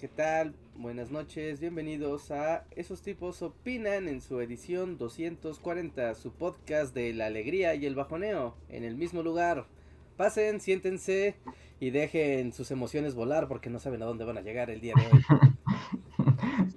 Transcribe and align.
¿qué 0.00 0.08
tal? 0.08 0.54
Buenas 0.76 1.10
noches, 1.10 1.60
bienvenidos 1.60 2.30
a 2.30 2.64
Esos 2.70 3.02
tipos 3.02 3.42
opinan 3.42 4.08
en 4.08 4.22
su 4.22 4.40
edición 4.40 4.96
240, 4.96 6.14
su 6.14 6.32
podcast 6.32 6.94
de 6.94 7.12
la 7.12 7.26
alegría 7.26 7.74
y 7.74 7.84
el 7.84 7.94
bajoneo, 7.94 8.54
en 8.70 8.84
el 8.84 8.96
mismo 8.96 9.22
lugar. 9.22 9.66
Pasen, 10.16 10.60
siéntense 10.60 11.36
y 11.80 11.90
dejen 11.90 12.54
sus 12.54 12.70
emociones 12.70 13.14
volar 13.14 13.46
porque 13.46 13.68
no 13.68 13.78
saben 13.78 14.02
a 14.02 14.06
dónde 14.06 14.24
van 14.24 14.38
a 14.38 14.40
llegar 14.40 14.70
el 14.70 14.80
día 14.80 14.94
de 14.96 15.06
hoy. 15.06 15.22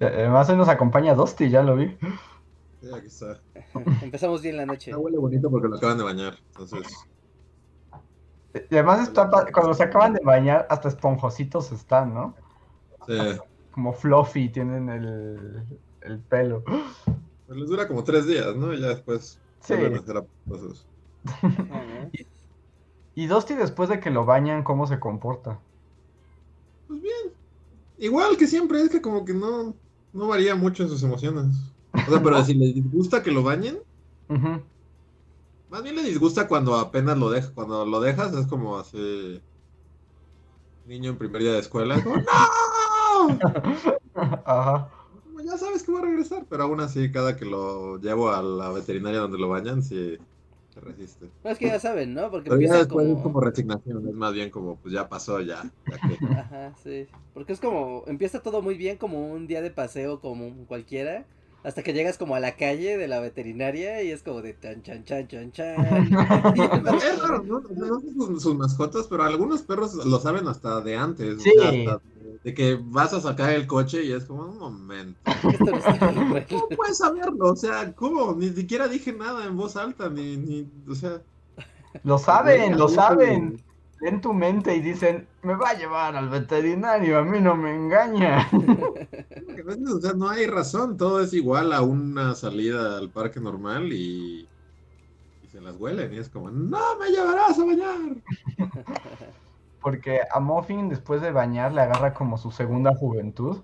Además 0.02 0.50
hoy 0.50 0.56
nos 0.58 0.68
acompaña 0.68 1.14
Dosti, 1.14 1.48
ya 1.48 1.62
lo 1.62 1.76
vi. 1.76 1.96
Sí, 2.82 2.90
aquí 2.94 3.06
está. 3.06 3.40
Empezamos 4.02 4.42
bien 4.42 4.58
la 4.58 4.66
noche. 4.66 4.90
Está 4.90 5.00
huele 5.00 5.16
bonito 5.16 5.50
porque 5.50 5.68
lo 5.68 5.76
acaban 5.76 5.96
de 5.96 6.04
bañar, 6.04 6.34
entonces... 6.48 6.92
Y 8.52 8.74
además 8.74 9.08
está 9.08 9.30
cuando 9.50 9.72
se 9.72 9.82
acaban 9.82 10.12
de 10.12 10.20
bañar, 10.22 10.66
hasta 10.68 10.88
esponjositos 10.88 11.72
están, 11.72 12.12
¿no? 12.12 12.34
Sí. 13.06 13.40
Como 13.70 13.92
fluffy 13.92 14.48
tienen 14.50 14.88
el, 14.88 15.62
el 16.02 16.18
pelo. 16.20 16.62
Pues 16.64 17.58
les 17.58 17.68
dura 17.68 17.88
como 17.88 18.04
tres 18.04 18.26
días, 18.26 18.54
¿no? 18.56 18.72
Y 18.72 18.80
ya 18.80 18.88
después 18.88 19.38
Sí. 19.60 19.72
hacer 19.74 20.24
cosas. 20.48 20.86
Ajá. 21.24 22.10
Y 23.14 23.26
Dosti 23.26 23.54
después 23.54 23.88
de 23.88 24.00
que 24.00 24.10
lo 24.10 24.24
bañan, 24.24 24.62
¿cómo 24.62 24.86
se 24.86 25.00
comporta? 25.00 25.58
Pues 26.88 27.00
bien. 27.00 27.32
Igual 27.98 28.36
que 28.36 28.46
siempre, 28.46 28.80
es 28.82 28.90
que 28.90 29.00
como 29.00 29.24
que 29.24 29.32
no, 29.32 29.74
no 30.12 30.28
varía 30.28 30.54
mucho 30.54 30.82
en 30.82 30.88
sus 30.88 31.02
emociones. 31.02 31.56
O 31.92 32.10
sea, 32.10 32.22
pero 32.22 32.42
si 32.44 32.54
les 32.54 32.74
disgusta 32.74 33.22
que 33.22 33.30
lo 33.30 33.42
bañen, 33.42 33.78
más 35.70 35.82
bien 35.82 35.96
le 35.96 36.02
disgusta 36.02 36.46
cuando 36.48 36.74
apenas 36.76 37.16
lo 37.16 37.30
dejas. 37.30 37.50
Cuando 37.52 37.86
lo 37.86 38.00
dejas 38.00 38.34
es 38.34 38.46
como 38.46 38.76
así... 38.78 39.40
Niño 40.86 41.10
en 41.10 41.18
primer 41.18 41.40
día 41.40 41.52
de 41.52 41.60
escuela. 41.60 41.96
es 41.96 42.02
como, 42.04 42.16
¡No! 43.14 43.38
Ajá. 44.14 44.90
Ya 45.44 45.58
sabes 45.58 45.82
que 45.82 45.92
va 45.92 45.98
a 45.98 46.02
regresar, 46.02 46.46
pero 46.48 46.64
aún 46.64 46.80
así, 46.80 47.10
cada 47.12 47.36
que 47.36 47.44
lo 47.44 47.98
llevo 47.98 48.30
a 48.30 48.42
la 48.42 48.70
veterinaria 48.70 49.20
donde 49.20 49.38
lo 49.38 49.48
bañan, 49.48 49.82
sí 49.82 50.16
se 50.72 50.80
resiste. 50.80 51.28
No, 51.44 51.50
es 51.50 51.58
que 51.58 51.66
ya 51.66 51.78
saben, 51.78 52.14
¿no? 52.14 52.30
Porque 52.30 52.48
Pero 52.48 52.60
ya 52.60 52.66
empieza 52.66 52.78
después 52.78 53.06
como... 53.06 53.16
es 53.18 53.22
como 53.22 53.40
resignación, 53.40 54.08
es 54.08 54.14
más 54.14 54.32
bien 54.32 54.50
como, 54.50 54.76
pues 54.76 54.94
ya 54.94 55.08
pasó, 55.08 55.40
ya. 55.40 55.62
ya 55.90 55.98
que- 55.98 56.26
Ajá, 56.38 56.74
sí. 56.82 57.06
Porque 57.34 57.52
es 57.52 57.60
como, 57.60 58.04
empieza 58.06 58.40
todo 58.42 58.62
muy 58.62 58.76
bien 58.76 58.96
como 58.96 59.30
un 59.32 59.46
día 59.46 59.60
de 59.60 59.70
paseo 59.70 60.20
como 60.20 60.66
cualquiera, 60.66 61.26
hasta 61.64 61.82
que 61.82 61.92
llegas 61.94 62.18
como 62.18 62.36
a 62.36 62.40
la 62.40 62.56
calle 62.56 62.96
de 62.98 63.08
la 63.08 63.20
veterinaria 63.20 64.02
y 64.02 64.10
es 64.10 64.22
como 64.22 64.42
de 64.42 64.56
chan 64.60 64.82
chan 64.82 65.04
chan 65.04 65.26
chan 65.28 65.52
chan. 65.52 65.76
Es 67.02 67.22
raro, 67.22 67.42
¿no? 67.42 67.60
No 67.60 68.00
sé 68.00 68.12
sus, 68.12 68.42
sus 68.42 68.54
mascotas, 68.54 69.06
pero 69.08 69.24
algunos 69.24 69.62
perros 69.62 69.94
lo 69.94 70.20
saben 70.20 70.46
hasta 70.46 70.80
de 70.82 70.96
antes. 70.96 71.38
o 71.38 71.40
Sí. 71.40 71.50
sea, 71.58 71.68
hasta 71.70 72.00
de, 72.44 72.54
que 72.54 72.78
vas 72.82 73.14
a 73.14 73.20
sacar 73.20 73.50
el 73.54 73.66
coche 73.66 74.04
y 74.04 74.12
es 74.12 74.24
como 74.26 74.42
un 74.44 74.58
momento. 74.58 75.18
¿Cómo 76.50 76.68
puedes 76.76 76.98
saberlo? 76.98 77.52
O 77.52 77.56
sea, 77.56 77.92
¿cómo? 77.94 78.34
Ni 78.34 78.50
siquiera 78.50 78.86
dije 78.86 79.12
nada 79.12 79.46
en 79.46 79.56
voz 79.56 79.76
alta, 79.76 80.10
ni, 80.10 80.36
ni 80.36 80.68
o 80.88 80.94
sea. 80.94 81.22
Lo 82.02 82.18
saben, 82.18 82.76
lo 82.76 82.88
saben. 82.88 83.62
En 84.00 84.20
tu 84.20 84.32
mente 84.32 84.74
y 84.74 84.80
dicen, 84.80 85.26
me 85.42 85.54
va 85.54 85.70
a 85.70 85.78
llevar 85.78 86.16
al 86.16 86.28
veterinario, 86.28 87.18
a 87.18 87.24
mí 87.24 87.40
no 87.40 87.56
me 87.56 87.74
engaña. 87.74 88.48
o 89.96 90.00
sea, 90.00 90.12
no 90.14 90.28
hay 90.28 90.46
razón, 90.46 90.96
todo 90.96 91.20
es 91.22 91.32
igual 91.32 91.72
a 91.72 91.80
una 91.82 92.34
salida 92.34 92.98
al 92.98 93.10
parque 93.10 93.40
normal 93.40 93.92
y, 93.92 94.48
y 95.42 95.48
se 95.48 95.60
las 95.60 95.76
huelen 95.76 96.12
y 96.12 96.18
es 96.18 96.28
como, 96.28 96.50
no 96.50 96.98
me 96.98 97.10
llevarás 97.10 97.58
a 97.58 97.64
bañar. 97.64 97.98
Porque 99.80 100.20
a 100.32 100.40
Muffin 100.40 100.88
después 100.88 101.20
de 101.20 101.30
bañar 101.30 101.72
le 101.72 101.82
agarra 101.82 102.14
como 102.14 102.38
su 102.38 102.50
segunda 102.50 102.94
juventud. 102.94 103.58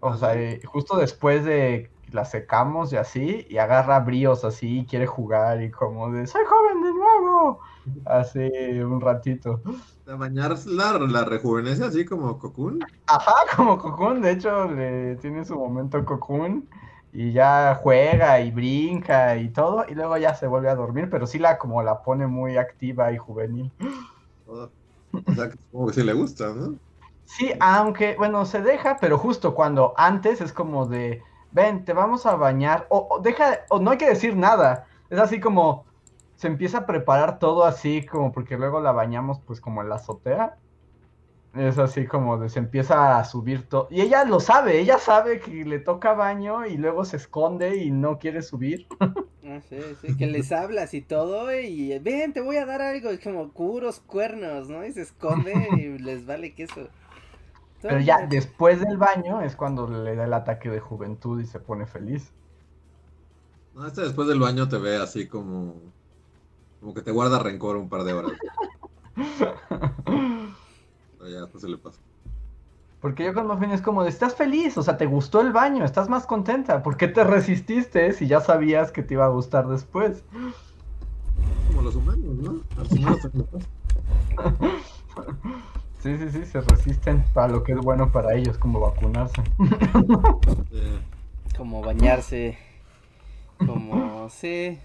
O 0.00 0.16
sea, 0.16 0.34
eh, 0.34 0.60
justo 0.64 0.96
después 0.96 1.44
de 1.44 1.90
la 2.14 2.24
secamos 2.24 2.92
y 2.92 2.96
así, 2.96 3.46
y 3.50 3.58
agarra 3.58 3.98
bríos 4.00 4.44
así 4.44 4.80
y 4.80 4.86
quiere 4.86 5.06
jugar 5.06 5.60
y 5.62 5.70
como 5.70 6.10
de, 6.10 6.26
soy 6.26 6.42
joven 6.46 6.82
de 6.82 6.92
nuevo. 6.92 7.60
Así 8.06 8.40
un 8.80 9.00
ratito. 9.00 9.60
Sea, 10.04 10.14
bañar 10.14 10.54
la, 10.66 10.98
la 10.98 11.24
rejuvenece 11.24 11.84
así 11.84 12.04
como 12.04 12.38
Cocoon. 12.38 12.80
Ajá, 13.06 13.34
como 13.56 13.78
Cocoon, 13.78 14.22
de 14.22 14.30
hecho 14.30 14.70
le 14.70 15.16
tiene 15.16 15.44
su 15.44 15.56
momento 15.58 16.04
Cocoon 16.04 16.68
y 17.12 17.32
ya 17.32 17.78
juega 17.82 18.40
y 18.40 18.50
brinca 18.52 19.36
y 19.36 19.48
todo, 19.48 19.84
y 19.88 19.94
luego 19.94 20.16
ya 20.16 20.34
se 20.34 20.46
vuelve 20.46 20.68
a 20.68 20.76
dormir, 20.76 21.08
pero 21.10 21.26
sí 21.26 21.38
la 21.38 21.58
como 21.58 21.82
la 21.82 22.02
pone 22.02 22.26
muy 22.26 22.56
activa 22.56 23.12
y 23.12 23.18
juvenil. 23.18 23.72
O 24.46 24.68
o 25.26 25.34
sea, 25.34 25.48
que 25.48 25.56
supongo 25.56 25.86
que 25.88 25.92
sí 25.94 26.02
le 26.02 26.12
gusta, 26.12 26.52
¿no? 26.54 26.74
Sí, 27.24 27.52
aunque, 27.60 28.16
bueno, 28.16 28.44
se 28.44 28.62
deja, 28.62 28.98
pero 29.00 29.18
justo 29.18 29.54
cuando 29.54 29.94
antes 29.96 30.40
es 30.40 30.52
como 30.52 30.86
de, 30.86 31.22
ven, 31.54 31.84
te 31.84 31.94
vamos 31.94 32.26
a 32.26 32.34
bañar, 32.34 32.86
o, 32.90 33.06
o 33.10 33.20
deja, 33.20 33.60
o 33.70 33.78
no 33.80 33.92
hay 33.92 33.98
que 33.98 34.08
decir 34.08 34.36
nada, 34.36 34.86
es 35.08 35.18
así 35.18 35.40
como, 35.40 35.86
se 36.36 36.48
empieza 36.48 36.78
a 36.78 36.86
preparar 36.86 37.38
todo 37.38 37.64
así, 37.64 38.04
como 38.04 38.32
porque 38.32 38.58
luego 38.58 38.80
la 38.80 38.92
bañamos 38.92 39.40
pues 39.40 39.60
como 39.60 39.80
en 39.80 39.88
la 39.88 39.94
azotea, 39.94 40.58
es 41.54 41.78
así 41.78 42.06
como 42.06 42.36
de, 42.38 42.48
se 42.48 42.58
empieza 42.58 43.16
a 43.16 43.24
subir 43.24 43.68
todo, 43.68 43.86
y 43.88 44.00
ella 44.00 44.24
lo 44.24 44.40
sabe, 44.40 44.80
ella 44.80 44.98
sabe 44.98 45.38
que 45.38 45.64
le 45.64 45.78
toca 45.78 46.12
baño 46.12 46.66
y 46.66 46.76
luego 46.76 47.04
se 47.04 47.16
esconde 47.16 47.76
y 47.76 47.92
no 47.92 48.18
quiere 48.18 48.42
subir. 48.42 48.86
Ah, 49.46 49.60
sí, 49.68 49.76
sí, 50.00 50.16
que 50.16 50.26
les 50.26 50.50
hablas 50.52 50.94
y 50.94 51.02
todo 51.02 51.52
y 51.52 51.98
ven, 51.98 52.32
te 52.32 52.40
voy 52.40 52.56
a 52.56 52.64
dar 52.64 52.80
algo, 52.80 53.10
es 53.10 53.20
como 53.20 53.50
puros 53.50 54.00
cuernos, 54.00 54.70
¿no? 54.70 54.86
Y 54.86 54.92
se 54.92 55.02
esconde 55.02 55.68
y 55.76 55.98
les 55.98 56.24
vale 56.24 56.54
queso. 56.54 56.88
Pero 57.88 58.00
ya 58.00 58.26
después 58.26 58.80
del 58.80 58.96
baño 58.96 59.42
es 59.42 59.56
cuando 59.56 59.86
le 59.86 60.16
da 60.16 60.24
el 60.24 60.32
ataque 60.32 60.70
de 60.70 60.80
juventud 60.80 61.38
y 61.38 61.44
se 61.44 61.60
pone 61.60 61.84
feliz. 61.84 62.32
No, 63.74 63.86
este 63.86 64.00
después 64.00 64.26
del 64.26 64.40
baño 64.40 64.70
te 64.70 64.78
ve 64.78 64.96
así 64.96 65.28
como. 65.28 65.74
Como 66.80 66.94
que 66.94 67.02
te 67.02 67.10
guarda 67.10 67.38
rencor 67.38 67.76
un 67.76 67.90
par 67.90 68.04
de 68.04 68.14
horas. 68.14 68.32
Pero 70.06 71.28
ya 71.28 71.42
después 71.42 71.60
se 71.60 71.68
le 71.68 71.76
pasa. 71.76 72.00
Porque 73.02 73.22
yo 73.22 73.34
con 73.34 73.46
Muffin 73.46 73.72
es 73.72 73.82
como 73.82 74.02
de, 74.02 74.08
estás 74.08 74.34
feliz, 74.34 74.78
o 74.78 74.82
sea, 74.82 74.96
te 74.96 75.04
gustó 75.04 75.42
el 75.42 75.52
baño, 75.52 75.84
estás 75.84 76.08
más 76.08 76.24
contenta, 76.24 76.82
¿por 76.82 76.96
qué 76.96 77.06
te 77.06 77.22
resististe 77.22 78.14
si 78.14 78.26
ya 78.26 78.40
sabías 78.40 78.92
que 78.92 79.02
te 79.02 79.12
iba 79.12 79.26
a 79.26 79.28
gustar 79.28 79.68
después? 79.68 80.24
Como 81.66 81.82
los 81.82 81.96
humanos, 81.96 82.34
¿no? 82.36 82.60
A 82.78 82.84
los 82.84 83.28
Sí, 86.04 86.18
sí, 86.18 86.28
sí, 86.30 86.44
se 86.44 86.60
resisten 86.60 87.24
para 87.32 87.48
lo 87.48 87.64
que 87.64 87.72
es 87.72 87.78
bueno 87.78 88.12
para 88.12 88.34
ellos, 88.34 88.58
como 88.58 88.78
vacunarse. 88.78 89.40
Como 91.56 91.80
bañarse, 91.82 92.58
como, 93.64 94.28
sí. 94.28 94.78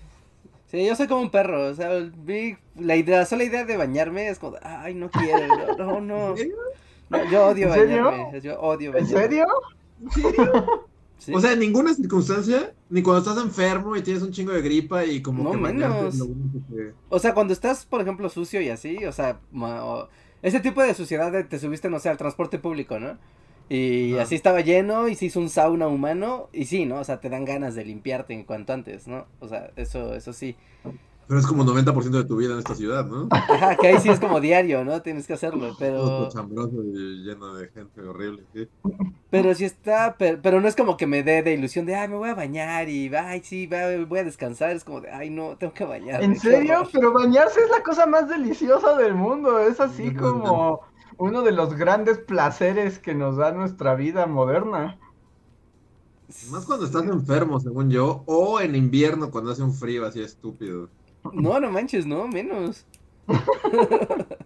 Sí, 0.67 0.85
yo 0.85 0.95
soy 0.95 1.07
como 1.07 1.21
un 1.21 1.31
perro, 1.31 1.65
o 1.65 1.73
sea, 1.73 1.89
vi 2.15 2.55
la 2.75 2.95
idea, 2.95 3.25
sola 3.25 3.43
idea 3.43 3.65
de 3.65 3.75
bañarme 3.75 4.29
es 4.29 4.37
como, 4.39 4.55
ay, 4.61 4.93
no 4.93 5.09
quiero, 5.09 5.75
no, 5.77 5.99
no, 5.99 6.35
yo 7.31 7.47
odio 7.47 7.67
¿En 7.67 7.73
serio? 7.73 8.03
bañarme, 8.05 8.41
yo 8.41 8.61
odio 8.61 8.95
¿En 8.95 9.07
serio? 9.07 9.45
¿En 9.99 10.11
serio? 10.11 10.45
Sí. 11.17 11.33
O 11.33 11.41
sea, 11.41 11.51
en 11.51 11.59
ninguna 11.59 11.93
circunstancia, 11.93 12.73
ni 12.89 13.01
cuando 13.03 13.19
estás 13.29 13.43
enfermo 13.43 13.93
y 13.97 14.01
tienes 14.01 14.23
un 14.23 14.31
chingo 14.31 14.53
de 14.53 14.61
gripa 14.61 15.03
y 15.03 15.21
como 15.21 15.43
No 15.43 15.51
que 15.51 15.57
bañarte 15.57 16.17
menos. 16.17 16.27
que- 16.69 16.93
O 17.09 17.19
sea, 17.19 17.33
cuando 17.33 17.51
estás, 17.51 17.85
por 17.85 17.99
ejemplo, 17.99 18.29
sucio 18.29 18.61
y 18.61 18.69
así, 18.69 19.03
o 19.03 19.11
sea, 19.11 19.37
ma- 19.51 19.83
o- 19.83 20.07
ese 20.41 20.59
tipo 20.59 20.81
de 20.83 20.93
suciedad 20.93 21.31
de 21.31 21.43
te 21.43 21.59
subiste, 21.59 21.89
no 21.89 21.99
sé, 21.99 22.09
al 22.09 22.17
transporte 22.17 22.59
público, 22.59 22.99
¿no? 22.99 23.17
Y 23.69 24.15
Ah. 24.17 24.23
así 24.23 24.35
estaba 24.35 24.61
lleno 24.61 25.07
y 25.07 25.15
se 25.15 25.25
hizo 25.25 25.39
un 25.39 25.49
sauna 25.49 25.87
humano 25.87 26.49
y 26.53 26.65
sí, 26.65 26.85
¿no? 26.85 26.95
O 26.99 27.03
sea, 27.03 27.19
te 27.19 27.29
dan 27.29 27.45
ganas 27.45 27.75
de 27.75 27.85
limpiarte 27.85 28.33
en 28.33 28.43
cuanto 28.43 28.73
antes, 28.73 29.07
¿no? 29.07 29.27
O 29.39 29.47
sea, 29.47 29.71
eso, 29.75 30.15
eso 30.15 30.33
sí. 30.33 30.55
Pero 31.29 31.41
es 31.41 31.45
como 31.45 31.63
90% 31.63 32.09
de 32.09 32.23
tu 32.23 32.37
vida 32.37 32.53
en 32.53 32.57
esta 32.57 32.73
ciudad, 32.73 33.05
¿no? 33.05 33.27
Ajá, 33.29 33.75
que 33.75 33.85
ahí 33.85 33.99
sí 33.99 34.09
es 34.09 34.19
como 34.19 34.41
diario, 34.41 34.83
¿no? 34.83 35.03
Tienes 35.03 35.27
que 35.27 35.33
hacerlo, 35.33 35.67
Todo 35.67 35.77
pero... 35.77 36.03
cochambroso 36.25 36.83
y 36.83 37.23
lleno 37.23 37.53
de 37.53 37.67
gente 37.67 38.01
horrible. 38.01 38.43
¿sí? 38.51 38.67
Pero 39.29 39.53
sí 39.53 39.65
está, 39.65 40.15
pero, 40.17 40.39
pero 40.41 40.59
no 40.59 40.67
es 40.67 40.75
como 40.75 40.97
que 40.97 41.05
me 41.05 41.21
dé 41.21 41.43
de 41.43 41.53
ilusión 41.53 41.85
de, 41.85 41.93
ay, 41.93 42.07
me 42.07 42.15
voy 42.15 42.29
a 42.29 42.33
bañar 42.33 42.89
y, 42.89 43.13
ay, 43.13 43.41
sí, 43.43 43.69
voy 44.07 44.19
a 44.19 44.23
descansar. 44.23 44.71
Es 44.71 44.83
como 44.83 45.01
de, 45.01 45.11
ay, 45.11 45.29
no, 45.29 45.55
tengo 45.55 45.71
que 45.71 45.85
bañarme. 45.85 46.25
¿En 46.25 46.39
serio? 46.39 46.79
horror". 46.79 46.89
Pero 46.91 47.13
bañarse 47.13 47.59
es 47.59 47.69
la 47.69 47.83
cosa 47.83 48.07
más 48.07 48.27
deliciosa 48.27 48.97
del 48.97 49.13
mundo, 49.13 49.59
es 49.59 49.79
así 49.79 50.15
como... 50.15 50.81
uno 51.19 51.43
de 51.43 51.51
los 51.51 51.75
grandes 51.75 52.17
placeres 52.17 52.97
que 52.97 53.13
nos 53.13 53.37
da 53.37 53.51
nuestra 53.51 53.93
vida 53.93 54.25
moderna. 54.25 54.97
Más 56.49 56.65
cuando 56.65 56.85
estás 56.85 57.03
enfermo, 57.03 57.59
según 57.59 57.91
yo, 57.91 58.23
o 58.25 58.59
en 58.61 58.75
invierno 58.75 59.29
cuando 59.29 59.51
hace 59.51 59.61
un 59.61 59.75
frío 59.75 60.07
así 60.07 60.21
estúpido. 60.21 60.89
No, 61.33 61.59
no 61.59 61.71
manches, 61.71 62.05
no, 62.05 62.27
menos. 62.27 62.85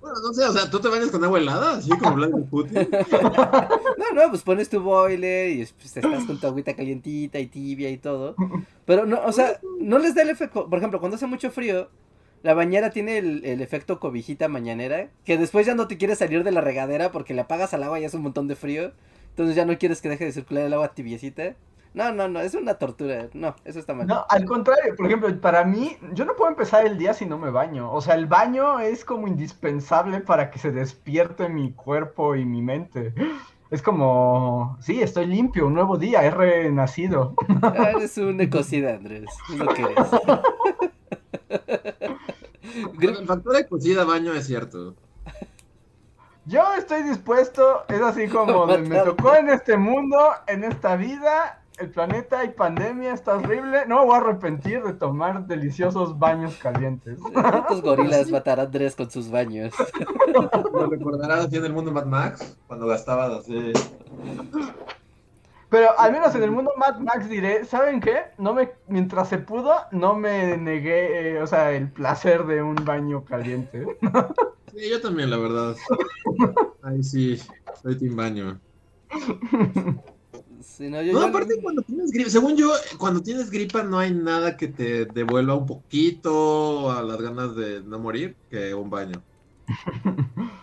Bueno, 0.02 0.20
no 0.22 0.34
sé, 0.34 0.44
o 0.44 0.52
sea, 0.52 0.70
¿tú 0.70 0.80
te 0.82 0.90
bañas 0.90 1.10
con 1.10 1.24
agua 1.24 1.40
helada? 1.40 1.78
Así 1.78 1.90
como 1.90 2.16
Vladimir 2.16 2.46
Putin. 2.46 2.90
No, 3.98 4.12
no, 4.14 4.30
pues 4.30 4.42
pones 4.42 4.68
tu 4.68 4.82
boiler 4.82 5.50
y 5.52 5.66
pues, 5.66 5.96
estás 5.96 6.26
con 6.26 6.40
tu 6.40 6.48
agüita 6.48 6.76
calientita 6.76 7.40
y 7.40 7.48
tibia 7.48 7.90
y 7.90 7.98
todo. 7.98 8.36
Pero 8.86 9.06
no, 9.06 9.22
o 9.26 9.32
sea, 9.32 9.60
no 9.80 9.98
les 10.00 10.14
da 10.14 10.24
el 10.24 10.30
efecto. 10.30 10.70
Por 10.70 10.78
ejemplo, 10.78 11.00
cuando 11.00 11.16
hace 11.16 11.26
mucho 11.26 11.52
frío, 11.52 11.90
la 12.42 12.54
bañera 12.54 12.90
tiene 12.90 13.18
el, 13.18 13.46
el 13.46 13.62
efecto 13.62 14.00
cobijita 14.02 14.50
mañanera. 14.50 15.10
Que 15.24 15.38
después 15.38 15.66
ya 15.66 15.74
no 15.74 15.88
te 15.88 15.98
quieres 15.98 16.18
salir 16.18 16.44
de 16.44 16.52
la 16.52 16.62
regadera 16.62 17.12
porque 17.12 17.34
le 17.34 17.42
apagas 17.42 17.74
al 17.74 17.84
agua 17.84 18.00
y 18.00 18.06
hace 18.06 18.18
un 18.18 18.24
montón 18.24 18.50
de 18.50 18.58
frío. 18.58 18.92
Entonces 19.30 19.56
ya 19.56 19.66
no 19.66 19.78
quieres 19.78 20.02
que 20.02 20.10
deje 20.10 20.26
de 20.26 20.34
circular 20.34 20.66
el 20.66 20.74
agua 20.74 20.94
tibiecita. 20.94 21.56
No, 21.94 22.12
no, 22.12 22.28
no, 22.28 22.40
es 22.40 22.56
una 22.56 22.76
tortura. 22.76 23.28
No, 23.34 23.56
eso 23.66 23.80
está 23.80 23.94
mal. 23.94 24.08
No, 24.08 24.26
al 24.28 24.46
contrario, 24.46 24.96
por 24.96 25.06
ejemplo, 25.06 25.40
para 25.40 25.64
mí, 25.64 25.96
yo 26.14 26.26
no 26.26 26.36
puedo 26.36 26.50
empezar 26.50 26.86
el 26.86 26.98
día 26.98 27.14
si 27.14 27.26
no 27.26 27.38
me 27.38 27.52
baño. 27.52 27.92
O 27.92 28.02
sea, 28.02 28.16
el 28.16 28.26
baño 28.26 28.80
es 28.80 29.06
como 29.06 29.28
indispensable 29.28 30.22
para 30.22 30.50
que 30.50 30.58
se 30.58 30.72
despierte 30.72 31.50
mi 31.50 31.74
cuerpo 31.74 32.36
y 32.36 32.46
mi 32.46 32.62
mente. 32.62 33.14
Es 33.70 33.82
como, 33.82 34.78
sí, 34.82 35.02
estoy 35.02 35.26
limpio, 35.26 35.68
un 35.68 35.74
nuevo 35.74 35.98
día, 35.98 36.24
he 36.24 36.32
renacido. 36.32 37.36
Ah, 37.62 37.92
Eres 37.96 38.18
un 38.18 38.40
ecocida, 38.42 38.96
Andrés. 38.96 39.26
Es 39.52 39.58
lo 39.58 39.74
que 39.74 39.82
eres. 39.82 39.98
El 43.02 43.28
factor 43.28 43.56
de 43.56 43.68
cocida 43.68 44.04
baño 44.04 44.34
es 44.34 44.48
cierto. 44.48 44.96
Yo 46.46 46.62
estoy 46.78 47.04
dispuesto, 47.04 47.86
es 47.88 48.02
así 48.02 48.28
como 48.28 48.68
de, 48.68 48.80
me 48.80 49.00
tocó 49.00 49.34
en 49.36 49.50
este 49.50 49.78
mundo, 49.78 50.18
en 50.48 50.66
esta 50.66 50.98
vida, 50.98 51.63
el 51.80 51.90
planeta 51.90 52.40
hay 52.40 52.50
pandemia, 52.50 53.14
está 53.14 53.36
horrible, 53.36 53.86
no 53.88 54.00
me 54.00 54.06
voy 54.06 54.16
a 54.16 54.18
arrepentir 54.18 54.84
de 54.84 54.94
tomar 54.94 55.48
deliciosos 55.48 56.18
baños 56.18 56.56
calientes. 56.58 57.20
¿Cuántos 57.20 57.82
gorilas 57.82 58.30
matará 58.30 58.64
Andrés 58.64 58.96
con 58.96 59.10
sus 59.10 59.30
baños? 59.30 59.74
¿Lo 60.74 60.88
recordarás 60.88 61.46
así 61.46 61.58
en 61.58 61.66
el 61.66 61.74
mundo 61.74 61.92
Mad 61.92 62.06
Max? 62.06 62.58
Cuando 62.68 62.88
gastabas 62.88 63.40
así. 63.40 63.74
Pero 65.70 66.00
al 66.00 66.12
menos 66.12 66.36
en 66.36 66.44
el 66.44 66.52
mundo 66.52 66.72
Mad 66.78 67.00
Max 67.00 67.28
diré, 67.28 67.66
¿saben 67.66 68.00
qué? 68.00 68.18
No 68.38 68.54
me, 68.54 68.72
mientras 68.88 69.30
se 69.30 69.40
pudo, 69.40 69.74
no 69.92 70.16
me 70.16 70.56
negué, 70.58 71.32
eh, 71.32 71.42
o 71.42 71.48
sea, 71.48 71.72
el 71.72 71.92
placer 71.92 72.46
de 72.46 72.62
un 72.62 72.76
baño 72.76 73.26
caliente. 73.26 73.86
Sí, 74.76 74.90
yo 74.90 75.00
también, 75.02 75.30
la 75.30 75.38
verdad. 75.38 75.76
Ay, 76.82 77.04
sí, 77.04 77.40
soy 77.82 77.96
team 77.98 78.16
baño. 78.16 78.60
Sí, 80.76 80.90
no, 80.90 81.02
yo- 81.04 81.14
No, 81.14 81.22
yo- 81.22 81.28
aparte 81.28 81.60
cuando 81.62 81.84
tienes 81.84 82.12
gripa, 82.12 82.30
según 82.32 82.56
yo, 82.58 82.72
cuando 82.98 83.22
tienes 83.22 83.52
gripa 83.52 83.84
no 83.84 84.00
hay 84.00 84.12
nada 84.12 84.58
que 84.58 84.68
te 84.68 85.06
devuelva 85.06 85.54
un 85.56 85.68
poquito 85.68 86.92
a 86.92 87.04
las 87.04 87.22
ganas 87.22 87.56
de 87.56 87.84
no 87.84 88.00
morir 88.00 88.36
que 88.50 88.74
un 88.74 88.90
baño. 88.90 89.22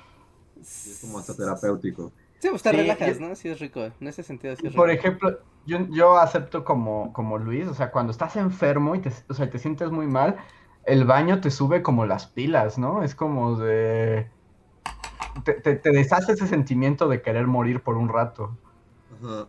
Es 0.61 0.99
como 1.01 1.19
hasta 1.19 1.35
terapéutico. 1.37 2.13
Sí, 2.39 2.49
pues 2.51 2.63
te 2.63 2.71
Sí, 2.71 2.77
relajas, 2.77 3.19
yo- 3.19 3.29
¿no? 3.29 3.35
Sí 3.35 3.49
es 3.49 3.59
rico. 3.61 3.81
En 4.01 4.09
ese 4.09 4.23
sentido 4.23 4.55
sí 4.57 4.67
es 4.67 4.73
rico. 4.73 4.83
Por 4.83 4.91
ejemplo, 4.91 5.39
yo, 5.67 5.79
yo 5.91 6.19
acepto 6.19 6.65
como, 6.65 7.13
como 7.13 7.39
Luis, 7.39 7.67
o 7.69 7.75
sea, 7.75 7.91
cuando 7.91 8.11
estás 8.13 8.37
enfermo 8.37 8.95
y 8.95 9.01
te, 9.01 9.13
o 9.29 9.35
sea, 9.35 9.49
te 9.49 9.59
sientes 9.59 9.91
muy 9.91 10.07
mal, 10.07 10.37
el 10.85 11.05
baño 11.05 11.41
te 11.41 11.51
sube 11.51 11.83
como 11.83 12.05
las 12.07 12.27
pilas, 12.27 12.79
¿no? 12.79 13.03
Es 13.03 13.15
como 13.15 13.57
de... 13.57 14.29
Te, 15.45 15.55
te, 15.55 15.77
te 15.77 15.91
deshace 15.93 16.33
ese 16.33 16.47
sentimiento 16.47 17.09
de 17.09 17.23
querer 17.23 17.47
morir 17.47 17.81
por 17.81 17.97
un 17.97 18.09
rato. 18.09 18.57
Ajá. 19.23 19.47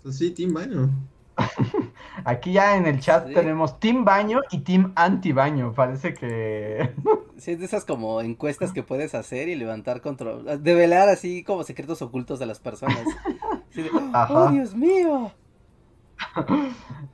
Entonces, 0.00 0.18
sí, 0.18 0.30
team 0.34 0.52
baño. 0.54 0.90
Aquí 2.24 2.52
ya 2.52 2.76
en 2.76 2.86
el 2.86 3.00
chat 3.00 3.28
Sí. 3.28 3.34
tenemos 3.34 3.80
Team 3.80 4.04
Baño 4.04 4.40
y 4.50 4.58
Team 4.58 4.92
Anti 4.94 5.32
Baño. 5.32 5.72
Parece 5.72 6.12
que... 6.14 6.92
Sí, 7.38 7.52
es 7.52 7.58
de 7.60 7.64
esas 7.64 7.86
como 7.86 8.20
encuestas 8.20 8.72
que 8.74 8.82
puedes 8.82 9.14
hacer 9.14 9.48
y 9.48 9.54
levantar 9.54 10.02
control. 10.02 10.62
Develar 10.62 11.08
así 11.08 11.42
como 11.42 11.62
secretos 11.62 12.02
ocultos 12.02 12.38
de 12.38 12.44
las 12.44 12.60
personas. 12.60 13.02
De, 13.74 13.88
Ajá. 14.12 14.34
¡Oh, 14.34 14.50
Dios 14.50 14.74
mío! 14.74 15.32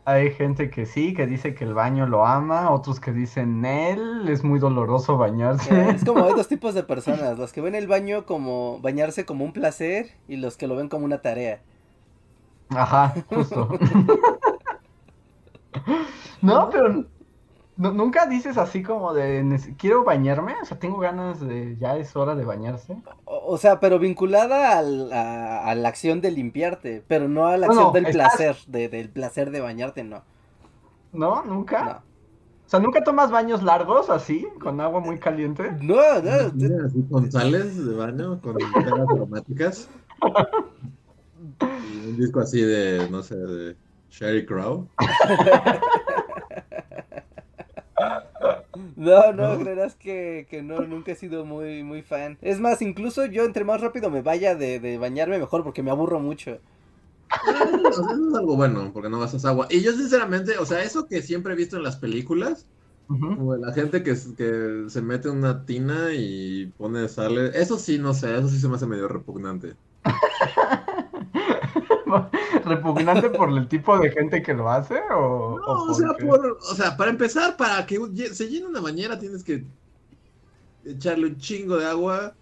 Hay 0.05 0.33
gente 0.33 0.69
que 0.71 0.85
sí, 0.87 1.15
que 1.15 1.27
dice 1.29 1.55
que 1.55 1.63
el 1.65 1.75
baño 1.75 2.07
lo 2.07 2.27
ama, 2.27 2.71
otros 2.73 2.99
que 2.99 3.13
dicen 3.13 3.65
él, 3.65 4.29
es 4.29 4.43
muy 4.43 4.59
doloroso 4.59 5.17
bañarse. 5.17 5.73
Eh, 5.73 5.91
Es 5.95 6.05
como 6.05 6.25
hay 6.25 6.35
dos 6.35 6.49
tipos 6.49 6.75
de 6.75 6.83
personas. 6.83 7.39
Los 7.39 7.53
que 7.53 7.61
ven 7.61 7.77
el 7.77 7.87
baño 7.87 8.27
como 8.27 8.81
bañarse 8.81 9.25
como 9.25 9.45
un 9.45 9.53
placer 9.53 10.09
y 10.27 10.37
los 10.37 10.57
que 10.57 10.67
lo 10.67 10.75
ven 10.75 10.89
como 10.89 11.05
una 11.05 11.23
tarea. 11.23 11.61
Ajá, 12.71 13.15
justo. 13.29 13.69
no, 16.43 16.71
pero 16.71 17.05
nu- 17.77 17.93
nunca 17.93 18.27
dices 18.27 18.57
así 18.59 18.83
como 18.83 19.13
de 19.15 19.43
"Nece- 19.45 19.77
quiero 19.77 20.05
bañarme, 20.05 20.55
o 20.61 20.65
sea, 20.65 20.79
tengo 20.79 20.99
ganas 20.99 21.41
de 21.41 21.77
ya 21.79 21.97
es 21.97 22.15
hora 22.17 22.35
de 22.35 22.45
bañarse. 22.45 22.97
O, 23.25 23.53
o 23.55 23.59
sea, 23.59 23.81
pero 23.81 23.99
vinculada 23.99 24.79
al- 24.79 25.13
a, 25.13 25.67
a 25.67 25.75
la 25.75 25.89
acción 25.89 26.21
de 26.21 26.31
limpiarte, 26.31 27.03
pero 27.07 27.29
no 27.29 27.47
a 27.47 27.57
la 27.57 27.67
acción 27.67 27.85
no, 27.87 27.93
del 27.93 28.07
estás- 28.07 28.37
placer, 28.37 28.57
de- 28.67 28.89
del 28.89 29.11
placer 29.11 29.51
de 29.51 29.61
bañarte, 29.61 30.05
no. 30.05 30.23
¿No? 31.13 31.43
¿Nunca? 31.45 31.85
No, 31.85 31.91
O 32.67 32.69
sea, 32.69 32.81
¿nunca 32.81 33.03
tomas 33.05 33.31
baños 33.31 33.63
largos 33.63 34.11
así, 34.11 34.47
con 34.61 34.81
agua 34.81 35.01
muy 35.01 35.19
caliente? 35.19 35.71
no, 35.81 35.95
no, 35.95 36.85
así 36.85 37.03
con 37.11 37.31
sales 37.31 37.87
de 37.87 37.95
baño, 37.95 38.41
con 38.41 38.57
aromáticas. 38.85 39.89
Un 42.07 42.17
disco 42.17 42.41
así 42.41 42.61
de, 42.61 43.09
no 43.11 43.23
sé, 43.23 43.37
de 43.37 43.77
Sherry 44.11 44.47
Crow. 44.47 44.89
No, 48.95 49.33
no, 49.33 49.59
creerás 49.59 49.95
que, 49.95 50.47
que 50.51 50.63
no, 50.63 50.81
nunca 50.81 51.13
he 51.13 51.15
sido 51.15 51.45
muy, 51.45 51.83
muy 51.83 52.03
fan. 52.03 52.39
Es 52.41 52.61
más, 52.61 52.81
incluso 52.83 53.27
yo 53.27 53.45
entre 53.45 53.65
más 53.65 53.81
rápido 53.81 54.11
me 54.11 54.23
vaya 54.23 54.55
de, 54.55 54.81
de 54.81 54.99
bañarme 54.99 55.39
mejor 55.39 55.63
porque 55.65 55.83
me 55.83 55.91
aburro 55.91 56.19
mucho. 56.19 56.59
O 57.31 57.93
sea, 57.93 58.05
eso 58.13 58.29
es 58.29 58.35
algo 58.35 58.57
bueno, 58.57 58.91
porque 58.93 59.09
no 59.09 59.21
gastas 59.21 59.45
agua. 59.45 59.67
Y 59.71 59.83
yo 59.83 59.93
sinceramente, 59.93 60.59
o 60.59 60.67
sea, 60.67 60.83
eso 60.83 61.07
que 61.07 61.23
siempre 61.23 61.53
he 61.53 61.57
visto 61.57 61.77
en 61.77 61.83
las 61.83 61.97
películas, 61.97 62.67
como 63.07 63.55
de 63.55 63.61
la 63.61 63.73
gente 63.73 64.03
que, 64.03 64.17
que 64.37 64.85
se 64.89 65.03
mete 65.03 65.29
en 65.29 65.37
una 65.37 65.65
tina 65.65 66.13
y 66.15 66.67
pone 66.77 67.09
sal, 67.09 67.39
eso 67.55 67.79
sí, 67.79 67.99
no 67.99 68.15
sé, 68.15 68.37
eso 68.37 68.49
sí 68.49 68.59
se 68.59 68.69
me 68.69 68.77
hace 68.77 68.87
medio 68.87 69.09
repugnante. 69.09 69.75
¿Repugnante 72.65 73.31
por 73.31 73.51
el 73.51 73.69
tipo 73.69 73.99
de 73.99 74.11
gente 74.11 74.43
que 74.43 74.55
lo 74.55 74.71
hace? 74.71 74.95
O, 75.13 75.55
No, 75.55 75.63
o 75.67 75.91
o 75.91 75.95
sea, 75.95 76.09
por, 76.19 76.47
o 76.47 76.75
sea, 76.75 76.97
para 76.97 77.11
empezar, 77.11 77.57
para 77.57 77.85
que 77.87 77.99
se 78.33 78.49
llene 78.49 78.67
una 78.67 78.81
bañera 78.81 79.19
tienes 79.19 79.43
que 79.45 79.67
echarle 80.85 81.27
un 81.29 81.37
chingo 81.39 81.77
de 81.79 81.87
agua 81.87 82.37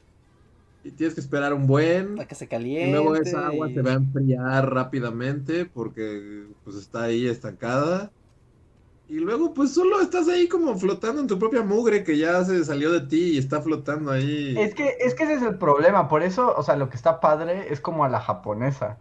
y 0.83 0.93
tienes 0.93 1.15
que 1.15 1.21
esperar 1.23 1.55
un 1.55 1.67
buen. 1.67 2.17
Para 2.17 2.29
que 2.29 2.35
se 2.35 2.45
Y 2.45 2.49
caliente. 2.49 2.93
luego 2.93 3.17
esa 3.17 3.47
agua 3.49 3.69
y- 3.71 3.75
se 3.75 3.83
va 3.83 3.91
a 3.93 3.95
enfriar 3.95 4.71
rápidamente 4.75 5.67
porque 5.67 6.49
pues 6.65 6.77
está 6.77 7.05
ahí 7.05 7.27
estancada. 7.27 8.13
Y 9.07 9.19
luego 9.21 9.53
pues 9.55 9.75
solo 9.75 10.01
estás 10.01 10.29
ahí 10.29 10.49
como 10.49 10.77
flotando 10.79 11.21
en 11.21 11.27
tu 11.29 11.39
propia 11.39 11.63
mugre 11.63 12.05
que 12.05 12.17
ya 12.19 12.45
se 12.45 12.65
salió 12.65 12.91
de 12.93 13.03
ti 13.07 13.35
y 13.35 13.39
está 13.39 13.61
flotando 13.63 14.11
ahí. 14.11 14.59
Es 14.59 14.75
que, 14.75 14.97
es 15.01 15.15
que 15.15 15.25
ese 15.25 15.35
es 15.35 15.43
el 15.43 15.59
problema, 15.59 16.09
por 16.09 16.23
eso, 16.23 16.55
o 16.57 16.63
sea, 16.63 16.77
lo 16.77 16.89
que 16.89 16.97
está 16.97 17.21
padre 17.21 17.73
es 17.73 17.81
como 17.81 18.05
a 18.05 18.09
la 18.09 18.21
japonesa. 18.21 19.01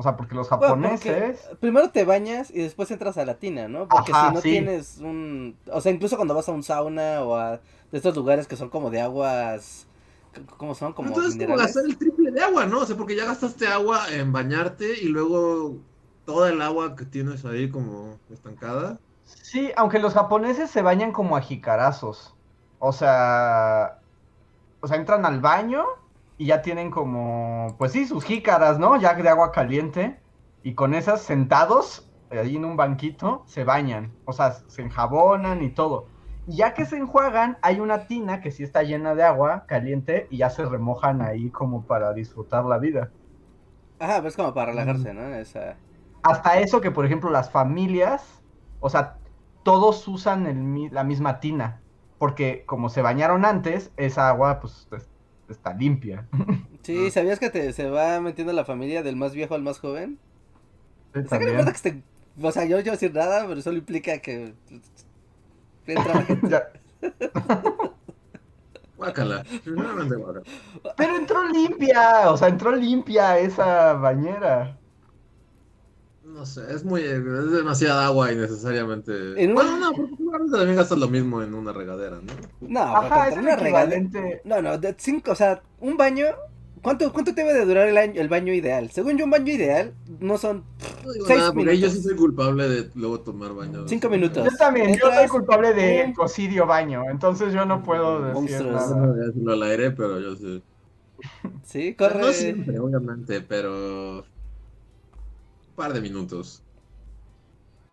O 0.00 0.02
sea, 0.02 0.16
porque 0.16 0.34
los 0.34 0.48
Bueno, 0.48 0.66
japoneses... 0.66 1.38
porque 1.42 1.56
primero 1.60 1.90
te 1.90 2.04
bañas 2.06 2.50
y 2.50 2.62
después 2.62 2.90
entras 2.90 3.18
a 3.18 3.24
la 3.26 3.38
tina, 3.38 3.68
¿no? 3.68 3.86
Porque 3.86 4.12
Ajá, 4.12 4.28
si 4.28 4.34
no 4.34 4.40
sí. 4.40 4.50
tienes 4.50 4.96
un... 4.98 5.58
O 5.70 5.80
sea, 5.82 5.92
incluso 5.92 6.16
cuando 6.16 6.34
vas 6.34 6.48
a 6.48 6.52
un 6.52 6.62
sauna 6.62 7.22
o 7.22 7.36
a 7.36 7.56
de 7.92 7.98
estos 7.98 8.16
lugares 8.16 8.46
que 8.46 8.56
son 8.56 8.70
como 8.70 8.90
de 8.90 9.00
aguas... 9.02 9.86
¿Cómo 10.56 10.74
son? 10.74 10.94
Como 10.94 11.08
Entonces 11.08 11.36
como 11.36 11.48
minerales. 11.48 11.74
gastar 11.74 11.84
el 11.84 11.98
triple 11.98 12.30
de 12.30 12.40
agua, 12.42 12.64
¿no? 12.66 12.80
O 12.80 12.86
sea, 12.86 12.96
porque 12.96 13.16
ya 13.16 13.26
gastaste 13.26 13.66
agua 13.66 14.10
en 14.12 14.32
bañarte 14.32 14.98
y 15.02 15.08
luego 15.08 15.76
toda 16.24 16.50
el 16.50 16.62
agua 16.62 16.96
que 16.96 17.04
tienes 17.04 17.44
ahí 17.44 17.68
como 17.70 18.18
estancada. 18.30 19.00
Sí, 19.24 19.70
aunque 19.76 19.98
los 19.98 20.14
japoneses 20.14 20.70
se 20.70 20.82
bañan 20.82 21.12
como 21.12 21.36
a 21.36 21.40
jicarazos. 21.42 22.34
O 22.78 22.92
sea, 22.92 24.00
o 24.80 24.88
sea, 24.88 24.96
entran 24.96 25.26
al 25.26 25.40
baño 25.40 25.84
y 26.40 26.46
ya 26.46 26.62
tienen 26.62 26.90
como, 26.90 27.76
pues 27.78 27.92
sí, 27.92 28.06
sus 28.06 28.24
jícaras, 28.24 28.78
¿no? 28.78 28.96
Ya 28.98 29.14
de 29.14 29.28
agua 29.28 29.52
caliente. 29.52 30.22
Y 30.62 30.74
con 30.74 30.94
esas 30.94 31.20
sentados, 31.22 32.10
ahí 32.30 32.56
en 32.56 32.64
un 32.64 32.76
banquito, 32.78 33.44
se 33.46 33.64
bañan. 33.64 34.18
O 34.24 34.32
sea, 34.32 34.52
se 34.52 34.82
enjabonan 34.82 35.62
y 35.62 35.70
todo. 35.74 36.06
Y 36.46 36.56
ya 36.56 36.72
que 36.74 36.86
se 36.86 36.96
enjuagan, 36.96 37.58
hay 37.62 37.80
una 37.80 38.06
tina 38.06 38.40
que 38.40 38.52
sí 38.52 38.62
está 38.62 38.82
llena 38.82 39.14
de 39.14 39.22
agua 39.24 39.66
caliente 39.66 40.28
y 40.30 40.38
ya 40.38 40.48
se 40.50 40.64
remojan 40.64 41.20
ahí 41.20 41.50
como 41.50 41.86
para 41.86 42.14
disfrutar 42.14 42.64
la 42.64 42.78
vida. 42.78 43.12
Ajá, 43.98 44.20
pues 44.22 44.34
como 44.36 44.54
para 44.54 44.72
relajarse, 44.72 45.12
¿no? 45.14 45.34
Esa... 45.34 45.76
Hasta 46.22 46.58
eso 46.60 46.80
que, 46.80 46.90
por 46.90 47.06
ejemplo, 47.06 47.30
las 47.30 47.50
familias, 47.50 48.42
o 48.80 48.90
sea, 48.90 49.18
todos 49.62 50.06
usan 50.08 50.46
el 50.46 50.92
la 50.92 51.04
misma 51.04 51.40
tina, 51.40 51.84
porque 52.18 52.64
como 52.66 52.88
se 52.88 53.02
bañaron 53.02 53.44
antes, 53.44 53.92
esa 53.96 54.28
agua, 54.28 54.60
pues, 54.60 54.88
es- 54.92 55.09
está 55.52 55.74
limpia. 55.74 56.28
Sí, 56.82 57.08
Ah. 57.08 57.10
¿sabías 57.10 57.38
que 57.38 57.50
te, 57.50 57.72
se 57.74 57.90
va 57.90 58.20
metiendo 58.20 58.52
la 58.54 58.64
familia 58.64 59.02
del 59.02 59.16
más 59.16 59.34
viejo 59.34 59.54
al 59.54 59.62
más 59.62 59.78
joven? 59.80 60.18
Sí, 61.14 61.20
O 61.24 61.28
sea, 61.28 61.38
que 61.38 61.46
no 61.46 61.50
también. 61.50 61.50
importa 61.52 61.72
que 61.72 61.76
esté... 61.76 62.02
O 62.42 62.52
sea, 62.52 62.64
yo 62.64 62.76
no 62.76 62.82
quiero 62.82 62.96
decir 62.96 63.12
nada, 63.14 63.46
pero 63.48 63.60
solo 63.62 63.78
implica 63.78 64.18
que... 64.20 64.54
Entra 65.86 66.14
la 66.14 66.22
gente. 66.22 66.62
Guácala. 68.96 69.44
Pero 70.96 71.16
entró 71.16 71.46
limpia, 71.48 72.30
o 72.30 72.36
sea, 72.36 72.48
entró 72.48 72.72
limpia 72.74 73.38
esa 73.38 73.94
bañera. 73.94 74.79
No 76.32 76.46
sé, 76.46 76.62
es 76.74 76.84
muy. 76.84 77.02
Es 77.02 77.50
demasiada 77.50 78.06
agua 78.06 78.32
innecesariamente. 78.32 79.12
En 79.42 79.50
un- 79.50 79.54
Bueno, 79.56 79.76
no, 79.78 79.92
porque 79.92 80.16
seguramente 80.16 80.56
también 80.56 80.76
gastas 80.76 80.98
lo 80.98 81.08
mismo 81.08 81.42
en 81.42 81.52
una 81.54 81.72
regadera, 81.72 82.16
¿no? 82.20 82.32
No, 82.68 82.80
Ajá, 82.80 83.28
es 83.28 83.36
una 83.36 83.56
regadera... 83.56 84.02
No, 84.44 84.62
no, 84.62 84.78
de 84.78 84.94
cinco, 84.98 85.32
o 85.32 85.34
sea, 85.34 85.62
un 85.80 85.96
baño... 85.96 86.26
¿Cuánto, 86.82 87.12
¿Cuánto 87.12 87.32
debe 87.32 87.52
de 87.52 87.66
durar 87.66 87.88
el, 87.88 87.98
año- 87.98 88.18
el 88.18 88.28
baño 88.30 88.54
ideal? 88.54 88.90
Según 88.90 89.18
yo, 89.18 89.26
un 89.26 89.30
baño 89.30 89.52
ideal 89.52 89.92
no 90.18 90.38
son 90.38 90.64
No 91.04 91.12
digo 91.12 91.26
Seis 91.26 91.38
nada, 91.40 91.52
porque 91.52 91.66
yo 91.76 91.88
minutos. 91.88 91.92
sí 91.92 92.02
soy 92.02 92.16
culpable 92.16 92.68
de 92.70 92.90
luego 92.94 93.20
tomar 93.20 93.52
baños. 93.52 93.84
Cinco 93.86 94.08
minutos. 94.08 94.50
Yo 94.50 94.56
también, 94.56 94.94
yo 94.96 95.12
soy 95.12 95.28
culpable 95.28 95.74
de 95.74 96.04
un- 96.06 96.14
cocidio 96.14 96.64
baño, 96.66 97.04
entonces 97.10 97.52
yo 97.52 97.66
no 97.66 97.82
puedo 97.82 98.20
decir 98.22 98.34
Monstruos. 98.62 98.88
No 98.88 98.96
nada. 98.96 99.06
voy 99.12 99.20
a 99.20 99.26
decirlo 99.26 99.52
al 99.52 99.62
aire, 99.64 99.90
pero 99.90 100.20
yo 100.20 100.36
sí. 100.36 100.62
Sí, 101.64 101.94
corre. 101.94 102.20
No 102.20 102.32
siempre, 102.32 102.78
obviamente, 102.78 103.42
pero. 103.42 104.24
Par 105.80 105.94
de 105.94 106.02
minutos. 106.02 106.62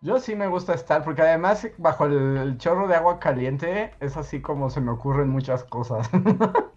Yo 0.02 0.20
sí 0.20 0.36
me 0.36 0.46
gusta 0.46 0.74
estar, 0.74 1.02
porque 1.02 1.22
además 1.22 1.66
bajo 1.78 2.04
el, 2.04 2.36
el 2.36 2.58
chorro 2.58 2.86
de 2.86 2.94
agua 2.94 3.18
caliente 3.18 3.94
es 3.98 4.18
así 4.18 4.42
como 4.42 4.68
se 4.68 4.82
me 4.82 4.90
ocurren 4.90 5.30
muchas 5.30 5.64
cosas. 5.64 6.10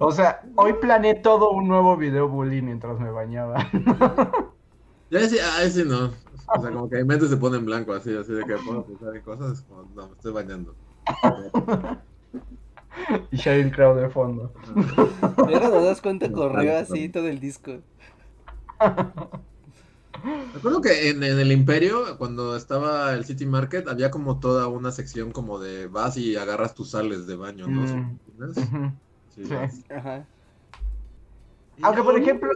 O 0.00 0.12
sea, 0.12 0.42
hoy 0.56 0.74
planeé 0.74 1.14
todo 1.14 1.50
un 1.50 1.66
nuevo 1.66 1.96
video 1.96 2.28
bully 2.28 2.60
mientras 2.60 2.98
me 3.00 3.10
bañaba. 3.10 3.56
Ya 5.10 5.20
decía, 5.20 5.42
ah, 5.54 5.62
ese 5.62 5.86
no. 5.86 6.12
O 6.54 6.60
sea, 6.60 6.70
como 6.70 6.86
que 6.90 6.96
mi 6.96 7.04
mente 7.04 7.26
se 7.28 7.38
pone 7.38 7.56
en 7.56 7.64
blanco, 7.64 7.94
así, 7.94 8.14
así 8.14 8.30
de 8.30 8.44
que 8.44 8.58
puedo 8.58 8.84
pensar 8.84 9.16
en 9.16 9.22
cosas, 9.22 9.62
como, 9.62 9.84
no, 9.94 10.06
me 10.08 10.12
estoy 10.12 10.32
bañando. 10.32 10.76
Y 13.30 13.36
Sheryl 13.36 13.72
Crow 13.72 13.96
de 13.96 14.10
fondo. 14.10 14.52
Luego 15.46 15.70
te 15.70 15.82
das 15.82 16.02
cuenta, 16.02 16.28
No, 16.28 16.36
corrió 16.36 16.76
así 16.76 17.08
todo 17.08 17.28
el 17.28 17.40
disco. 17.40 17.80
Recuerdo 20.54 20.80
que 20.80 21.10
en, 21.10 21.22
en 21.22 21.38
el 21.38 21.52
Imperio, 21.52 22.18
cuando 22.18 22.56
estaba 22.56 23.12
el 23.14 23.24
City 23.24 23.46
Market, 23.46 23.86
había 23.88 24.10
como 24.10 24.40
toda 24.40 24.66
una 24.66 24.90
sección 24.90 25.30
como 25.30 25.58
de 25.58 25.86
vas 25.86 26.16
y 26.16 26.36
agarras 26.36 26.74
tus 26.74 26.90
sales 26.90 27.26
de 27.26 27.36
baño, 27.36 27.68
¿no? 27.68 27.82
Mm. 27.82 28.18
Aunque, 31.82 32.02
por 32.02 32.18
ejemplo, 32.18 32.50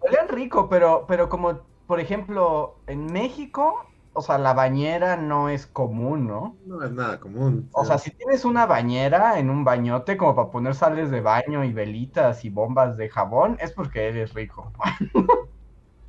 olían 0.00 0.28
rico, 0.28 0.68
pero, 0.68 1.04
pero 1.06 1.28
como, 1.28 1.60
por 1.86 2.00
ejemplo, 2.00 2.76
en 2.86 3.06
México, 3.06 3.86
o 4.16 4.22
sea, 4.22 4.38
la 4.38 4.54
bañera 4.54 5.16
no 5.16 5.50
es 5.50 5.66
común, 5.66 6.26
¿no? 6.26 6.56
No 6.64 6.82
es 6.82 6.90
nada 6.90 7.20
común. 7.20 7.68
O 7.72 7.84
sea, 7.84 7.98
si 7.98 8.10
tienes 8.10 8.46
una 8.46 8.64
bañera 8.64 9.38
en 9.38 9.50
un 9.50 9.62
bañote 9.62 10.16
como 10.16 10.34
para 10.34 10.50
poner 10.50 10.74
sales 10.74 11.10
de 11.10 11.20
baño 11.20 11.64
y 11.64 11.72
velitas 11.72 12.44
y 12.44 12.50
bombas 12.50 12.96
de 12.96 13.10
jabón, 13.10 13.58
es 13.60 13.72
porque 13.72 14.08
eres 14.08 14.32
rico 14.34 14.72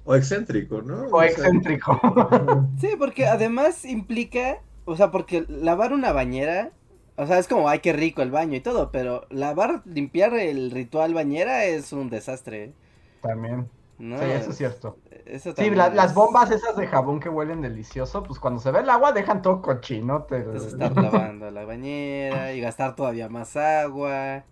O 0.05 0.15
excéntrico, 0.15 0.81
¿no? 0.81 1.07
o 1.11 1.21
excéntrico. 1.21 1.99
Sí, 2.79 2.89
porque 2.97 3.25
además 3.27 3.83
implica, 3.83 4.63
o 4.85 4.95
sea, 4.95 5.11
porque 5.11 5.45
lavar 5.49 5.91
una 5.91 6.13
bañera, 6.13 6.71
o 7.17 7.27
sea, 7.27 7.39
es 7.39 7.47
como, 7.49 7.67
ay, 7.67 7.79
qué 7.79 7.91
rico 7.91 8.21
el 8.21 8.31
baño 8.31 8.55
y 8.55 8.61
todo, 8.61 8.89
pero 8.91 9.25
lavar, 9.29 9.81
limpiar 9.85 10.33
el 10.35 10.71
ritual 10.71 11.13
bañera 11.13 11.65
es 11.65 11.91
un 11.91 12.09
desastre, 12.09 12.73
También. 13.21 13.69
¿No? 13.99 14.17
Sí, 14.17 14.25
eso 14.25 14.51
es 14.51 14.57
cierto. 14.57 14.97
Eso 15.25 15.53
Sí, 15.55 15.69
las 15.69 16.13
bombas 16.13 16.51
esas 16.51 16.75
de 16.77 16.87
jabón 16.87 17.19
que 17.19 17.29
huelen 17.29 17.61
delicioso, 17.61 18.23
pues 18.23 18.39
cuando 18.39 18.59
se 18.59 18.71
ve 18.71 18.79
el 18.79 18.89
agua 18.89 19.11
dejan 19.11 19.41
todo 19.41 19.61
cochinote. 19.61 20.45
Es 20.55 20.65
estar 20.65 20.95
lavando 20.95 21.51
la 21.51 21.65
bañera 21.65 22.53
y 22.53 22.61
gastar 22.61 22.95
todavía 22.95 23.29
más 23.29 23.55
agua 23.57 24.43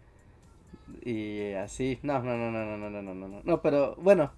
y 1.03 1.53
así. 1.53 1.99
No, 2.03 2.19
no, 2.19 2.37
no, 2.37 2.51
no, 2.51 2.65
no, 2.65 2.77
no, 2.77 2.89
no, 2.89 3.01
no, 3.01 3.13
no, 3.15 3.27
no. 3.27 3.41
No, 3.43 3.61
pero 3.61 3.95
bueno, 3.97 4.31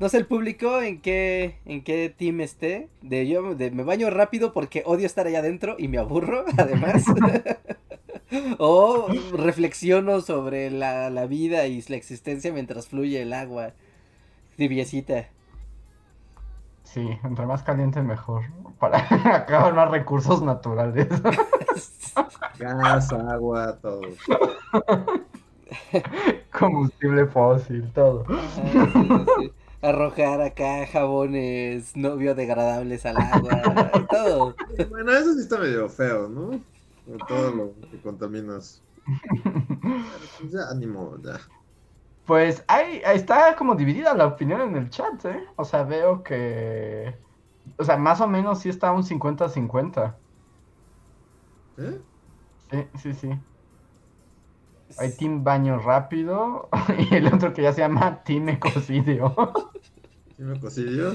no 0.00 0.08
sé 0.08 0.18
el 0.18 0.26
público 0.26 0.80
en 0.80 1.00
qué 1.00 1.56
en 1.66 1.82
qué 1.84 2.12
team 2.16 2.40
esté. 2.40 2.88
De 3.02 3.26
yo 3.28 3.54
de 3.54 3.70
me 3.70 3.84
baño 3.84 4.10
rápido 4.10 4.52
porque 4.52 4.82
odio 4.86 5.06
estar 5.06 5.26
allá 5.26 5.40
adentro 5.40 5.76
y 5.78 5.88
me 5.88 5.98
aburro, 5.98 6.44
además. 6.58 7.04
o 8.58 9.08
reflexiono 9.32 10.20
sobre 10.20 10.70
la, 10.70 11.10
la 11.10 11.26
vida 11.26 11.66
y 11.66 11.82
la 11.88 11.96
existencia 11.96 12.52
mientras 12.52 12.88
fluye 12.88 13.22
el 13.22 13.32
agua. 13.32 13.72
Tibiecita. 14.58 15.28
Sí, 16.82 17.08
entre 17.22 17.46
más 17.46 17.62
caliente 17.62 18.02
mejor, 18.02 18.42
para 18.80 18.98
acabar 19.36 19.72
más 19.72 19.88
recursos 19.88 20.42
naturales. 20.42 21.06
Gas, 22.58 23.12
agua, 23.12 23.78
todo. 23.80 24.00
Combustible 26.58 27.26
fósil, 27.26 27.88
todo. 27.94 28.24
Ajá, 28.28 28.90
sí, 28.92 28.94
sí, 29.08 29.24
sí. 29.38 29.52
Arrojar 29.80 30.40
acá 30.40 30.88
jabones 30.88 31.96
no 31.96 32.16
biodegradables 32.16 33.06
al 33.06 33.18
agua, 33.18 33.62
todo. 34.10 34.56
Bueno, 34.90 35.12
eso 35.12 35.34
sí 35.34 35.40
está 35.42 35.58
medio 35.58 35.88
feo, 35.88 36.28
¿no? 36.28 36.60
Por 37.06 37.26
todo 37.28 37.52
lo 37.52 37.74
que 37.92 38.00
contaminas. 38.00 38.82
Pues 40.40 40.50
ya, 40.50 40.68
ánimo, 40.68 41.16
ya. 41.22 41.38
Pues 42.28 42.62
ahí, 42.68 43.00
ahí 43.06 43.16
está 43.16 43.56
como 43.56 43.74
dividida 43.74 44.12
la 44.12 44.26
opinión 44.26 44.60
en 44.60 44.76
el 44.76 44.90
chat, 44.90 45.24
¿eh? 45.24 45.46
O 45.56 45.64
sea, 45.64 45.84
veo 45.84 46.22
que... 46.22 47.14
O 47.78 47.84
sea, 47.84 47.96
más 47.96 48.20
o 48.20 48.28
menos 48.28 48.60
sí 48.60 48.68
está 48.68 48.92
un 48.92 49.02
50-50. 49.02 50.14
¿Eh? 51.78 52.00
Sí, 52.70 52.86
sí, 52.98 53.14
sí. 53.14 53.30
Hay 54.98 55.16
Team 55.16 55.42
Baño 55.42 55.78
Rápido 55.78 56.68
y 57.10 57.14
el 57.14 57.32
otro 57.32 57.54
que 57.54 57.62
ya 57.62 57.72
se 57.72 57.80
llama 57.80 58.22
Team 58.24 58.50
Ecocidio. 58.50 59.34
¿Sí 60.36 60.42
me 60.42 60.60
cosillo? 60.60 61.14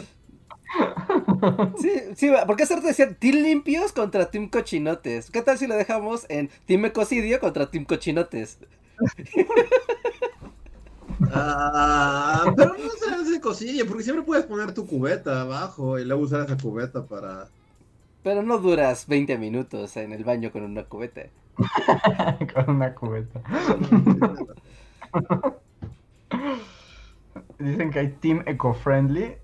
Sí, 1.77 1.91
sí, 2.15 2.31
¿por 2.47 2.55
qué 2.55 2.63
hacerte 2.63 2.87
decir 2.87 3.17
team 3.19 3.35
limpios 3.35 3.93
contra 3.93 4.31
team 4.31 4.49
cochinotes? 4.49 5.29
¿Qué 5.29 5.43
tal 5.43 5.59
si 5.59 5.67
lo 5.67 5.75
dejamos 5.75 6.25
en 6.29 6.49
team 6.65 6.85
ecocidio 6.85 7.39
contra 7.39 7.69
team 7.69 7.85
cochinotes? 7.85 8.57
Ah, 11.31 12.45
pero 12.55 12.73
no 12.73 12.89
se 12.91 13.13
hace 13.13 13.41
cosillo, 13.41 13.85
porque 13.87 14.03
siempre 14.03 14.25
puedes 14.25 14.45
poner 14.45 14.73
tu 14.73 14.85
cubeta 14.85 15.41
abajo 15.41 15.99
y 15.99 16.05
luego 16.05 16.23
usar 16.23 16.45
esa 16.45 16.57
cubeta 16.57 17.05
para. 17.05 17.47
Pero 18.23 18.41
no 18.43 18.57
duras 18.57 19.07
20 19.07 19.37
minutos 19.37 19.97
en 19.97 20.13
el 20.13 20.23
baño 20.23 20.51
con 20.51 20.63
una 20.63 20.83
cubeta. 20.83 21.23
Con 22.53 22.75
una 22.77 22.95
cubeta. 22.95 23.41
Dicen 27.59 27.91
que 27.91 27.99
hay 27.99 28.07
Team 28.13 28.43
Eco-Friendly. 28.45 29.35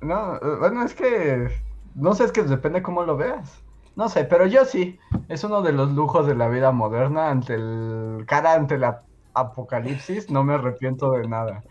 No, 0.00 0.38
bueno, 0.60 0.84
es 0.84 0.94
que... 0.94 1.48
No 1.94 2.14
sé, 2.14 2.24
es 2.24 2.32
que 2.32 2.42
depende 2.42 2.82
cómo 2.82 3.02
lo 3.02 3.16
veas. 3.16 3.64
No 3.96 4.08
sé, 4.08 4.24
pero 4.24 4.46
yo 4.46 4.64
sí. 4.64 4.98
Es 5.28 5.42
uno 5.44 5.62
de 5.62 5.72
los 5.72 5.92
lujos 5.92 6.26
de 6.26 6.34
la 6.34 6.48
vida 6.48 6.72
moderna. 6.72 7.30
Ante 7.30 7.54
el... 7.54 8.24
Cara 8.26 8.54
ante 8.54 8.78
la 8.78 9.02
apocalipsis, 9.36 10.30
no 10.30 10.44
me 10.44 10.54
arrepiento 10.54 11.12
de 11.12 11.28
nada. 11.28 11.62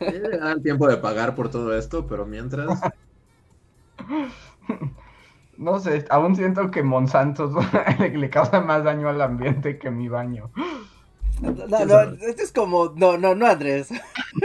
Ya 0.00 0.10
llegará 0.10 0.52
el 0.52 0.62
tiempo 0.62 0.88
de 0.88 0.96
pagar 0.96 1.34
por 1.34 1.50
todo 1.50 1.76
esto, 1.76 2.06
pero 2.06 2.26
mientras. 2.26 2.80
No 5.58 5.78
sé, 5.78 6.06
aún 6.08 6.34
siento 6.34 6.70
que 6.70 6.82
Monsanto 6.82 7.52
le, 8.00 8.16
le 8.16 8.30
causa 8.30 8.62
más 8.62 8.82
daño 8.82 9.08
al 9.08 9.20
ambiente 9.20 9.78
que 9.78 9.90
mi 9.90 10.08
baño. 10.08 10.50
No, 11.40 11.84
no, 11.84 12.00
esto 12.26 12.42
es 12.42 12.52
como, 12.52 12.92
no, 12.96 13.18
no, 13.18 13.34
no, 13.34 13.46
Andrés. 13.46 13.90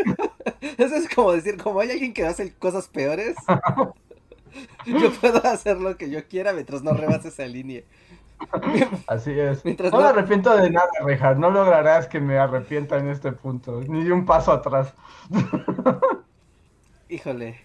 Eso 0.77 0.95
es 0.95 1.07
como 1.13 1.31
decir, 1.31 1.57
como 1.57 1.79
hay 1.79 1.91
alguien 1.91 2.13
que 2.13 2.25
hace 2.25 2.53
cosas 2.53 2.87
peores, 2.87 3.35
yo 4.85 5.11
puedo 5.13 5.45
hacer 5.45 5.77
lo 5.77 5.97
que 5.97 6.09
yo 6.09 6.27
quiera 6.27 6.53
mientras 6.53 6.83
no 6.83 6.93
rebase 6.93 7.29
esa 7.29 7.45
línea. 7.45 7.83
Así 9.07 9.31
es. 9.31 9.63
Mientras 9.65 9.91
no 9.91 9.97
me 9.97 10.03
no- 10.03 10.09
arrepiento 10.09 10.55
de 10.55 10.69
nada, 10.69 10.87
Rejar. 11.03 11.37
No 11.37 11.49
lograrás 11.51 12.07
que 12.07 12.19
me 12.19 12.37
arrepienta 12.37 12.97
en 12.97 13.09
este 13.09 13.31
punto. 13.31 13.81
Ni 13.87 14.03
de 14.03 14.11
un 14.13 14.25
paso 14.25 14.51
atrás. 14.51 14.93
Híjole, 17.09 17.59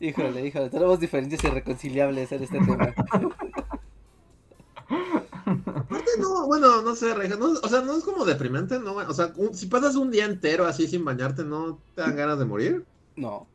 híjole, 0.00 0.46
híjole, 0.46 0.70
tenemos 0.70 0.98
diferencias 1.00 1.44
irreconciliables 1.44 2.32
en 2.32 2.42
este 2.42 2.58
tema. 2.58 2.94
Aparte, 5.74 6.10
no, 6.18 6.46
bueno, 6.46 6.82
no 6.82 6.94
sé, 6.94 7.14
Reja, 7.14 7.36
no, 7.36 7.46
o 7.62 7.68
sea, 7.68 7.80
no 7.82 7.96
es 7.96 8.04
como 8.04 8.24
deprimente, 8.24 8.78
¿no? 8.78 8.94
O 8.94 9.12
sea, 9.14 9.32
un- 9.36 9.54
si 9.54 9.66
pasas 9.66 9.96
un 9.96 10.10
día 10.10 10.24
entero 10.24 10.66
así 10.66 10.86
sin 10.86 11.04
bañarte, 11.04 11.44
¿no 11.44 11.78
te 11.94 12.02
dan 12.02 12.16
ganas 12.16 12.38
de 12.38 12.44
morir? 12.44 12.84
No, 13.16 13.46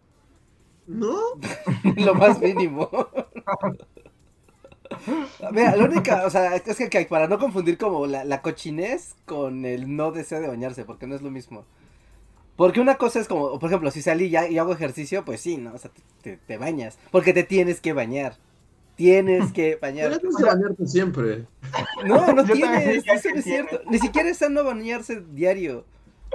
¿No? 0.87 1.17
lo 1.97 2.15
más 2.15 2.39
mínimo. 2.39 2.89
Mira, 5.51 5.75
la 5.75 5.85
única, 5.85 6.25
o 6.25 6.29
sea, 6.29 6.55
es 6.55 6.77
que, 6.77 6.89
que 6.89 7.05
para 7.05 7.27
no 7.27 7.39
confundir 7.39 7.77
como 7.77 8.07
la, 8.07 8.23
la 8.23 8.41
cochinez 8.41 9.15
con 9.25 9.65
el 9.65 9.95
no 9.95 10.11
deseo 10.11 10.39
de 10.39 10.47
bañarse, 10.47 10.85
porque 10.85 11.07
no 11.07 11.15
es 11.15 11.21
lo 11.21 11.31
mismo. 11.31 11.65
Porque 12.55 12.81
una 12.81 12.95
cosa 12.97 13.19
es 13.19 13.27
como, 13.27 13.59
por 13.59 13.69
ejemplo, 13.69 13.91
si 13.91 14.01
salí 14.01 14.29
ya 14.29 14.49
y 14.49 14.57
hago 14.57 14.73
ejercicio, 14.73 15.23
pues 15.23 15.41
sí, 15.41 15.57
¿no? 15.57 15.73
O 15.73 15.77
sea, 15.77 15.91
te, 16.23 16.37
te 16.37 16.57
bañas. 16.57 16.97
Porque 17.11 17.31
te 17.31 17.43
tienes 17.43 17.79
que 17.81 17.93
bañar. 17.93 18.35
Tienes 18.95 19.53
que 19.53 19.75
bañar. 19.81 20.09
Pero 20.09 20.19
tienes 20.19 20.37
que 20.37 20.43
bañarte 20.43 20.87
siempre. 20.87 21.45
No, 22.03 22.33
no 22.33 22.43
tienes, 22.51 23.03
eso 23.07 23.29
no 23.29 23.35
es 23.35 23.43
cierto. 23.43 23.81
Ni 23.89 23.99
siquiera 23.99 24.29
es 24.29 24.39
sano 24.39 24.63
bañarse 24.63 25.21
diario. 25.21 25.85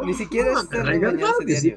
Ni 0.04 0.14
siquiera 0.14 0.52
es 0.52 0.68
sano 0.68 1.00
bañarse 1.00 1.56
sí. 1.56 1.76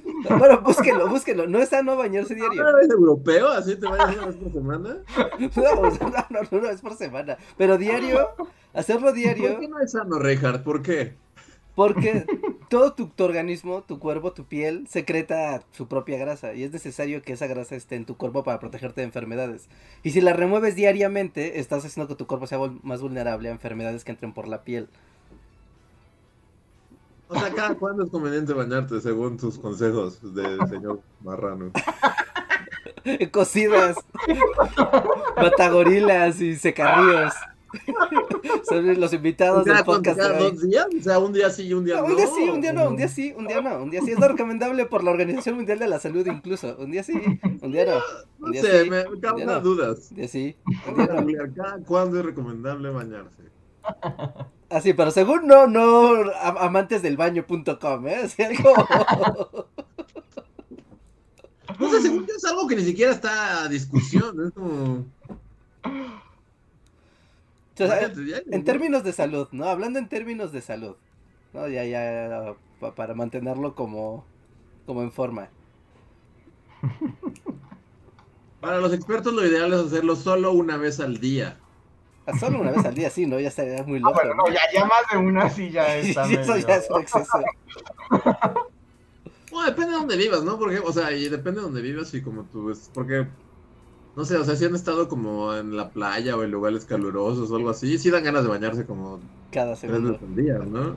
Bueno, 0.38 0.60
búsquelo, 0.60 1.08
búsquelo. 1.08 1.46
No 1.46 1.58
es 1.58 1.70
sano 1.70 1.96
bañarse 1.96 2.34
diario. 2.34 2.64
¿Ahora 2.64 2.78
eres 2.78 2.90
europeo? 2.90 3.48
¿Así 3.48 3.76
te 3.76 3.86
vayas 3.86 4.16
una 4.16 4.26
vez 4.26 4.36
por 4.36 4.52
semana? 4.52 4.96
No, 5.56 5.82
no, 5.82 6.50
no, 6.50 6.60
no, 6.60 6.70
es 6.70 6.80
por 6.80 6.94
semana. 6.96 7.36
Pero 7.56 7.76
diario, 7.76 8.28
hacerlo 8.72 9.08
¿Por 9.08 9.14
diario, 9.14 9.58
qué 9.58 9.68
no 9.68 9.80
es 9.80 9.92
sano, 9.92 10.18
Reinhardt? 10.18 10.62
¿Por 10.62 10.82
qué? 10.82 11.16
porque 11.74 12.26
todo 12.68 12.92
tu, 12.92 13.08
tu 13.08 13.24
organismo, 13.24 13.82
tu 13.82 13.98
cuerpo, 13.98 14.32
tu 14.32 14.44
piel, 14.44 14.86
secreta 14.88 15.62
su 15.72 15.88
propia 15.88 16.18
grasa. 16.18 16.54
Y 16.54 16.64
es 16.64 16.72
necesario 16.72 17.22
que 17.22 17.32
esa 17.32 17.46
grasa 17.46 17.76
esté 17.76 17.96
en 17.96 18.04
tu 18.04 18.16
cuerpo 18.16 18.44
para 18.44 18.60
protegerte 18.60 19.00
de 19.00 19.06
enfermedades. 19.06 19.68
Y 20.02 20.10
si 20.10 20.20
la 20.20 20.32
remueves 20.32 20.76
diariamente, 20.76 21.60
estás 21.60 21.84
haciendo 21.84 22.08
que 22.08 22.16
tu 22.16 22.26
cuerpo 22.26 22.46
sea 22.46 22.58
más 22.82 23.00
vulnerable 23.00 23.48
a 23.48 23.52
enfermedades 23.52 24.04
que 24.04 24.12
entren 24.12 24.32
por 24.32 24.48
la 24.48 24.64
piel. 24.64 24.88
O 27.34 27.38
sea, 27.40 27.50
¿cada 27.54 27.74
cuándo 27.74 28.04
es 28.04 28.10
conveniente 28.10 28.52
bañarte 28.52 29.00
según 29.00 29.36
tus 29.36 29.58
consejos 29.58 30.18
del 30.34 30.58
señor 30.68 31.00
Marrano? 31.22 31.70
Cocidas, 33.32 33.96
batagorilas 35.36 36.40
y 36.40 36.56
secarríos. 36.56 37.32
Son 38.68 39.00
los 39.00 39.12
invitados 39.14 39.64
del 39.64 39.82
podcast 39.82 40.18
de 40.18 40.22
¿Cada 40.22 40.38
hoy. 40.38 40.50
dos 40.50 40.60
días? 40.62 40.86
O 40.98 41.02
sea, 41.02 41.18
un 41.18 41.32
día 41.32 41.48
sí 41.50 41.62
y 41.68 41.72
un 41.72 41.84
día 41.86 41.96
No, 41.96 42.02
no. 42.02 42.08
un 42.10 42.16
día 42.16 42.26
sí, 42.26 42.48
un 42.50 42.60
día 42.60 42.72
no, 42.72 42.88
un 42.88 42.96
día 42.96 43.08
sí, 43.08 43.34
un 43.36 43.46
día 43.48 43.60
no, 43.62 43.82
un 43.82 43.90
día 43.90 44.00
sí. 44.02 44.10
Es 44.12 44.18
lo 44.20 44.28
recomendable 44.28 44.84
por 44.86 45.02
la 45.02 45.10
Organización 45.10 45.56
Mundial 45.56 45.78
de 45.78 45.88
la 45.88 45.98
Salud 45.98 46.26
incluso. 46.26 46.76
Un 46.78 46.90
día 46.90 47.02
sí, 47.02 47.14
un 47.62 47.72
día 47.72 47.86
no. 47.86 47.92
No 48.38 48.46
Un 48.46 48.52
día 48.52 48.60
sé, 48.62 48.84
sí, 48.84 48.90
me 48.90 49.06
un 49.08 49.20
causa 49.20 49.36
día 49.36 49.46
no. 49.46 49.60
dudas. 49.60 50.08
Un 50.10 50.16
día 50.18 50.28
sí, 50.28 50.56
un 50.86 50.94
día 50.96 51.06
no. 51.06 51.14
googlear, 51.22 51.52
¿Cada 51.54 51.78
cuándo 51.78 52.18
es 52.20 52.26
recomendable 52.26 52.90
bañarse? 52.90 53.42
Así, 54.70 54.94
pero 54.94 55.10
según 55.10 55.46
no, 55.46 55.66
no 55.66 56.30
amantesdelbaño.com, 56.40 58.06
¿eh? 58.08 58.14
Así 58.24 58.42
algo. 58.42 59.66
Según 62.00 62.26
yo 62.26 62.34
es 62.36 62.44
algo 62.44 62.66
que 62.66 62.76
ni 62.76 62.84
siquiera 62.84 63.12
está 63.12 63.64
a 63.64 63.68
discusión. 63.68 64.46
Es 64.46 64.52
como. 64.52 65.04
O 67.74 67.86
sea, 67.86 68.02
en 68.04 68.46
¿no? 68.50 68.64
términos 68.64 69.02
de 69.02 69.12
salud, 69.12 69.48
¿no? 69.52 69.64
Hablando 69.66 69.98
en 69.98 70.08
términos 70.08 70.52
de 70.52 70.60
salud. 70.60 70.94
No, 71.52 71.66
ya, 71.68 71.84
ya, 71.84 72.54
pa- 72.80 72.94
para 72.94 73.14
mantenerlo 73.14 73.74
como, 73.74 74.24
como 74.86 75.02
en 75.02 75.10
forma. 75.12 75.48
Para 78.60 78.78
los 78.80 78.92
expertos, 78.92 79.34
lo 79.34 79.44
ideal 79.46 79.72
es 79.72 79.80
hacerlo 79.80 80.14
solo 80.16 80.52
una 80.52 80.76
vez 80.76 81.00
al 81.00 81.18
día. 81.18 81.58
Solo 82.38 82.60
una 82.60 82.70
vez 82.70 82.84
al 82.84 82.94
día, 82.94 83.10
sí, 83.10 83.26
¿no? 83.26 83.38
Ya 83.40 83.48
estaría 83.48 83.82
muy 83.82 83.98
Ah, 83.98 84.02
loco. 84.04 84.14
bueno, 84.14 84.34
no, 84.34 84.48
ya, 84.48 84.60
ya 84.72 84.84
más 84.84 85.02
de 85.10 85.16
una 85.18 85.48
sí 85.50 85.70
ya 85.70 85.86
Sí, 86.02 86.10
está 86.10 86.24
eso 86.24 86.54
medio- 86.54 86.68
ya 86.68 86.76
es 86.76 86.90
un 86.90 87.00
exceso. 87.00 87.38
Bueno, 89.50 89.68
depende 89.68 89.92
de 89.92 89.98
dónde 89.98 90.16
vivas, 90.16 90.42
¿no? 90.44 90.58
Porque, 90.58 90.78
o 90.78 90.92
sea, 90.92 91.12
y 91.12 91.28
depende 91.28 91.60
de 91.60 91.66
dónde 91.66 91.82
vivas 91.82 92.14
y 92.14 92.22
como 92.22 92.44
tú 92.44 92.66
ves. 92.66 92.90
Porque, 92.94 93.26
no 94.16 94.24
sé, 94.24 94.36
o 94.38 94.44
sea, 94.44 94.56
si 94.56 94.64
han 94.64 94.74
estado 94.74 95.08
como 95.08 95.54
en 95.54 95.76
la 95.76 95.90
playa 95.90 96.36
o 96.36 96.42
en 96.42 96.50
lugares 96.50 96.86
calurosos 96.86 97.50
o 97.50 97.56
algo 97.56 97.68
así, 97.68 97.98
sí 97.98 98.10
dan 98.10 98.24
ganas 98.24 98.44
de 98.44 98.48
bañarse 98.48 98.86
como 98.86 99.20
Cada 99.50 99.74
tres 99.76 99.90
veces 100.02 100.22
al 100.22 100.34
día, 100.34 100.54
¿no? 100.58 100.96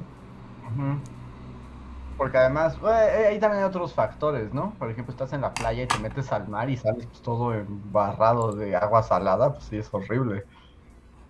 Porque 2.18 2.38
además, 2.38 2.75
eh, 2.75 2.77
eh, 2.88 3.25
ahí 3.27 3.40
también 3.40 3.61
hay 3.64 3.68
otros 3.70 3.94
factores, 3.94 4.53
¿no? 4.53 4.74
Por 4.79 4.90
ejemplo, 4.90 5.11
estás 5.11 5.33
en 5.33 5.42
la 5.42 5.53
playa 5.53 5.83
y 5.83 5.88
te 5.88 6.00
metes 6.00 6.31
al 6.31 6.48
mar 6.48 6.70
y 6.70 6.77
sales 6.77 7.07
pues, 7.07 7.22
todo 7.22 7.53
embarrado 7.53 8.53
de 8.53 8.74
agua 8.75 9.03
salada, 9.03 9.51
pues 9.51 9.66
sí, 9.66 9.75
es 9.77 9.90
horrible. 9.94 10.46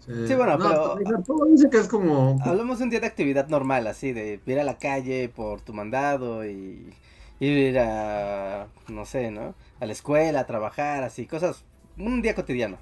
Sí, 0.05 0.35
bueno, 0.35 0.57
no, 0.57 0.95
pero- 0.97 1.23
Todo 1.23 1.45
dice 1.45 1.69
que 1.69 1.77
es 1.79 1.87
como. 1.87 2.37
Hablamos 2.43 2.77
de 2.77 2.83
un 2.85 2.89
día 2.91 2.99
de 2.99 3.07
actividad 3.07 3.47
normal, 3.47 3.87
así, 3.87 4.13
de 4.13 4.39
ir 4.45 4.59
a 4.59 4.63
la 4.63 4.77
calle 4.77 5.29
por 5.29 5.61
tu 5.61 5.73
mandado 5.73 6.45
y 6.45 6.93
ir 7.39 7.79
a, 7.79 8.67
no 8.87 9.05
sé, 9.05 9.31
¿no? 9.31 9.55
A 9.79 9.85
la 9.85 9.91
escuela, 9.93 10.41
a 10.41 10.45
trabajar, 10.45 11.03
así, 11.03 11.25
cosas, 11.25 11.65
un 11.97 12.21
día 12.21 12.35
cotidiano. 12.35 12.77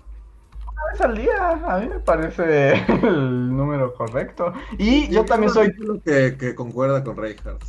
Una 0.71 0.83
vez 0.91 1.01
al 1.01 1.17
día, 1.17 1.49
a 1.49 1.79
mí 1.79 1.87
me 1.89 1.99
parece 1.99 2.73
el 3.03 3.55
número 3.55 3.93
correcto. 3.93 4.53
Y 4.77 5.09
yo 5.09 5.21
Sí, 5.21 5.27
también 5.27 5.51
soy, 5.51 5.71
Que, 6.05 6.37
que 6.37 6.55
concuerda 6.55 7.03
con 7.03 7.17
Reinhardt. 7.17 7.63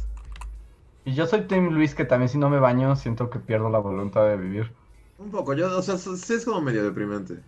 y 1.05 1.15
yo 1.15 1.27
soy 1.27 1.43
Tim 1.47 1.71
Luis, 1.71 1.95
que 1.95 2.05
también 2.05 2.29
si 2.29 2.37
no 2.39 2.51
me 2.51 2.59
baño 2.59 2.97
siento 2.97 3.31
que 3.31 3.39
pierdo 3.39 3.71
la 3.71 3.79
voluntad 3.79 4.27
de 4.29 4.37
vivir. 4.37 4.73
Un 5.19 5.31
poco, 5.31 5.55
yo, 5.55 5.77
o 5.79 5.83
sea, 5.83 5.97
sí 5.99 6.35
es 6.35 6.45
como 6.45 6.61
medio 6.61 6.85
deprimente. 6.85 7.43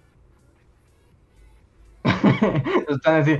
Están 2.88 3.20
así, 3.22 3.36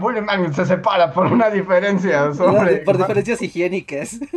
Bully 0.00 0.20
Magnus 0.20 0.56
se 0.56 0.64
separa 0.66 1.12
por 1.12 1.26
una 1.26 1.50
diferencia 1.50 2.32
sobre... 2.34 2.78
por 2.78 2.96
diferencias 2.98 3.40
higiénicas. 3.42 4.18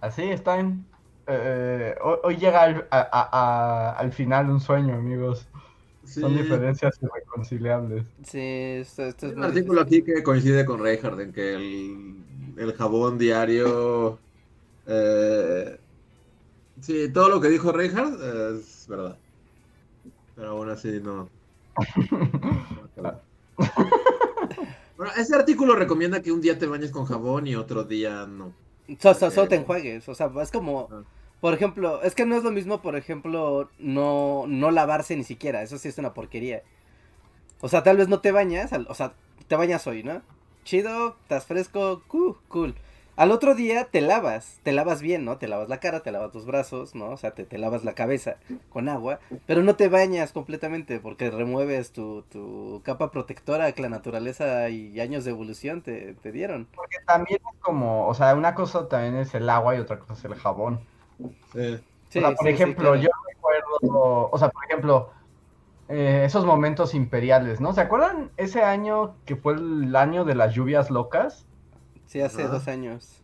Así 0.00 0.22
están. 0.22 0.84
Eh, 1.26 1.94
hoy, 2.02 2.16
hoy 2.24 2.36
llega 2.36 2.62
al, 2.62 2.86
a- 2.90 3.08
a- 3.12 3.28
a- 3.32 3.92
al 3.92 4.12
final 4.12 4.50
un 4.50 4.60
sueño, 4.60 4.94
amigos. 4.94 5.46
Sí. 6.04 6.20
Son 6.20 6.36
diferencias 6.36 6.98
irreconciliables. 7.00 8.04
Sí, 8.24 8.40
esto, 8.40 9.04
esto 9.04 9.26
es 9.28 9.32
Hay 9.32 9.38
un 9.38 9.44
artículo 9.44 9.80
aquí 9.80 10.02
que 10.02 10.22
coincide 10.22 10.64
con 10.64 10.82
Reinhardt 10.82 11.20
en 11.20 11.32
que 11.32 11.54
el, 11.54 12.16
el 12.58 12.72
jabón 12.74 13.18
diario. 13.18 14.18
eh, 14.86 15.78
sí, 16.82 17.08
todo 17.10 17.30
lo 17.30 17.40
que 17.40 17.48
dijo 17.48 17.72
Reinhardt 17.72 18.20
es 18.22 18.86
verdad. 18.88 19.16
Pero 20.36 20.50
aún 20.50 20.68
así 20.68 21.00
no. 21.02 21.28
Bueno, 24.96 25.12
ese 25.16 25.34
artículo 25.34 25.74
recomienda 25.74 26.22
que 26.22 26.30
un 26.30 26.40
día 26.40 26.58
te 26.58 26.66
bañes 26.66 26.90
con 26.92 27.06
jabón 27.06 27.46
y 27.46 27.56
otro 27.56 27.82
día 27.84 28.26
no. 28.26 28.52
So- 29.00 29.14
so- 29.14 29.30
solo 29.30 29.48
te 29.48 29.56
enjuagues, 29.56 30.08
o 30.08 30.14
sea, 30.14 30.30
es 30.40 30.50
como, 30.52 30.88
Ah. 30.92 31.02
por 31.40 31.54
ejemplo, 31.54 32.02
es 32.02 32.14
que 32.14 32.24
no 32.26 32.36
es 32.36 32.44
lo 32.44 32.50
mismo, 32.52 32.82
por 32.82 32.94
ejemplo, 32.94 33.68
no, 33.78 34.44
no 34.46 34.70
lavarse 34.70 35.16
ni 35.16 35.24
siquiera, 35.24 35.62
eso 35.62 35.78
sí 35.78 35.88
es 35.88 35.98
una 35.98 36.14
porquería. 36.14 36.62
O 37.60 37.68
sea, 37.68 37.82
tal 37.82 37.96
vez 37.96 38.08
no 38.08 38.20
te 38.20 38.30
bañas, 38.32 38.70
o 38.88 38.94
sea, 38.94 39.14
te 39.48 39.56
bañas 39.56 39.86
hoy, 39.86 40.02
¿no? 40.04 40.22
Chido, 40.64 41.16
estás 41.22 41.46
fresco, 41.46 42.02
cool, 42.06 42.36
cool. 42.48 42.74
Al 43.16 43.30
otro 43.30 43.54
día 43.54 43.84
te 43.90 44.00
lavas, 44.00 44.60
te 44.62 44.72
lavas 44.72 45.02
bien, 45.02 45.24
¿no? 45.24 45.36
Te 45.38 45.48
lavas 45.48 45.68
la 45.68 45.80
cara, 45.80 46.00
te 46.02 46.12
lavas 46.12 46.30
tus 46.32 46.46
brazos, 46.46 46.94
¿no? 46.94 47.10
O 47.10 47.16
sea, 47.16 47.32
te, 47.32 47.44
te 47.44 47.58
lavas 47.58 47.84
la 47.84 47.94
cabeza 47.94 48.36
con 48.70 48.88
agua, 48.88 49.20
pero 49.46 49.62
no 49.62 49.76
te 49.76 49.88
bañas 49.88 50.32
completamente 50.32 50.98
porque 51.00 51.30
remueves 51.30 51.92
tu, 51.92 52.22
tu 52.30 52.80
capa 52.84 53.10
protectora 53.10 53.72
que 53.72 53.82
la 53.82 53.88
naturaleza 53.90 54.68
y 54.70 54.98
años 55.00 55.24
de 55.24 55.30
evolución 55.30 55.82
te, 55.82 56.14
te 56.14 56.32
dieron. 56.32 56.68
Porque 56.74 56.96
también 57.06 57.40
es 57.52 57.60
como, 57.60 58.06
o 58.08 58.14
sea, 58.14 58.34
una 58.34 58.54
cosa 58.54 58.88
también 58.88 59.16
es 59.16 59.34
el 59.34 59.48
agua 59.50 59.76
y 59.76 59.80
otra 59.80 59.98
cosa 59.98 60.14
es 60.14 60.24
el 60.24 60.34
jabón. 60.34 60.80
Sí. 61.52 61.78
Sí, 62.08 62.18
o 62.18 62.20
sea, 62.20 62.34
por 62.34 62.46
sí, 62.46 62.56
sí, 62.56 62.62
ejemplo, 62.62 62.92
claro. 62.92 62.96
yo 62.96 63.08
recuerdo, 63.28 64.30
o 64.30 64.38
sea, 64.38 64.50
por 64.50 64.64
ejemplo, 64.64 65.10
eh, 65.88 66.24
esos 66.26 66.44
momentos 66.46 66.94
imperiales, 66.94 67.60
¿no? 67.60 67.72
¿Se 67.74 67.80
acuerdan 67.82 68.32
ese 68.36 68.62
año 68.62 69.16
que 69.26 69.36
fue 69.36 69.54
el 69.54 69.94
año 69.96 70.24
de 70.24 70.34
las 70.36 70.54
lluvias 70.54 70.90
locas? 70.90 71.46
Sí, 72.12 72.20
hace 72.20 72.42
Ajá. 72.42 72.52
dos 72.52 72.68
años. 72.68 73.22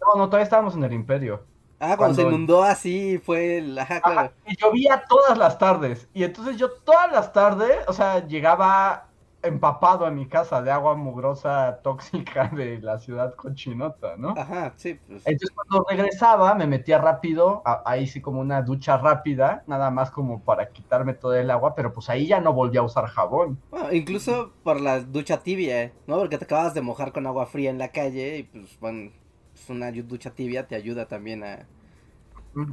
No, 0.00 0.16
no, 0.16 0.26
todavía 0.26 0.44
estábamos 0.44 0.76
en 0.76 0.84
el 0.84 0.92
imperio. 0.92 1.42
Ah, 1.80 1.96
cuando, 1.96 2.14
se 2.14 2.22
inundó 2.22 2.62
así 2.62 3.18
fue 3.18 3.58
el... 3.58 3.76
Ajá, 3.76 4.00
claro. 4.00 4.20
Ajá, 4.20 4.32
y 4.46 4.56
llovía 4.56 5.02
todas 5.08 5.36
las 5.36 5.58
tardes. 5.58 6.06
Y 6.14 6.22
entonces 6.22 6.56
yo 6.56 6.70
todas 6.70 7.10
las 7.10 7.32
tardes, 7.32 7.78
o 7.88 7.92
sea, 7.92 8.24
llegaba 8.24 9.08
empapado 9.42 10.06
a 10.06 10.10
mi 10.10 10.28
casa 10.28 10.62
de 10.62 10.70
agua 10.70 10.94
mugrosa 10.94 11.80
tóxica 11.82 12.48
de 12.48 12.80
la 12.80 12.98
ciudad 12.98 13.34
cochinota, 13.34 14.16
¿no? 14.16 14.34
Ajá, 14.34 14.74
sí, 14.76 14.94
pues. 15.06 15.22
Entonces 15.24 15.50
cuando 15.54 15.86
regresaba 15.88 16.54
me 16.54 16.66
metía 16.66 16.98
rápido, 16.98 17.62
a- 17.64 17.82
ahí 17.86 18.06
sí 18.06 18.20
como 18.20 18.40
una 18.40 18.62
ducha 18.62 18.96
rápida, 18.98 19.64
nada 19.66 19.90
más 19.90 20.10
como 20.10 20.42
para 20.42 20.70
quitarme 20.72 21.14
todo 21.14 21.34
el 21.34 21.50
agua, 21.50 21.74
pero 21.74 21.92
pues 21.92 22.08
ahí 22.10 22.26
ya 22.26 22.40
no 22.40 22.52
volví 22.52 22.78
a 22.78 22.82
usar 22.82 23.06
jabón. 23.06 23.58
Bueno, 23.70 23.92
incluso 23.92 24.52
por 24.64 24.80
la 24.80 25.00
ducha 25.00 25.42
tibia, 25.42 25.92
¿no? 26.06 26.18
Porque 26.18 26.38
te 26.38 26.44
acabas 26.44 26.74
de 26.74 26.80
mojar 26.82 27.12
con 27.12 27.26
agua 27.26 27.46
fría 27.46 27.70
en 27.70 27.78
la 27.78 27.88
calle 27.92 28.38
y 28.38 28.42
pues, 28.44 28.78
bueno, 28.80 29.12
pues 29.52 29.68
una 29.70 29.90
ducha 29.92 30.30
tibia 30.34 30.66
te 30.66 30.74
ayuda 30.74 31.06
también 31.06 31.44
a... 31.44 31.66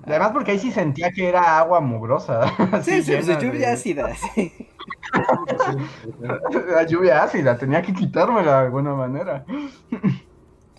Además 0.06 0.32
porque 0.34 0.52
ahí 0.52 0.60
sí 0.60 0.72
sentía 0.72 1.12
que 1.12 1.28
era 1.30 1.60
agua 1.60 1.82
mugrosa. 1.82 2.42
Sí, 2.82 3.02
sí, 3.04 3.16
pues 3.18 3.38
lluvia 3.38 3.72
de- 3.72 3.74
ácida, 3.74 4.16
sí. 4.36 4.52
La 6.68 6.84
lluvia 6.84 7.24
ácida, 7.24 7.58
tenía 7.58 7.82
que 7.82 7.94
quitármela 7.94 8.60
de 8.60 8.66
alguna 8.66 8.94
manera. 8.94 9.46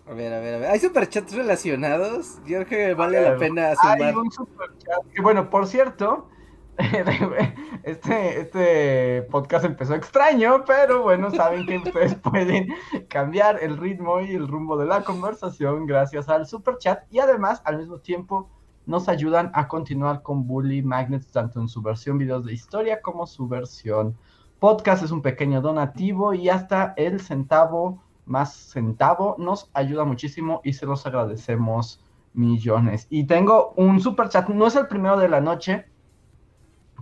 A 0.06 0.14
ver, 0.14 0.32
a 0.32 0.40
ver, 0.40 0.54
a 0.54 0.58
ver. 0.58 0.70
¿Hay 0.70 0.80
superchats 0.80 1.34
relacionados? 1.34 2.38
Yo 2.46 2.64
creo 2.64 2.66
que 2.66 2.94
vale 2.94 3.18
A 3.18 3.32
la 3.32 3.36
pena 3.36 3.68
Hay 3.82 3.98
sumar. 3.98 4.16
un 4.16 4.30
superchat. 4.30 5.02
Bueno, 5.20 5.50
por 5.50 5.66
cierto, 5.66 6.28
este, 7.82 8.40
este 8.40 9.22
podcast 9.30 9.64
empezó 9.64 9.94
extraño, 9.94 10.64
pero 10.64 11.02
bueno, 11.02 11.30
saben 11.30 11.66
que 11.66 11.78
ustedes 11.78 12.14
pueden 12.22 12.68
cambiar 13.08 13.62
el 13.62 13.76
ritmo 13.76 14.20
y 14.20 14.34
el 14.34 14.46
rumbo 14.46 14.76
de 14.76 14.86
la 14.86 15.02
conversación 15.02 15.86
gracias 15.86 16.28
al 16.28 16.46
superchat 16.46 17.02
y 17.10 17.18
además 17.18 17.60
al 17.64 17.78
mismo 17.78 17.98
tiempo 17.98 18.48
nos 18.88 19.10
ayudan 19.10 19.50
a 19.52 19.68
continuar 19.68 20.22
con 20.22 20.46
Bully 20.46 20.82
Magnets 20.82 21.30
tanto 21.30 21.60
en 21.60 21.68
su 21.68 21.82
versión 21.82 22.16
videos 22.16 22.46
de 22.46 22.54
historia 22.54 23.02
como 23.02 23.26
su 23.26 23.46
versión 23.46 24.16
podcast. 24.60 25.04
Es 25.04 25.10
un 25.10 25.20
pequeño 25.20 25.60
donativo 25.60 26.32
y 26.32 26.48
hasta 26.48 26.94
el 26.96 27.20
centavo 27.20 28.02
más 28.24 28.54
centavo 28.54 29.36
nos 29.38 29.70
ayuda 29.74 30.04
muchísimo 30.04 30.62
y 30.64 30.72
se 30.72 30.86
los 30.86 31.06
agradecemos 31.06 32.02
millones. 32.32 33.06
Y 33.10 33.24
tengo 33.24 33.74
un 33.76 34.00
super 34.00 34.30
chat, 34.30 34.48
no 34.48 34.66
es 34.66 34.74
el 34.74 34.86
primero 34.86 35.18
de 35.18 35.28
la 35.28 35.42
noche, 35.42 35.84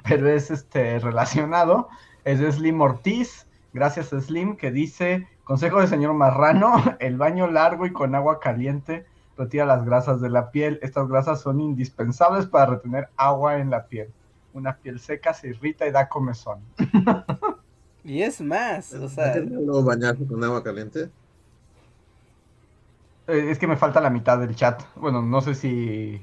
pero 0.03 0.29
es 0.29 0.51
este 0.51 0.99
relacionado. 0.99 1.88
Es 2.25 2.40
de 2.40 2.51
Slim 2.51 2.81
Ortiz. 2.81 3.46
Gracias 3.72 4.09
Slim, 4.09 4.57
que 4.57 4.72
dice, 4.72 5.29
consejo 5.44 5.79
del 5.79 5.88
señor 5.88 6.14
Marrano, 6.14 6.83
el 6.99 7.16
baño 7.16 7.46
largo 7.46 7.87
y 7.87 7.92
con 7.92 8.16
agua 8.16 8.40
caliente 8.40 9.07
retira 9.37 9.66
las 9.66 9.85
grasas 9.85 10.20
de 10.20 10.31
la 10.31 10.51
piel. 10.51 10.79
Estas 10.83 11.09
grasas 11.09 11.40
son 11.40 11.61
indispensables 11.61 12.46
para 12.46 12.66
retener 12.66 13.11
agua 13.16 13.59
en 13.59 13.70
la 13.70 13.87
piel. 13.88 14.12
Una 14.53 14.79
piel 14.79 15.01
seca 15.01 15.35
se 15.35 15.49
irrita 15.49 15.87
y 15.87 15.92
da 15.92 16.09
comezón. 16.09 16.61
Y 18.03 18.22
es 18.22 18.40
más, 18.40 18.92
o 18.94 19.09
sea, 19.09 19.33
¿Por 19.33 19.33
qué 19.33 19.40
no 19.42 19.61
luego 19.61 19.85
bañarse 19.85 20.27
con 20.27 20.42
agua 20.44 20.62
caliente? 20.62 21.11
Eh, 23.27 23.51
es 23.51 23.59
que 23.59 23.66
me 23.66 23.77
falta 23.77 24.01
la 24.01 24.11
mitad 24.11 24.38
del 24.38 24.55
chat. 24.55 24.83
Bueno, 24.96 25.22
no 25.22 25.40
sé 25.40 25.55
si... 25.55 26.20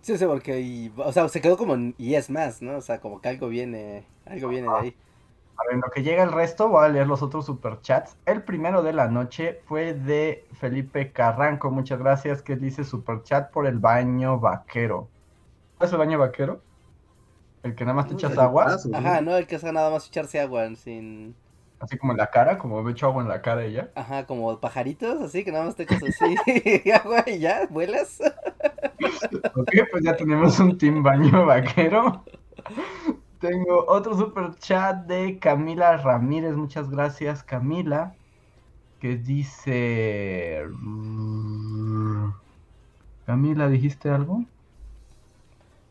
sí 0.00 0.16
sé 0.18 0.26
porque, 0.26 0.60
y- 0.60 0.92
o 0.96 1.12
sea, 1.12 1.28
se 1.28 1.40
quedó 1.40 1.56
como, 1.56 1.76
y 1.98 2.14
es 2.14 2.30
más, 2.30 2.62
¿no? 2.62 2.76
O 2.76 2.80
sea, 2.82 3.00
como 3.00 3.20
que 3.20 3.28
algo 3.28 3.48
viene, 3.48 4.06
algo 4.24 4.48
viene 4.48 4.68
de 4.70 4.78
ahí. 4.78 4.96
A 5.56 5.64
ver, 5.66 5.74
en 5.74 5.80
lo 5.80 5.90
que 5.90 6.02
llega 6.02 6.22
el 6.22 6.32
resto, 6.32 6.68
voy 6.68 6.84
a 6.84 6.88
leer 6.88 7.06
los 7.06 7.22
otros 7.22 7.46
superchats. 7.46 8.16
El 8.26 8.42
primero 8.42 8.82
de 8.82 8.92
la 8.92 9.08
noche 9.08 9.60
fue 9.66 9.94
de 9.94 10.46
Felipe 10.52 11.12
Carranco. 11.12 11.70
Muchas 11.70 11.98
gracias, 11.98 12.42
que 12.42 12.56
dice 12.56 12.84
superchat 12.84 13.50
por 13.52 13.66
el 13.66 13.78
baño 13.78 14.40
vaquero. 14.40 15.08
¿Cuál 15.78 15.86
es 15.86 15.92
el 15.92 15.98
baño 15.98 16.18
vaquero? 16.18 16.60
¿El 17.62 17.74
que 17.74 17.84
nada 17.84 17.94
más 17.94 18.08
te 18.08 18.14
echas 18.14 18.36
agua? 18.36 18.64
Paso, 18.64 18.88
¿no? 18.88 18.98
Ajá, 18.98 19.20
no, 19.20 19.36
el 19.36 19.46
que 19.46 19.58
sea 19.58 19.72
nada 19.72 19.90
más 19.90 20.06
echarse 20.08 20.40
agua 20.40 20.74
sin, 20.74 21.34
Así 21.78 21.98
como 21.98 22.12
en 22.12 22.18
la 22.18 22.30
cara, 22.30 22.58
como 22.58 22.82
me 22.82 22.92
echo 22.92 23.06
agua 23.06 23.22
en 23.22 23.28
la 23.28 23.42
cara 23.42 23.66
y 23.66 23.72
ya. 23.74 23.90
ajá, 23.94 24.26
como 24.26 24.58
pajaritos, 24.60 25.20
así 25.22 25.44
que 25.44 25.52
nada 25.52 25.64
más 25.64 25.76
te 25.76 25.84
echas 25.84 26.02
así 26.02 26.34
agua 26.92 27.24
y 27.26 27.38
ya, 27.38 27.66
vuelas. 27.70 28.20
Ok, 29.54 29.70
pues 29.90 30.04
ya 30.04 30.16
tenemos 30.16 30.58
un 30.60 30.78
team 30.78 31.02
baño 31.02 31.46
vaquero. 31.46 32.24
Tengo 33.44 33.84
otro 33.88 34.16
super 34.16 34.54
chat 34.54 35.04
de 35.06 35.38
Camila 35.38 35.98
Ramírez. 35.98 36.54
Muchas 36.54 36.88
gracias, 36.88 37.42
Camila. 37.42 38.14
Que 39.00 39.16
dice. 39.18 40.62
Camila, 43.26 43.68
¿dijiste 43.68 44.08
algo? 44.08 44.44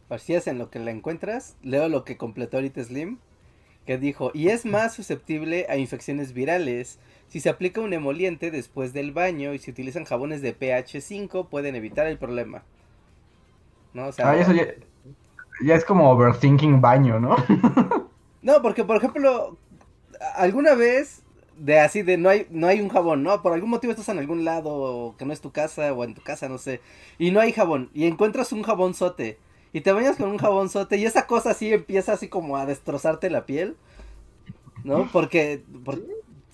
Es, 0.09 0.47
en 0.47 0.57
lo 0.57 0.71
que 0.71 0.79
la 0.79 0.89
encuentras, 0.89 1.55
leo 1.61 1.89
lo 1.89 2.03
que 2.03 2.17
completó 2.17 2.57
ahorita 2.57 2.83
Slim, 2.83 3.19
que 3.85 3.99
dijo, 3.99 4.31
y 4.33 4.49
es 4.49 4.65
más 4.65 4.95
susceptible 4.95 5.67
a 5.69 5.77
infecciones 5.77 6.33
virales. 6.33 6.99
Si 7.27 7.39
se 7.39 7.49
aplica 7.49 7.81
un 7.81 7.93
emoliente 7.93 8.49
después 8.49 8.93
del 8.93 9.11
baño 9.11 9.53
y 9.53 9.59
se 9.59 9.69
utilizan 9.69 10.05
jabones 10.05 10.41
de 10.41 10.53
pH 10.53 11.01
5, 11.01 11.49
pueden 11.49 11.75
evitar 11.75 12.07
el 12.07 12.17
problema. 12.17 12.63
¿No? 13.93 14.07
O 14.07 14.11
sea, 14.11 14.29
Ah, 14.29 14.37
eso 14.37 14.53
ya, 14.53 14.65
ya 15.61 15.75
es 15.75 15.85
como 15.85 16.09
overthinking 16.11 16.81
baño, 16.81 17.19
¿no? 17.19 17.35
No, 18.41 18.61
porque 18.61 18.83
por 18.83 18.97
ejemplo, 18.97 19.57
alguna 20.35 20.75
vez 20.75 21.23
de 21.57 21.79
así 21.79 22.01
de 22.03 22.17
no 22.17 22.29
hay 22.29 22.47
no 22.51 22.67
hay 22.67 22.81
un 22.81 22.89
jabón, 22.89 23.23
¿no? 23.23 23.41
Por 23.41 23.53
algún 23.53 23.69
motivo 23.71 23.91
estás 23.91 24.09
en 24.09 24.19
algún 24.19 24.45
lado 24.45 25.15
que 25.17 25.25
no 25.25 25.33
es 25.33 25.41
tu 25.41 25.51
casa 25.51 25.93
o 25.93 26.03
en 26.03 26.15
tu 26.15 26.21
casa, 26.23 26.49
no 26.49 26.57
sé, 26.59 26.81
y 27.19 27.31
no 27.31 27.39
hay 27.41 27.53
jabón 27.53 27.91
y 27.93 28.05
encuentras 28.07 28.53
un 28.53 28.63
jabonzote 28.63 29.39
y 29.73 29.81
te 29.81 29.91
bañas 29.93 30.17
con 30.17 30.29
un 30.29 30.37
jabonzote 30.39 30.97
y 30.97 31.05
esa 31.05 31.27
cosa 31.27 31.51
así 31.51 31.73
empieza 31.73 32.13
así 32.13 32.29
como 32.29 32.57
a 32.57 32.65
destrozarte 32.65 33.29
la 33.29 33.45
piel, 33.45 33.77
¿no? 34.83 35.09
Porque, 35.11 35.63
por- 35.83 36.01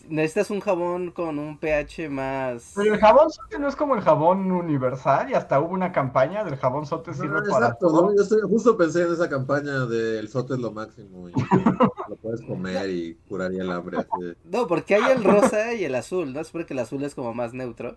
necesitas 0.10 0.50
un 0.52 0.60
jabón 0.60 1.12
con 1.12 1.39
un 1.39 1.58
pH 1.58 2.10
más 2.10 2.74
Pero 2.76 2.93
el 2.93 3.00
jabón 3.00 3.30
sote 3.32 3.60
no 3.60 3.67
es 3.67 3.76
como 3.76 3.95
el 3.95 4.02
jabón 4.02 4.52
universal 4.52 5.30
y 5.30 5.34
hasta 5.34 5.60
hubo 5.60 5.74
una 5.74 5.91
campaña 5.91 6.43
del 6.43 6.58
jabón 6.58 6.86
sote 6.86 7.13
sirve 7.13 7.38
Ah, 7.39 7.43
para 7.50 7.65
exacto, 7.67 7.88
todo. 7.88 8.02
¿no? 8.10 8.15
Yo 8.15 8.24
estoy- 8.24 8.41
justo 8.41 8.76
pensé 8.78 9.04
en 9.04 9.13
esa 9.13 9.30
campaña 9.30 9.86
del 9.86 10.28
sote 10.30 10.56
es 10.56 10.60
lo 10.60 10.72
máximo 10.72 11.30
y 11.30 11.34
lo 12.10 12.15
puedes 12.22 12.41
comer 12.41 12.89
y 12.89 13.15
curaría 13.28 13.62
el 13.63 13.72
hambre. 13.72 13.98
así 14.00 14.26
de- 14.26 14.36
No, 14.45 14.67
porque 14.67 14.95
hay 14.95 15.12
el 15.12 15.24
rosa 15.24 15.74
y 15.74 15.86
el 15.86 15.95
azul, 15.95 16.34
¿no? 16.34 16.39
Es 16.39 16.52
porque 16.52 16.74
el 16.74 16.80
azul 16.80 17.04
es 17.04 17.15
como 17.15 17.34
más 17.34 17.54
neutro. 17.54 17.95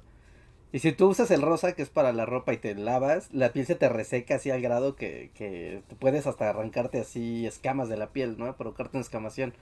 Y 0.75 0.79
si 0.79 0.93
tú 0.93 1.09
usas 1.09 1.31
el 1.31 1.43
rosa, 1.43 1.73
que 1.75 1.83
es 1.83 1.91
para 1.91 2.13
la 2.15 2.25
ropa 2.25 2.55
y 2.55 2.57
te 2.57 2.75
lavas, 2.75 3.29
la 3.33 3.53
piel 3.53 3.67
se 3.67 3.75
te 3.75 3.91
reseca 3.91 4.37
así 4.37 4.51
al 4.51 4.63
grado 4.63 4.97
que, 4.97 5.31
que 5.35 5.83
puedes 5.99 6.27
hasta 6.27 6.49
arrancarte 6.49 6.99
así 7.01 7.47
escamas 7.47 7.91
de 7.91 7.99
la 7.99 8.09
piel, 8.09 8.39
¿no? 8.39 8.57
Provocarte 8.57 8.97
una 8.97 9.03
escamación. 9.03 9.53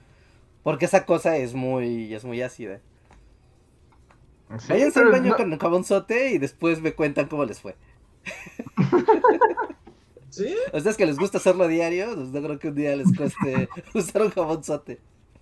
Porque 0.62 0.84
esa 0.84 1.06
cosa 1.06 1.36
es 1.36 1.54
muy, 1.54 2.12
es 2.14 2.24
muy 2.24 2.42
ácida. 2.42 2.80
Sí, 4.58 4.66
Váyanse 4.72 5.00
al 5.00 5.10
baño 5.10 5.30
no- 5.30 5.36
con 5.36 5.58
jabonzote 5.58 6.30
y 6.32 6.38
después 6.38 6.80
me 6.82 6.92
cuentan 6.94 7.28
cómo 7.28 7.44
les 7.44 7.60
fue. 7.60 7.76
¿Sí? 10.30 10.54
A 10.72 10.76
ustedes 10.76 10.96
que 10.96 11.06
les 11.06 11.18
gusta 11.18 11.38
hacerlo 11.38 11.66
diario, 11.66 12.14
pues 12.14 12.28
no 12.28 12.40
creo 12.42 12.58
que 12.58 12.68
un 12.68 12.74
día 12.74 12.94
les 12.96 13.14
cueste 13.16 13.68
usar 13.94 14.22
un 14.22 14.30
jabonzote. 14.30 15.00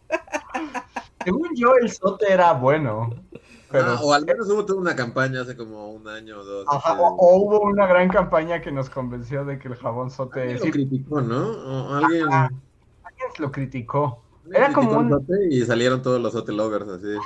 Según 1.25 1.49
yo, 1.57 1.75
el 1.77 1.91
sote 1.91 2.33
era 2.33 2.53
bueno. 2.55 3.11
Pero, 3.71 3.85
Ah, 3.87 4.01
o 4.03 4.15
al 4.15 4.25
menos 4.25 4.49
hubo 4.49 4.65
toda 4.65 4.81
una 4.81 4.97
campaña 4.97 5.43
hace 5.43 5.55
como 5.55 5.91
un 5.91 6.09
año 6.09 6.39
o 6.39 6.45
dos. 6.45 6.65
Ajá, 6.69 6.93
así 6.93 7.01
o, 7.03 7.37
hubo 7.37 7.61
una 7.61 7.87
gran 7.87 8.09
campaña 8.09 8.63
que 8.63 8.73
nos 8.73 8.89
convenció 8.89 9.45
de 9.45 9.59
que 9.59 9.69
el 9.69 9.75
jabón 9.77 10.11
sote 10.11 10.41
Alguien 10.41 10.59
sí, 10.61 10.67
lo 10.69 10.73
criticó, 10.73 11.21
¿no? 11.21 11.49
O 11.51 11.95
alguien, 11.97 12.27
Ajá. 12.29 12.51
alguien 13.05 13.29
lo 13.39 13.53
criticó. 13.53 14.23
Era 14.53 14.73
como 14.73 14.99
un- 14.99 15.09
sote 15.11 15.49
y 15.51 15.63
salieron 15.65 16.03
todos 16.03 16.21
los 16.21 16.33
sote 16.33 16.53
lovers 16.53 16.89
así. 16.89 17.17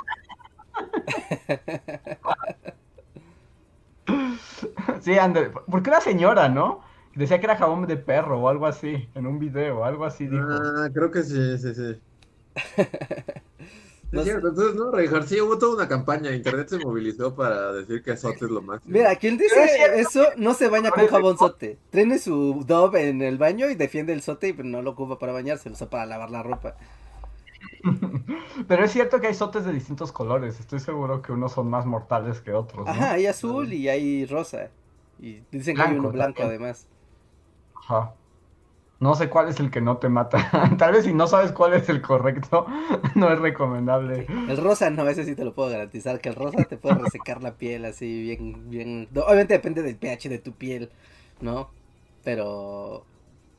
Sí, 5.01 5.17
Ander, 5.17 5.51
porque 5.69 5.89
una 5.89 6.01
señora, 6.01 6.47
¿no? 6.49 6.81
Decía 7.15 7.39
que 7.39 7.45
era 7.45 7.57
jabón 7.57 7.85
de 7.87 7.97
perro 7.97 8.39
o 8.39 8.47
algo 8.49 8.65
así, 8.65 9.07
en 9.15 9.27
un 9.27 9.37
video, 9.37 9.83
algo 9.83 10.05
así 10.05 10.27
dijo. 10.27 10.45
Ah, 10.49 10.87
creo 10.93 11.11
que 11.11 11.23
sí, 11.23 11.57
sí, 11.57 11.73
sí. 11.75 11.99
No 14.11 14.19
es 14.19 14.25
cierto, 14.27 14.49
entonces, 14.49 14.75
no, 14.75 14.91
Reinhardt, 14.91 15.25
sí, 15.27 15.41
hubo 15.41 15.57
toda 15.57 15.75
una 15.75 15.87
campaña, 15.87 16.29
internet 16.35 16.67
se 16.69 16.77
movilizó 16.77 17.33
para 17.33 17.73
decir 17.73 18.03
que 18.03 18.15
sote 18.15 18.45
es 18.45 18.51
lo 18.51 18.61
máximo. 18.61 18.93
Mira, 18.95 19.15
quien 19.15 19.39
dice 19.39 19.55
eso 19.95 20.23
no 20.37 20.53
se 20.53 20.67
baña 20.69 20.91
con 20.91 20.97
Parece- 20.97 21.11
jabonzote. 21.15 21.79
Tiene 21.89 22.19
su 22.19 22.63
Dove 22.67 23.09
en 23.09 23.23
el 23.23 23.39
baño 23.39 23.71
y 23.71 23.75
defiende 23.75 24.13
el 24.13 24.21
sote 24.21 24.49
y 24.49 24.53
no 24.63 24.83
lo 24.83 24.91
ocupa 24.91 25.17
para 25.17 25.33
bañarse, 25.33 25.67
lo 25.67 25.73
usa 25.73 25.89
para 25.89 26.05
lavar 26.05 26.29
la 26.29 26.43
ropa. 26.43 26.75
Pero 28.67 28.83
es 28.85 28.91
cierto 28.91 29.19
que 29.21 29.27
hay 29.27 29.33
sotes 29.33 29.65
de 29.65 29.73
distintos 29.73 30.11
colores. 30.11 30.59
Estoy 30.59 30.79
seguro 30.79 31.21
que 31.21 31.31
unos 31.31 31.53
son 31.53 31.69
más 31.69 31.85
mortales 31.85 32.41
que 32.41 32.53
otros. 32.53 32.95
¿no? 32.95 33.03
Ajá, 33.03 33.13
hay 33.13 33.25
azul 33.25 33.73
y 33.73 33.89
hay 33.89 34.25
rosa. 34.25 34.71
Y 35.19 35.41
dicen 35.51 35.75
que 35.77 35.83
hay 35.83 35.93
Blanco 35.93 35.99
uno 35.99 36.11
blanco 36.11 36.43
también. 36.43 36.45
además. 36.45 36.87
Ajá. 37.75 38.15
No 38.99 39.15
sé 39.15 39.29
cuál 39.29 39.49
es 39.49 39.59
el 39.59 39.71
que 39.71 39.81
no 39.81 39.97
te 39.97 40.09
mata. 40.09 40.49
Tal 40.77 40.93
vez 40.93 41.05
si 41.05 41.13
no 41.13 41.27
sabes 41.27 41.51
cuál 41.51 41.73
es 41.73 41.89
el 41.89 42.01
correcto, 42.01 42.67
no 43.15 43.31
es 43.31 43.39
recomendable. 43.39 44.31
El 44.45 44.57
rosa 44.57 44.89
no, 44.89 45.07
ese 45.09 45.25
sí 45.25 45.35
te 45.35 45.45
lo 45.45 45.53
puedo 45.53 45.69
garantizar, 45.69 46.21
que 46.21 46.29
el 46.29 46.35
rosa 46.35 46.65
te 46.65 46.77
puede 46.77 46.97
resecar 46.99 47.43
la 47.43 47.57
piel 47.57 47.85
así 47.85 48.21
bien, 48.23 48.69
bien... 48.69 49.09
obviamente 49.15 49.53
depende 49.55 49.81
del 49.83 49.97
pH 49.97 50.29
de 50.29 50.39
tu 50.39 50.53
piel, 50.53 50.91
¿no? 51.39 51.73
Pero... 52.23 53.07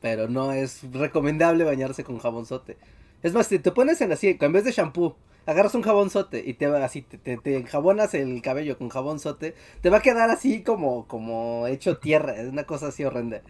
Pero 0.01 0.27
no 0.29 0.51
es 0.51 0.83
recomendable 0.93 1.63
bañarse 1.63 2.03
con 2.03 2.19
jabonzote. 2.19 2.77
Es 3.25 3.33
más, 3.33 3.47
si 3.47 3.57
te 3.57 3.71
pones 3.71 3.99
en 4.01 4.11
así, 4.11 4.37
en 4.39 4.51
vez 4.51 4.65
de 4.65 4.71
shampoo, 4.71 5.15
agarras 5.47 5.73
un 5.73 5.81
jabonzote 5.81 6.43
y 6.45 6.53
te 6.53 6.67
así, 6.67 7.01
te, 7.01 7.17
te, 7.17 7.37
te 7.37 7.57
enjabonas 7.57 8.13
el 8.13 8.39
cabello 8.43 8.77
con 8.77 8.89
jabonzote, 8.89 9.55
te 9.81 9.89
va 9.89 9.97
a 9.97 10.01
quedar 10.01 10.29
así 10.29 10.61
como, 10.61 11.07
como 11.07 11.65
hecho 11.65 11.97
tierra, 11.97 12.35
es 12.35 12.47
una 12.47 12.65
cosa 12.65 12.89
así 12.89 13.03
horrenda. 13.03 13.41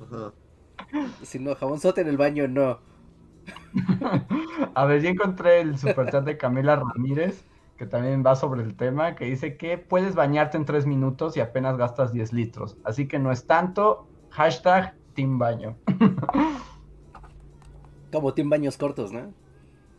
Ajá. 0.00 0.32
Si 1.22 1.38
no, 1.38 1.54
jabonzote 1.54 2.00
en 2.00 2.08
el 2.08 2.16
baño 2.16 2.48
no. 2.48 2.80
A 4.74 4.84
ver, 4.84 5.00
ya 5.00 5.10
encontré 5.10 5.60
el 5.60 5.78
superchat 5.78 6.24
de 6.24 6.36
Camila 6.36 6.74
Ramírez, 6.74 7.44
que 7.76 7.86
también 7.86 8.24
va 8.26 8.34
sobre 8.34 8.64
el 8.64 8.74
tema, 8.74 9.14
que 9.14 9.26
dice 9.26 9.56
que 9.56 9.78
puedes 9.78 10.16
bañarte 10.16 10.56
en 10.56 10.64
3 10.64 10.86
minutos 10.86 11.36
y 11.36 11.40
apenas 11.40 11.76
gastas 11.76 12.12
10 12.12 12.32
litros. 12.32 12.76
Así 12.82 13.06
que 13.06 13.20
no 13.20 13.30
es 13.30 13.46
tanto. 13.46 14.08
Hashtag 14.30 14.96
Team 15.14 15.38
Baño. 15.38 15.76
Como 18.12 18.34
tiene 18.34 18.50
baños 18.50 18.76
cortos, 18.76 19.12
¿no? 19.12 19.32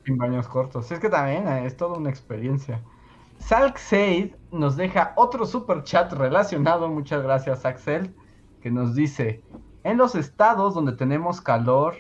Team 0.04 0.17
Baños 0.17 0.47
cortos. 0.47 0.91
Es 0.91 0.99
que 0.99 1.10
también 1.10 1.47
eh, 1.47 1.65
es 1.65 1.76
toda 1.76 1.97
una 1.97 2.10
experiencia. 2.10 2.82
Salkseid 3.39 4.36
nos 4.52 4.78
deja 4.78 5.13
otro 5.15 5.45
super 5.45 5.84
chat 5.84 6.13
relacionado, 6.13 6.88
muchas 6.88 7.23
gracias 7.23 7.65
Axel, 7.65 8.13
que 8.62 8.71
nos 8.71 8.95
dice, 8.95 9.43
en 9.84 9.97
los 9.97 10.15
estados 10.15 10.76
donde 10.76 10.93
tenemos 10.93 11.41
calor, 11.41 11.95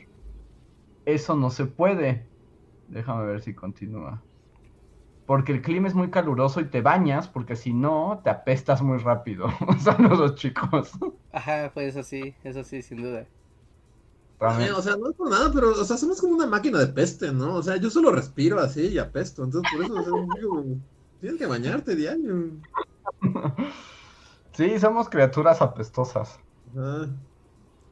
eso 1.05 1.35
no 1.35 1.49
se 1.49 1.65
puede. 1.65 2.25
Déjame 2.87 3.25
ver 3.25 3.41
si 3.41 3.53
continúa. 3.53 4.21
Porque 5.25 5.53
el 5.53 5.61
clima 5.61 5.87
es 5.87 5.95
muy 5.95 6.09
caluroso 6.09 6.61
y 6.61 6.65
te 6.65 6.81
bañas, 6.81 7.27
porque 7.27 7.55
si 7.55 7.73
no, 7.73 8.21
te 8.23 8.29
apestas 8.29 8.81
muy 8.81 8.97
rápido. 8.99 9.47
Saludos, 9.79 10.35
chicos. 10.35 10.97
Ajá, 11.31 11.71
pues 11.73 11.95
eso 11.95 12.03
sí, 12.03 12.35
eso 12.43 12.63
sí, 12.63 12.81
sin 12.81 13.01
duda. 13.01 13.25
O 14.49 14.81
sea, 14.81 14.95
no 14.97 15.09
es 15.09 15.15
por 15.15 15.29
nada, 15.29 15.51
pero, 15.53 15.71
o 15.71 15.85
sea, 15.85 15.97
somos 15.97 16.19
como 16.19 16.33
una 16.33 16.47
máquina 16.47 16.79
de 16.79 16.87
peste, 16.87 17.31
¿no? 17.31 17.55
O 17.55 17.63
sea, 17.63 17.77
yo 17.77 17.89
solo 17.89 18.11
respiro 18.11 18.59
así 18.59 18.87
y 18.87 18.97
apesto, 18.97 19.43
entonces 19.43 19.71
por 19.71 19.83
eso, 19.85 19.93
o 19.93 20.03
sea, 20.03 20.13
digo, 20.35 20.65
tienes 21.19 21.39
que 21.39 21.45
bañarte 21.45 21.95
diario. 21.95 22.51
Sí, 24.53 24.79
somos 24.79 25.09
criaturas 25.09 25.61
apestosas. 25.63 26.39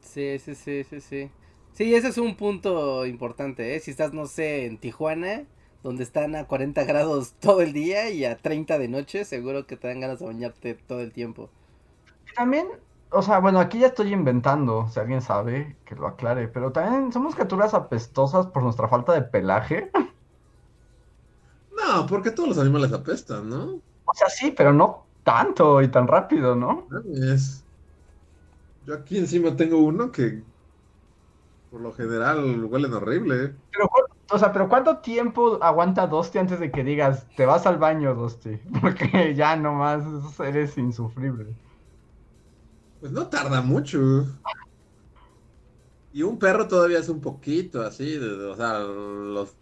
Sí, 0.00 0.38
sí, 0.38 0.54
sí, 0.54 0.84
sí, 0.84 1.00
sí. 1.00 1.30
Sí, 1.72 1.94
ese 1.94 2.08
es 2.08 2.18
un 2.18 2.36
punto 2.36 3.04
importante, 3.06 3.74
¿eh? 3.74 3.80
Si 3.80 3.90
estás, 3.90 4.12
no 4.12 4.26
sé, 4.26 4.66
en 4.66 4.78
Tijuana, 4.78 5.44
donde 5.82 6.04
están 6.04 6.36
a 6.36 6.46
40 6.46 6.84
grados 6.84 7.34
todo 7.40 7.62
el 7.62 7.72
día 7.72 8.10
y 8.10 8.24
a 8.24 8.36
30 8.36 8.78
de 8.78 8.88
noche, 8.88 9.24
seguro 9.24 9.66
que 9.66 9.76
te 9.76 9.88
dan 9.88 10.00
ganas 10.00 10.20
de 10.20 10.26
bañarte 10.26 10.74
todo 10.74 11.00
el 11.00 11.12
tiempo. 11.12 11.50
También, 12.36 12.68
o 13.12 13.22
sea, 13.22 13.38
bueno, 13.38 13.60
aquí 13.60 13.78
ya 13.78 13.88
estoy 13.88 14.12
inventando, 14.12 14.88
si 14.88 14.98
alguien 14.98 15.20
sabe, 15.20 15.76
que 15.84 15.94
lo 15.94 16.06
aclare, 16.06 16.48
pero 16.48 16.72
también 16.72 17.12
somos 17.12 17.34
criaturas 17.34 17.74
apestosas 17.74 18.46
por 18.46 18.62
nuestra 18.62 18.88
falta 18.88 19.12
de 19.12 19.22
pelaje. 19.22 19.90
No, 21.76 22.06
porque 22.06 22.30
todos 22.30 22.48
los 22.48 22.58
animales 22.58 22.92
apestan, 22.92 23.48
¿no? 23.48 23.80
O 24.04 24.14
sea, 24.14 24.28
sí, 24.28 24.52
pero 24.56 24.72
no 24.72 25.06
tanto 25.24 25.82
y 25.82 25.88
tan 25.88 26.06
rápido, 26.06 26.56
¿no? 26.56 26.86
Es... 27.14 27.64
Yo 28.86 28.94
aquí 28.94 29.18
encima 29.18 29.54
tengo 29.56 29.78
uno 29.78 30.10
que 30.10 30.42
por 31.70 31.80
lo 31.80 31.92
general 31.92 32.64
huelen 32.64 32.92
horrible. 32.92 33.54
Pero, 33.70 33.90
o 34.30 34.38
sea, 34.38 34.52
pero 34.52 34.68
¿cuánto 34.68 34.98
tiempo 34.98 35.58
aguanta 35.62 36.06
Dosti 36.06 36.38
antes 36.38 36.60
de 36.60 36.70
que 36.70 36.84
digas, 36.84 37.26
te 37.36 37.46
vas 37.46 37.66
al 37.66 37.78
baño, 37.78 38.14
Dosti? 38.14 38.56
Porque 38.80 39.34
ya 39.34 39.56
nomás 39.56 40.02
eres 40.40 40.76
insufrible. 40.76 41.54
Pues 43.02 43.10
no 43.10 43.26
tarda 43.26 43.60
mucho. 43.62 43.98
Y 46.12 46.22
un 46.22 46.38
perro 46.38 46.68
todavía 46.68 47.00
es 47.00 47.08
un 47.08 47.20
poquito 47.20 47.82
así, 47.82 48.16
o 48.16 48.54
sea, 48.54 48.78
los 48.78 49.56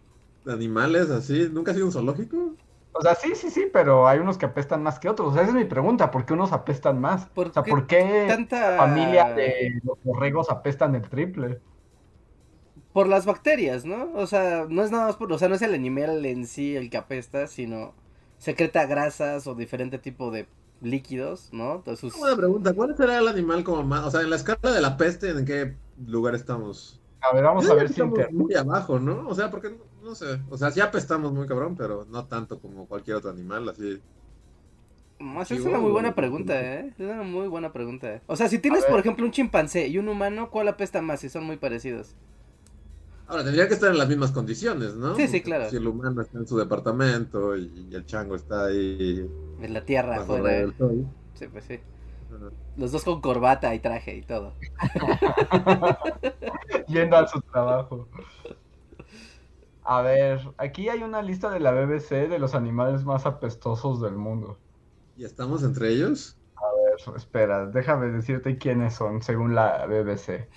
animales 0.45 1.09
así. 1.09 1.49
¿Nunca 1.51 1.71
ha 1.71 1.73
sido 1.73 1.87
un 1.87 1.91
zoológico? 1.91 2.53
O 2.91 3.01
sea, 3.01 3.15
sí, 3.15 3.33
sí, 3.33 3.49
sí, 3.49 3.65
pero 3.73 4.07
hay 4.07 4.19
unos 4.19 4.37
que 4.37 4.45
apestan 4.45 4.83
más 4.83 4.99
que 4.99 5.09
otros. 5.09 5.29
O 5.29 5.33
sea, 5.33 5.41
esa 5.41 5.53
es 5.53 5.57
mi 5.57 5.65
pregunta, 5.65 6.11
¿por 6.11 6.23
qué 6.23 6.33
unos 6.33 6.51
apestan 6.51 7.01
más? 7.01 7.29
o 7.33 7.51
sea, 7.51 7.63
¿por 7.63 7.87
qué 7.87 8.25
tanta... 8.27 8.77
familia 8.77 9.33
de 9.33 9.81
los 9.83 9.97
borregos 10.03 10.51
apestan 10.51 10.93
el 10.93 11.09
triple? 11.09 11.59
por 12.93 13.07
las 13.07 13.25
bacterias, 13.25 13.85
¿no? 13.85 14.11
O 14.13 14.27
sea, 14.27 14.67
no 14.69 14.83
es 14.83 14.91
nada 14.91 15.07
más 15.07 15.15
por, 15.15 15.33
o 15.33 15.39
sea, 15.39 15.47
no 15.47 15.55
es 15.55 15.63
el 15.63 15.73
animal 15.73 16.23
en 16.27 16.45
sí 16.45 16.75
el 16.75 16.91
que 16.91 16.97
apesta, 16.97 17.47
sino 17.47 17.95
secreta 18.37 18.85
grasas 18.85 19.47
o 19.47 19.55
diferente 19.55 19.97
tipo 19.97 20.29
de 20.29 20.45
líquidos, 20.81 21.49
¿no? 21.51 21.75
Entonces, 21.75 22.13
Una 22.15 22.35
pregunta, 22.35 22.73
¿cuál 22.73 22.95
será 22.97 23.19
el 23.19 23.27
animal 23.27 23.63
como 23.63 23.83
más, 23.83 24.05
o 24.05 24.11
sea, 24.11 24.21
en 24.21 24.29
la 24.29 24.35
escala 24.35 24.73
de 24.73 24.81
la 24.81 24.97
peste, 24.97 25.29
¿en 25.29 25.45
qué 25.45 25.75
lugar 26.05 26.35
estamos? 26.35 26.99
A 27.21 27.33
ver, 27.33 27.43
vamos 27.43 27.69
a 27.69 27.73
ver 27.75 27.89
si 27.89 28.01
muy 28.01 28.55
abajo, 28.55 28.99
¿no? 28.99 29.27
O 29.27 29.35
sea, 29.35 29.51
porque 29.51 29.77
no 30.01 30.15
sé, 30.15 30.39
o 30.49 30.57
sea, 30.57 30.71
sí 30.71 30.81
apestamos 30.81 31.31
muy 31.31 31.47
cabrón, 31.47 31.75
pero 31.75 32.05
no 32.09 32.25
tanto 32.25 32.59
como 32.59 32.87
cualquier 32.87 33.17
otro 33.17 33.29
animal, 33.29 33.69
así. 33.69 34.01
es 35.49 35.61
una 35.61 35.79
muy 35.79 35.91
buena 35.91 36.15
pregunta, 36.15 36.59
¿eh? 36.59 36.93
Es 36.97 36.99
una 36.99 37.21
muy 37.21 37.47
buena 37.47 37.71
pregunta. 37.71 38.15
¿eh? 38.15 38.21
O 38.25 38.35
sea, 38.35 38.49
si 38.49 38.57
tienes, 38.57 38.83
por 38.85 38.99
ejemplo, 38.99 39.23
un 39.23 39.31
chimpancé 39.31 39.87
y 39.87 39.99
un 39.99 40.09
humano, 40.09 40.49
¿cuál 40.49 40.67
apesta 40.67 41.01
más? 41.01 41.19
Si 41.19 41.29
son 41.29 41.43
muy 41.43 41.57
parecidos. 41.57 42.15
Ahora, 43.31 43.45
tendría 43.45 43.65
que 43.69 43.75
estar 43.75 43.89
en 43.89 43.97
las 43.97 44.09
mismas 44.09 44.33
condiciones, 44.33 44.97
¿no? 44.97 45.15
Sí, 45.15 45.25
sí, 45.25 45.41
claro. 45.41 45.69
Si 45.69 45.77
el 45.77 45.87
humano 45.87 46.21
está 46.21 46.37
en 46.37 46.45
su 46.45 46.57
departamento 46.57 47.55
y, 47.55 47.89
el 47.93 48.05
chango 48.05 48.35
está 48.35 48.65
ahí. 48.65 49.25
En 49.61 49.73
la 49.73 49.85
tierra, 49.85 50.17
afuera. 50.17 50.69
Sí, 51.35 51.47
pues 51.47 51.63
sí. 51.63 51.79
Los 52.75 52.91
dos 52.91 53.05
con 53.05 53.21
corbata 53.21 53.73
y 53.73 53.79
traje 53.79 54.17
y 54.17 54.21
todo. 54.23 54.53
Yendo 56.89 57.15
a 57.15 57.25
su 57.25 57.39
trabajo. 57.39 58.09
A 59.85 60.01
ver, 60.01 60.41
aquí 60.57 60.89
hay 60.89 61.01
una 61.01 61.21
lista 61.21 61.49
de 61.49 61.61
la 61.61 61.71
BBC 61.71 62.27
de 62.27 62.37
los 62.37 62.53
animales 62.53 63.05
más 63.05 63.25
apestosos 63.25 64.01
del 64.01 64.15
mundo. 64.15 64.57
¿Y 65.15 65.23
estamos 65.23 65.63
entre 65.63 65.87
ellos? 65.87 66.37
A 66.57 66.67
ver, 66.75 67.15
espera, 67.15 67.65
déjame 67.67 68.07
decirte 68.07 68.57
quiénes 68.57 68.93
son 68.93 69.21
según 69.21 69.55
la 69.55 69.85
BBC. 69.85 70.49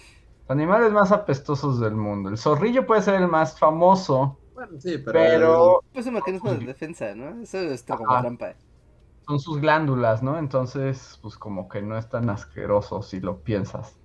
Animales 0.48 0.92
más 0.92 1.10
apestosos 1.10 1.80
del 1.80 1.94
mundo. 1.94 2.28
El 2.28 2.38
zorrillo 2.38 2.86
puede 2.86 3.02
ser 3.02 3.14
el 3.14 3.28
más 3.28 3.58
famoso. 3.58 4.38
Bueno, 4.54 4.78
sí, 4.78 4.98
pero. 4.98 5.12
pero... 5.12 5.80
Pues 5.92 6.04
es 6.04 6.08
un 6.08 6.14
mecanismo 6.14 6.52
de 6.52 6.66
defensa, 6.66 7.14
¿no? 7.14 7.42
Eso 7.42 7.58
es 7.58 7.82
como 7.82 8.06
trampa. 8.20 8.54
Son 9.26 9.40
sus 9.40 9.60
glándulas, 9.60 10.22
¿no? 10.22 10.38
Entonces, 10.38 11.18
pues 11.22 11.36
como 11.36 11.68
que 11.68 11.80
no 11.80 11.96
es 11.96 12.08
tan 12.10 12.28
asqueroso 12.28 13.02
si 13.02 13.20
lo 13.20 13.38
piensas. 13.38 13.96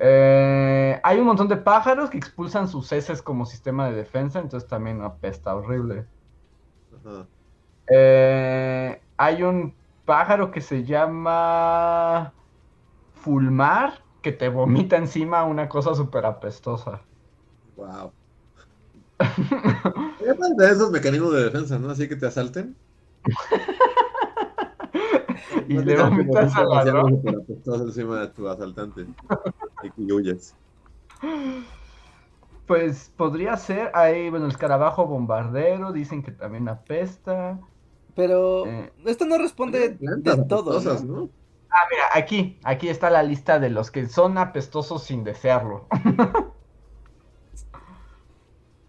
Eh, 0.00 1.00
hay 1.02 1.18
un 1.18 1.26
montón 1.26 1.48
de 1.48 1.56
pájaros 1.56 2.10
que 2.10 2.18
expulsan 2.18 2.68
sus 2.68 2.90
heces 2.92 3.22
como 3.22 3.46
sistema 3.46 3.88
de 3.88 3.94
defensa, 3.94 4.40
entonces 4.40 4.68
también 4.68 5.02
apesta 5.02 5.54
horrible. 5.54 6.06
Eh, 7.86 9.00
hay 9.16 9.42
un 9.42 9.74
pájaro 10.04 10.50
que 10.50 10.60
se 10.60 10.84
llama 10.84 12.32
Fulmar, 13.14 14.03
que 14.24 14.32
te 14.32 14.48
vomita 14.48 14.96
encima 14.96 15.44
una 15.44 15.68
cosa 15.68 15.94
súper 15.94 16.24
apestosa. 16.24 17.02
Wow. 17.76 18.10
de 20.56 20.66
esos 20.66 20.90
mecanismos 20.90 21.34
de 21.34 21.44
defensa, 21.44 21.78
¿no? 21.78 21.90
Así 21.90 22.08
que 22.08 22.16
te 22.16 22.26
asalten. 22.26 22.74
y 25.68 25.74
le 25.74 26.02
vomitas 26.02 26.56
al 26.56 26.70
ladrón. 26.70 27.20
encima 27.66 28.20
de 28.20 28.28
tu 28.28 28.48
asaltante. 28.48 29.06
y 29.98 30.10
huyes. 30.10 30.56
Pues 32.66 33.12
podría 33.14 33.58
ser, 33.58 33.90
ahí, 33.92 34.30
bueno, 34.30 34.46
el 34.46 34.52
escarabajo 34.52 35.06
bombardero, 35.06 35.92
dicen 35.92 36.22
que 36.22 36.32
también 36.32 36.66
apesta. 36.70 37.60
Pero 38.16 38.64
eh, 38.64 38.90
esto 39.04 39.26
no 39.26 39.36
responde 39.36 39.98
de 39.98 40.44
todo, 40.48 40.80
¿no? 41.02 41.28
Ah, 41.76 41.88
mira, 41.90 42.04
aquí, 42.12 42.56
aquí 42.62 42.88
está 42.88 43.10
la 43.10 43.24
lista 43.24 43.58
de 43.58 43.68
los 43.68 43.90
que 43.90 44.06
son 44.06 44.38
apestosos 44.38 45.02
sin 45.02 45.24
desearlo. 45.24 45.88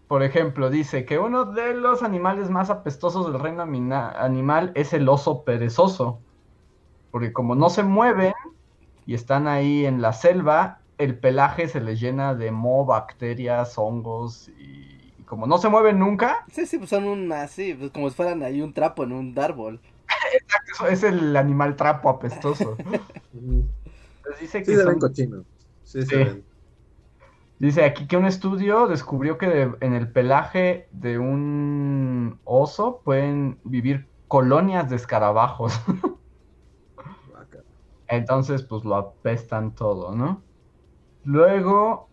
Por 0.06 0.22
ejemplo, 0.22 0.70
dice 0.70 1.04
que 1.04 1.18
uno 1.18 1.46
de 1.46 1.74
los 1.74 2.04
animales 2.04 2.48
más 2.48 2.70
apestosos 2.70 3.26
del 3.26 3.40
reino 3.40 3.62
animal 3.62 4.70
es 4.76 4.92
el 4.92 5.08
oso 5.08 5.42
perezoso. 5.42 6.20
Porque 7.10 7.32
como 7.32 7.56
no 7.56 7.70
se 7.70 7.82
mueven 7.82 8.34
y 9.04 9.14
están 9.14 9.48
ahí 9.48 9.84
en 9.84 10.00
la 10.00 10.12
selva, 10.12 10.78
el 10.98 11.18
pelaje 11.18 11.66
se 11.66 11.80
les 11.80 11.98
llena 11.98 12.36
de 12.36 12.52
moho, 12.52 12.84
bacterias, 12.84 13.76
hongos 13.78 14.48
y, 14.60 15.12
como 15.26 15.48
no 15.48 15.58
se 15.58 15.68
mueven 15.68 15.98
nunca. 15.98 16.44
Sí, 16.52 16.66
sí, 16.66 16.78
pues 16.78 16.90
son 16.90 17.08
un 17.08 17.32
así, 17.32 17.74
pues 17.74 17.90
como 17.90 18.08
si 18.08 18.14
fueran 18.14 18.44
ahí 18.44 18.62
un 18.62 18.72
trapo 18.72 19.02
en 19.02 19.10
un 19.10 19.36
árbol. 19.36 19.80
Exacto, 20.32 20.86
es 20.88 21.02
el 21.02 21.36
animal 21.36 21.76
trapo 21.76 22.08
apestoso. 22.08 22.76
dice 24.40 24.62
que 24.62 24.76
sí, 25.82 26.04
Sí, 26.04 26.44
Dice 27.58 27.84
aquí 27.84 28.06
que 28.06 28.18
un 28.18 28.26
estudio 28.26 28.86
descubrió 28.86 29.38
que 29.38 29.70
en 29.80 29.94
el 29.94 30.12
pelaje 30.12 30.88
de 30.90 31.18
un 31.18 32.38
oso 32.44 33.00
pueden 33.02 33.58
vivir 33.64 34.08
colonias 34.28 34.90
de 34.90 34.96
escarabajos. 34.96 35.80
Entonces, 38.08 38.62
pues 38.62 38.84
lo 38.84 38.96
apestan 38.96 39.74
todo, 39.74 40.14
¿no? 40.14 40.42
Luego, 41.24 42.08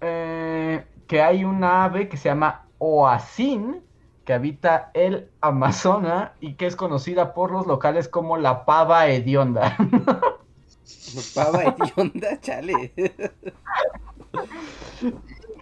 eh, 0.00 0.86
que 1.06 1.22
hay 1.22 1.44
un 1.44 1.64
ave 1.64 2.08
que 2.08 2.16
se 2.16 2.28
llama 2.28 2.68
oacín, 2.78 3.82
que 4.26 4.34
habita 4.34 4.90
el 4.92 5.30
Amazonas 5.40 6.32
y 6.40 6.54
que 6.54 6.66
es 6.66 6.74
conocida 6.76 7.32
por 7.32 7.52
los 7.52 7.66
locales 7.66 8.08
como 8.08 8.36
la 8.36 8.66
pava 8.66 9.06
hedionda. 9.06 9.76
Pava 11.34 11.62
hedionda, 11.62 12.38
chale. 12.40 12.92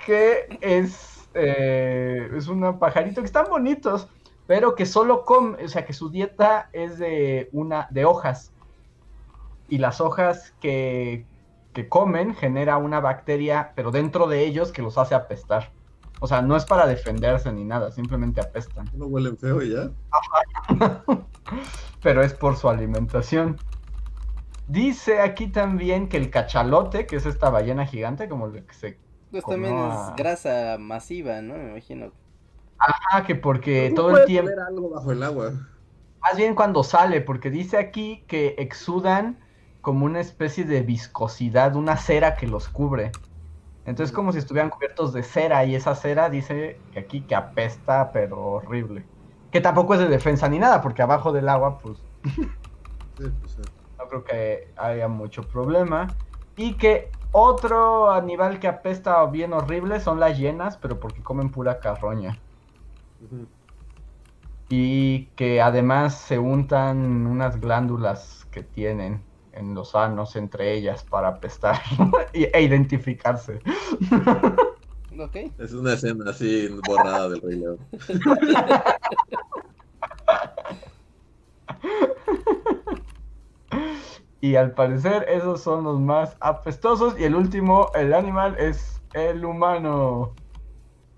que 0.07 0.59
es, 0.62 1.29
eh, 1.35 2.31
es 2.35 2.48
un 2.48 2.79
pajarito 2.79 3.20
que 3.20 3.27
están 3.27 3.46
bonitos, 3.50 4.09
pero 4.46 4.74
que 4.74 4.87
solo 4.87 5.27
come, 5.27 5.62
o 5.62 5.68
sea, 5.68 5.85
que 5.85 5.92
su 5.92 6.09
dieta 6.09 6.70
es 6.72 6.98
de 6.98 7.50
una 7.53 7.87
de 7.90 8.07
hojas. 8.07 8.50
Y 9.68 9.77
las 9.77 10.00
hojas 10.00 10.55
que, 10.61 11.27
que 11.74 11.88
comen 11.88 12.35
genera 12.35 12.79
una 12.79 13.00
bacteria, 13.00 13.72
pero 13.74 13.90
dentro 13.90 14.27
de 14.27 14.46
ellos 14.46 14.72
que 14.72 14.81
los 14.81 14.96
hace 14.96 15.14
apestar. 15.14 15.70
O 16.20 16.27
sea, 16.27 16.42
no 16.42 16.57
es 16.57 16.64
para 16.64 16.87
defenderse 16.87 17.53
ni 17.53 17.64
nada, 17.64 17.90
simplemente 17.90 18.40
apestan. 18.40 18.90
No 18.94 19.07
huelen 19.07 19.37
feo 19.37 19.62
y 19.62 19.72
ya. 19.72 19.90
Ajá, 20.11 21.05
Pero 22.03 22.22
es 22.22 22.35
por 22.35 22.57
su 22.57 22.68
alimentación. 22.68 23.57
Dice 24.66 25.20
aquí 25.20 25.48
también 25.48 26.09
que 26.09 26.16
el 26.16 26.31
cachalote, 26.31 27.07
que 27.07 27.16
es 27.16 27.27
esta 27.27 27.50
ballena 27.50 27.87
gigante, 27.87 28.29
como 28.29 28.46
el 28.46 28.64
que 28.66 28.74
se... 28.74 28.98
Pues 29.31 29.44
también 29.44 29.79
a- 29.79 29.94
es 29.94 30.14
grasa 30.14 30.77
masiva, 30.79 31.42
¿no? 31.42 31.55
Me 31.55 31.70
imagino. 31.70 32.12
Ah, 33.12 33.24
que 33.27 33.35
porque 33.35 33.90
¿Cómo 33.90 33.96
todo 33.96 34.11
el 34.16 34.24
tiempo... 34.27 34.50
haber 34.50 34.61
algo 34.61 34.90
bajo 34.90 35.12
el 35.12 35.22
agua? 35.22 35.53
Más 36.22 36.37
bien 36.37 36.55
cuando 36.55 36.83
sale, 36.83 37.20
porque 37.20 37.50
dice 37.50 37.77
aquí 37.79 38.24
que 38.27 38.55
exudan 38.59 39.38
como 39.81 40.07
una 40.07 40.20
especie 40.20 40.64
de 40.64 40.83
viscosidad, 40.83 41.77
una 41.77 41.96
cera 41.96 42.37
que 42.37 42.46
los 42.46 42.68
cubre. 42.68 43.12
Entonces 43.87 44.14
como 44.14 44.33
si 44.33 44.38
estuvieran 44.38 44.70
cubiertos 44.70 45.12
de 45.12 45.23
cera 45.23 45.64
y 45.64 45.75
esa 45.75 45.94
cera 45.94 46.31
dice 46.31 46.81
que 46.92 47.01
aquí 47.01 47.27
que 47.27 47.35
apesta, 47.35 48.11
pero 48.12 48.40
horrible. 48.40 49.07
Que 49.51 49.61
tampoco 49.61 49.94
es 49.94 50.01
de 50.01 50.09
defensa 50.09 50.49
ni 50.49 50.59
nada, 50.59 50.81
porque 50.81 51.03
abajo 51.03 51.33
del 51.33 51.49
agua 51.49 51.79
pues 51.79 51.99
Sí, 53.18 53.25
pues, 53.40 53.53
sí. 53.53 53.62
no 53.99 54.09
creo 54.09 54.25
que 54.25 54.73
haya 54.77 55.09
mucho 55.09 55.42
problema. 55.42 56.16
Y 56.57 56.75
que 56.75 57.11
otro 57.33 58.11
animal 58.11 58.59
que 58.61 58.68
apesta 58.68 59.25
bien 59.27 59.53
horrible 59.53 60.01
son 60.01 60.20
las 60.20 60.38
hienas, 60.38 60.77
pero 60.79 61.01
porque 61.01 61.23
comen 61.23 61.51
pura 61.51 61.81
carroña. 61.81 62.37
Y 64.68 65.27
que 65.37 65.61
además 65.61 66.14
se 66.20 66.38
untan 66.38 67.27
unas 67.27 67.61
glándulas 67.61 68.47
que 68.51 68.62
tienen 68.62 69.25
en 69.54 69.74
los 69.74 69.94
anos 69.94 70.36
entre 70.36 70.74
ellas 70.74 71.04
para 71.04 71.28
apestar 71.28 71.80
y- 72.32 72.44
e 72.44 72.62
identificarse. 72.62 73.60
Ok. 75.16 75.36
Es 75.58 75.72
una 75.72 75.92
escena 75.92 76.30
así 76.30 76.66
borrada 76.88 77.28
del 77.28 77.40
Rey 77.40 77.60
León. 77.60 77.78
Y 84.40 84.56
al 84.56 84.74
parecer 84.74 85.24
esos 85.28 85.62
son 85.62 85.84
los 85.84 85.98
más 85.98 86.36
apestosos. 86.40 87.18
Y 87.18 87.24
el 87.24 87.34
último, 87.34 87.90
el 87.94 88.12
animal, 88.12 88.56
es 88.58 89.00
el 89.14 89.42
humano. 89.42 90.20
O 90.20 90.36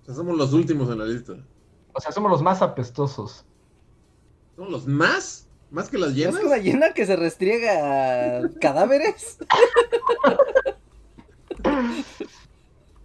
sea, 0.04 0.14
somos 0.14 0.36
los 0.36 0.52
últimos 0.52 0.88
en 0.90 0.98
la 0.98 1.06
lista. 1.06 1.32
O 1.92 2.00
sea, 2.00 2.12
somos 2.12 2.30
los 2.30 2.40
más 2.40 2.62
apestosos. 2.62 3.44
¿Somos 4.54 4.70
los 4.70 4.86
más? 4.86 5.45
¿Más 5.76 5.90
que 5.90 5.98
las 5.98 6.12
¿Es 6.12 6.16
llenas? 6.16 6.42
una 6.42 6.56
llena 6.56 6.94
que 6.94 7.04
se 7.04 7.16
restriega 7.16 8.48
cadáveres? 8.62 9.36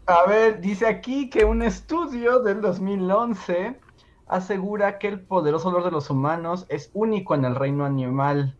A 0.05 0.25
ver, 0.25 0.61
dice 0.61 0.87
aquí 0.87 1.29
que 1.29 1.43
un 1.43 1.63
estudio 1.63 2.39
del 2.39 2.61
2011 2.61 3.77
asegura 4.25 4.99
que 4.99 5.09
el 5.09 5.19
poderoso 5.19 5.67
olor 5.67 5.83
de 5.83 5.91
los 5.91 6.09
humanos 6.09 6.65
es 6.69 6.89
único 6.93 7.35
en 7.35 7.43
el 7.43 7.55
reino 7.55 7.83
animal 7.83 8.55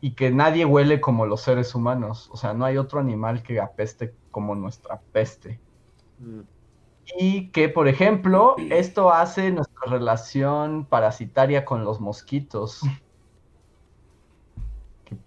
y 0.00 0.12
que 0.12 0.30
nadie 0.30 0.64
huele 0.64 1.02
como 1.02 1.26
los 1.26 1.42
seres 1.42 1.74
humanos. 1.74 2.30
O 2.32 2.38
sea, 2.38 2.54
no 2.54 2.64
hay 2.64 2.78
otro 2.78 3.00
animal 3.00 3.42
que 3.42 3.60
apeste 3.60 4.14
como 4.30 4.54
nuestra 4.54 5.02
peste. 5.12 5.60
Mm. 6.20 6.40
Y 7.18 7.48
que, 7.50 7.68
por 7.68 7.86
ejemplo, 7.86 8.56
esto 8.70 9.12
hace 9.12 9.50
nuestra 9.50 9.90
relación 9.90 10.86
parasitaria 10.86 11.66
con 11.66 11.84
los 11.84 12.00
mosquitos. 12.00 12.80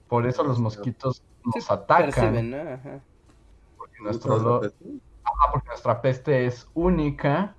Por 0.10 0.26
eso 0.26 0.43
los 0.43 0.60
mosquitos 0.60 1.24
nos 1.45 1.72
atacan. 1.72 2.12
Perciben, 2.12 2.52
¿no? 2.52 2.58
Ajá. 2.58 3.00
porque 3.78 3.95
¿Te 3.98 4.04
nuestro? 4.04 4.62
Ah, 5.24 5.52
porque 5.54 5.67
nuestra 5.67 6.02
peste 6.02 6.48
es 6.48 6.67
única. 6.74 7.56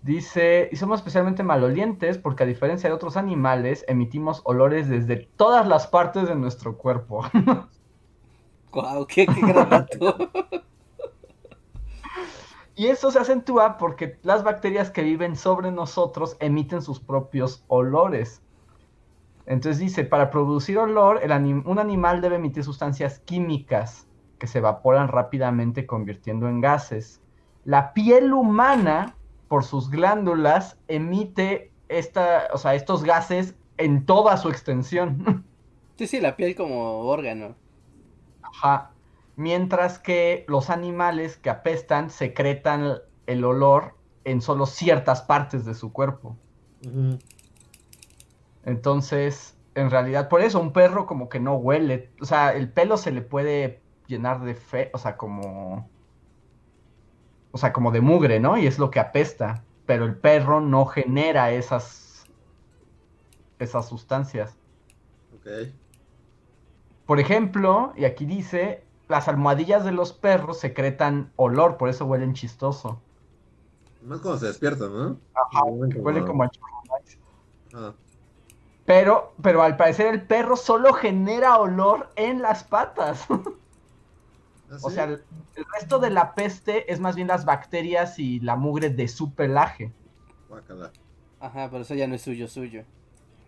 Dice, 0.00 0.68
y 0.72 0.76
somos 0.76 1.00
especialmente 1.00 1.42
malolientes 1.42 2.18
porque 2.18 2.42
a 2.42 2.46
diferencia 2.46 2.88
de 2.88 2.94
otros 2.94 3.16
animales, 3.16 3.84
emitimos 3.88 4.40
olores 4.44 4.88
desde 4.88 5.28
todas 5.36 5.66
las 5.66 5.86
partes 5.86 6.26
de 6.28 6.34
nuestro 6.34 6.76
cuerpo. 6.76 7.24
Guau, 8.72 9.06
qué, 9.06 9.26
qué 9.26 9.40
gran 9.40 9.70
dato. 9.70 10.16
y 12.76 12.86
eso 12.86 13.10
se 13.10 13.18
acentúa 13.18 13.78
porque 13.78 14.18
las 14.22 14.42
bacterias 14.42 14.90
que 14.90 15.02
viven 15.02 15.36
sobre 15.36 15.70
nosotros 15.70 16.36
emiten 16.40 16.82
sus 16.82 17.00
propios 17.00 17.64
olores. 17.68 18.42
Entonces 19.46 19.78
dice, 19.78 20.04
para 20.04 20.30
producir 20.30 20.78
olor, 20.78 21.20
el 21.22 21.30
anim- 21.32 21.62
un 21.66 21.78
animal 21.78 22.20
debe 22.20 22.36
emitir 22.36 22.64
sustancias 22.64 23.18
químicas 23.20 24.06
que 24.38 24.46
se 24.46 24.58
evaporan 24.58 25.08
rápidamente 25.08 25.86
convirtiendo 25.86 26.48
en 26.48 26.60
gases. 26.60 27.20
La 27.64 27.92
piel 27.92 28.32
humana, 28.32 29.14
por 29.48 29.64
sus 29.64 29.90
glándulas, 29.90 30.78
emite 30.88 31.70
esta, 31.88 32.48
o 32.52 32.58
sea, 32.58 32.74
estos 32.74 33.04
gases 33.04 33.54
en 33.76 34.06
toda 34.06 34.36
su 34.36 34.48
extensión. 34.48 35.44
Sí, 35.96 36.08
sí, 36.08 36.20
la 36.20 36.34
piel 36.34 36.56
como 36.56 37.02
órgano. 37.02 37.54
Ajá. 38.42 38.90
Mientras 39.36 40.00
que 40.00 40.44
los 40.48 40.68
animales 40.68 41.36
que 41.36 41.50
apestan 41.50 42.10
secretan 42.10 42.94
el 43.26 43.44
olor 43.44 43.94
en 44.24 44.40
solo 44.40 44.66
ciertas 44.66 45.22
partes 45.22 45.64
de 45.64 45.74
su 45.74 45.92
cuerpo. 45.92 46.36
Ujú. 46.84 47.18
Entonces, 48.64 49.56
en 49.74 49.90
realidad, 49.90 50.28
por 50.28 50.40
eso 50.40 50.60
un 50.60 50.72
perro 50.72 51.06
como 51.06 51.28
que 51.28 51.40
no 51.40 51.56
huele. 51.56 52.10
O 52.20 52.24
sea, 52.24 52.54
el 52.54 52.70
pelo 52.70 52.96
se 52.96 53.10
le 53.10 53.22
puede 53.22 53.80
llenar 54.06 54.42
de 54.44 54.54
fe, 54.54 54.90
o 54.94 54.98
sea, 54.98 55.16
como. 55.16 55.88
O 57.52 57.58
sea, 57.58 57.72
como 57.72 57.92
de 57.92 58.00
mugre, 58.00 58.40
¿no? 58.40 58.56
Y 58.58 58.66
es 58.66 58.78
lo 58.78 58.90
que 58.90 59.00
apesta. 59.00 59.64
Pero 59.86 60.04
el 60.06 60.16
perro 60.16 60.60
no 60.60 60.86
genera 60.86 61.50
esas. 61.50 62.26
esas 63.58 63.88
sustancias. 63.88 64.56
Ok. 65.36 65.70
Por 67.06 67.20
ejemplo, 67.20 67.92
y 67.96 68.06
aquí 68.06 68.24
dice, 68.24 68.82
las 69.08 69.28
almohadillas 69.28 69.84
de 69.84 69.92
los 69.92 70.12
perros 70.12 70.58
secretan 70.58 71.32
olor, 71.36 71.76
por 71.76 71.90
eso 71.90 72.06
huelen 72.06 72.32
chistoso. 72.32 73.00
Más 74.02 74.20
cuando 74.20 74.40
se 74.40 74.46
despiertan, 74.46 74.92
¿no? 74.92 75.18
Ajá, 75.34 75.64
Huelen 75.64 76.04
Huele 76.04 76.24
como 76.24 76.44
a. 76.44 76.50
Ah, 77.74 77.94
Pero, 78.84 79.34
pero 79.42 79.62
al 79.62 79.76
parecer 79.76 80.06
el 80.08 80.26
perro 80.26 80.56
solo 80.56 80.92
genera 80.94 81.58
olor 81.58 82.12
en 82.16 82.42
las 82.42 82.64
patas. 82.64 83.26
¿ah, 84.70 84.78
O 84.80 84.90
sea, 84.90 85.04
el, 85.04 85.24
el 85.54 85.64
resto 85.74 85.98
de 85.98 86.10
la 86.10 86.34
peste 86.34 86.92
es 86.92 87.00
más 87.00 87.16
bien 87.16 87.28
las 87.28 87.44
bacterias 87.44 88.18
y 88.18 88.40
la 88.40 88.56
mugre 88.56 88.90
de 88.90 89.08
su 89.08 89.34
pelaje. 89.34 89.94
Ajá, 91.38 91.70
pero 91.70 91.82
eso 91.82 91.94
ya 91.94 92.06
no 92.08 92.14
es 92.16 92.22
suyo, 92.22 92.48
suyo. 92.48 92.86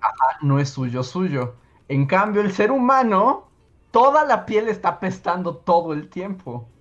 Ah, 0.00 0.38
No 0.42 0.58
es 0.58 0.70
suyo 0.70 1.02
suyo. 1.02 1.56
En 1.88 2.06
cambio, 2.06 2.40
el 2.42 2.52
ser 2.52 2.70
humano, 2.72 3.50
toda 3.90 4.24
la 4.24 4.46
piel 4.46 4.68
está 4.68 4.88
apestando 4.90 5.56
todo 5.58 5.92
el 5.92 6.08
tiempo. 6.10 6.72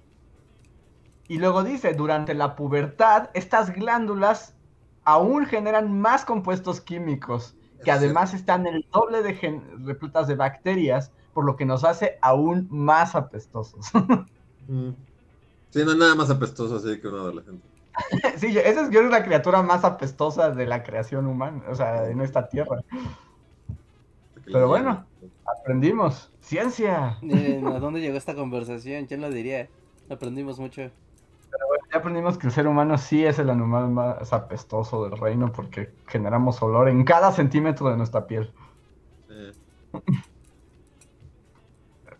Y 1.27 1.37
luego 1.37 1.63
dice, 1.63 1.93
durante 1.93 2.33
la 2.33 2.55
pubertad, 2.55 3.29
estas 3.33 3.71
glándulas 3.71 4.55
aún 5.03 5.45
generan 5.45 5.91
más 5.99 6.25
compuestos 6.25 6.81
químicos, 6.81 7.55
que 7.83 7.91
Es 7.91 7.97
además 7.97 8.33
están 8.33 8.65
el 8.67 8.85
doble 8.91 9.21
de 9.23 9.35
gen- 9.35 9.85
repletas 9.85 10.27
de 10.27 10.35
bacterias, 10.35 11.13
por 11.33 11.45
lo 11.45 11.55
que 11.55 11.65
nos 11.65 11.83
hace 11.83 12.17
aún 12.21 12.67
más 12.69 13.15
apestosos. 13.15 13.85
Mm. 14.67 14.91
Sí, 15.71 15.83
no 15.85 15.91
hay 15.91 15.97
nada 15.99 16.15
más 16.15 16.29
apestoso 16.31 16.77
así 16.77 16.99
que 17.01 17.07
un 17.07 17.15
adolescente. 17.15 17.67
sí, 18.37 18.47
esa 18.57 18.81
es 18.81 18.89
yo 18.91 18.99
creo 18.99 19.09
la 19.09 19.23
criatura 19.23 19.61
más 19.63 19.83
apestosa 19.83 20.51
de 20.51 20.65
la 20.65 20.83
creación 20.83 21.27
humana, 21.27 21.63
o 21.69 21.75
sea, 21.75 22.09
en 22.09 22.21
esta 22.21 22.47
tierra. 22.47 22.77
Pero 24.51 24.67
bueno. 24.67 25.07
Aprendimos. 25.45 26.31
Ciencia. 26.39 27.17
Miren, 27.19 27.71
¿a 27.71 27.79
dónde 27.79 27.99
llegó 28.01 28.17
esta 28.17 28.35
conversación? 28.35 29.05
¿Quién 29.07 29.21
lo 29.21 29.29
diría? 29.31 29.71
Aprendimos 30.09 30.59
mucho. 30.59 30.93
Ya 31.95 31.99
aprendimos 31.99 32.37
que 32.37 32.47
el 32.47 32.51
ser 32.51 32.67
humano 32.67 32.97
sí 32.97 33.23
es 33.23 33.39
el 33.39 33.49
animal 33.49 33.89
más 33.89 34.33
apestoso 34.33 35.07
del 35.07 35.17
reino 35.17 35.53
porque 35.53 35.93
generamos 36.07 36.61
olor 36.61 36.89
en 36.89 37.05
cada 37.05 37.31
centímetro 37.31 37.89
de 37.89 37.95
nuestra 37.95 38.27
piel. 38.27 38.53
Sí. 39.27 39.65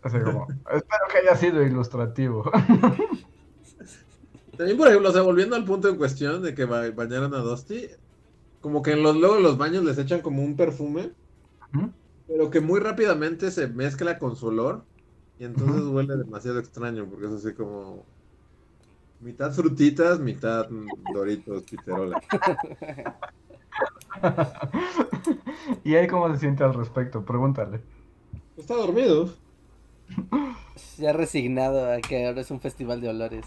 Así 0.02 0.18
como, 0.20 0.46
espero 0.70 1.04
que 1.12 1.18
haya 1.18 1.36
sido 1.36 1.62
ilustrativo. 1.62 2.50
También, 4.56 4.78
por 4.78 4.88
ejemplo, 4.88 5.10
o 5.10 5.12
sea, 5.12 5.22
volviendo 5.22 5.56
al 5.56 5.64
punto 5.64 5.88
en 5.88 5.96
cuestión 5.96 6.42
de 6.42 6.54
que 6.54 6.64
ba- 6.64 6.90
bañaran 6.90 7.34
a 7.34 7.38
Dusty, 7.38 7.88
como 8.60 8.82
que 8.82 8.92
en 8.92 9.02
los, 9.02 9.16
luego 9.16 9.36
en 9.38 9.42
los 9.44 9.58
baños 9.58 9.84
les 9.84 9.98
echan 9.98 10.22
como 10.22 10.42
un 10.44 10.56
perfume, 10.56 11.14
pero 12.26 12.50
que 12.50 12.60
muy 12.60 12.80
rápidamente 12.80 13.50
se 13.50 13.68
mezcla 13.68 14.18
con 14.18 14.36
su 14.36 14.46
olor 14.48 14.88
y 15.38 15.44
entonces 15.44 15.82
huele 15.86 16.16
demasiado 16.16 16.58
extraño, 16.58 17.08
porque 17.08 17.26
es 17.26 17.32
así 17.32 17.54
como 17.54 18.15
mitad 19.20 19.52
frutitas, 19.52 20.20
mitad 20.20 20.68
doritos, 21.12 21.64
piterola. 21.64 22.20
¿Y 25.84 25.94
él 25.94 26.08
cómo 26.08 26.32
se 26.32 26.40
siente 26.40 26.64
al 26.64 26.74
respecto? 26.74 27.24
Pregúntale. 27.24 27.80
Está 28.56 28.74
dormido. 28.74 29.30
Ya 30.98 31.12
resignado 31.12 31.92
a 31.92 32.00
que 32.00 32.26
ahora 32.26 32.40
es 32.40 32.50
un 32.50 32.60
festival 32.60 33.00
de 33.00 33.08
olores. 33.08 33.46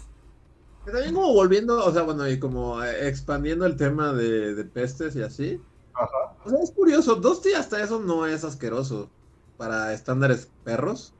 Que 0.84 0.92
También 0.92 1.14
como 1.14 1.32
volviendo, 1.32 1.84
o 1.84 1.92
sea, 1.92 2.02
bueno, 2.02 2.28
y 2.28 2.38
como 2.38 2.82
eh, 2.82 3.08
expandiendo 3.08 3.66
el 3.66 3.76
tema 3.76 4.12
de, 4.12 4.54
de 4.54 4.64
pestes 4.64 5.16
y 5.16 5.22
así. 5.22 5.60
Ajá. 5.94 6.36
O 6.44 6.50
sea, 6.50 6.58
es 6.62 6.70
curioso. 6.70 7.16
Dusty 7.16 7.52
hasta 7.52 7.82
eso 7.82 8.00
no 8.00 8.26
es 8.26 8.44
asqueroso 8.44 9.10
para 9.56 9.92
estándares 9.92 10.50
perros. 10.64 11.14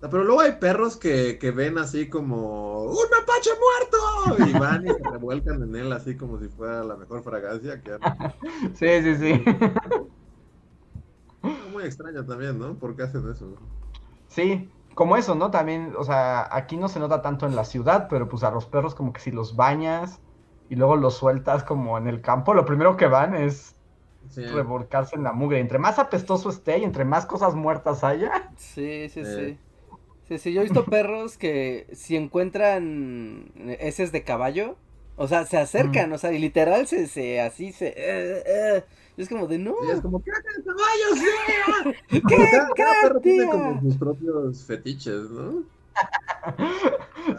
Pero 0.00 0.24
luego 0.24 0.40
hay 0.40 0.52
perros 0.52 0.96
que, 0.96 1.38
que 1.38 1.50
ven 1.50 1.76
así 1.78 2.08
como 2.08 2.84
¡Un 2.84 2.96
mapache 3.10 3.50
muerto! 3.60 4.48
Y 4.48 4.58
van 4.58 4.86
y 4.86 4.88
se 4.88 5.10
revuelcan 5.10 5.62
en 5.62 5.76
él 5.76 5.92
así 5.92 6.16
como 6.16 6.38
si 6.38 6.48
fuera 6.48 6.82
la 6.84 6.96
mejor 6.96 7.22
fragancia 7.22 7.82
que 7.82 7.92
han- 7.92 8.00
Sí, 8.74 8.88
sí, 9.02 9.16
sí. 9.16 9.44
Muy 11.72 11.84
extraño 11.84 12.24
también, 12.24 12.58
¿no? 12.58 12.74
¿Por 12.74 12.96
qué 12.96 13.04
hacen 13.04 13.28
eso? 13.30 13.54
Sí, 14.28 14.70
como 14.94 15.16
eso, 15.16 15.34
¿no? 15.34 15.50
También, 15.50 15.94
o 15.96 16.04
sea, 16.04 16.48
aquí 16.54 16.76
no 16.76 16.88
se 16.88 16.98
nota 17.00 17.22
tanto 17.22 17.46
en 17.46 17.54
la 17.56 17.64
ciudad, 17.64 18.06
pero 18.08 18.28
pues 18.28 18.42
a 18.42 18.50
los 18.50 18.66
perros 18.66 18.94
como 18.94 19.12
que 19.12 19.20
si 19.20 19.30
los 19.30 19.56
bañas 19.56 20.20
y 20.68 20.76
luego 20.76 20.96
los 20.96 21.14
sueltas 21.14 21.64
como 21.64 21.98
en 21.98 22.06
el 22.06 22.20
campo, 22.20 22.54
lo 22.54 22.64
primero 22.64 22.96
que 22.96 23.06
van 23.06 23.34
es 23.34 23.74
Sí. 24.28 24.44
revolcarse 24.46 25.16
en 25.16 25.24
la 25.24 25.32
mugre. 25.32 25.60
Entre 25.60 25.78
más 25.78 25.98
apestoso 25.98 26.50
esté 26.50 26.78
y 26.78 26.84
entre 26.84 27.04
más 27.06 27.24
cosas 27.26 27.54
muertas 27.54 28.04
haya, 28.04 28.50
Sí, 28.56 29.08
sí, 29.08 29.20
Eh. 29.20 29.24
sí. 29.24 29.58
Sí, 30.30 30.38
sí, 30.38 30.52
yo 30.54 30.60
he 30.60 30.64
visto 30.64 30.88
perros 30.88 31.36
que 31.38 31.88
si 31.92 32.16
encuentran 32.16 33.52
heces 33.80 34.12
de 34.12 34.22
caballo, 34.24 34.78
o 35.16 35.26
sea, 35.28 35.44
se 35.44 35.58
acercan, 35.58 36.12
o 36.12 36.18
sea, 36.18 36.32
y 36.32 36.38
literal 36.38 36.86
se, 36.86 37.08
se 37.08 37.40
así 37.40 37.72
se... 37.72 37.88
eh, 37.88 38.42
eh, 38.46 38.84
y 39.16 39.22
es 39.22 39.28
como 39.28 39.48
de, 39.48 39.58
no, 39.58 39.74
Y 39.78 39.90
es 39.90 40.00
como, 40.00 40.22
¡caca 40.22 40.48
de 40.56 40.64
caballo, 40.64 41.16
sí! 41.16 42.22
¿qué? 42.28 42.36
Cada, 42.38 42.72
cada 42.74 43.00
perro 43.00 43.20
tiene 43.20 43.48
como 43.48 43.80
sus 43.80 43.96
propios 43.96 44.64
fetiches, 44.66 45.30
¿no? 45.30 45.64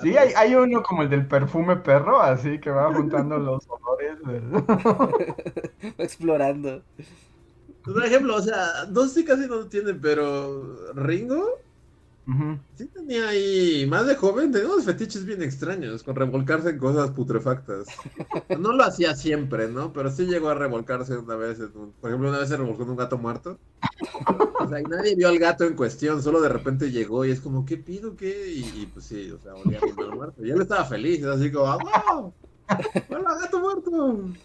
sí, 0.02 0.16
hay, 0.18 0.34
hay 0.36 0.56
uno 0.56 0.82
como 0.84 1.04
el 1.04 1.10
del 1.10 1.28
perfume 1.28 1.78
perro, 1.78 2.22
así 2.22 2.60
que 2.60 2.70
va 2.70 2.92
juntando 2.94 3.38
los 3.38 3.68
olores. 3.70 4.20
del- 4.26 4.52
Va 6.00 6.04
explorando. 6.04 6.84
Por 7.84 8.06
ejemplo, 8.06 8.36
o 8.36 8.42
sea, 8.42 8.86
Dusty 8.86 9.26
casi 9.26 9.48
no 9.48 9.56
lo 9.56 9.68
tiene, 9.70 9.94
pero 9.96 10.94
Ringo 10.94 11.60
Sí 12.74 12.88
tenía 12.90 13.30
ahí, 13.30 13.86
más 13.88 14.06
de 14.08 14.16
joven, 14.16 14.52
tenía 14.52 14.68
unos 14.68 14.86
fetiches 14.86 15.26
bien 15.26 15.42
extraños, 15.44 16.04
con 16.04 16.16
revolcarse 16.16 16.70
en 16.70 16.78
cosas 16.78 17.12
putrefactas. 17.12 18.02
No 18.54 18.74
lo 18.74 18.84
hacía 18.84 19.16
siempre, 19.16 19.68
¿no? 19.70 19.94
Pero 19.94 20.10
sí 20.12 20.26
llegó 20.26 20.50
a 20.50 20.56
revolcarse 20.56 21.18
una 21.18 21.36
vez, 21.36 21.60
en 21.60 21.76
un- 21.78 21.94
por 22.00 22.10
ejemplo, 22.10 22.30
una 22.30 22.40
vez 22.40 22.50
se 22.50 22.58
revolcó 22.58 22.84
en 22.84 22.90
un 22.92 22.98
gato 22.98 23.18
muerto. 23.18 23.60
O 24.58 24.68
sea, 24.68 24.80
y 24.82 24.86
nadie 24.86 25.16
vio 25.16 25.28
al 25.30 25.40
gato 25.40 25.66
en 25.66 25.76
cuestión, 25.76 26.22
solo 26.22 26.42
de 26.42 26.50
repente 26.50 26.92
llegó 26.92 27.26
y 27.26 27.32
es 27.32 27.42
como, 27.42 27.66
¿qué 27.66 27.78
pido? 27.78 28.16
¿Qué? 28.16 28.52
Y, 28.54 28.84
y, 28.84 28.88
pues 28.88 29.06
sí, 29.08 29.32
o 29.32 29.40
sea, 29.40 29.56
olía 29.56 29.82
bien 29.82 29.98
mal 29.98 30.12
muerto. 30.14 30.46
Y 30.46 30.52
él 30.52 30.62
estaba 30.62 30.86
feliz, 30.86 31.24
así 31.26 31.52
como, 31.52 31.68
¡ah, 31.68 31.78
wow! 31.80 32.36
¡Hola, 33.10 33.36
gato 33.42 33.60
muerto! 33.62 34.36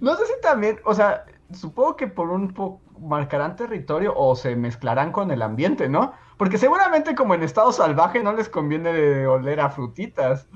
No 0.00 0.16
sé 0.16 0.26
si 0.26 0.32
también, 0.42 0.78
o 0.84 0.94
sea, 0.94 1.24
supongo 1.52 1.96
que 1.96 2.08
por 2.08 2.30
un 2.30 2.52
poco 2.54 2.82
marcarán 3.00 3.56
territorio 3.56 4.12
o 4.16 4.34
se 4.36 4.56
mezclarán 4.56 5.12
con 5.12 5.30
el 5.30 5.42
ambiente, 5.42 5.88
¿no? 5.88 6.14
Porque 6.38 6.56
seguramente 6.56 7.16
como 7.16 7.34
en 7.34 7.42
estado 7.42 7.72
salvaje 7.72 8.22
no 8.22 8.32
les 8.32 8.48
conviene 8.48 9.26
oler 9.26 9.60
a 9.60 9.70
frutitas. 9.70 10.46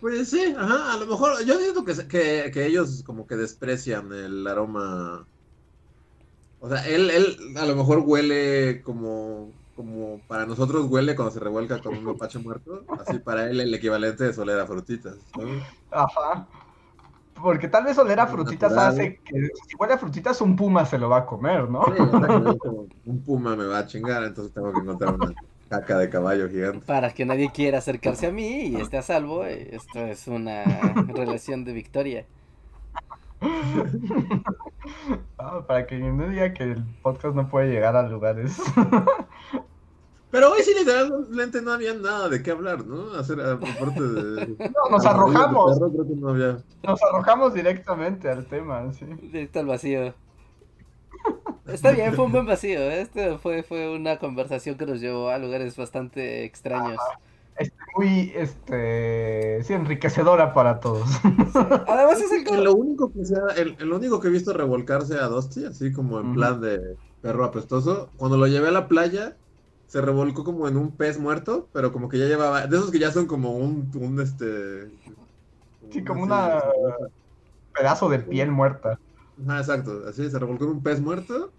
Pues 0.00 0.30
sí, 0.30 0.54
ajá, 0.56 0.94
a 0.94 0.96
lo 0.96 1.06
mejor, 1.06 1.44
yo 1.44 1.58
siento 1.58 1.84
que, 1.84 1.94
que, 2.08 2.50
que 2.52 2.66
ellos 2.66 3.02
como 3.04 3.26
que 3.26 3.36
desprecian 3.36 4.12
el 4.12 4.46
aroma. 4.46 5.26
O 6.60 6.68
sea, 6.68 6.86
él, 6.88 7.10
él 7.10 7.36
a 7.56 7.66
lo 7.66 7.76
mejor 7.76 8.02
huele 8.04 8.82
como, 8.82 9.52
como 9.74 10.20
para 10.26 10.46
nosotros 10.46 10.86
huele 10.90 11.14
cuando 11.14 11.32
se 11.32 11.40
revuelca 11.40 11.80
con 11.80 11.96
un 11.96 12.04
mapache 12.04 12.38
muerto, 12.38 12.84
así 12.98 13.18
para 13.18 13.50
él 13.50 13.60
el 13.60 13.74
equivalente 13.74 14.30
es 14.30 14.38
oler 14.38 14.58
a 14.58 14.66
frutitas, 14.66 15.16
¿sabes? 15.34 15.62
Ajá. 15.90 16.48
Porque 17.40 17.68
tal 17.68 17.84
vez 17.84 17.98
oler 17.98 18.18
a 18.20 18.26
frutitas 18.26 18.72
Natural. 18.72 18.92
hace 18.92 19.20
que 19.24 19.48
si 19.68 19.76
huele 19.78 19.94
a 19.94 19.98
frutitas 19.98 20.40
un 20.40 20.56
puma 20.56 20.84
se 20.84 20.98
lo 20.98 21.08
va 21.08 21.18
a 21.18 21.26
comer, 21.26 21.68
¿no? 21.68 21.84
Sí, 21.84 21.92
como, 22.58 22.86
un 23.04 23.22
puma 23.22 23.54
me 23.56 23.66
va 23.66 23.78
a 23.78 23.86
chingar, 23.86 24.24
entonces 24.24 24.52
tengo 24.52 24.72
que 24.72 24.80
encontrar 24.80 25.14
una 25.14 25.34
caca 25.68 25.98
de 25.98 26.08
caballo 26.08 26.48
gigante. 26.48 26.84
Para 26.86 27.12
que 27.12 27.24
nadie 27.24 27.50
quiera 27.52 27.78
acercarse 27.78 28.26
a 28.26 28.32
mí 28.32 28.68
y 28.68 28.76
esté 28.76 28.98
a 28.98 29.02
salvo, 29.02 29.44
esto 29.44 30.00
es 30.00 30.26
una 30.28 30.64
relación 31.14 31.64
de 31.64 31.72
victoria. 31.72 32.26
Ah, 35.38 35.62
para 35.66 35.86
que 35.86 35.98
no 35.98 36.28
diga 36.28 36.54
que 36.54 36.64
el 36.64 36.84
podcast 37.02 37.34
no 37.34 37.48
puede 37.48 37.70
llegar 37.70 37.96
a 37.96 38.02
lugares. 38.08 38.56
Pero 40.36 40.52
hoy 40.52 40.62
sí 40.62 40.74
literalmente 40.78 41.62
no 41.62 41.72
había 41.72 41.94
nada 41.94 42.28
de 42.28 42.42
qué 42.42 42.50
hablar, 42.50 42.84
¿no? 42.84 43.10
Hacer 43.18 43.40
aparte 43.40 44.02
de... 44.02 44.46
No, 44.58 44.90
nos 44.90 45.06
arrojamos, 45.06 45.78
perro, 45.78 45.90
creo 45.90 46.06
que 46.06 46.14
no 46.14 46.28
había... 46.28 46.58
nos 46.82 47.02
arrojamos 47.02 47.54
directamente 47.54 48.28
al 48.28 48.44
tema, 48.44 48.92
sí. 48.92 49.06
Directo 49.06 49.60
al 49.60 49.66
vacío. 49.66 50.14
Está 51.66 51.92
bien, 51.92 52.12
fue 52.12 52.26
un 52.26 52.32
buen 52.32 52.44
vacío. 52.44 52.78
¿eh? 52.80 53.00
Este 53.00 53.38
fue, 53.38 53.62
fue 53.62 53.96
una 53.96 54.18
conversación 54.18 54.76
que 54.76 54.84
nos 54.84 55.00
llevó 55.00 55.30
a 55.30 55.38
lugares 55.38 55.74
bastante 55.74 56.44
extraños. 56.44 56.98
Este, 57.56 57.74
muy, 57.96 58.30
este, 58.36 59.64
sí, 59.64 59.72
enriquecedora 59.72 60.52
para 60.52 60.80
todos. 60.80 61.08
Además 61.86 62.20
es 62.20 62.30
el 62.30 62.44
Que 62.44 62.58
lo 62.58 62.74
único 62.74 63.10
que 63.10 63.24
sea, 63.24 63.40
el, 63.56 63.74
el 63.78 63.90
único 63.90 64.20
que 64.20 64.28
he 64.28 64.32
visto 64.32 64.52
revolcarse 64.52 65.14
a 65.14 65.28
Dusty, 65.28 65.64
así 65.64 65.94
como 65.94 66.20
en 66.20 66.34
plan 66.34 66.60
de 66.60 66.78
perro 67.22 67.46
apestoso, 67.46 68.10
cuando 68.18 68.36
lo 68.36 68.46
llevé 68.46 68.68
a 68.68 68.72
la 68.72 68.86
playa, 68.86 69.34
se 69.86 70.00
revolcó 70.00 70.44
como 70.44 70.68
en 70.68 70.76
un 70.76 70.96
pez 70.96 71.18
muerto, 71.18 71.68
pero 71.72 71.92
como 71.92 72.08
que 72.08 72.18
ya 72.18 72.26
llevaba, 72.26 72.66
de 72.66 72.76
esos 72.76 72.90
que 72.90 72.98
ya 72.98 73.12
son 73.12 73.26
como 73.26 73.56
un, 73.56 73.90
un 73.94 74.20
este... 74.20 74.90
Sí, 75.90 76.04
como 76.04 76.22
una- 76.22 76.60
Pedazo 77.72 78.08
de 78.08 78.20
piel 78.20 78.50
muerta. 78.50 78.98
Ajá, 79.46 79.58
exacto, 79.60 80.04
así 80.08 80.28
se 80.30 80.38
revolcó 80.38 80.64
en 80.64 80.70
un 80.70 80.82
pez 80.82 81.00
muerto, 81.00 81.52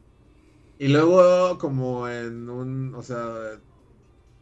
y 0.77 0.87
luego 0.89 1.57
como 1.57 2.07
en 2.09 2.49
un, 2.49 2.95
o 2.95 3.01
sea, 3.03 3.61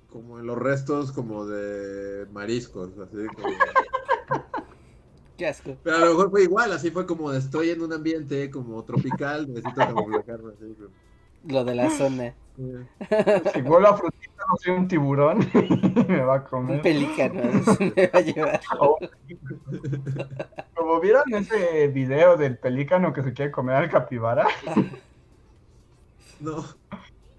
como 0.07 0.39
en 0.39 0.47
los 0.47 0.57
restos 0.57 1.11
como 1.11 1.45
de 1.45 2.25
mariscos, 2.31 2.97
así 2.97 3.17
como... 3.35 3.47
Qué 5.37 5.47
asco. 5.47 5.77
Pero 5.83 5.97
a 5.97 5.99
lo 5.99 6.07
mejor 6.11 6.31
fue 6.31 6.43
igual, 6.43 6.71
así 6.71 6.89
fue 6.91 7.05
como 7.05 7.31
estoy 7.33 7.69
en 7.69 7.81
un 7.81 7.91
ambiente 7.91 8.49
como 8.49 8.83
tropical, 8.85 9.47
necesito 9.47 9.81
camuflajarme 9.81 10.53
así. 10.53 10.73
como- 10.75 11.04
Lo 11.47 11.63
de 11.63 11.75
la 11.75 11.89
zona. 11.89 12.33
Si 13.53 13.61
vuelo 13.63 13.89
a 13.89 13.97
frutita, 13.97 14.43
no 14.47 14.55
soy 14.55 14.73
un 14.75 14.87
tiburón 14.87 15.41
y 15.53 16.03
me 16.07 16.21
va 16.21 16.35
a 16.35 16.39
Un 16.39 16.45
comer. 16.45 16.81
pelícano 16.81 17.41
se 17.63 17.83
me 17.95 18.07
va 18.07 18.19
a 18.19 18.21
llevar. 18.21 18.61
Como 20.73 20.99
vieron 21.01 21.23
ese 21.33 21.87
video 21.89 22.37
del 22.37 22.57
pelícano 22.57 23.11
que 23.11 23.23
se 23.23 23.33
quiere 23.33 23.51
comer 23.51 23.75
al 23.75 23.89
capibara. 23.89 24.47
No, 26.39 26.63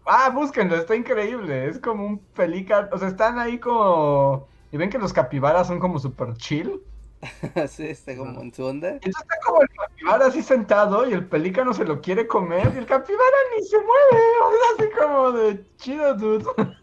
Ah, 0.05 0.31
búsquenlo, 0.31 0.77
está 0.77 0.95
increíble. 0.95 1.67
Es 1.67 1.79
como 1.79 2.07
un 2.07 2.19
pelícano. 2.19 2.89
O 2.93 2.99
sea, 2.99 3.09
están 3.09 3.39
ahí 3.39 3.59
como. 3.59 4.47
Y 4.71 4.77
ven 4.77 4.91
que 4.91 4.99
los 4.99 5.13
capibaras 5.13 5.67
son 5.67 5.81
como 5.81 5.99
super 5.99 6.35
chill. 6.35 6.81
Sí, 7.69 7.87
está 7.87 8.17
como 8.17 8.41
en 8.43 8.53
su 8.53 8.65
onda. 8.65 8.89
Entonces 8.89 9.23
está 9.23 9.37
como 9.47 9.63
el 9.63 9.69
capibara 9.69 10.27
así 10.27 10.43
sentado 10.43 11.09
y 11.09 11.13
el 11.13 11.29
pelícano 11.29 11.73
se 11.75 11.85
lo 11.85 12.01
quiere 12.01 12.27
comer 12.27 12.73
y 12.75 12.79
el 12.79 12.87
capibara 12.87 13.37
ni 13.57 13.63
se 13.65 13.77
mueve. 13.79 13.87
O 14.47 14.51
sea, 14.53 14.87
así 14.87 14.91
como 14.99 15.33
de 15.33 15.67
chido, 15.77 16.15
dude. 16.15 16.45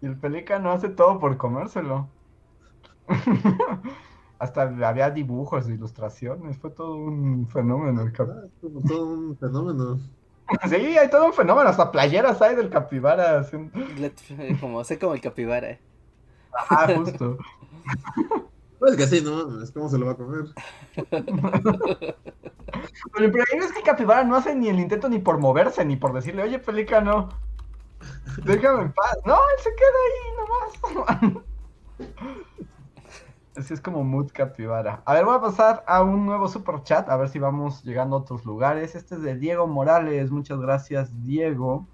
Y 0.00 0.06
el 0.06 0.18
pelícano 0.18 0.70
hace 0.72 0.88
todo 0.90 1.18
por 1.18 1.36
comérselo. 1.36 2.14
Hasta 4.38 4.62
había 4.88 5.10
dibujos, 5.10 5.68
ilustraciones, 5.68 6.58
fue 6.58 6.70
todo 6.70 6.96
un 6.96 7.48
fenómeno 7.48 8.02
el 8.02 8.12
cap- 8.12 8.28
ah, 8.30 8.48
todo 8.86 9.06
un 9.06 9.38
fenómeno. 9.38 9.98
Sí, 10.68 10.74
hay 10.76 11.08
todo 11.10 11.26
un 11.26 11.32
fenómeno, 11.32 11.68
hasta 11.70 11.90
playeras 11.90 12.40
hay 12.42 12.54
del 12.56 12.68
capibara. 12.70 13.38
haciendo- 13.40 13.78
Let- 13.96 14.14
Como, 14.60 14.84
sé 14.84 14.98
como 14.98 15.14
el 15.14 15.20
capibara. 15.20 15.78
Ah, 16.70 16.86
justo. 16.94 17.38
Pues 18.78 18.96
que 18.96 19.06
sí, 19.06 19.20
¿no? 19.22 19.62
Es 19.62 19.70
como 19.72 19.88
se 19.88 19.98
lo 19.98 20.06
va 20.06 20.12
a 20.12 20.16
comer. 20.16 20.44
Pero 23.12 23.24
el 23.26 23.30
problema 23.32 23.64
es 23.64 23.72
que 23.72 23.78
el 23.78 23.84
capibara 23.84 24.24
no 24.24 24.36
hace 24.36 24.54
ni 24.54 24.68
el 24.68 24.78
intento 24.78 25.08
ni 25.08 25.18
por 25.18 25.38
moverse, 25.38 25.84
ni 25.84 25.96
por 25.96 26.12
decirle, 26.12 26.42
oye, 26.42 26.58
pelícano, 26.58 27.28
déjame 28.44 28.82
en 28.82 28.92
paz. 28.92 29.16
No, 29.24 29.34
él 29.36 29.62
se 29.62 29.70
queda 29.74 29.98
ahí 30.06 31.24
nomás. 31.26 31.44
Así 33.56 33.72
es 33.72 33.80
como 33.80 34.02
mood 34.02 34.32
capibara. 34.32 35.00
A 35.04 35.14
ver, 35.14 35.24
voy 35.24 35.36
a 35.36 35.40
pasar 35.40 35.84
a 35.86 36.02
un 36.02 36.26
nuevo 36.26 36.48
super 36.48 36.82
chat, 36.82 37.08
a 37.08 37.16
ver 37.16 37.28
si 37.28 37.38
vamos 37.38 37.84
llegando 37.84 38.16
a 38.16 38.18
otros 38.18 38.44
lugares. 38.44 38.96
Este 38.96 39.14
es 39.14 39.22
de 39.22 39.36
Diego 39.36 39.68
Morales. 39.68 40.32
Muchas 40.32 40.58
gracias, 40.58 41.22
Diego. 41.22 41.86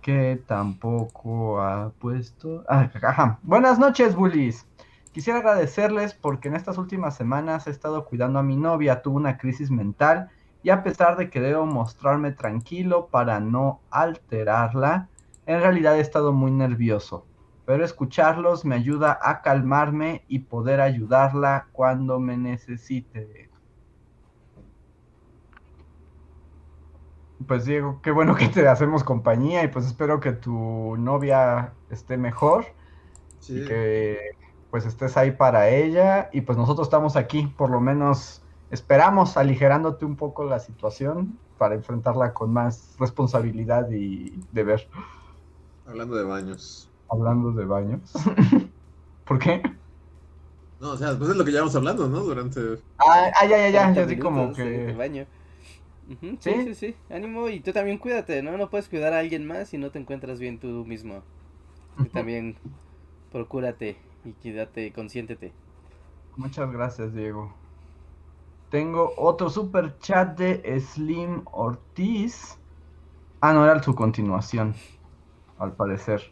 Que 0.00 0.40
tampoco 0.46 1.60
ha 1.60 1.90
puesto. 1.98 2.64
Ah. 2.68 3.38
Buenas 3.42 3.80
noches, 3.80 4.14
bullies. 4.14 4.64
Quisiera 5.10 5.40
agradecerles 5.40 6.14
porque 6.14 6.46
en 6.46 6.54
estas 6.54 6.78
últimas 6.78 7.16
semanas 7.16 7.66
he 7.66 7.70
estado 7.70 8.04
cuidando 8.04 8.38
a 8.38 8.44
mi 8.44 8.56
novia, 8.56 9.02
tuvo 9.02 9.16
una 9.16 9.38
crisis 9.38 9.72
mental 9.72 10.30
y 10.62 10.70
a 10.70 10.84
pesar 10.84 11.16
de 11.16 11.30
que 11.30 11.40
debo 11.40 11.66
mostrarme 11.66 12.30
tranquilo 12.30 13.08
para 13.08 13.40
no 13.40 13.80
alterarla, 13.90 15.08
en 15.46 15.60
realidad 15.60 15.96
he 15.96 16.00
estado 16.00 16.32
muy 16.32 16.52
nervioso. 16.52 17.26
Pero 17.68 17.84
escucharlos 17.84 18.64
me 18.64 18.76
ayuda 18.76 19.18
a 19.20 19.42
calmarme 19.42 20.24
y 20.26 20.38
poder 20.38 20.80
ayudarla 20.80 21.68
cuando 21.72 22.18
me 22.18 22.38
necesite. 22.38 23.50
Pues 27.46 27.66
Diego, 27.66 28.00
qué 28.02 28.10
bueno 28.10 28.34
que 28.36 28.48
te 28.48 28.66
hacemos 28.66 29.04
compañía 29.04 29.64
y 29.64 29.68
pues 29.68 29.84
espero 29.84 30.18
que 30.18 30.32
tu 30.32 30.96
novia 30.96 31.74
esté 31.90 32.16
mejor 32.16 32.64
Sí. 33.40 33.58
y 33.58 33.66
que 33.66 34.18
pues 34.70 34.86
estés 34.86 35.18
ahí 35.18 35.32
para 35.32 35.68
ella 35.68 36.30
y 36.32 36.40
pues 36.40 36.56
nosotros 36.56 36.86
estamos 36.86 37.16
aquí, 37.16 37.52
por 37.58 37.68
lo 37.68 37.82
menos 37.82 38.40
esperamos 38.70 39.36
aligerándote 39.36 40.06
un 40.06 40.16
poco 40.16 40.44
la 40.44 40.58
situación 40.58 41.38
para 41.58 41.74
enfrentarla 41.74 42.32
con 42.32 42.50
más 42.50 42.96
responsabilidad 42.98 43.90
y 43.90 44.40
deber. 44.52 44.88
Hablando 45.86 46.16
de 46.16 46.24
baños. 46.24 46.87
Hablando 47.10 47.52
de 47.52 47.64
baños. 47.64 48.12
¿Por 49.24 49.38
qué? 49.38 49.62
No, 50.80 50.92
o 50.92 50.96
sea, 50.96 51.08
después 51.10 51.28
de 51.30 51.36
lo 51.36 51.44
que 51.44 51.50
llevamos 51.50 51.74
hablando, 51.74 52.08
¿no? 52.08 52.20
Durante. 52.20 52.60
Ah, 52.98 53.30
ah, 53.40 53.46
ya, 53.46 53.58
ya, 53.58 53.70
ya, 53.70 53.92
40 53.92 54.00
ya 54.00 54.06
así 54.06 54.18
como 54.18 54.40
minutos 54.42 54.56
que... 54.56 54.92
baño. 54.92 55.26
Ujú, 56.08 56.36
¿Sí? 56.40 56.52
sí, 56.52 56.62
sí, 56.64 56.74
sí. 56.74 56.96
Ánimo 57.10 57.48
y 57.48 57.60
tú 57.60 57.72
también 57.72 57.98
cuídate, 57.98 58.42
¿no? 58.42 58.56
No 58.56 58.70
puedes 58.70 58.88
cuidar 58.88 59.12
a 59.12 59.18
alguien 59.18 59.46
más 59.46 59.68
si 59.68 59.78
no 59.78 59.90
te 59.90 59.98
encuentras 59.98 60.38
bien 60.40 60.58
tú 60.58 60.84
mismo. 60.86 61.22
Y 61.98 62.08
también 62.08 62.56
procúrate 63.30 63.96
y 64.24 64.32
quédate, 64.34 64.92
consiéntete. 64.92 65.52
Muchas 66.36 66.70
gracias, 66.70 67.12
Diego. 67.12 67.52
Tengo 68.70 69.12
otro 69.16 69.50
super 69.50 69.98
chat 69.98 70.38
de 70.38 70.80
Slim 70.80 71.42
Ortiz. 71.52 72.58
Ah, 73.40 73.52
no, 73.52 73.64
era 73.64 73.82
su 73.82 73.94
continuación, 73.94 74.74
al 75.58 75.74
parecer. 75.74 76.22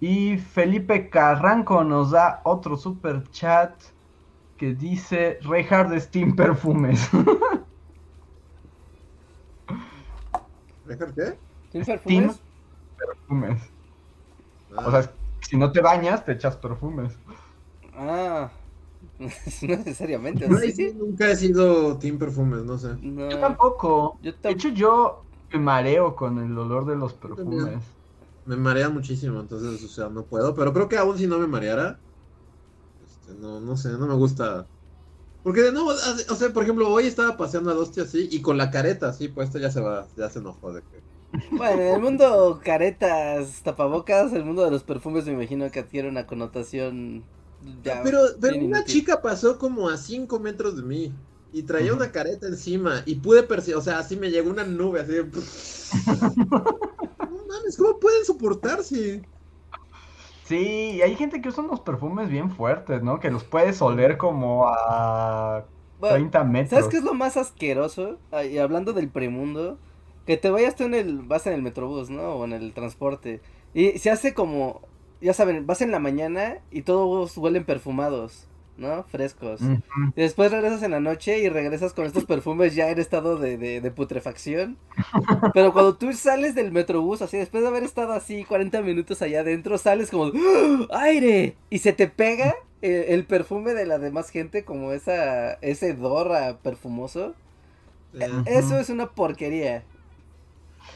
Y 0.00 0.38
Felipe 0.38 1.10
Carranco 1.10 1.84
nos 1.84 2.10
da 2.12 2.40
otro 2.44 2.76
super 2.76 3.22
chat 3.30 3.72
que 4.56 4.74
dice 4.74 5.38
Reinhard 5.42 5.98
Steam 6.00 6.34
Perfumes. 6.34 7.08
¿Dejar 10.86 11.14
qué? 11.14 11.38
¿Tienes 11.70 11.88
perfumes? 11.88 12.40
Perfumes. 12.96 13.62
Ah, 14.76 14.84
O 14.86 14.90
sea, 14.90 15.10
si 15.40 15.56
no 15.56 15.70
te 15.72 15.80
bañas, 15.80 16.24
te 16.24 16.32
echas 16.32 16.56
perfumes. 16.56 17.16
Ah, 17.94 18.50
no 19.18 19.28
necesariamente. 19.76 20.48
no, 20.48 20.58
¿sí? 20.58 20.72
sí, 20.72 20.92
nunca 20.96 21.30
he 21.30 21.36
sido 21.36 21.98
Team 21.98 22.18
Perfumes, 22.18 22.64
no 22.64 22.78
sé. 22.78 22.96
No, 23.02 23.28
Yo 23.30 23.38
tampoco. 23.38 24.18
yo 24.22 24.32
De 24.42 24.50
hecho, 24.50 24.68
yo 24.70 25.22
me 25.52 25.58
mareo 25.60 26.14
con 26.16 26.38
el 26.38 26.56
olor 26.56 26.86
de 26.86 26.96
los 26.96 27.18
también. 27.20 27.36
perfumes. 27.36 27.84
Me 28.44 28.56
marea 28.56 28.88
muchísimo, 28.88 29.40
entonces, 29.40 29.82
o 29.84 29.88
sea, 29.88 30.08
no 30.08 30.26
puedo. 30.26 30.54
Pero 30.54 30.72
creo 30.72 30.88
que 30.88 30.96
aún 30.98 31.18
si 31.18 31.26
no 31.26 31.38
me 31.38 31.46
mareara, 31.46 32.02
este, 33.00 33.34
no, 33.34 33.60
no 33.60 33.76
sé, 33.76 33.90
no 33.92 34.06
me 34.06 34.14
gusta. 34.14 34.70
Porque 35.42 35.72
no, 35.72 35.86
o 35.88 35.94
sea, 36.36 36.52
por 36.52 36.64
ejemplo, 36.64 36.88
hoy 36.90 37.06
estaba 37.06 37.36
paseando 37.36 37.70
a 37.70 37.74
Dosti 37.74 38.00
así 38.02 38.28
y 38.32 38.42
con 38.42 38.58
la 38.58 38.70
careta 38.70 39.08
así 39.10 39.28
puesta 39.28 39.58
ya 39.60 39.70
se 39.70 39.80
va, 39.80 40.08
ya 40.16 40.30
se 40.30 40.40
enojó 40.40 40.72
de 40.74 40.84
que. 40.84 41.04
Bueno, 41.48 41.82
en 41.82 41.88
el 41.94 42.00
mundo 42.00 42.60
caretas, 42.64 43.62
tapabocas, 43.62 44.32
el 44.32 44.44
mundo 44.44 44.64
de 44.64 44.70
los 44.70 44.84
perfumes 44.84 45.26
me 45.26 45.32
imagino 45.32 45.70
que 45.70 45.80
adquiere 45.80 46.08
una 46.08 46.26
connotación 46.26 47.28
ya 47.58 48.02
pero 48.02 48.20
pero 48.40 48.56
una 48.64 48.84
inútil. 48.84 48.84
chica 48.84 49.20
pasó 49.22 49.58
como 49.58 49.88
a 49.88 49.96
5 49.96 50.38
metros 50.40 50.76
de 50.76 50.82
mí 50.82 51.18
y 51.50 51.64
traía 51.64 51.92
Ujú. 51.92 51.94
una 51.94 52.12
careta 52.12 52.46
encima 52.46 53.02
y 53.06 53.16
pude 53.16 53.42
percibir, 53.42 53.76
o 53.76 53.80
sea, 53.82 53.98
así 53.98 54.16
me 54.16 54.30
llegó 54.30 54.50
una 54.50 54.64
nube 54.64 55.00
así 55.00 55.12
de... 55.12 55.30
mames, 57.50 57.76
¿cómo 57.76 57.98
pueden 58.00 58.24
soportarse? 58.24 59.22
Sí, 60.42 60.92
y 60.96 61.02
hay 61.02 61.14
gente 61.16 61.40
que 61.40 61.48
usa 61.48 61.62
unos 61.64 61.80
perfumes 61.80 62.28
bien 62.28 62.50
fuertes, 62.50 63.02
¿no? 63.02 63.20
Que 63.20 63.30
los 63.30 63.44
puedes 63.44 63.80
oler 63.82 64.16
como 64.18 64.66
a 64.68 65.66
Bueno, 65.98 66.18
30 66.18 66.44
metros. 66.44 66.70
¿Sabes 66.70 66.88
qué 66.88 66.96
es 66.98 67.04
lo 67.04 67.14
más 67.14 67.36
asqueroso? 67.36 68.20
Ah, 68.30 68.44
Y 68.44 68.58
hablando 68.58 68.92
del 68.92 69.10
premundo, 69.10 69.80
que 70.26 70.36
te 70.36 70.50
vayas 70.50 70.76
tú 70.76 70.84
en 70.84 70.94
el, 70.94 71.22
vas 71.22 71.46
en 71.46 71.52
el 71.54 71.62
metrobús, 71.62 72.10
¿no? 72.10 72.34
O 72.36 72.44
en 72.44 72.52
el 72.52 72.74
transporte. 72.74 73.42
Y 73.74 73.98
se 73.98 74.10
hace 74.10 74.34
como, 74.34 74.82
ya 75.20 75.34
saben, 75.34 75.66
vas 75.66 75.82
en 75.82 75.90
la 75.92 75.98
mañana 76.00 76.64
y 76.70 76.82
todos 76.82 77.36
huelen 77.38 77.64
perfumados, 77.66 78.49
¿no? 78.80 79.04
Frescos. 79.04 79.60
Después 80.16 80.50
regresas 80.50 80.82
en 80.82 80.90
la 80.90 81.00
noche 81.00 81.38
y 81.38 81.48
regresas 81.48 81.92
con 81.92 82.06
estos 82.06 82.24
perfumes 82.24 82.74
ya 82.74 82.90
en 82.90 82.98
estado 82.98 83.36
de, 83.36 83.56
de, 83.56 83.80
de 83.80 83.90
putrefacción. 83.90 84.78
Pero 85.54 85.72
cuando 85.72 85.96
tú 85.96 86.12
sales 86.12 86.54
del 86.54 86.72
metrobús, 86.72 87.22
así, 87.22 87.36
después 87.36 87.62
de 87.62 87.68
haber 87.68 87.84
estado 87.84 88.12
así 88.12 88.44
40 88.44 88.80
minutos 88.82 89.22
allá 89.22 89.40
adentro, 89.40 89.78
sales 89.78 90.10
como 90.10 90.32
¡Ah! 90.34 90.86
¡aire! 90.90 91.56
Y 91.68 91.78
se 91.78 91.92
te 91.92 92.08
pega 92.08 92.54
el, 92.82 92.92
el 92.92 93.24
perfume 93.26 93.74
de 93.74 93.86
la 93.86 93.98
demás 93.98 94.30
gente, 94.30 94.64
como 94.64 94.92
esa, 94.92 95.52
ese 95.60 95.90
hedor 95.90 96.32
a 96.34 96.56
perfumoso. 96.58 97.34
Eso 98.46 98.78
es 98.78 98.90
una 98.90 99.10
porquería. 99.10 99.84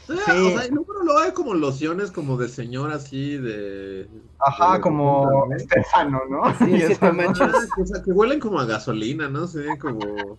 O 0.07 0.13
sea, 0.13 0.25
Sí. 0.35 0.41
o 0.53 0.57
sea, 0.57 0.67
y 0.67 0.71
luego 0.71 0.93
luego 1.03 1.19
hay 1.19 1.31
como 1.33 1.53
lociones 1.53 2.11
como 2.11 2.37
de 2.37 2.47
señor 2.49 2.91
así 2.91 3.37
de... 3.37 4.07
Ajá, 4.39 4.75
de- 4.75 4.81
como 4.81 5.45
¿no? 5.49 5.55
Estefano, 5.55 6.21
¿no? 6.29 6.43
Sí, 6.57 6.65
Y 6.75 6.77
siete 6.77 6.93
eso, 6.93 7.05
¿no? 7.07 7.13
manchas. 7.13 7.51
Ah, 7.53 7.81
o 7.81 7.85
sea, 7.85 8.03
que 8.03 8.11
huelen 8.11 8.39
como 8.39 8.59
a 8.59 8.65
gasolina, 8.65 9.29
no 9.29 9.47
sé, 9.47 9.65
como... 9.79 10.37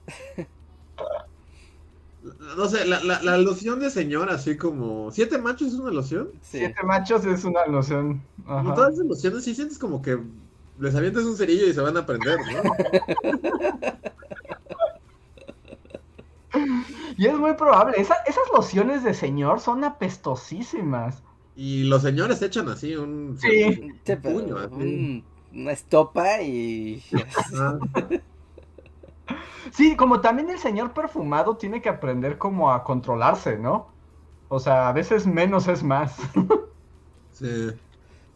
No 2.57 2.69
sé, 2.69 2.85
la, 2.87 3.03
la, 3.05 3.23
la 3.23 3.39
loción 3.39 3.79
de 3.81 3.89
señor 3.91 4.31
así 4.31 4.57
como... 4.57 5.11
¿Siete 5.12 5.39
machos 5.39 5.69
es 5.69 5.75
una 5.75 5.91
loción? 5.93 6.31
Sí. 6.43 6.59
Siete 6.59 6.83
machos 6.83 7.25
es 7.25 7.45
una 7.45 7.64
loción. 7.67 8.23
Como 8.45 8.75
todas 8.75 8.95
esas 8.95 9.07
lociones 9.07 9.45
sí 9.45 9.55
sientes 9.55 9.79
como 9.79 10.03
que 10.03 10.19
les 10.81 10.95
avientas 10.95 11.23
un 11.25 11.37
cerillo 11.37 11.67
y 11.67 11.73
se 11.73 11.81
van 11.81 11.97
a 11.97 12.05
prender, 12.05 12.39
¿no? 12.39 12.73
Y 17.17 17.27
es 17.27 17.35
muy 17.39 17.55
probable. 17.55 18.01
esa- 18.01 18.23
esas 18.27 18.45
lociones 18.55 19.03
de 19.05 19.15
señor 19.15 19.61
son 19.61 19.85
apestosísimas. 19.85 21.23
Y 21.55 21.85
los 21.85 22.03
señores 22.03 22.43
echan 22.43 22.69
así 22.69 22.95
un... 22.97 23.39
Sí. 23.41 23.49
un 23.81 24.01
Sí, 24.05 24.17
pero 24.23 24.35
puño, 24.35 24.59
así. 24.59 24.75
un- 24.75 25.25
una 25.53 25.73
estopa 25.73 26.43
y... 26.43 27.03
Sí, 29.73 29.97
como 29.97 30.21
también 30.21 30.51
el 30.51 30.59
señor 30.59 30.93
perfumado 30.93 31.57
tiene 31.57 31.83
que 31.83 31.89
aprender 31.89 32.39
como 32.39 32.71
a 32.73 32.85
controlarse, 32.85 33.59
¿no? 33.59 33.89
O 34.49 34.61
sea, 34.61 34.89
a 34.89 34.93
veces 34.93 35.27
menos 35.27 35.69
es 35.69 35.83
más. 35.83 36.17
Sí. 37.33 37.79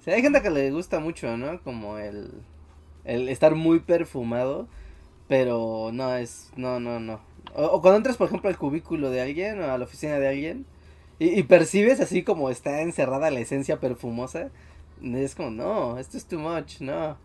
Sí, 0.01 0.11
hay 0.11 0.23
gente 0.23 0.43
que 0.43 0.51
le 0.51 0.71
gusta 0.71 0.99
mucho, 1.01 1.37
¿no? 1.37 1.63
Como 1.63 1.99
el, 1.99 2.31
el 3.05 3.29
estar 3.29 3.55
muy 3.55 3.81
perfumado, 3.81 4.69
pero 5.29 5.91
no 5.93 6.15
es, 6.17 6.51
no, 6.57 6.81
no, 6.81 7.01
no. 7.01 7.21
O, 7.55 7.65
o 7.67 7.81
cuando 7.83 7.99
entras, 7.99 8.17
por 8.17 8.29
ejemplo, 8.29 8.49
al 8.51 8.59
cubículo 8.59 9.11
de 9.11 9.21
alguien 9.23 9.61
o 9.61 9.71
a 9.73 9.79
la 9.79 9.85
oficina 9.85 10.19
de 10.19 10.29
alguien 10.29 10.67
y, 11.19 11.39
y 11.39 11.43
percibes 11.45 12.01
así 12.01 12.23
como 12.25 12.51
está 12.51 12.83
encerrada 12.83 13.31
la 13.31 13.41
esencia 13.41 13.81
perfumosa, 13.81 14.51
es 15.03 15.35
como, 15.35 15.51
no, 15.51 15.99
esto 15.99 16.17
es 16.19 16.27
too 16.27 16.39
much, 16.39 16.81
no. 16.81 17.19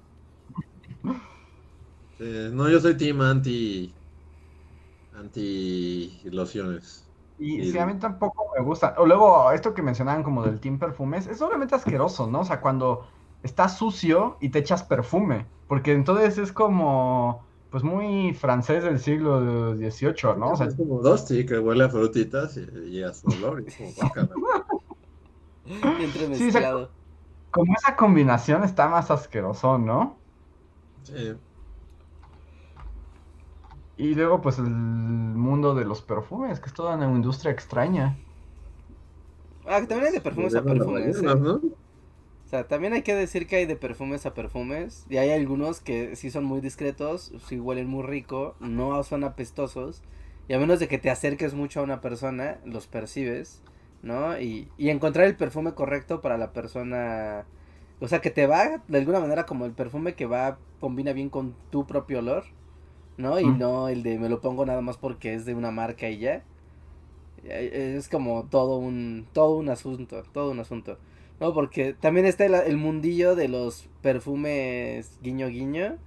Sí, 2.17 2.23
No, 2.53 2.69
yo 2.69 2.79
soy 2.79 2.97
team 2.97 3.21
anti... 3.21 3.93
Anti 5.13 6.21
lociones. 6.25 7.09
Y 7.37 7.63
Sí. 7.63 7.67
sí, 7.67 7.77
a 7.79 7.85
mí 7.85 7.97
tampoco 7.99 8.45
me 8.57 8.63
gusta. 8.63 8.95
O 8.97 9.05
luego, 9.05 9.51
esto 9.51 9.73
que 9.73 9.81
mencionaban 9.81 10.23
como 10.23 10.43
del 10.43 10.59
team 10.59 10.79
perfumes, 10.79 11.27
es 11.27 11.41
obviamente 11.41 11.75
asqueroso, 11.75 12.27
¿no? 12.27 12.41
O 12.41 12.45
sea, 12.45 12.61
cuando 12.61 13.07
está 13.43 13.67
sucio 13.69 14.37
y 14.41 14.49
te 14.49 14.59
echas 14.59 14.83
perfume. 14.83 15.47
Porque 15.67 15.91
entonces 15.93 16.37
es 16.37 16.51
como, 16.53 17.45
pues 17.75 17.83
muy 17.83 18.33
francés 18.33 18.85
del 18.85 18.99
siglo 19.01 19.75
XVIII, 19.75 20.37
¿no? 20.37 20.51
O 20.51 20.55
sea, 20.55 20.67
es 20.67 20.75
como 20.75 21.01
Dusty 21.01 21.45
que 21.45 21.59
huele 21.59 21.83
a 21.83 21.89
frutitas 21.89 22.55
y, 22.55 22.61
y 22.87 23.03
a 23.03 23.13
su 23.13 23.27
olor. 23.27 23.65
Y 23.67 23.93
como, 23.99 24.47
entre 25.99 26.37
Sí, 26.37 26.43
mezclado. 26.45 26.89
como 27.51 27.73
esa 27.75 27.97
combinación 27.97 28.63
está 28.63 28.87
más 28.87 29.11
asqueroso, 29.11 29.77
¿no? 29.77 30.15
Sí. 31.03 31.33
Y 33.97 34.15
luego, 34.15 34.39
pues 34.39 34.57
el 34.57 34.69
mundo 34.69 35.75
de 35.75 35.83
los 35.83 36.01
perfumes, 36.01 36.61
que 36.61 36.67
es 36.67 36.73
toda 36.73 36.95
una 36.95 37.07
industria 37.11 37.51
extraña. 37.51 38.17
Ah, 39.67 39.81
que 39.81 39.87
también 39.87 40.07
hay 40.07 40.13
de 40.13 40.21
perfumes 40.21 40.55
a 40.55 40.63
perfumes. 40.63 41.21
¿eh? 41.21 41.75
O 42.45 42.47
sea, 42.47 42.67
también 42.67 42.93
hay 42.93 43.01
que 43.01 43.15
decir 43.15 43.47
que 43.47 43.55
hay 43.57 43.65
de 43.65 43.75
perfumes 43.75 44.25
a 44.25 44.33
perfumes. 44.33 45.05
Y 45.09 45.17
hay 45.17 45.31
algunos 45.31 45.81
que 45.81 46.15
sí 46.15 46.29
son 46.29 46.45
muy 46.45 46.61
discretos, 46.61 47.31
sí 47.47 47.59
huelen 47.59 47.87
muy 47.87 48.03
rico, 48.03 48.55
no 48.59 49.01
son 49.03 49.23
apestosos. 49.23 50.03
Y 50.47 50.53
a 50.53 50.59
menos 50.59 50.79
de 50.79 50.87
que 50.87 50.99
te 50.99 51.09
acerques 51.09 51.55
mucho 51.55 51.79
a 51.79 51.83
una 51.83 52.01
persona, 52.01 52.59
los 52.63 52.85
percibes, 52.87 53.63
¿no? 54.03 54.39
Y, 54.39 54.71
y 54.77 54.89
encontrar 54.89 55.25
el 55.25 55.35
perfume 55.37 55.73
correcto 55.73 56.21
para 56.21 56.37
la 56.37 56.53
persona. 56.53 57.47
O 57.99 58.07
sea, 58.07 58.21
que 58.21 58.29
te 58.29 58.45
va 58.47 58.83
de 58.87 58.97
alguna 58.99 59.19
manera 59.19 59.45
como 59.47 59.65
el 59.65 59.73
perfume 59.73 60.13
que 60.15 60.27
va, 60.27 60.59
combina 60.79 61.13
bien 61.13 61.29
con 61.29 61.55
tu 61.71 61.87
propio 61.87 62.19
olor, 62.19 62.43
¿no? 63.17 63.39
Y 63.39 63.49
Mm. 63.49 63.53
no 63.53 63.89
el 63.89 64.03
de 64.03 64.19
me 64.19 64.29
lo 64.29 64.41
pongo 64.41 64.65
nada 64.65 64.81
más 64.81 64.97
porque 64.97 65.33
es 65.35 65.45
de 65.45 65.55
una 65.55 65.71
marca 65.71 66.09
y 66.09 66.19
ya. 66.19 66.43
eh, 67.43 67.95
es 67.97 68.09
como 68.09 68.47
todo 68.49 68.77
un, 68.77 69.27
todo 69.33 69.57
un 69.57 69.69
asunto, 69.69 70.23
todo 70.33 70.51
un 70.51 70.59
asunto. 70.59 70.99
No, 71.39 71.53
porque 71.53 71.93
también 71.93 72.25
está 72.25 72.45
el, 72.45 72.55
el 72.55 72.77
mundillo 72.77 73.35
de 73.35 73.47
los 73.49 73.89
perfumes 74.01 75.19
guiño 75.21 75.47
guiño, 75.49 75.97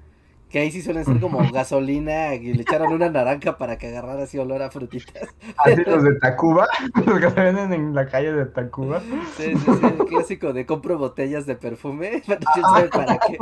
que 0.51 0.61
ahí 0.61 0.71
sí 0.73 0.83
suelen 0.83 1.05
ser 1.07 1.21
como 1.21 1.47
gasolina 1.53 2.35
y 2.35 2.55
le 2.55 2.63
echaron 2.63 2.93
una 2.93 3.11
naranja 3.11 3.59
para 3.59 3.79
que 3.79 3.89
agarrara 3.89 4.25
así 4.25 4.39
olor 4.39 4.63
a 4.63 4.71
frutitas. 4.71 5.35
Así 5.57 5.83
los 5.85 6.03
de 6.03 6.15
Tacuba, 6.21 6.67
los 7.07 7.21
que 7.21 7.31
se 7.31 7.41
venden 7.41 7.73
en 7.73 7.95
la 7.95 8.07
calle 8.07 8.33
de 8.33 8.47
Tacuba. 8.47 9.03
Sí, 9.37 9.57
sí, 9.57 9.75
sí, 9.75 9.87
el 9.87 10.05
clásico 10.05 10.53
de 10.53 10.67
compro 10.67 10.99
botellas 10.99 11.47
de 11.47 11.57
perfume, 11.57 12.23
pero 12.27 12.41
sabe 12.53 12.89
para 12.93 13.19
qué. 13.19 13.39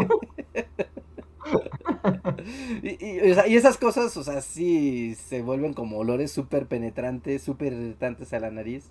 y, 2.82 3.04
y, 3.26 3.30
o 3.30 3.34
sea, 3.34 3.46
y 3.46 3.56
esas 3.56 3.76
cosas, 3.78 4.16
o 4.16 4.24
sea, 4.24 4.40
sí 4.40 5.14
se 5.14 5.42
vuelven 5.42 5.74
como 5.74 5.98
olores 5.98 6.32
súper 6.32 6.66
penetrantes, 6.66 7.42
súper 7.42 7.72
irritantes 7.72 8.32
a 8.32 8.40
la 8.40 8.50
nariz. 8.50 8.90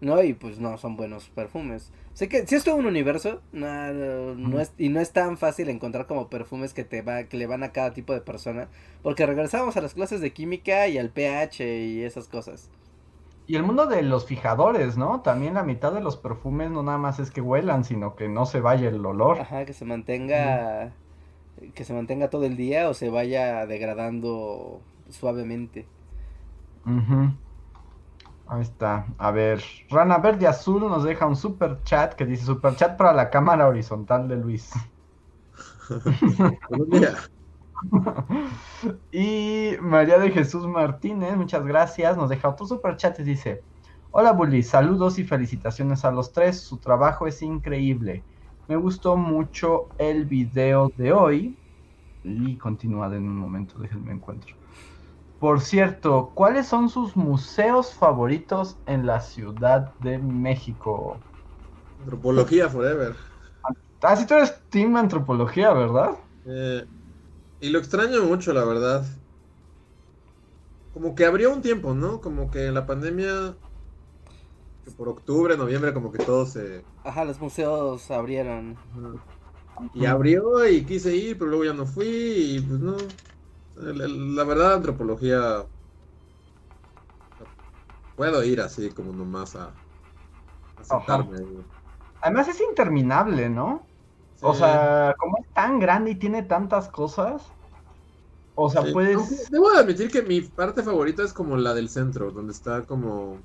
¿No? 0.00 0.22
Y 0.22 0.34
pues 0.34 0.58
no 0.58 0.76
son 0.78 0.96
buenos 0.96 1.28
perfumes. 1.28 1.92
Sé 2.12 2.28
que 2.28 2.46
si 2.46 2.54
es 2.54 2.64
todo 2.64 2.76
un 2.76 2.86
universo, 2.86 3.40
no, 3.52 3.92
no, 3.92 4.34
no 4.34 4.60
es, 4.60 4.72
y 4.78 4.88
no 4.88 5.00
es 5.00 5.12
tan 5.12 5.36
fácil 5.36 5.68
encontrar 5.68 6.06
como 6.06 6.28
perfumes 6.28 6.72
que 6.72 6.84
te 6.84 7.02
va, 7.02 7.24
que 7.24 7.36
le 7.36 7.46
van 7.46 7.62
a 7.62 7.72
cada 7.72 7.92
tipo 7.92 8.12
de 8.12 8.20
persona. 8.20 8.68
Porque 9.02 9.26
regresamos 9.26 9.76
a 9.76 9.80
las 9.80 9.94
clases 9.94 10.20
de 10.20 10.32
química 10.32 10.88
y 10.88 10.98
al 10.98 11.10
pH 11.10 11.84
y 11.84 12.02
esas 12.02 12.28
cosas. 12.28 12.70
Y 13.46 13.54
el 13.54 13.62
mundo 13.62 13.86
de 13.86 14.02
los 14.02 14.26
fijadores, 14.26 14.96
¿no? 14.96 15.20
También 15.20 15.54
la 15.54 15.62
mitad 15.62 15.92
de 15.92 16.00
los 16.00 16.16
perfumes 16.16 16.70
no 16.70 16.82
nada 16.82 16.98
más 16.98 17.20
es 17.20 17.30
que 17.30 17.40
huelan, 17.40 17.84
sino 17.84 18.16
que 18.16 18.28
no 18.28 18.44
se 18.44 18.60
vaya 18.60 18.88
el 18.88 19.04
olor. 19.06 19.40
Ajá, 19.40 19.64
que 19.64 19.72
se 19.72 19.84
mantenga. 19.84 20.92
Que 21.74 21.84
se 21.84 21.94
mantenga 21.94 22.28
todo 22.28 22.44
el 22.44 22.56
día 22.56 22.88
o 22.88 22.94
se 22.94 23.08
vaya 23.08 23.66
degradando 23.66 24.80
suavemente. 25.10 25.86
Ahí 28.48 28.62
está. 28.62 29.06
A 29.18 29.30
ver, 29.30 29.62
Rana 29.90 30.18
Verde 30.18 30.46
Azul 30.46 30.80
nos 30.80 31.04
deja 31.04 31.26
un 31.26 31.36
super 31.36 31.82
chat 31.82 32.14
que 32.14 32.24
dice 32.24 32.44
super 32.44 32.76
chat 32.76 32.96
para 32.96 33.12
la 33.12 33.30
cámara 33.30 33.66
horizontal 33.66 34.28
de 34.28 34.36
Luis. 34.36 34.72
Y 39.12 39.72
María 39.80 40.18
de 40.18 40.30
Jesús 40.30 40.66
Martínez, 40.66 41.36
muchas 41.36 41.64
gracias, 41.64 42.16
nos 42.16 42.30
deja 42.30 42.48
otro 42.48 42.66
super 42.66 42.96
chat 42.96 43.18
y 43.20 43.22
dice, 43.22 43.62
hola 44.10 44.32
Bully, 44.32 44.62
saludos 44.62 45.18
y 45.18 45.24
felicitaciones 45.24 46.04
a 46.04 46.10
los 46.10 46.32
tres, 46.32 46.60
su 46.60 46.78
trabajo 46.78 47.26
es 47.26 47.42
increíble. 47.42 48.24
Me 48.68 48.76
gustó 48.76 49.16
mucho 49.16 49.88
el 49.98 50.24
video 50.24 50.90
de 50.96 51.12
hoy. 51.12 51.56
Y 52.24 52.56
continúa 52.56 53.06
en 53.06 53.28
un 53.28 53.36
momento, 53.36 53.78
déjenme 53.78 54.12
encuentro. 54.12 54.56
Por 55.40 55.60
cierto, 55.60 56.32
¿cuáles 56.34 56.66
son 56.66 56.88
sus 56.88 57.14
museos 57.16 57.92
favoritos 57.92 58.76
en 58.86 59.06
la 59.06 59.20
Ciudad 59.20 59.92
de 60.00 60.18
México? 60.18 61.18
antropología 62.00 62.68
forever. 62.68 63.14
Ah, 64.02 64.16
sí, 64.16 64.26
tú 64.26 64.34
eres 64.34 64.54
Team 64.70 64.96
Antropología, 64.96 65.72
¿verdad? 65.72 66.16
Eh, 66.46 66.84
y 67.60 67.70
lo 67.70 67.78
extraño 67.78 68.22
mucho, 68.22 68.52
la 68.52 68.64
verdad. 68.64 69.04
Como 70.94 71.14
que 71.14 71.24
abrió 71.24 71.52
un 71.52 71.60
tiempo, 71.60 71.94
¿no? 71.94 72.20
Como 72.20 72.50
que 72.50 72.70
la 72.70 72.86
pandemia, 72.86 73.56
que 74.84 74.90
por 74.92 75.08
octubre, 75.08 75.56
noviembre, 75.56 75.92
como 75.92 76.12
que 76.12 76.18
todo 76.18 76.46
se... 76.46 76.84
Ajá, 77.02 77.24
los 77.24 77.40
museos 77.40 78.10
abrieron. 78.10 78.76
Ajá. 78.92 79.90
Y 79.92 80.06
abrió 80.06 80.66
y 80.66 80.84
quise 80.84 81.14
ir, 81.14 81.36
pero 81.36 81.50
luego 81.50 81.64
ya 81.64 81.74
no 81.74 81.84
fui 81.84 82.06
y 82.06 82.60
pues 82.60 82.80
no. 82.80 82.96
La 83.76 84.44
verdad, 84.44 84.74
antropología... 84.74 85.64
Puedo 88.16 88.42
ir 88.44 88.60
así 88.62 88.90
como 88.90 89.12
nomás 89.12 89.56
a, 89.56 89.70
a 90.78 90.84
sentarme. 90.84 91.36
ahí. 91.38 91.64
Además 92.22 92.48
es 92.48 92.60
interminable, 92.62 93.50
¿no? 93.50 93.86
O 94.40 94.54
sea, 94.54 95.14
como 95.18 95.38
es 95.38 95.52
tan 95.52 95.78
grande 95.78 96.12
y 96.12 96.14
tiene 96.14 96.42
tantas 96.42 96.88
cosas. 96.88 97.42
O 98.54 98.70
sea, 98.70 98.82
Sí. 98.82 98.92
puedes. 98.92 99.50
Debo 99.50 99.70
de 99.70 99.78
admitir 99.78 100.10
que 100.10 100.22
mi 100.22 100.40
parte 100.40 100.82
favorita 100.82 101.22
es 101.22 101.34
como 101.34 101.56
la 101.58 101.74
del 101.74 101.90
centro, 101.90 102.30
donde 102.30 102.52
está 102.52 102.86
como... 102.86 103.38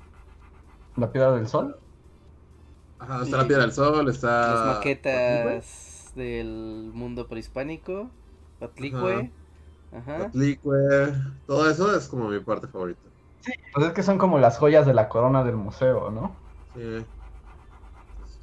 La 0.96 1.10
piedra 1.12 1.32
del 1.32 1.48
sol. 1.48 1.76
Ajá, 2.98 3.22
está 3.24 3.36
la 3.38 3.46
Piedra 3.46 3.64
del 3.64 3.72
Sol, 3.72 4.08
está... 4.08 4.54
Las 4.54 4.76
maquetas 4.76 6.12
del 6.14 6.90
mundo 6.94 7.26
prehispánico. 7.26 8.10
Patlicue. 8.60 9.32
Ajá. 9.92 10.30
Todo 11.46 11.70
eso 11.70 11.96
es 11.96 12.08
como 12.08 12.28
mi 12.28 12.40
parte 12.40 12.66
favorita. 12.68 13.00
Pues 13.74 13.86
es 13.86 13.92
que 13.92 14.02
son 14.02 14.18
como 14.18 14.38
las 14.38 14.58
joyas 14.58 14.86
de 14.86 14.94
la 14.94 15.08
corona 15.08 15.44
del 15.44 15.56
museo, 15.56 16.10
¿no? 16.10 16.36
Sí, 16.74 17.06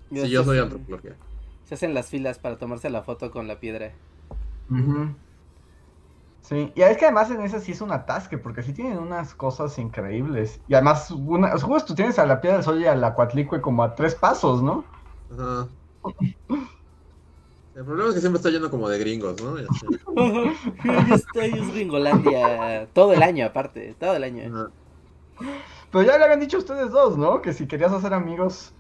Yo 0.10 0.26
Sí, 0.26 0.32
yo 0.32 0.42
sí- 0.42 0.46
soy 0.50 0.60
antropología. 0.60 1.18
Se 1.64 1.76
hacen 1.76 1.94
las 1.94 2.08
filas 2.10 2.40
para 2.40 2.58
tomarse 2.58 2.90
la 2.90 3.04
foto 3.04 3.32
con 3.32 3.48
la 3.48 3.60
piedra. 3.60 3.94
Ujú. 4.70 5.16
Sí, 6.42 6.72
y 6.76 6.82
es 6.82 6.98
que 6.98 7.06
además 7.06 7.30
en 7.30 7.42
esa 7.42 7.60
sí 7.60 7.74
es 7.74 7.82
un 7.82 7.92
atasque, 7.92 8.38
porque 8.40 8.64
sí 8.64 8.74
tienen 8.74 8.98
unas 8.98 9.36
cosas 9.36 9.78
increíbles. 9.78 10.60
Y 10.68 10.74
además, 10.74 11.12
una, 11.12 11.52
justo 11.60 11.90
tú 11.90 11.96
tienes 11.96 12.18
a 12.18 12.26
la 12.26 12.42
piedra 12.42 12.58
del 12.58 12.66
sol 12.66 12.82
y 12.82 12.88
a 12.88 12.96
la 12.96 13.14
cuatlicue 13.14 13.62
como 13.62 13.84
a 13.84 13.94
tres 13.94 14.16
pasos, 14.16 14.64
¿no? 14.64 14.84
Ajá. 15.30 15.68
El 17.80 17.86
problema 17.86 18.10
es 18.10 18.16
que 18.16 18.20
siempre 18.20 18.40
está 18.40 18.50
lleno 18.50 18.70
como 18.70 18.90
de 18.90 19.00
gringos, 19.00 19.42
¿no? 19.42 19.58
Estoy 19.58 21.50
en 21.58 21.72
Gringolandia 21.72 22.88
todo 22.92 23.14
el 23.14 23.24
año, 23.24 23.46
aparte, 23.46 23.96
todo 23.98 24.16
el 24.18 24.24
año. 24.26 24.44
Ajá. 24.54 24.72
Pero 25.90 26.04
ya 26.04 26.18
le 26.18 26.26
habían 26.26 26.42
dicho 26.42 26.58
ustedes 26.58 26.92
dos, 26.92 27.18
¿no? 27.18 27.42
Que 27.42 27.54
si 27.54 27.68
querías 27.68 27.94
hacer 27.94 28.14
amigos 28.14 28.74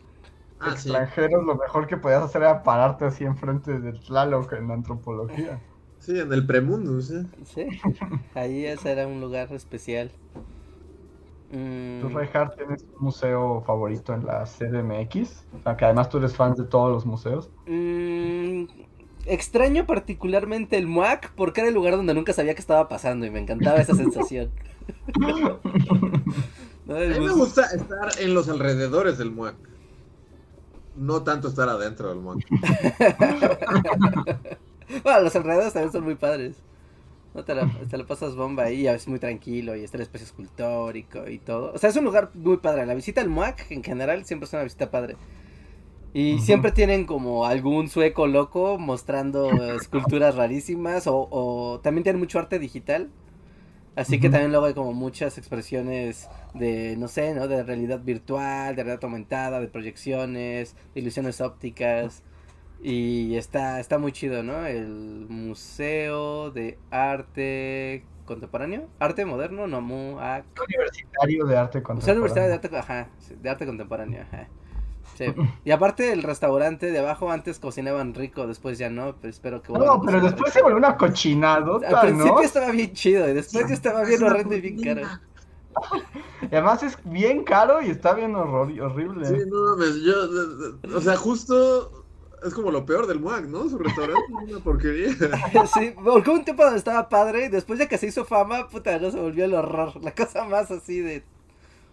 Ah, 0.59 0.71
sí. 0.71 0.89
extranjeros, 0.89 1.45
lo 1.45 1.55
mejor 1.55 1.87
que 1.87 1.95
podías 1.95 2.21
hacer 2.23 2.41
era 2.41 2.61
pararte 2.61 3.05
así 3.05 3.23
enfrente 3.23 3.79
de 3.79 3.93
Tlaloc 3.93 4.51
en 4.51 4.69
antropología. 4.69 5.61
Sí, 5.99 6.19
en 6.19 6.33
el 6.33 6.45
premundo, 6.45 6.99
sí. 6.99 7.25
Sí, 7.45 7.67
ahí 8.35 8.65
ese 8.65 8.91
era 8.91 9.07
un 9.07 9.21
lugar 9.21 9.53
especial. 9.53 10.11
Mm, 11.51 12.01
¿Tú, 12.01 12.09
Reinhardt, 12.09 12.57
tienes 12.57 12.83
un 12.97 13.05
museo 13.05 13.63
favorito 13.65 14.13
en 14.13 14.25
la 14.25 14.45
CDMX? 14.45 15.45
O 15.53 15.63
sea, 15.63 15.77
que 15.77 15.85
además 15.85 16.09
tú 16.09 16.17
eres 16.17 16.35
fan 16.35 16.53
de 16.55 16.65
todos 16.65 16.91
los 16.91 17.05
museos. 17.05 17.49
mm, 17.65 18.65
extraño 19.29 19.85
particularmente 19.85 20.77
el 20.77 20.87
MUAC 20.87 21.31
porque 21.33 21.61
era 21.61 21.69
el 21.69 21.75
lugar 21.75 21.95
donde 21.95 22.13
nunca 22.13 22.33
sabía 22.33 22.53
qué 22.53 22.61
estaba 22.61 22.87
pasando 22.87 23.25
y 23.25 23.29
me 23.29 23.39
encantaba 23.39 23.79
esa 23.79 23.95
sensación. 23.95 24.51
No, 26.85 26.95
A 26.95 26.99
mí 27.01 27.19
me 27.19 27.33
gusta 27.33 27.67
estar 27.67 28.09
en 28.19 28.33
los 28.33 28.49
alrededores 28.49 29.19
del 29.19 29.29
MUAC. 29.29 29.53
No 30.95 31.21
tanto 31.21 31.47
estar 31.47 31.69
adentro 31.69 32.09
del 32.09 32.17
MUAC. 32.17 32.39
Bueno, 35.03 35.21
los 35.21 35.35
alrededores 35.35 35.73
también 35.73 35.91
son 35.91 36.03
muy 36.03 36.15
padres. 36.15 36.55
No 37.33 37.43
te 37.43 37.53
la, 37.53 37.69
te 37.89 37.97
la 37.97 38.07
pasas 38.07 38.35
bomba 38.35 38.63
ahí, 38.63 38.87
es 38.87 39.07
muy 39.07 39.19
tranquilo 39.19 39.75
y 39.75 39.83
está 39.83 39.97
el 39.97 40.03
espacio 40.03 40.25
escultórico 40.25 41.27
y 41.27 41.37
todo. 41.37 41.73
O 41.73 41.77
sea, 41.77 41.91
es 41.91 41.95
un 41.95 42.05
lugar 42.05 42.31
muy 42.33 42.57
padre. 42.57 42.87
La 42.87 42.95
visita 42.95 43.21
al 43.21 43.29
MUAC 43.29 43.69
en 43.71 43.83
general 43.83 44.25
siempre 44.25 44.47
es 44.47 44.53
una 44.53 44.63
visita 44.63 44.89
padre. 44.89 45.15
Y 46.13 46.39
siempre 46.39 46.71
tienen 46.71 47.05
como 47.05 47.45
algún 47.45 47.87
sueco 47.87 48.25
loco 48.25 48.79
mostrando 48.79 49.49
esculturas 49.75 50.35
rarísimas 50.35 51.05
o, 51.05 51.27
o 51.29 51.79
también 51.81 52.03
tienen 52.03 52.19
mucho 52.19 52.39
arte 52.39 52.57
digital. 52.57 53.09
Así 53.95 54.19
que 54.19 54.29
también 54.29 54.51
luego 54.51 54.65
hay 54.67 54.73
como 54.73 54.93
muchas 54.93 55.37
expresiones 55.37 56.29
de, 56.53 56.95
no 56.97 57.07
sé, 57.09 57.33
¿no? 57.33 57.47
De 57.47 57.63
realidad 57.63 57.99
virtual, 58.01 58.75
de 58.75 58.83
realidad 58.83 59.03
aumentada, 59.03 59.59
de 59.59 59.67
proyecciones, 59.67 60.75
de 60.93 61.01
ilusiones 61.01 61.41
ópticas. 61.41 62.23
Y 62.81 63.35
está, 63.35 63.79
está 63.79 63.97
muy 63.97 64.13
chido, 64.13 64.41
¿no? 64.41 64.65
El 64.65 65.25
Museo 65.27 66.49
de 66.49 66.77
Arte 66.91 68.05
Contemporáneo. 68.25 68.87
Arte 68.99 69.25
Moderno, 69.25 69.67
no, 69.67 69.81
MUAC. 69.81 70.45
Universitario 70.65 71.45
de 71.45 71.57
Arte 71.57 71.81
Museo 71.81 72.13
Universitario 72.13 72.49
de 72.51 72.55
Contemporáneo. 72.55 72.55
Arte, 72.55 72.77
ajá, 72.77 73.09
de 73.41 73.49
arte 73.49 73.65
contemporáneo, 73.65 74.21
ajá. 74.21 74.47
Sí. 75.17 75.25
Y 75.65 75.71
aparte 75.71 76.13
el 76.13 76.23
restaurante 76.23 76.91
de 76.91 76.99
abajo 76.99 77.29
antes 77.31 77.59
cocinaban 77.59 78.13
rico, 78.13 78.47
después 78.47 78.77
ya 78.77 78.89
no, 78.89 79.15
pero 79.19 79.29
espero 79.29 79.61
que 79.61 79.73
No, 79.73 80.01
pero 80.01 80.21
después 80.21 80.45
rico. 80.45 80.51
se 80.53 80.61
volvió 80.61 80.77
una 80.77 80.95
cochinadota, 80.95 81.87
Al 81.87 82.07
principio 82.07 82.33
¿no? 82.35 82.41
estaba 82.41 82.71
bien 82.71 82.93
chido 82.93 83.27
y 83.29 83.33
después 83.33 83.67
ya 83.67 83.73
estaba 83.73 84.03
bien 84.03 84.23
horrendo 84.23 84.55
y 84.55 84.61
bien 84.61 84.81
caro. 84.81 85.01
Y 86.41 86.55
además 86.55 86.83
es 86.83 86.97
bien 87.03 87.43
caro 87.43 87.81
y 87.81 87.89
está 87.89 88.13
bien 88.13 88.35
horror 88.35 88.71
horrible. 88.81 89.25
Sí, 89.25 89.35
no 89.49 89.75
mames, 89.75 89.95
yo, 90.01 90.27
de- 90.27 90.77
de- 90.87 90.95
o 90.95 91.01
sea, 91.01 91.15
justo 91.15 92.05
es 92.43 92.53
como 92.53 92.71
lo 92.71 92.85
peor 92.85 93.05
del 93.07 93.19
MUAC, 93.19 93.45
¿no? 93.45 93.67
Su 93.69 93.77
restaurante 93.77 94.23
es 94.43 94.49
una 94.51 94.63
porquería. 94.63 95.09
Sí, 95.73 95.93
porque 96.03 96.29
hubo 96.29 96.37
un 96.39 96.45
tiempo 96.45 96.63
donde 96.63 96.79
estaba 96.79 97.07
padre 97.09 97.45
y 97.45 97.49
después 97.49 97.77
de 97.79 97.87
que 97.87 97.97
se 97.97 98.07
hizo 98.07 98.25
fama, 98.25 98.67
puta, 98.69 98.97
no 98.99 99.11
se 99.11 99.19
volvió 99.19 99.45
el 99.45 99.53
horror. 99.53 100.01
La 100.01 100.13
cosa 100.15 100.45
más 100.45 100.71
así 100.71 100.99
de. 101.01 101.23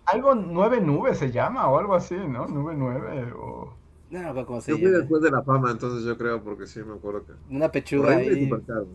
Algo 0.07 0.35
nueve 0.35 0.81
nubes 0.81 1.19
se 1.19 1.31
llama 1.31 1.69
o 1.69 1.79
algo 1.79 1.95
así, 1.95 2.15
¿no? 2.15 2.47
Nube 2.47 2.75
nueve 2.77 3.33
o... 3.39 3.75
No, 4.09 4.21
me 4.21 4.27
acuerdo 4.29 4.47
cómo 4.47 4.61
se 4.61 4.71
Yo 4.71 4.77
fui 4.79 4.87
llama. 4.87 4.99
después 4.99 5.23
de 5.23 5.31
la 5.33 5.43
fama, 5.43 5.71
entonces 5.73 6.05
yo 6.05 6.17
creo, 6.17 6.41
porque 6.43 6.67
sí 6.69 6.79
me 6.81 6.95
acuerdo 6.95 7.25
que. 7.27 7.33
Una 7.53 7.71
pechuga 7.73 8.17
ahí. 8.17 8.49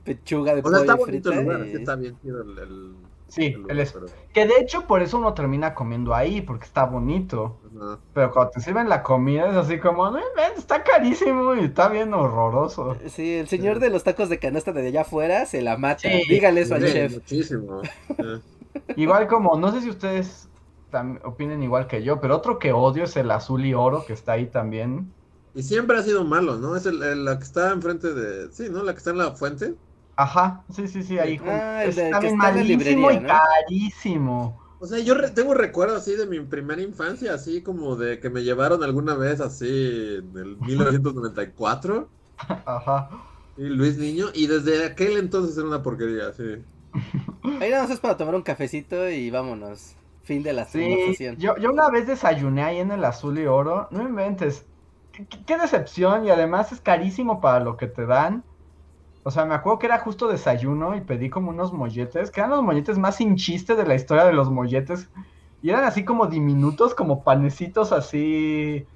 Pechuga 0.05 0.55
de 0.55 0.61
O 0.61 0.69
sea, 0.69 0.79
está 0.79 0.93
pollo 0.95 1.05
bonito 1.07 1.29
frita. 1.31 1.41
el 1.41 1.45
lugar, 1.45 1.67
y- 1.67 1.71
sí 1.71 1.77
está 1.77 1.95
bien 1.97 2.17
chido 2.21 2.41
el, 2.43 2.57
el- 2.59 2.95
Sí, 3.27 3.45
el 3.47 3.53
lugar, 3.61 3.71
el 3.71 3.79
es- 3.81 3.91
pero- 3.91 4.05
Que 4.33 4.47
de 4.47 4.53
hecho 4.61 4.87
por 4.87 5.01
eso 5.01 5.17
uno 5.17 5.33
termina 5.33 5.73
comiendo 5.73 6.15
ahí, 6.15 6.41
porque 6.41 6.63
está 6.65 6.85
bonito. 6.85 7.57
ajá. 7.77 7.99
Pero 8.13 8.31
cuando 8.31 8.51
te 8.51 8.61
sirven 8.61 8.87
la 8.87 9.03
comida 9.03 9.49
es 9.49 9.55
así 9.57 9.79
como, 9.79 10.09
"No 10.11 10.19
está 10.57 10.81
carísimo 10.83 11.55
y 11.55 11.65
está 11.65 11.89
bien 11.89 12.13
horroroso. 12.13 12.95
Sí, 13.07 13.33
el 13.35 13.47
señor 13.49 13.79
de 13.79 13.89
los 13.89 14.05
tacos 14.05 14.29
de 14.29 14.39
canasta 14.39 14.71
de 14.71 14.87
allá 14.87 15.01
afuera 15.01 15.45
se 15.45 15.61
la 15.61 15.75
mata. 15.77 16.09
Sí. 16.09 16.23
Dígale 16.29 16.61
eso 16.61 16.75
al 16.75 16.87
Sí, 16.87 16.93
chef. 16.93 17.13
Muchísimo. 17.15 17.81
Igual 18.95 19.27
como, 19.27 19.57
no 19.57 19.71
sé 19.73 19.81
si 19.81 19.89
ustedes 19.89 20.47
opinen 21.23 21.63
igual 21.63 21.87
que 21.87 22.03
yo, 22.03 22.19
pero 22.21 22.35
otro 22.37 22.59
que 22.59 22.71
odio 22.73 23.03
es 23.05 23.15
el 23.17 23.31
azul 23.31 23.65
y 23.65 23.73
oro 23.73 24.05
que 24.05 24.13
está 24.13 24.33
ahí 24.33 24.49
también. 24.51 25.15
Y 25.53 25.63
siempre 25.63 25.97
ha 25.97 26.03
sido 26.03 26.23
malo, 26.25 26.57
¿no? 26.59 26.75
Es 26.75 26.85
el, 26.85 27.01
el- 27.03 27.25
la 27.25 27.37
que 27.37 27.43
está 27.43 27.71
enfrente 27.73 28.13
de. 28.13 28.51
Sí, 28.53 28.69
¿no? 28.69 28.83
La 28.83 28.93
que 28.93 28.97
está 28.99 29.11
en 29.11 29.17
la 29.17 29.35
fuente. 29.35 29.75
Ajá, 30.15 30.65
sí, 30.69 30.87
sí, 30.87 31.03
sí, 31.03 31.17
ahí. 31.19 31.37
Ah, 31.45 31.83
el 31.85 31.93
que 32.19 32.27
está 32.27 32.49
en 32.49 32.53
la 32.53 32.63
malísimo 32.63 32.63
librería, 32.63 33.11
y 33.11 33.19
¿no? 33.19 33.27
carísimo. 33.27 34.61
O 34.79 34.85
sea, 34.87 34.99
yo 34.99 35.13
re- 35.15 35.29
tengo 35.31 35.53
recuerdos 35.53 36.01
así 36.01 36.15
de 36.15 36.25
mi 36.27 36.39
primera 36.41 36.81
infancia, 36.81 37.33
así 37.33 37.61
como 37.63 37.95
de 37.95 38.19
que 38.19 38.29
me 38.29 38.43
llevaron 38.43 38.83
alguna 38.83 39.15
vez 39.15 39.39
así 39.39 39.65
en 39.67 40.35
el 40.37 40.57
1994, 40.61 42.11
Ajá. 42.65 43.09
y 43.55 43.63
Luis 43.69 43.97
Niño, 43.97 44.27
y 44.33 44.47
desde 44.47 44.85
aquel 44.85 45.17
entonces 45.17 45.57
era 45.57 45.67
una 45.67 45.83
porquería, 45.83 46.33
sí. 46.33 46.65
Ahí 47.59 47.69
nada 47.69 47.83
más 47.83 47.91
es 47.91 47.99
para 48.01 48.17
tomar 48.17 48.35
un 48.35 48.41
cafecito 48.41 49.09
y 49.09 49.29
vámonos. 49.31 49.95
Fin 50.23 50.43
de 50.43 50.53
la 50.53 50.65
Sí, 50.65 51.15
yo, 51.37 51.57
yo 51.57 51.71
una 51.71 51.89
vez 51.89 52.07
desayuné 52.07 52.63
ahí 52.63 52.79
en 52.79 52.91
el 52.91 53.03
azul 53.03 53.39
y 53.39 53.45
oro, 53.47 53.87
no 53.91 54.03
inventes. 54.03 54.65
Qué 55.45 55.57
decepción 55.57 56.25
y 56.25 56.29
además 56.29 56.71
es 56.71 56.79
carísimo 56.79 57.41
para 57.41 57.59
lo 57.59 57.75
que 57.75 57.87
te 57.87 58.05
dan. 58.05 58.43
O 59.23 59.31
sea, 59.31 59.45
me 59.45 59.53
acuerdo 59.53 59.79
que 59.79 59.85
era 59.87 59.99
justo 59.99 60.27
desayuno 60.27 60.95
y 60.95 61.01
pedí 61.01 61.29
como 61.29 61.49
unos 61.49 61.73
molletes, 61.73 62.31
que 62.31 62.39
eran 62.39 62.51
los 62.51 62.63
molletes 62.63 62.97
más 62.97 63.15
sin 63.15 63.35
chiste 63.35 63.75
de 63.75 63.85
la 63.85 63.95
historia 63.95 64.23
de 64.23 64.33
los 64.33 64.49
molletes. 64.49 65.09
Y 65.61 65.69
eran 65.69 65.83
así 65.83 66.03
como 66.03 66.27
diminutos, 66.27 66.95
como 66.95 67.23
panecitos 67.23 67.91
así 67.91 68.87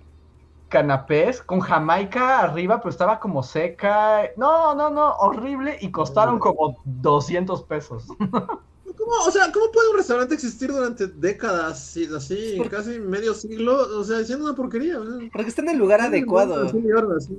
canapés, 0.70 1.42
con 1.42 1.60
jamaica 1.60 2.40
arriba, 2.40 2.80
pero 2.80 2.90
estaba 2.90 3.20
como 3.20 3.44
seca. 3.44 4.24
No, 4.36 4.74
no, 4.74 4.90
no, 4.90 5.12
horrible 5.14 5.78
y 5.80 5.92
costaron 5.92 6.40
como 6.40 6.78
200 6.86 7.64
pesos. 7.64 8.08
¿Cómo, 8.98 9.12
o 9.28 9.32
sea, 9.32 9.52
¿cómo 9.52 9.72
puede 9.72 9.90
un 9.90 9.98
restaurante 9.98 10.34
existir 10.34 10.72
durante 10.72 11.08
décadas, 11.08 11.98
así, 12.16 12.60
casi 12.70 13.00
medio 13.00 13.34
siglo? 13.34 13.78
O 13.98 14.04
sea, 14.04 14.24
siendo 14.24 14.46
una 14.46 14.56
porquería. 14.56 15.00
o 15.00 15.06
sea. 15.06 15.30
Porque 15.32 15.50
está 15.50 15.62
en 15.62 15.70
el 15.70 15.78
lugar 15.78 16.02
adecuado. 16.02 16.70
Sí, 16.70 16.84
ahora 16.96 17.20
sí. 17.20 17.38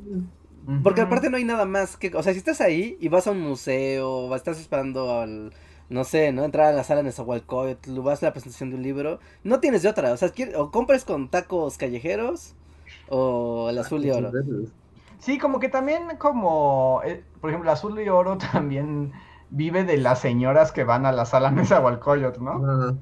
Porque 0.83 1.01
aparte 1.01 1.31
no 1.31 1.37
hay 1.37 1.45
nada 1.45 1.65
más 1.65 1.97
que, 1.97 2.13
o 2.15 2.23
sea, 2.23 2.33
si 2.33 2.39
estás 2.39 2.61
ahí 2.61 2.97
y 3.01 3.09
vas 3.09 3.29
a 3.29 3.31
un 3.31 3.41
museo, 3.41 4.11
o 4.11 4.35
estás 4.35 4.59
esperando 4.59 5.21
al, 5.21 5.53
no 5.89 6.03
sé, 6.03 6.33
¿no? 6.33 6.45
Entrar 6.45 6.67
a 6.67 6.73
la 6.73 6.83
sala 6.83 7.01
en 7.01 7.07
Nezahualcóyotl, 7.07 8.01
vas 8.01 8.23
a 8.23 8.27
la 8.27 8.33
presentación 8.33 8.71
de 8.71 8.77
un 8.77 8.83
libro, 8.83 9.21
no 9.45 9.61
tienes 9.61 9.83
de 9.83 9.89
otra, 9.89 10.13
o 10.13 10.17
sea, 10.17 10.33
o 10.57 10.73
compres 10.73 11.05
con 11.05 11.31
tacos 11.31 11.79
callejeros 11.79 12.55
o 13.09 13.71
el 13.71 13.79
azul 13.79 14.05
y 14.05 14.11
oro. 14.11 14.33
Sí, 15.19 15.39
como 15.39 15.61
que 15.61 15.69
también 15.69 16.17
como, 16.19 17.01
eh, 17.05 17.23
por 17.41 17.51
ejemplo, 17.51 17.71
Azul 17.71 17.99
y 18.01 18.09
Oro 18.09 18.39
también 18.53 19.13
vive 19.51 19.85
de 19.85 19.97
las 19.99 20.21
señoras 20.21 20.73
que 20.73 20.85
van 20.85 21.07
a 21.07 21.13
la 21.13 21.25
sala 21.27 21.51
mesa 21.53 21.81
o 21.81 21.89
al 21.89 22.01
coyote, 22.01 22.41
¿no? 22.41 22.53
Ajá. 22.65 22.95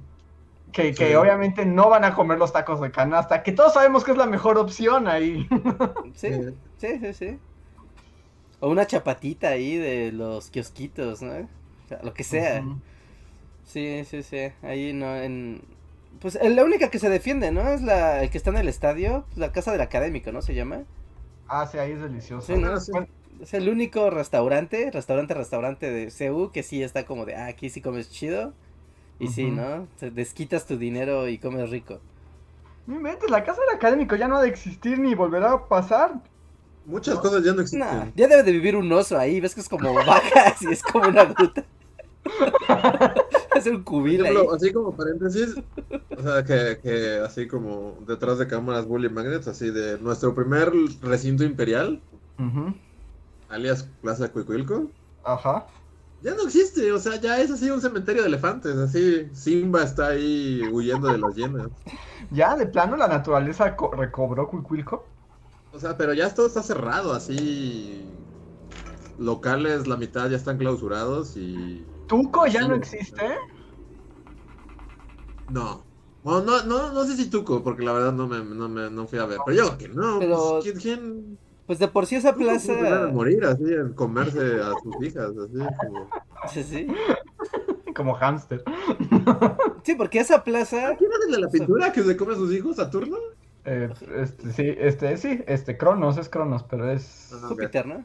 Que, 0.73 0.95
que 0.95 1.09
Sí. 1.09 1.15
obviamente 1.15 1.65
no 1.67 1.89
van 1.89 2.05
a 2.05 2.15
comer 2.15 2.39
los 2.39 2.53
tacos 2.53 2.81
de 2.81 2.91
canasta, 2.91 3.43
que 3.45 3.53
todos 3.53 3.75
sabemos 3.75 4.05
que 4.05 4.11
es 4.13 4.17
la 4.19 4.27
mejor 4.27 4.59
opción 4.59 5.07
ahí. 5.09 5.47
Sí, 6.15 6.31
Sí. 6.79 6.99
sí, 7.01 7.13
sí. 7.15 7.39
O 8.61 8.71
una 8.71 8.87
chapatita 8.87 9.49
ahí 9.49 9.77
de 9.77 10.11
los 10.13 10.51
kiosquitos, 10.51 11.23
¿no? 11.23 11.33
O 11.33 11.89
sea, 11.89 12.01
lo 12.03 12.15
que 12.15 12.25
sea. 12.25 12.65
Sí, 13.65 14.05
sí, 14.05 14.23
sí. 14.23 14.53
Ahí 14.63 14.93
no, 14.93 15.15
en... 15.17 15.63
Pues 16.21 16.39
la 16.43 16.65
única 16.65 16.91
que 16.91 16.99
se 16.99 17.11
defiende, 17.11 17.51
¿no? 17.53 17.69
Es 17.69 17.83
la 17.83 18.23
el 18.23 18.31
que 18.31 18.39
está 18.39 18.51
en 18.51 18.57
el 18.59 18.69
estadio, 18.69 19.27
la 19.37 19.53
casa 19.53 19.73
del 19.73 19.81
académico, 19.81 20.33
¿no? 20.33 20.43
Se 20.43 20.55
llama. 20.55 20.83
Ah, 21.49 21.67
sí, 21.67 21.79
ahí 21.79 21.93
es 21.93 22.01
delicioso. 22.01 22.47
Sí, 22.47 22.59
¿no? 22.59 22.73
Ah, 22.73 22.81
sí. 22.81 22.93
Bueno, 22.93 23.09
Es 23.41 23.55
el 23.55 23.69
único 23.69 24.11
restaurante, 24.11 24.91
restaurante, 24.91 25.35
restaurante 25.35 25.91
de 25.91 26.11
CU 26.11 26.51
que 26.53 26.63
sí 26.63 26.83
está 26.83 27.05
como 27.07 27.25
de, 27.27 27.35
ah, 27.37 27.47
aquí 27.47 27.69
sí 27.71 27.81
comes 27.81 28.11
chido. 28.11 28.55
Y 29.19 29.29
sí. 29.29 29.51
¿no? 29.51 29.89
Te 29.99 30.11
desquitas 30.11 30.67
tu 30.67 30.79
dinero 30.79 31.29
y 31.29 31.39
comes 31.39 31.71
rico. 31.71 32.01
no 32.87 32.97
inventes, 32.97 33.31
la 33.31 33.45
casa 33.45 33.61
del 33.63 33.77
académico 33.77 34.17
ya 34.17 34.29
no 34.29 34.37
ha 34.37 34.43
de 34.43 34.49
existir 34.49 34.99
ni 34.99 35.15
volverá 35.15 35.53
a 35.53 35.69
pasar. 35.69 36.23
Muchas 36.85 37.19
cosas 37.19 37.45
ya 37.45 37.53
no 37.55 37.63
existen. 37.63 37.81
Nah, 37.81 38.13
ya 38.15 38.29
debe 38.29 38.43
de 38.43 38.53
vivir 38.53 38.77
un 38.77 38.91
oso 38.93 39.19
ahí, 39.19 39.41
ves 39.41 39.55
que 39.55 39.61
es 39.61 39.69
como 39.69 39.93
bajas 39.95 40.63
y 40.63 40.73
es 40.73 40.83
como 40.83 41.09
una 41.09 41.25
gruta. 41.27 41.65
es 43.55 43.67
un 43.67 43.85
Por 43.85 43.85
cubil 43.85 44.25
ahí. 44.27 44.55
así 44.55 44.73
como 44.73 44.97
paréntesis, 44.97 45.55
o 46.17 46.23
sea, 46.23 46.45
que, 46.45 46.79
que 46.83 47.19
así 47.25 47.47
como 47.49 47.99
detrás 48.07 48.39
de 48.39 48.47
cámaras 48.47 48.87
Bully 48.87 49.09
Magnets, 49.11 49.49
así 49.49 49.71
de 49.71 49.99
nuestro 49.99 50.35
primer 50.35 50.73
recinto 51.03 51.45
imperial, 51.45 52.03
Ujú, 52.39 52.75
alias 53.55 53.85
Plaza 54.03 54.31
Cuicuilco, 54.31 54.91
Ajá. 55.25 55.67
ya 56.23 56.35
no 56.35 56.43
existe, 56.43 56.93
o 56.93 56.99
sea, 56.99 57.17
ya 57.21 57.41
es 57.41 57.51
así 57.51 57.71
un 57.71 57.81
cementerio 57.81 58.23
de 58.23 58.29
elefantes, 58.29 58.77
así 58.77 59.29
Simba 59.33 59.83
está 59.83 60.09
ahí 60.09 60.63
huyendo 60.73 61.09
de 61.09 61.19
las 61.19 61.35
hienas. 61.35 61.69
Ya, 62.31 62.57
de 62.57 62.67
plano, 62.67 62.97
la 62.97 63.07
naturaleza 63.07 63.77
co- 63.77 63.91
recobró 63.93 64.49
Cuicuilco. 64.49 65.05
O 65.73 65.79
sea, 65.79 65.97
pero 65.97 66.15
ya 66.15 66.33
todo 66.35 66.47
está 66.47 66.63
cerrado, 66.63 67.13
así 67.13 68.03
locales, 69.19 69.87
la 69.87 69.97
mitad 69.97 70.29
ya 70.31 70.37
están 70.37 70.57
clausurados 70.57 71.37
y... 71.37 71.85
Tuco 72.09 72.47
ya 72.47 72.63
Sí. 72.63 72.69
no 72.69 72.75
existe. 72.77 73.23
No. 75.51 75.85
Bueno, 76.23 76.41
no, 76.43 76.63
no, 76.65 76.93
no 76.93 77.05
sé 77.05 77.17
si 77.17 77.29
Tuco, 77.29 77.63
porque 77.63 77.85
la 77.85 77.93
verdad 77.93 78.13
no 78.13 78.27
me, 78.27 78.43
no 78.43 78.69
me 78.69 78.89
no 78.91 79.07
fui 79.07 79.19
a 79.19 79.27
ver. 79.27 79.39
Pero 79.45 79.57
yo 79.71 79.79
que 79.79 79.89
no, 79.89 80.19
Pero- 80.19 80.61
pues, 80.63 80.65
¿quién, 80.65 80.79
quién 80.79 81.39
Pues 81.67 81.79
de 81.79 81.89
por 81.89 82.07
sí 82.07 82.17
esa 82.17 82.35
puede 82.35 82.59
llegar 82.59 82.87
a 82.87 82.89
plaza. 82.99 83.13
morir 83.13 83.45
así, 83.45 83.65
en 83.65 83.93
comerse 83.95 84.61
a 84.61 84.73
sus 84.83 85.03
hijas, 85.03 85.31
así 85.37 85.59
como... 85.87 86.11
Sí, 86.53 86.63
sí. 86.63 86.87
Como 87.95 88.15
hámster. 88.15 88.63
Sí, 89.83 89.95
porque 89.95 90.19
esa 90.19 90.43
plaza. 90.45 90.95
¿Quién 90.99 91.11
es 91.27 91.35
de 91.35 91.41
la 91.41 91.49
pintura 91.49 91.93
que 91.93 92.03
se 92.03 92.17
come 92.17 92.33
a 92.35 92.37
sus 92.37 92.53
hijos, 92.53 92.77
Saturno? 92.77 93.17
Eh, 93.65 93.89
este, 94.17 94.53
sí, 94.53 94.75
este, 94.79 95.17
sí, 95.17 95.43
este, 95.47 95.79
Cronos, 95.79 96.19
es 96.19 96.29
Cronos, 96.29 96.65
pero 96.65 96.91
es... 96.91 97.33
Ok. 97.33 97.49
Júpiter, 97.51 97.87
¿no? 97.87 98.05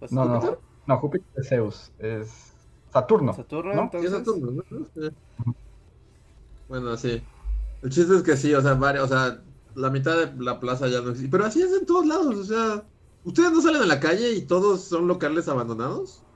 Pues, 0.00 0.10
No, 0.10 0.24
no, 0.24 0.40
¿Júpiter? 0.40 0.58
no, 0.86 0.98
Júpiter 0.98 1.28
es 1.36 1.48
Zeus, 1.48 1.92
es 2.00 2.52
Saturno. 2.92 3.34
Saturno, 3.34 3.72
¿no? 3.74 3.90
Sí, 3.92 4.06
es 4.06 4.12
entonces. 4.12 4.42
Saturno, 4.42 4.64
¿no? 4.70 4.86
Sí. 4.94 5.16
Bueno, 6.68 6.96
sí. 6.96 7.22
El 7.82 7.90
chiste 7.90 8.16
es 8.16 8.22
que 8.22 8.36
sí, 8.36 8.52
o 8.54 8.60
sea, 8.62 8.74
varios, 8.74 9.04
o 9.04 9.08
sea, 9.08 9.40
la 9.74 9.90
mitad 9.90 10.16
de 10.16 10.44
la 10.44 10.60
plaza 10.60 10.88
ya 10.88 11.00
no 11.00 11.10
existe. 11.10 11.30
Pero 11.30 11.44
así 11.44 11.62
es 11.62 11.72
en 11.72 11.86
todos 11.86 12.06
lados, 12.06 12.36
o 12.36 12.44
sea, 12.44 12.84
¿ustedes 13.24 13.52
no 13.52 13.60
salen 13.62 13.82
a 13.82 13.86
la 13.86 14.00
calle 14.00 14.32
y 14.32 14.46
todos 14.46 14.84
son 14.88 15.08
locales 15.08 15.48
abandonados? 15.48 16.26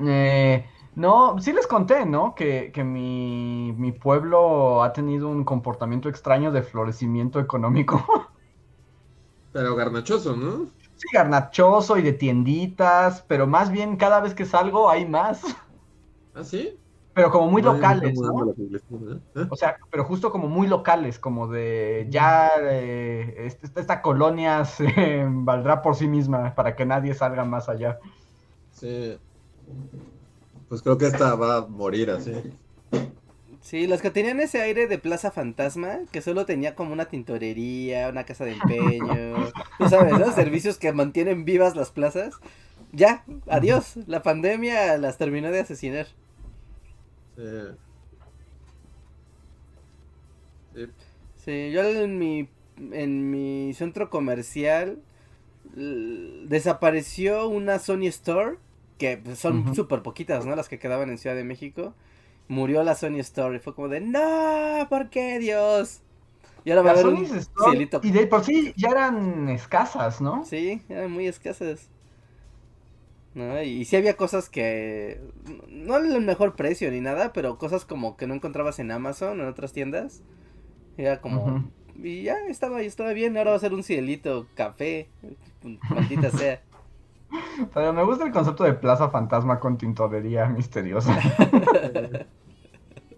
Eh, 0.00 0.64
no, 0.94 1.38
sí 1.40 1.52
les 1.52 1.66
conté, 1.66 2.06
¿no? 2.06 2.34
Que, 2.34 2.70
que 2.72 2.84
mi, 2.84 3.72
mi 3.76 3.92
pueblo 3.92 4.82
ha 4.82 4.92
tenido 4.92 5.28
un 5.28 5.44
comportamiento 5.44 6.08
extraño 6.08 6.52
de 6.52 6.62
florecimiento 6.62 7.40
económico. 7.40 8.04
Pero 9.52 9.74
garnachoso, 9.76 10.36
¿no? 10.36 10.70
Sí, 10.96 11.06
garnachoso 11.12 11.96
y 11.96 12.02
de 12.02 12.12
tienditas, 12.12 13.22
pero 13.28 13.46
más 13.46 13.70
bien 13.70 13.96
cada 13.96 14.20
vez 14.20 14.34
que 14.34 14.44
salgo 14.44 14.90
hay 14.90 15.06
más. 15.06 15.42
¿Ah, 16.34 16.44
sí? 16.44 16.78
Pero 17.18 17.32
como 17.32 17.50
muy 17.50 17.62
locales, 17.62 18.16
¿eh? 18.16 19.46
O 19.50 19.56
sea, 19.56 19.76
pero 19.90 20.04
justo 20.04 20.30
como 20.30 20.46
muy 20.48 20.68
locales, 20.68 21.18
como 21.18 21.48
de 21.48 22.06
ya 22.08 22.48
eh, 22.62 23.34
este- 23.38 23.66
esta, 23.66 23.80
esta 23.80 24.02
colonia 24.02 24.64
se 24.64 24.86
valdrá 25.28 25.82
por 25.82 25.96
sí 25.96 26.06
misma 26.06 26.54
para 26.54 26.76
que 26.76 26.86
nadie 26.86 27.14
salga 27.14 27.44
más 27.44 27.68
allá. 27.68 27.98
Sí. 28.70 29.18
Pues 30.68 30.80
creo 30.82 30.96
que 30.96 31.06
esta 31.06 31.34
va 31.34 31.56
a 31.56 31.66
morir 31.66 32.10
así. 32.10 32.32
Sí, 33.60 33.86
las 33.86 34.00
que 34.00 34.10
tenían 34.10 34.40
ese 34.40 34.62
aire 34.62 34.86
de 34.86 34.98
plaza 34.98 35.30
fantasma, 35.32 35.98
que 36.12 36.22
solo 36.22 36.46
tenía 36.46 36.74
como 36.76 36.92
una 36.92 37.06
tintorería, 37.06 38.08
una 38.08 38.24
casa 38.24 38.44
de 38.44 38.52
empeño, 38.52 39.50
tú 39.78 39.88
sabes, 39.88 40.16
¿no? 40.18 40.32
Servicios 40.32 40.78
que 40.78 40.92
mantienen 40.92 41.44
vivas 41.44 41.74
las 41.74 41.90
plazas. 41.90 42.34
Ya, 42.92 43.24
adiós. 43.48 43.94
La 44.06 44.22
pandemia 44.22 44.96
las 44.98 45.18
terminó 45.18 45.50
de 45.50 45.60
asesinar. 45.60 46.06
Sí. 47.38 47.76
Sí. 50.74 50.86
Sí, 51.36 51.70
yo 51.72 51.82
en 51.82 52.18
mi, 52.18 52.48
en 52.92 53.30
mi 53.30 53.72
centro 53.74 54.10
comercial 54.10 54.98
desapareció 56.46 57.48
una 57.48 57.78
Sony 57.78 58.06
Store, 58.06 58.56
que 58.98 59.16
pues, 59.18 59.38
son 59.38 59.60
Ujú. 59.60 59.74
súper 59.74 60.02
poquitas, 60.02 60.44
¿no? 60.46 60.56
Las 60.56 60.68
que 60.68 60.78
quedaban 60.78 61.10
en 61.10 61.18
Ciudad 61.18 61.36
de 61.36 61.44
México. 61.44 61.94
Murió 62.48 62.82
la 62.82 62.94
Sony 62.94 63.18
Store 63.20 63.56
y 63.56 63.60
fue 63.60 63.74
como 63.74 63.88
de, 63.88 64.00
no, 64.00 64.86
¿por 64.88 65.10
qué 65.10 65.38
Dios? 65.38 66.00
Y 66.64 66.70
ahora 66.70 66.82
va 66.82 66.90
a 66.90 66.92
haber 66.94 67.06
un 67.06 67.24
Store- 67.24 67.70
cielito. 67.70 68.00
y 68.02 68.10
de 68.10 68.26
por 68.26 68.44
sí 68.44 68.72
ya 68.76 68.88
eran 68.90 69.48
escasas, 69.48 70.20
¿no? 70.20 70.44
Sí, 70.44 70.82
eran 70.88 71.10
muy 71.12 71.26
escasas. 71.28 71.88
¿No? 73.38 73.62
Y, 73.62 73.84
sí 73.84 73.96
había 73.96 74.16
cosas 74.16 74.48
que, 74.48 75.20
no 75.68 75.96
el 75.96 76.20
mejor 76.20 76.56
precio 76.56 76.90
ni 76.90 77.00
nada, 77.00 77.32
pero 77.32 77.58
cosas 77.58 77.84
como 77.84 78.16
que 78.16 78.26
no 78.26 78.34
encontrabas 78.34 78.78
en 78.78 78.90
Amazon 78.90 79.40
o 79.40 79.42
en 79.42 79.48
otras 79.48 79.72
tiendas. 79.72 80.22
Era 80.96 81.20
como, 81.20 81.70
y 82.02 82.24
ya 82.24 82.36
estaba, 82.48 82.82
estaba 82.82 83.12
bien, 83.12 83.36
ahora 83.36 83.50
va 83.50 83.56
a 83.56 83.60
ser 83.60 83.72
un 83.72 83.82
cielito 83.82 84.46
café, 84.54 85.08
maldita 85.88 86.30
sea. 86.30 86.60
Pero 87.74 87.92
me 87.92 88.02
gusta 88.04 88.24
el 88.24 88.32
concepto 88.32 88.64
de 88.64 88.72
plaza 88.72 89.10
fantasma 89.10 89.60
con 89.60 89.76
tintorería 89.76 90.46
misteriosa. 90.46 91.18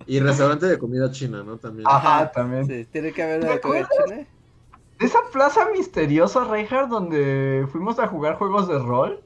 Y 0.06 0.18
restaurante 0.18 0.66
de 0.66 0.76
comida 0.78 1.12
china, 1.12 1.44
¿no? 1.44 1.58
También. 1.58 1.86
Ajá, 1.88 2.32
también. 2.32 2.66
Sí, 2.66 2.84
tiene 2.90 3.12
que 3.12 3.22
haber 3.22 3.40
¿Te 3.40 3.46
una 3.46 3.60
comida 3.60 3.84
acuerdas? 3.84 4.08
china. 4.08 4.26
¿De 4.98 5.06
esa 5.06 5.20
plaza 5.32 5.68
misteriosa, 5.72 6.44
Reinhardt, 6.44 6.90
donde 6.90 7.66
fuimos 7.70 7.98
a 8.00 8.08
jugar 8.08 8.34
juegos 8.34 8.66
de 8.66 8.78
rol? 8.78 9.22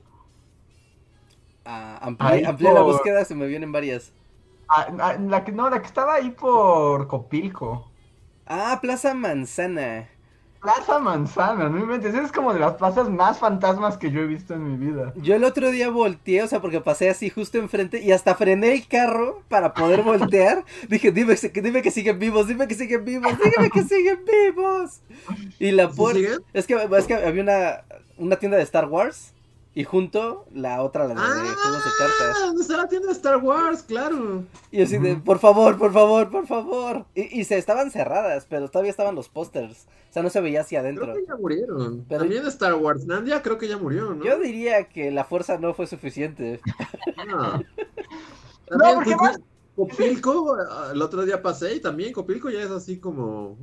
Ah, 1.64 1.98
amplié, 2.02 2.72
la 2.72 2.82
búsqueda, 2.82 3.24
se 3.24 3.34
me 3.34 3.46
vienen 3.46 3.72
varias. 3.72 4.12
Ah, 4.68 4.86
ah, 5.00 5.16
la 5.18 5.44
que, 5.44 5.52
no, 5.52 5.68
la 5.70 5.80
que 5.80 5.86
estaba 5.86 6.14
ahí 6.14 6.30
por 6.30 7.06
Copilco. 7.08 7.90
Ah, 8.46 8.78
Plaza 8.80 9.14
Manzana. 9.14 10.08
Plaza 10.60 10.98
Manzana, 10.98 11.68
no 11.68 11.78
inventes, 11.78 12.14
es 12.14 12.32
como 12.32 12.54
de 12.54 12.58
las 12.60 12.74
plazas 12.74 13.10
más 13.10 13.38
fantasmas 13.38 13.98
que 13.98 14.10
yo 14.10 14.22
he 14.22 14.26
visto 14.26 14.54
en 14.54 14.64
mi 14.64 14.78
vida. 14.78 15.12
Yo 15.16 15.34
el 15.34 15.44
otro 15.44 15.70
día 15.70 15.90
volteé, 15.90 16.42
o 16.42 16.46
sea, 16.46 16.62
porque 16.62 16.80
pasé 16.80 17.10
así 17.10 17.28
justo 17.28 17.58
enfrente 17.58 18.00
y 18.02 18.12
hasta 18.12 18.34
frené 18.34 18.72
el 18.72 18.88
carro 18.88 19.42
para 19.48 19.74
poder 19.74 20.02
voltear. 20.02 20.64
Dije, 20.88 21.12
dime, 21.12 21.36
que- 21.36 21.60
dime 21.60 21.82
que 21.82 21.90
siguen 21.90 22.18
vivos, 22.18 22.48
dime 22.48 22.66
que 22.66 22.74
siguen 22.74 23.04
vivos, 23.04 23.32
dígame 23.44 23.68
que 23.68 23.82
siguen 23.82 24.20
vivos. 24.24 25.02
Y 25.58 25.70
la 25.72 25.90
¿Sí 25.90 25.96
puerta... 25.96 26.20
Es 26.54 26.66
que, 26.66 26.74
es 26.96 27.06
que 27.06 27.14
había 27.14 27.42
una, 27.42 27.84
una 28.16 28.36
tienda 28.36 28.56
de 28.56 28.62
Star 28.64 28.88
Wars 28.88 29.34
y 29.74 29.84
junto 29.84 30.46
la 30.52 30.82
otra, 30.82 31.08
la 31.08 31.14
de 31.14 31.20
juegos 31.20 31.84
de 31.84 31.90
cartas. 31.98 32.36
Ah, 32.36 32.46
¿dónde 32.46 32.62
está 32.62 32.76
la 32.76 32.88
tienda 32.88 33.08
de 33.08 33.12
Star 33.14 33.38
Wars? 33.38 33.82
Claro. 33.82 34.44
Y 34.70 34.82
así 34.82 34.98
de, 34.98 35.16
por 35.16 35.38
favor, 35.40 35.76
por 35.78 35.92
favor, 35.92 36.30
por 36.30 36.46
favor. 36.46 37.06
Y, 37.14 37.40
y 37.40 37.44
se 37.44 37.58
estaban 37.58 37.90
cerradas, 37.90 38.46
pero 38.48 38.68
todavía 38.68 38.90
estaban 38.92 39.14
los 39.16 39.28
pósters. 39.28 39.86
O 40.10 40.12
sea, 40.14 40.22
no 40.22 40.30
se 40.30 40.40
veía 40.40 40.60
hacia 40.60 40.78
adentro. 40.80 41.06
Creo 41.06 41.16
que 41.16 41.26
ya 41.26 41.36
murieron. 41.36 42.04
Pero- 42.08 42.20
También 42.20 42.46
Star 42.46 42.74
Wars 42.74 43.04
Nandia 43.04 43.42
creo 43.42 43.58
que 43.58 43.66
ya 43.66 43.76
murió, 43.76 44.14
¿no? 44.14 44.24
Yo 44.24 44.38
diría 44.38 44.84
que 44.88 45.10
la 45.10 45.24
fuerza 45.24 45.58
no 45.58 45.74
fue 45.74 45.86
suficiente. 45.86 46.60
No. 47.26 47.58
No, 48.70 48.78
También 48.78 48.94
porque 48.94 49.16
más- 49.16 49.40
Copilco, 49.76 50.56
ah, 50.70 50.90
el 50.92 51.02
otro 51.02 51.24
día 51.24 51.42
pasé 51.42 51.74
y 51.74 51.80
también 51.80 52.12
Copilco 52.12 52.48
ya 52.48 52.62
es 52.62 52.70
así 52.70 52.98
como... 52.98 53.56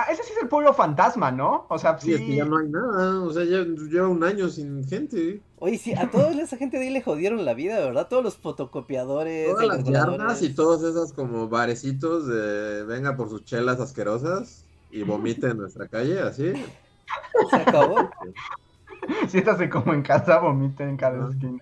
Ah, 0.00 0.04
ese 0.12 0.22
sí 0.22 0.30
es 0.36 0.42
el 0.42 0.48
pueblo 0.48 0.72
fantasma, 0.72 1.32
¿no? 1.32 1.66
O 1.68 1.76
sea, 1.76 1.98
Sí, 1.98 2.06
sí. 2.08 2.14
es 2.14 2.20
que 2.20 2.36
ya 2.36 2.44
no 2.44 2.58
hay 2.58 2.68
nada, 2.68 3.20
o 3.24 3.32
sea, 3.32 3.42
ya 3.44 3.64
lleva 3.64 4.06
un 4.06 4.22
año 4.22 4.48
sin 4.48 4.86
gente. 4.88 5.42
Oye, 5.58 5.76
sí, 5.76 5.92
a 5.92 6.08
toda 6.08 6.30
esa 6.40 6.56
gente 6.56 6.78
de 6.78 6.84
ahí 6.84 6.90
le 6.90 7.02
jodieron 7.02 7.44
la 7.44 7.52
vida, 7.52 7.80
¿verdad? 7.80 8.06
Todos 8.06 8.22
los 8.22 8.36
fotocopiadores, 8.36 9.50
Todas 9.50 9.66
las 9.66 9.82
yardas 9.82 10.42
y 10.42 10.54
todos 10.54 10.84
esos 10.84 11.12
como 11.12 11.48
barecitos 11.48 12.28
de 12.28 12.84
venga 12.84 13.16
por 13.16 13.28
sus 13.28 13.44
chelas 13.44 13.80
asquerosas 13.80 14.64
y 14.92 15.02
vomita 15.02 15.48
en 15.50 15.56
nuestra 15.58 15.88
calle, 15.88 16.20
así. 16.20 16.52
Se 17.50 17.56
acabó. 17.56 18.08
Siéntase 19.26 19.68
como 19.68 19.94
en 19.94 20.02
casa, 20.02 20.38
vomita 20.38 20.84
en 20.88 20.96
cada 20.96 21.28
esquina. 21.28 21.58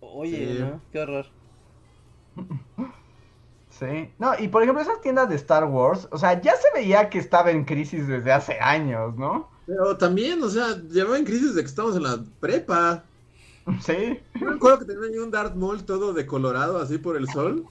Oye, 0.00 0.54
Sí. 0.54 0.58
¿no? 0.62 0.80
Qué 0.92 1.00
horror. 1.00 1.26
Sí. 3.78 4.10
No, 4.18 4.32
y 4.38 4.48
por 4.48 4.62
ejemplo, 4.62 4.82
esas 4.82 5.00
tiendas 5.02 5.28
de 5.28 5.34
Star 5.36 5.64
Wars, 5.64 6.08
o 6.10 6.18
sea, 6.18 6.40
ya 6.40 6.54
se 6.56 6.68
veía 6.74 7.10
que 7.10 7.18
estaba 7.18 7.50
en 7.50 7.64
crisis 7.64 8.06
desde 8.08 8.32
hace 8.32 8.58
años, 8.60 9.14
¿no? 9.16 9.50
Pero 9.66 9.96
también, 9.98 10.42
o 10.42 10.48
sea, 10.48 10.76
llevaba 10.88 11.18
en 11.18 11.24
crisis 11.24 11.54
de 11.54 11.62
que 11.62 11.68
estamos 11.68 11.96
en 11.96 12.04
la 12.04 12.24
prepa. 12.40 13.04
Sí. 13.80 14.20
Yo 14.36 14.46
me 14.46 14.54
acuerdo 14.54 14.78
que 14.78 14.84
tenía 14.84 15.20
un 15.24 15.32
Darth 15.32 15.56
Maul 15.56 15.84
todo 15.84 16.12
decolorado 16.12 16.78
así 16.78 16.98
por 16.98 17.16
el 17.16 17.28
sol. 17.28 17.66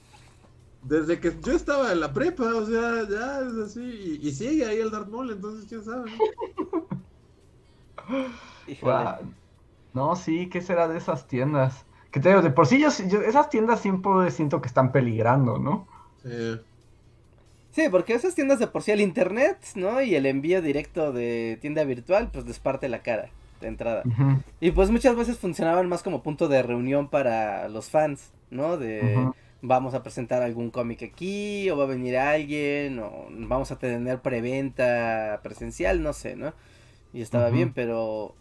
Desde 0.82 1.18
que 1.20 1.34
yo 1.42 1.52
estaba 1.52 1.90
en 1.92 2.00
la 2.00 2.12
prepa, 2.12 2.44
o 2.54 2.66
sea, 2.66 3.08
ya 3.08 3.40
es 3.40 3.54
así. 3.70 4.18
Y, 4.22 4.28
y 4.28 4.32
sigue 4.32 4.66
ahí 4.66 4.78
el 4.78 4.90
Darth 4.90 5.08
Maul, 5.08 5.30
entonces 5.32 5.66
quién 5.68 5.82
sabe. 5.84 6.10
No, 9.92 10.14
sí, 10.16 10.48
¿qué 10.48 10.60
será 10.60 10.88
de 10.88 10.98
esas 10.98 11.26
tiendas? 11.26 11.86
Que 12.10 12.20
te 12.20 12.28
digo, 12.28 12.42
de 12.42 12.50
por 12.50 12.66
sí 12.66 12.80
yo, 12.80 12.88
yo- 13.08 13.22
esas 13.22 13.48
tiendas 13.50 13.80
siempre 13.80 14.30
siento 14.30 14.60
que 14.60 14.68
están 14.68 14.92
peligrando, 14.92 15.58
¿no? 15.58 15.88
Sí. 16.26 16.60
Sí, 17.72 17.88
porque 17.90 18.14
esas 18.14 18.34
tiendas 18.34 18.58
de 18.58 18.68
por 18.68 18.82
sí 18.82 18.92
el 18.92 19.02
internet, 19.02 19.58
¿no? 19.74 20.00
Y 20.00 20.14
el 20.14 20.24
envío 20.24 20.62
directo 20.62 21.12
de 21.12 21.58
tienda 21.60 21.84
virtual, 21.84 22.30
pues 22.32 22.46
les 22.46 22.58
parte 22.58 22.88
la 22.88 23.02
cara 23.02 23.28
de 23.60 23.68
entrada. 23.68 24.02
Y 24.60 24.70
pues 24.70 24.90
muchas 24.90 25.14
veces 25.14 25.38
funcionaban 25.38 25.88
más 25.88 26.02
como 26.02 26.22
punto 26.22 26.48
de 26.48 26.62
reunión 26.62 27.08
para 27.08 27.68
los 27.68 27.90
fans, 27.90 28.30
¿no? 28.50 28.78
De 28.78 29.30
vamos 29.62 29.94
a 29.94 30.02
presentar 30.02 30.42
algún 30.42 30.70
cómic 30.70 31.02
aquí, 31.02 31.68
o 31.70 31.76
va 31.76 31.84
a 31.84 31.88
venir 31.88 32.16
alguien, 32.16 32.98
o 32.98 33.26
vamos 33.30 33.70
a 33.72 33.78
tener 33.78 34.20
preventa 34.20 35.40
presencial, 35.42 36.02
no 36.02 36.12
sé, 36.12 36.36
¿no? 36.36 36.54
Y 37.12 37.20
estaba 37.20 37.50
bien, 37.50 37.72
pero 37.72 38.34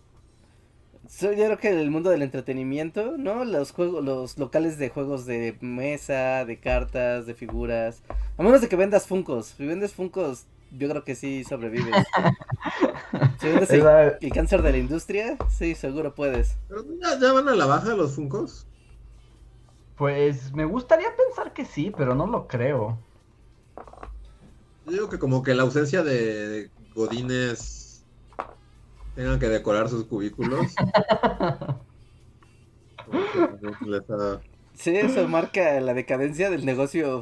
yo 1.19 1.29
creo 1.31 1.57
que 1.57 1.69
el 1.69 1.91
mundo 1.91 2.09
del 2.09 2.21
entretenimiento, 2.21 3.17
¿no? 3.17 3.45
Los 3.45 3.71
juegos, 3.71 4.03
los 4.03 4.37
locales 4.37 4.77
de 4.77 4.89
juegos 4.89 5.25
de 5.25 5.57
mesa, 5.61 6.45
de 6.45 6.59
cartas, 6.59 7.25
de 7.25 7.33
figuras, 7.33 8.01
a 8.37 8.43
menos 8.43 8.61
de 8.61 8.69
que 8.69 8.75
vendas 8.75 9.07
Funcos, 9.07 9.53
si 9.57 9.65
vendes 9.65 9.93
Funcos, 9.93 10.45
yo 10.71 10.89
creo 10.89 11.03
que 11.03 11.15
sí 11.15 11.43
sobrevives. 11.43 11.93
si 13.39 13.47
vendes 13.47 13.69
el, 13.69 14.31
cáncer 14.33 14.61
de 14.61 14.71
la 14.71 14.77
industria, 14.77 15.37
sí, 15.49 15.75
seguro 15.75 16.15
puedes. 16.15 16.57
Pero 16.67 16.83
ya, 17.01 17.19
ya 17.19 17.31
van 17.31 17.49
a 17.49 17.55
la 17.55 17.65
baja 17.65 17.95
los 17.95 18.13
Funcos. 18.13 18.67
Pues 19.97 20.53
me 20.53 20.65
gustaría 20.65 21.15
pensar 21.15 21.53
que 21.53 21.65
sí, 21.65 21.93
pero 21.95 22.15
no 22.15 22.27
lo 22.27 22.47
creo. 22.47 22.97
Yo 24.85 24.91
digo 24.91 25.09
que 25.09 25.19
como 25.19 25.41
que 25.41 25.55
la 25.55 25.63
ausencia 25.63 26.03
de 26.03 26.69
Godines 26.93 27.74
tengan 29.15 29.39
que 29.39 29.47
decorar 29.47 29.89
sus 29.89 30.05
cubículos. 30.05 30.75
Sí, 34.73 34.95
eso 34.95 35.27
marca 35.27 35.79
la 35.79 35.93
decadencia 35.93 36.49
del 36.49 36.65
negocio 36.65 37.21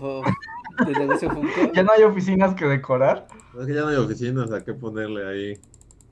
del 0.85 0.97
negocio 0.97 1.29
Funko. 1.29 1.49
Ya 1.73 1.83
no 1.83 1.91
hay 1.91 2.03
oficinas 2.03 2.55
que 2.55 2.65
decorar. 2.65 3.27
Es 3.59 3.65
que 3.67 3.73
ya 3.73 3.81
no 3.81 3.89
hay 3.89 3.97
oficinas 3.97 4.51
a 4.51 4.63
qué 4.63 4.73
ponerle 4.73 5.27
ahí 5.27 5.59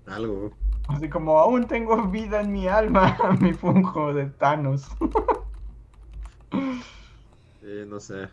algo. 0.05 0.51
Así 0.87 1.09
como 1.09 1.39
aún 1.39 1.67
tengo 1.67 2.07
vida 2.07 2.41
en 2.41 2.51
mi 2.51 2.67
alma, 2.67 3.17
mi 3.39 3.53
funjo 3.53 4.13
de 4.13 4.25
Thanos. 4.25 4.87
Sí, 7.61 7.85
no 7.87 7.99
sé. 7.99 8.27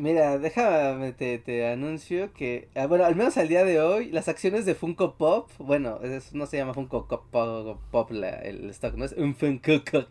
Mira, 0.00 0.38
déjame 0.38 1.12
te, 1.12 1.38
te 1.38 1.68
anuncio 1.70 2.32
que 2.32 2.68
ah, 2.74 2.86
bueno, 2.86 3.04
al 3.04 3.16
menos 3.16 3.36
al 3.36 3.48
día 3.48 3.64
de 3.64 3.80
hoy 3.80 4.10
las 4.10 4.28
acciones 4.28 4.64
de 4.64 4.74
Funko 4.74 5.14
Pop, 5.14 5.50
bueno, 5.58 5.98
es- 6.02 6.32
no 6.34 6.46
se 6.46 6.56
llama 6.56 6.72
Funko 6.74 7.06
Co- 7.06 7.24
Po- 7.30 7.78
Pop 7.90 8.10
la- 8.10 8.38
el 8.40 8.70
stock, 8.70 8.94
no 8.94 9.04
es 9.04 9.12
un 9.12 9.34
Funko 9.34 9.72
Cock. 9.90 10.08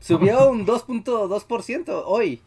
Subió 0.00 0.48
un 0.50 0.64
2.2% 0.64 2.02
hoy. 2.06 2.40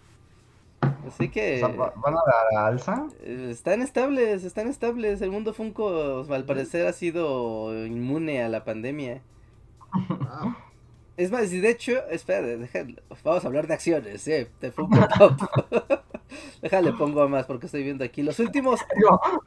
Así 1.07 1.25
O 1.27 1.31
que 1.31 1.59
sea, 1.59 1.67
¿va- 1.69 1.93
¿Van 1.97 2.15
a 2.15 2.21
dar 2.53 2.65
alza? 2.65 3.07
eh, 3.21 3.49
están 3.51 3.81
estables, 3.81 4.43
están 4.43 4.67
estables. 4.67 5.21
El 5.21 5.29
mundo 5.31 5.53
Funko 5.53 6.25
al 6.29 6.45
parecer 6.45 6.87
ha 6.87 6.93
sido 6.93 7.85
inmune 7.85 8.41
a 8.41 8.49
la 8.49 8.63
pandemia. 8.65 9.21
Es 11.15 11.29
más, 11.31 11.51
y 11.53 11.59
de 11.59 11.69
hecho, 11.69 11.93
espera, 12.09 12.41
deja- 12.41 12.85
vamos 13.23 13.43
a 13.43 13.47
hablar 13.47 13.67
de 13.67 13.73
acciones, 13.75 14.27
eh, 14.27 14.49
de 14.59 14.71
Funko 14.71 15.07
Pop. 15.17 15.39
Déjale, 16.61 16.93
pongo 16.93 17.29
más 17.29 17.45
porque 17.45 17.67
estoy 17.67 17.83
viendo 17.83 18.03
aquí. 18.03 18.23
Los 18.23 18.39
últimos, 18.39 18.79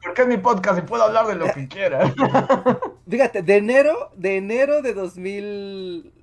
porque 0.03 0.21
es 0.21 0.27
mi 0.29 0.37
podcast 0.37 0.79
y 0.79 0.81
puedo 0.83 1.03
hablar 1.03 1.27
de 1.27 1.35
lo 1.35 1.51
que 1.51 1.67
quiera. 1.67 2.13
fíjate, 3.09 3.41
de 3.41 3.57
enero, 3.57 4.11
de 4.15 4.37
enero 4.37 4.81
de 4.81 4.93
2000, 4.93 6.13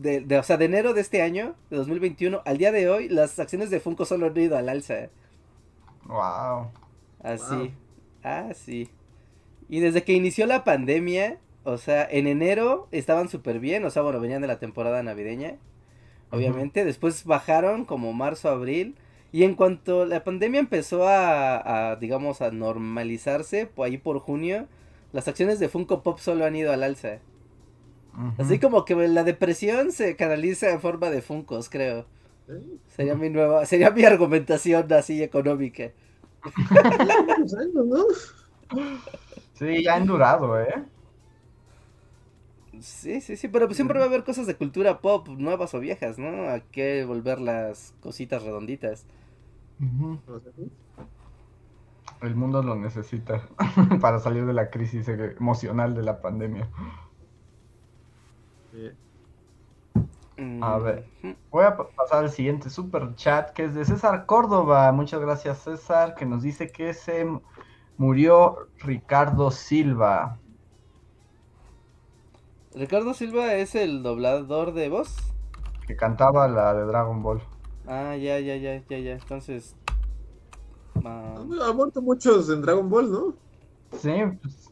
de, 0.00 0.20
de- 0.22 0.38
o 0.38 0.42
sea, 0.42 0.56
de 0.56 0.64
enero 0.64 0.92
de 0.94 1.02
este 1.02 1.22
año, 1.22 1.54
de 1.70 1.76
2021, 1.76 2.42
al 2.44 2.58
día 2.58 2.72
de 2.72 2.88
hoy, 2.90 3.08
las 3.08 3.38
acciones 3.38 3.70
de 3.70 3.78
Funko 3.78 4.04
solo 4.04 4.26
han 4.26 4.36
ido 4.36 4.56
al 4.58 4.68
alza. 4.68 5.08
Wow. 6.06 6.72
Así, 7.22 7.54
Wow. 7.54 7.70
así. 8.24 8.90
Y 9.68 9.78
desde 9.78 10.02
que 10.02 10.14
inició 10.14 10.46
la 10.46 10.64
pandemia, 10.64 11.38
o 11.64 11.78
sea, 11.78 12.06
en 12.10 12.26
enero 12.26 12.88
estaban 12.90 13.28
súper 13.28 13.60
bien, 13.60 13.84
o 13.84 13.90
sea, 13.90 14.02
bueno, 14.02 14.20
venían 14.20 14.42
de 14.42 14.48
la 14.48 14.58
temporada 14.58 15.02
navideña, 15.02 15.56
obviamente, 16.30 16.84
después 16.84 17.24
bajaron 17.24 17.84
como 17.84 18.12
marzo, 18.12 18.48
abril, 18.48 18.96
y 19.32 19.44
en 19.44 19.54
cuanto 19.54 20.06
la 20.06 20.24
pandemia 20.24 20.60
empezó 20.60 21.06
a, 21.08 21.92
a, 21.92 21.96
digamos, 21.96 22.40
a 22.42 22.50
normalizarse, 22.50 23.66
por 23.66 23.86
ahí 23.86 23.98
por 23.98 24.18
junio, 24.20 24.66
las 25.12 25.28
acciones 25.28 25.58
de 25.60 25.68
Funko 25.68 26.02
Pop 26.02 26.18
solo 26.18 26.44
han 26.44 26.56
ido 26.56 26.72
al 26.72 26.82
alza. 26.82 27.20
Así 28.38 28.58
como 28.58 28.84
que 28.84 28.94
la 28.94 29.24
depresión 29.24 29.92
se 29.92 30.16
canaliza 30.16 30.70
en 30.70 30.80
forma 30.80 31.10
de 31.10 31.22
Funkos, 31.22 31.70
creo. 31.70 32.06
¿sí? 32.46 32.80
Sería 32.88 33.14
mi 33.14 33.30
nueva, 33.30 33.64
sería 33.66 33.90
mi 33.90 34.04
argumentación 34.04 34.92
así 34.92 35.22
económica. 35.22 35.90
Sí, 39.54 39.82
ya 39.82 39.96
han 39.96 40.06
durado, 40.06 40.58
¿eh? 40.58 40.84
Sí, 42.80 43.20
sí, 43.20 43.36
sí, 43.36 43.48
pero 43.48 43.66
pues 43.66 43.76
siempre 43.76 43.98
va 43.98 44.04
a 44.06 44.08
haber 44.08 44.24
cosas 44.24 44.46
de 44.46 44.56
cultura 44.56 45.00
pop, 45.00 45.28
nuevas 45.28 45.74
o 45.74 45.80
viejas, 45.80 46.18
¿no? 46.18 46.48
Hay 46.50 46.62
que 46.72 47.04
volver 47.04 47.40
las 47.40 47.94
cositas 48.00 48.42
redonditas. 48.42 49.06
El 52.22 52.36
mundo 52.36 52.62
lo 52.62 52.76
necesita 52.76 53.48
para 54.00 54.20
salir 54.20 54.46
de 54.46 54.52
la 54.52 54.70
crisis 54.70 55.08
emocional 55.08 55.92
de 55.94 56.02
la 56.02 56.20
pandemia. 56.22 56.70
Sí. 58.70 58.90
A 60.60 60.78
ver. 60.78 61.06
Voy 61.50 61.64
a 61.64 61.76
pa- 61.76 61.90
pasar 61.92 62.24
al 62.24 62.30
siguiente 62.30 62.70
super 62.70 63.14
chat 63.16 63.50
que 63.52 63.64
es 63.64 63.74
de 63.74 63.84
César 63.84 64.26
Córdoba. 64.26 64.92
Muchas 64.92 65.20
gracias 65.20 65.62
César 65.62 66.14
que 66.14 66.26
nos 66.26 66.42
dice 66.42 66.70
que 66.72 66.94
se 66.94 67.26
murió 67.96 68.56
Ricardo 68.78 69.50
Silva. 69.50 70.39
Ricardo 72.74 73.14
Silva 73.14 73.54
es 73.54 73.74
el 73.74 74.02
doblador 74.02 74.72
de 74.74 74.88
voz. 74.88 75.16
que 75.86 75.96
cantaba 75.96 76.46
la 76.48 76.72
de 76.74 76.84
Dragon 76.86 77.22
Ball. 77.22 77.42
Ah, 77.86 78.14
ya, 78.16 78.38
ya, 78.38 78.56
ya, 78.56 78.82
ya, 78.88 78.98
ya. 78.98 79.12
Entonces. 79.14 79.74
ah, 81.04 81.34
Han 81.36 81.76
muerto 81.76 82.00
muchos 82.00 82.48
en 82.50 82.62
Dragon 82.62 82.88
Ball, 82.88 83.10
¿no? 83.10 83.34
Sí, 83.98 84.12
pues, 84.40 84.70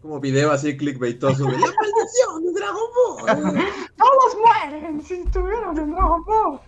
Como 0.00 0.20
video 0.20 0.52
así 0.52 0.76
clickbaitoso 0.76 1.44
de 1.44 1.52
la 1.52 1.58
maldición 1.58 2.44
de 2.44 2.52
Dragon 2.52 2.90
Ball. 2.94 3.64
todos 3.96 4.36
mueren 4.46 5.02
si 5.02 5.14
estuvieron 5.14 5.76
en 5.76 5.90
Dragon 5.90 6.24
Ball. 6.24 6.60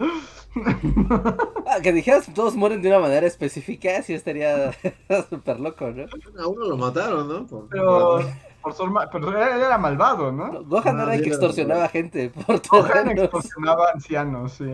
ah, 1.69 1.79
que 1.81 1.93
dijeras 1.93 2.29
todos 2.35 2.57
mueren 2.57 2.83
de 2.83 2.89
una 2.89 2.99
manera 2.99 3.25
específica, 3.27 4.03
sí 4.03 4.15
estaría 4.15 4.73
súper 5.31 5.61
loco, 5.61 5.91
¿no? 5.93 6.07
A 6.43 6.49
uno 6.49 6.65
lo 6.67 6.77
mataron, 6.77 7.29
¿no? 7.29 7.47
Por- 7.47 7.69
Pero, 7.69 8.19
por- 8.63 8.73
su 8.75 8.83
herma- 8.85 9.09
pero 9.11 9.29
él 9.31 9.61
era 9.61 9.79
malvado, 9.79 10.33
¿no? 10.33 10.63
Gohan 10.65 10.99
Ah, 11.01 11.03
era 11.05 11.15
el 11.15 11.23
que 11.23 11.29
extorsionaba 11.31 11.89
gente 11.89 12.31
por 12.31 12.61
Gohan 12.69 13.11
extorsionaba 13.11 13.91
ancianos, 13.93 14.53
sí. 14.53 14.71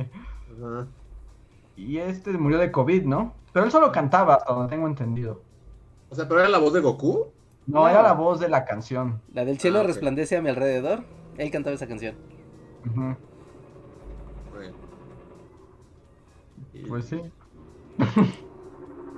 Y 1.77 1.99
este 1.99 2.33
murió 2.33 2.59
de 2.59 2.71
COVID, 2.73 3.05
¿no? 3.05 3.35
Pero 3.53 3.65
él 3.67 3.71
solo 3.73 3.93
cantaba, 3.93 4.35
hasta 4.35 4.53
donde 4.53 4.71
tengo 4.75 4.87
entendido. 4.87 5.41
O 6.11 6.15
sea, 6.15 6.27
pero 6.29 6.41
era 6.41 6.49
la 6.49 6.59
voz 6.59 6.73
de 6.73 6.81
Goku. 6.81 7.27
No, 7.67 7.81
No. 7.81 7.89
era 7.89 8.03
la 8.03 8.13
voz 8.13 8.39
de 8.41 8.49
la 8.49 8.65
canción. 8.65 9.21
La 9.35 9.45
del 9.45 9.59
cielo 9.59 9.81
Ah, 9.81 9.83
resplandece 9.83 10.37
a 10.37 10.43
mi 10.43 10.49
alrededor. 10.51 11.01
Él 11.37 11.51
cantaba 11.51 11.75
esa 11.75 11.87
canción. 11.89 12.15
Ujú, 12.87 13.17
Bueno. 14.55 14.75
Y 16.73 16.87
Pues 16.87 17.07
sí. 17.07 17.21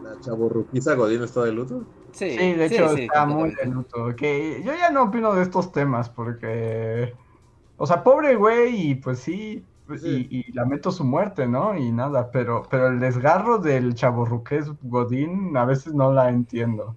La 0.02 0.18
chaburruquiza 0.20 0.94
Godín 0.94 1.22
está 1.22 1.42
de 1.44 1.52
luto. 1.52 1.84
Sí, 2.18 2.36
Sí, 2.36 2.52
de 2.54 2.64
hecho 2.66 2.88
sí, 2.88 3.02
está 3.02 3.26
muy 3.26 3.50
de 3.54 3.66
luto. 3.66 4.14
Que 4.16 4.62
yo 4.64 4.74
ya 4.74 4.90
no 4.90 5.04
opino 5.04 5.34
de 5.34 5.42
estos 5.42 5.72
temas 5.72 6.08
porque, 6.10 7.14
o 7.76 7.86
sea, 7.86 8.02
pobre 8.04 8.36
güey 8.36 8.90
y 8.92 8.94
pues 8.96 9.20
sí, 9.20 9.66
pues, 9.86 10.04
y, 10.04 10.28
y 10.30 10.52
lamento 10.52 10.92
su 10.92 11.04
muerte, 11.04 11.48
¿no? 11.48 11.76
Y 11.76 11.92
nada, 11.92 12.30
pero, 12.30 12.64
pero 12.70 12.88
el 12.88 13.00
desgarro 13.00 13.58
del 13.58 13.94
chaborruqués 13.94 14.66
Godín 14.82 15.56
a 15.56 15.64
veces 15.64 15.94
no 15.94 16.12
la 16.12 16.30
entiendo. 16.30 16.96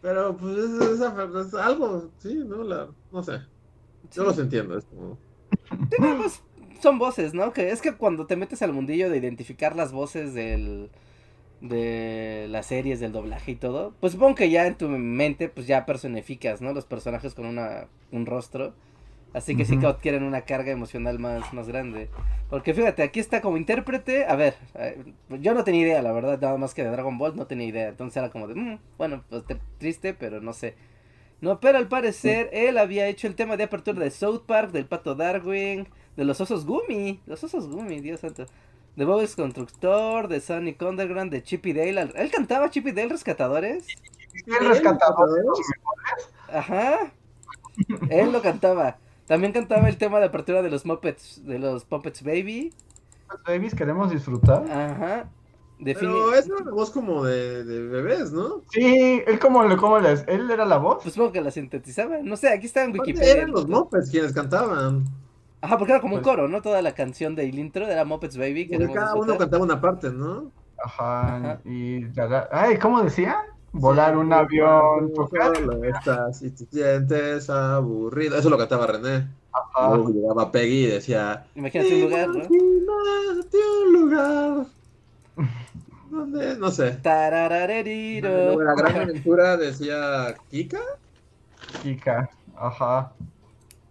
Pero 0.00 0.36
pues 0.36 0.56
es, 0.56 0.70
es- 0.80 1.00
es 1.00 1.54
algo, 1.54 2.10
sí, 2.18 2.34
¿no? 2.46 2.62
La, 2.64 2.88
no 3.10 3.22
sé. 3.22 3.40
Yo 4.12 4.24
los 4.24 4.38
entiendo. 4.38 4.78
Es 4.78 4.86
como... 4.86 5.18
Sí, 5.90 5.96
no, 6.02 6.16
pues, 6.16 6.42
son 6.80 6.98
voces, 6.98 7.34
¿no? 7.34 7.52
Que 7.52 7.70
es 7.70 7.82
que 7.82 7.96
cuando 7.96 8.26
te 8.26 8.36
metes 8.36 8.62
al 8.62 8.72
mundillo 8.72 9.10
de 9.10 9.18
identificar 9.18 9.76
las 9.76 9.92
voces 9.92 10.34
del 10.34 10.90
de 11.60 12.46
las 12.48 12.66
series, 12.66 13.00
del 13.00 13.12
doblaje 13.12 13.52
y 13.52 13.56
todo, 13.56 13.92
pues 14.00 14.12
supongo 14.14 14.34
que 14.34 14.50
ya 14.50 14.66
en 14.66 14.76
tu 14.76 14.88
mente 14.88 15.48
pues 15.48 15.66
ya 15.66 15.84
personificas, 15.86 16.60
¿no? 16.62 16.72
Los 16.72 16.86
personajes 16.86 17.34
con 17.34 17.46
una 17.46 17.86
un 18.12 18.26
rostro. 18.26 18.72
Así 19.32 19.54
que 19.54 19.64
sí 19.64 19.78
que 19.78 19.86
adquieren 19.86 20.24
una 20.24 20.40
carga 20.40 20.72
emocional 20.72 21.20
más, 21.20 21.52
más 21.54 21.68
grande. 21.68 22.08
Porque 22.48 22.74
fíjate, 22.74 23.04
aquí 23.04 23.20
está 23.20 23.40
como 23.40 23.56
intérprete. 23.58 24.24
A 24.24 24.34
ver, 24.34 24.56
eh, 24.74 25.04
yo 25.40 25.54
no 25.54 25.62
tenía 25.62 25.82
idea, 25.82 26.02
la 26.02 26.10
verdad, 26.10 26.40
nada 26.40 26.56
más 26.56 26.74
que 26.74 26.82
de 26.82 26.90
Dragon 26.90 27.16
Ball, 27.16 27.36
no 27.36 27.46
tenía 27.46 27.68
idea. 27.68 27.88
Entonces 27.90 28.16
era 28.16 28.30
como 28.30 28.48
de, 28.48 28.56
"Mm, 28.56 28.78
bueno, 28.98 29.22
pues 29.30 29.44
te- 29.46 29.60
triste, 29.78 30.14
pero 30.14 30.40
no 30.40 30.52
sé. 30.52 30.74
No, 31.40 31.60
pero 31.60 31.78
al 31.78 31.86
parecer 31.86 32.50
él 32.52 32.76
había 32.76 33.06
hecho 33.06 33.28
el 33.28 33.36
tema 33.36 33.56
de 33.56 33.62
apertura 33.64 34.00
de 34.00 34.10
South 34.10 34.42
Park, 34.46 34.72
del 34.72 34.86
Pato 34.86 35.14
Darwin, 35.14 35.86
de 36.16 36.24
los 36.24 36.40
osos 36.40 36.66
Gumi. 36.66 37.20
Los 37.26 37.44
osos 37.44 37.68
Gumi, 37.68 38.00
Dios 38.00 38.18
santo. 38.18 38.46
De 38.96 39.04
Bob 39.04 39.26
Constructor, 39.34 40.28
de 40.28 40.40
Sonic 40.40 40.80
Underground, 40.82 41.30
de 41.30 41.42
Chip 41.42 41.64
y 41.66 41.72
Dale. 41.72 42.00
Al- 42.00 42.12
Él 42.16 42.30
cantaba 42.30 42.70
Chip 42.70 42.86
y 42.86 42.92
Dale 42.92 43.10
Rescatadores. 43.10 43.86
El 44.46 44.68
rescatador 44.68 45.32
de 45.32 45.42
los 45.44 45.58
Ajá. 46.52 47.12
Él 48.10 48.32
lo 48.32 48.42
cantaba. 48.42 48.98
También 49.26 49.52
cantaba 49.52 49.88
el 49.88 49.96
tema 49.96 50.18
de 50.18 50.26
apertura 50.26 50.60
de 50.62 50.70
los 50.70 50.84
Muppets, 50.84 51.44
de 51.46 51.58
los 51.58 51.84
Puppets 51.84 52.22
Baby. 52.22 52.72
babies 53.46 53.74
queremos 53.74 54.10
disfrutar. 54.10 54.64
Ajá. 54.70 55.28
Pero 55.82 56.34
es 56.34 56.46
una 56.46 56.70
voz 56.70 56.90
como 56.90 57.24
de, 57.24 57.64
de 57.64 57.82
bebés, 57.88 58.32
¿no? 58.32 58.60
Sí, 58.70 59.22
él 59.26 59.38
como, 59.38 59.64
le- 59.64 59.78
como 59.78 59.98
les, 59.98 60.24
él 60.28 60.50
era 60.50 60.66
la 60.66 60.76
voz. 60.76 60.98
Pues 61.02 61.14
supongo 61.14 61.32
que 61.32 61.40
la 61.40 61.50
sintetizaba. 61.50 62.18
No 62.22 62.36
sé, 62.36 62.50
aquí 62.50 62.66
está 62.66 62.84
en 62.84 62.92
Wikipedia. 62.92 63.32
eran 63.32 63.50
los 63.52 63.66
Muppets 63.66 64.10
quienes 64.10 64.32
cantaban. 64.34 65.04
Ajá, 65.62 65.76
porque 65.78 65.92
era 65.92 66.00
como 66.00 66.16
un 66.16 66.22
Pues- 66.22 66.34
coro, 66.34 66.48
¿no? 66.48 66.62
Toda 66.62 66.80
la 66.82 66.92
canción 66.92 67.34
del 67.34 67.58
intro 67.58 67.86
era 67.86 68.04
Muppets 68.04 68.36
Baby. 68.36 68.68
Queremos 68.68 68.96
cada 68.96 69.14
uno 69.14 69.36
cantaba 69.36 69.62
una 69.64 69.80
parte, 69.80 70.10
¿no? 70.10 70.50
Ajá, 70.82 71.36
Ajá. 71.36 71.60
y 71.66 72.06
ay, 72.50 72.78
¿cómo 72.78 73.02
decía? 73.02 73.36
Volar 73.72 74.16
un 74.16 74.32
avión, 74.32 75.12
tocar. 75.14 75.54
Solo 75.56 75.84
estás 75.84 76.42
y 76.42 76.50
te 76.50 76.64
sientes 76.66 77.48
aburrido. 77.50 78.36
Eso 78.36 78.50
lo 78.50 78.58
cantaba 78.58 78.86
René. 78.86 79.28
Ajá. 79.52 79.94
Luego 79.94 80.08
llegaba 80.10 80.50
Peggy 80.50 80.84
y 80.84 80.86
decía: 80.86 81.44
Imagínate 81.54 81.94
un 81.94 82.00
lugar, 82.00 82.28
¿no? 82.28 82.34
Imagínate 82.34 83.58
un 83.86 83.92
lugar. 83.92 84.66
¿Dónde? 86.10 86.56
No 86.58 86.70
sé. 86.70 86.92
Tararareriro. 87.02 88.60
La 88.60 88.74
gran 88.74 88.96
aventura 88.96 89.56
decía 89.56 90.34
Kika. 90.50 90.80
Kika, 91.82 92.28
ajá. 92.56 93.12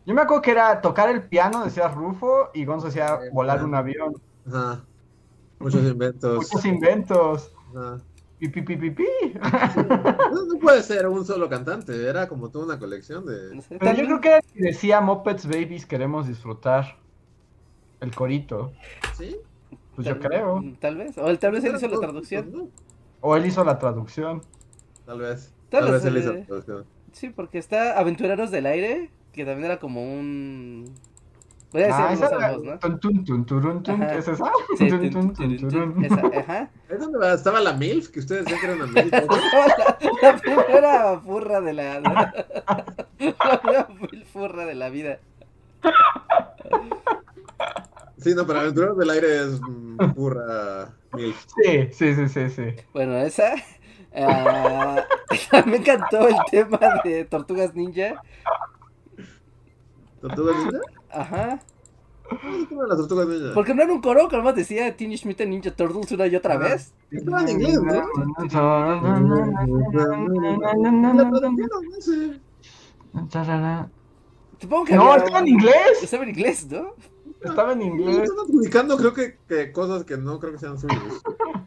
Yo 0.05 0.15
me 0.15 0.21
acuerdo 0.21 0.41
que 0.41 0.51
era 0.51 0.81
tocar 0.81 1.09
el 1.09 1.23
piano, 1.23 1.63
decía 1.63 1.87
Rufo, 1.87 2.49
y 2.53 2.65
Gonzo 2.65 2.87
decía 2.87 3.19
Eh, 3.23 3.29
volar 3.31 3.57
claro. 3.57 3.67
un 3.67 3.75
avión. 3.75 4.13
Ajá. 4.47 4.83
Muchos 5.59 5.83
inventos. 5.83 6.35
Muchos 6.37 6.65
inventos. 6.65 7.53
Ajá. 7.75 7.99
Pi, 8.39 8.47
pi, 8.47 8.61
pi, 8.61 8.77
pi, 8.77 8.89
pi. 8.91 9.05
No, 10.31 10.45
no 10.45 10.59
puede 10.61 10.81
ser 10.81 11.05
un 11.07 11.25
solo 11.25 11.49
cantante, 11.49 12.07
era 12.07 12.27
como 12.29 12.49
toda 12.49 12.65
una 12.65 12.79
colección 12.79 13.25
de. 13.25 13.61
Pero 13.77 13.93
yo 13.93 14.05
creo 14.05 14.21
que 14.21 14.29
era 14.29 14.41
que 14.41 14.61
decía 14.61 15.01
Muppets 15.01 15.45
Babies 15.45 15.85
queremos 15.85 16.27
disfrutar. 16.27 16.97
El 17.99 18.15
corito. 18.15 18.71
¿Sí? 19.17 19.35
Pues 19.95 20.07
yo 20.07 20.17
creo. 20.19 20.63
Tal 20.79 20.95
vez. 20.95 21.17
O 21.17 21.27
él, 21.27 21.37
tal 21.37 21.51
vez 21.51 21.65
él 21.65 21.75
hizo 21.75 21.89
la 21.89 21.99
traducción. 21.99 22.49
¿no? 22.49 22.69
O 23.19 23.35
él 23.35 23.45
hizo 23.45 23.61
la 23.65 23.77
traducción. 23.77 24.41
Tal 25.05 25.19
vez. 25.19 25.53
Tal 25.69 25.83
Tal, 25.83 25.91
vez, 25.91 26.03
vez 26.03 26.05
él 26.13 26.17
hizo 26.17 26.31
eh, 26.31 26.39
la 26.39 26.45
traducción. 26.45 26.85
Sí, 27.11 27.29
porque 27.29 27.57
está 27.57 27.99
Aventureros 27.99 28.51
del 28.51 28.67
Aire, 28.67 29.11
que 29.39 29.45
también 29.45 29.71
era 29.71 29.79
como 29.79 30.03
un. 30.03 30.93
Voy 31.71 31.83
a 31.83 31.85
decir 31.87 32.01
Ah, 32.05 32.13
esa 32.13 32.27
era. 32.35 32.47
ambos, 32.49 32.63
¿no? 32.65 32.79
Tun, 32.79 32.99
tun, 32.99 33.23
tun, 33.23 33.45
turun, 33.45 33.83
tun, 33.83 34.03
Ajá. 34.03 34.15
¿Es 34.17 34.27
esa? 34.27 34.51
Sí, 34.77 34.89
Tun, 34.89 34.99
tun, 34.99 35.09
tun, 35.11 35.33
tun, 35.33 35.33
tun, 35.33 35.57
tun, 35.57 35.69
turun. 35.69 36.05
esa, 36.05 36.21
ajá. 36.39 36.69
¿Es 36.89 36.99
donde 36.99 37.33
estaba 37.33 37.61
la 37.61 37.73
MILF? 37.73 38.09
Que 38.09 38.19
ustedes 38.19 38.43
decían 38.45 38.59
que 38.59 38.65
era 38.65 38.75
una 38.75 38.87
MILF. 38.87 39.11
la, 40.21 40.31
la 40.31 40.35
primera 40.37 41.19
furra 41.21 41.61
de 41.61 41.73
la. 41.73 41.99
La 42.01 43.59
primera 43.61 43.87
furra 44.33 44.65
de 44.65 44.75
la 44.75 44.89
vida. 44.89 45.19
Sí, 48.17 48.33
no, 48.35 48.45
pero 48.45 48.59
Aventureros 48.59 48.97
del 48.97 49.09
Aire 49.11 49.37
es 49.43 49.61
mm, 49.61 49.97
purra 50.15 50.89
MILF. 51.13 51.45
Sí, 51.63 51.87
sí, 51.93 52.15
sí, 52.15 52.27
sí, 52.27 52.49
sí. 52.49 52.63
Bueno, 52.93 53.15
esa. 53.19 53.53
ah, 54.15 55.05
me 55.65 55.77
encantó 55.77 56.27
el 56.27 56.35
tema 56.51 56.79
de 57.03 57.25
Tortugas 57.25 57.73
Ninja. 57.75 58.21
¿Tortugas 60.21 60.55
Ninja? 60.63 60.79
Ajá. 61.11 61.59
¿Cómo 62.29 62.41
se 62.41 62.65
llaman 62.75 62.89
las 62.89 62.97
Tortugas 62.97 63.27
Ninja? 63.27 63.53
Porque 63.53 63.73
no 63.73 63.81
era 63.83 63.91
un 63.93 64.01
coro, 64.01 64.27
que 64.27 64.35
además 64.35 64.55
decía 64.55 64.95
Teenage 64.95 65.27
Mutant 65.27 65.49
Ninja 65.49 65.71
Turtles 65.71 66.11
una 66.11 66.27
y 66.27 66.35
otra 66.35 66.57
vez. 66.57 66.93
Estaba 67.11 67.41
en 67.41 67.49
inglés, 67.49 67.79
¿no? 67.81 68.03
Supongo 74.59 74.85
que 74.85 74.95
No, 74.95 75.11
había- 75.11 75.23
estaba 75.23 75.39
en 75.39 75.47
inglés. 75.47 76.03
Estaba 76.03 76.23
en 76.23 76.29
inglés, 76.29 76.67
¿no? 76.69 76.93
Estaba 77.41 77.73
en 77.73 77.81
inglés. 77.81 78.17
Están 78.17 78.39
adjudicando, 78.39 78.97
creo 78.97 79.13
que, 79.13 79.37
que 79.47 79.71
cosas 79.71 80.03
que 80.03 80.17
no 80.17 80.39
creo 80.39 80.51
que 80.51 80.59
sean 80.59 80.77
suyas. 80.77 80.99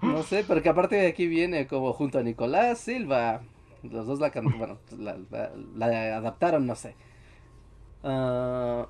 No 0.02 0.22
sé, 0.22 0.44
pero 0.46 0.62
que 0.62 0.68
aparte 0.68 0.96
de 0.96 1.06
aquí 1.06 1.26
viene 1.26 1.66
como 1.66 1.92
junto 1.94 2.18
a 2.18 2.22
Nicolás 2.22 2.78
Silva. 2.80 3.42
Los 3.82 4.06
dos 4.06 4.20
la 4.20 4.30
bueno, 4.30 4.78
la, 4.98 5.16
la- 5.30 5.50
la 5.74 6.16
adaptaron, 6.18 6.66
no 6.66 6.74
sé. 6.76 6.94
Ah, 8.04 8.86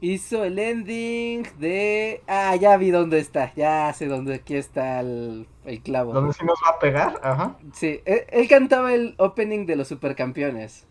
hizo 0.00 0.44
el 0.44 0.58
ending 0.58 1.44
de. 1.58 2.22
Ah, 2.26 2.56
ya 2.56 2.76
vi 2.76 2.90
dónde 2.90 3.18
está. 3.18 3.52
Ya 3.54 3.92
sé 3.92 4.06
dónde 4.06 4.34
aquí 4.34 4.56
está 4.56 5.00
el, 5.00 5.46
el 5.64 5.82
clavo. 5.82 6.12
¿Dónde 6.12 6.32
sí 6.32 6.44
nos 6.44 6.58
va 6.66 6.76
a 6.76 6.78
pegar? 6.78 7.20
Ajá. 7.22 7.56
Sí, 7.72 8.00
él, 8.04 8.22
él 8.28 8.48
cantaba 8.48 8.92
el 8.94 9.14
opening 9.18 9.66
de 9.66 9.76
los 9.76 9.88
supercampeones. 9.88 10.86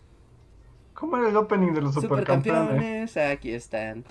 ¿Cómo 0.93 1.18
era 1.18 1.30
el 1.30 1.38
opening 1.38 1.74
de 1.74 1.82
los 1.82 1.95
supercampeones? 1.95 3.09
Supercampeones, 3.12 3.18
aquí 3.18 3.53
están. 3.53 4.05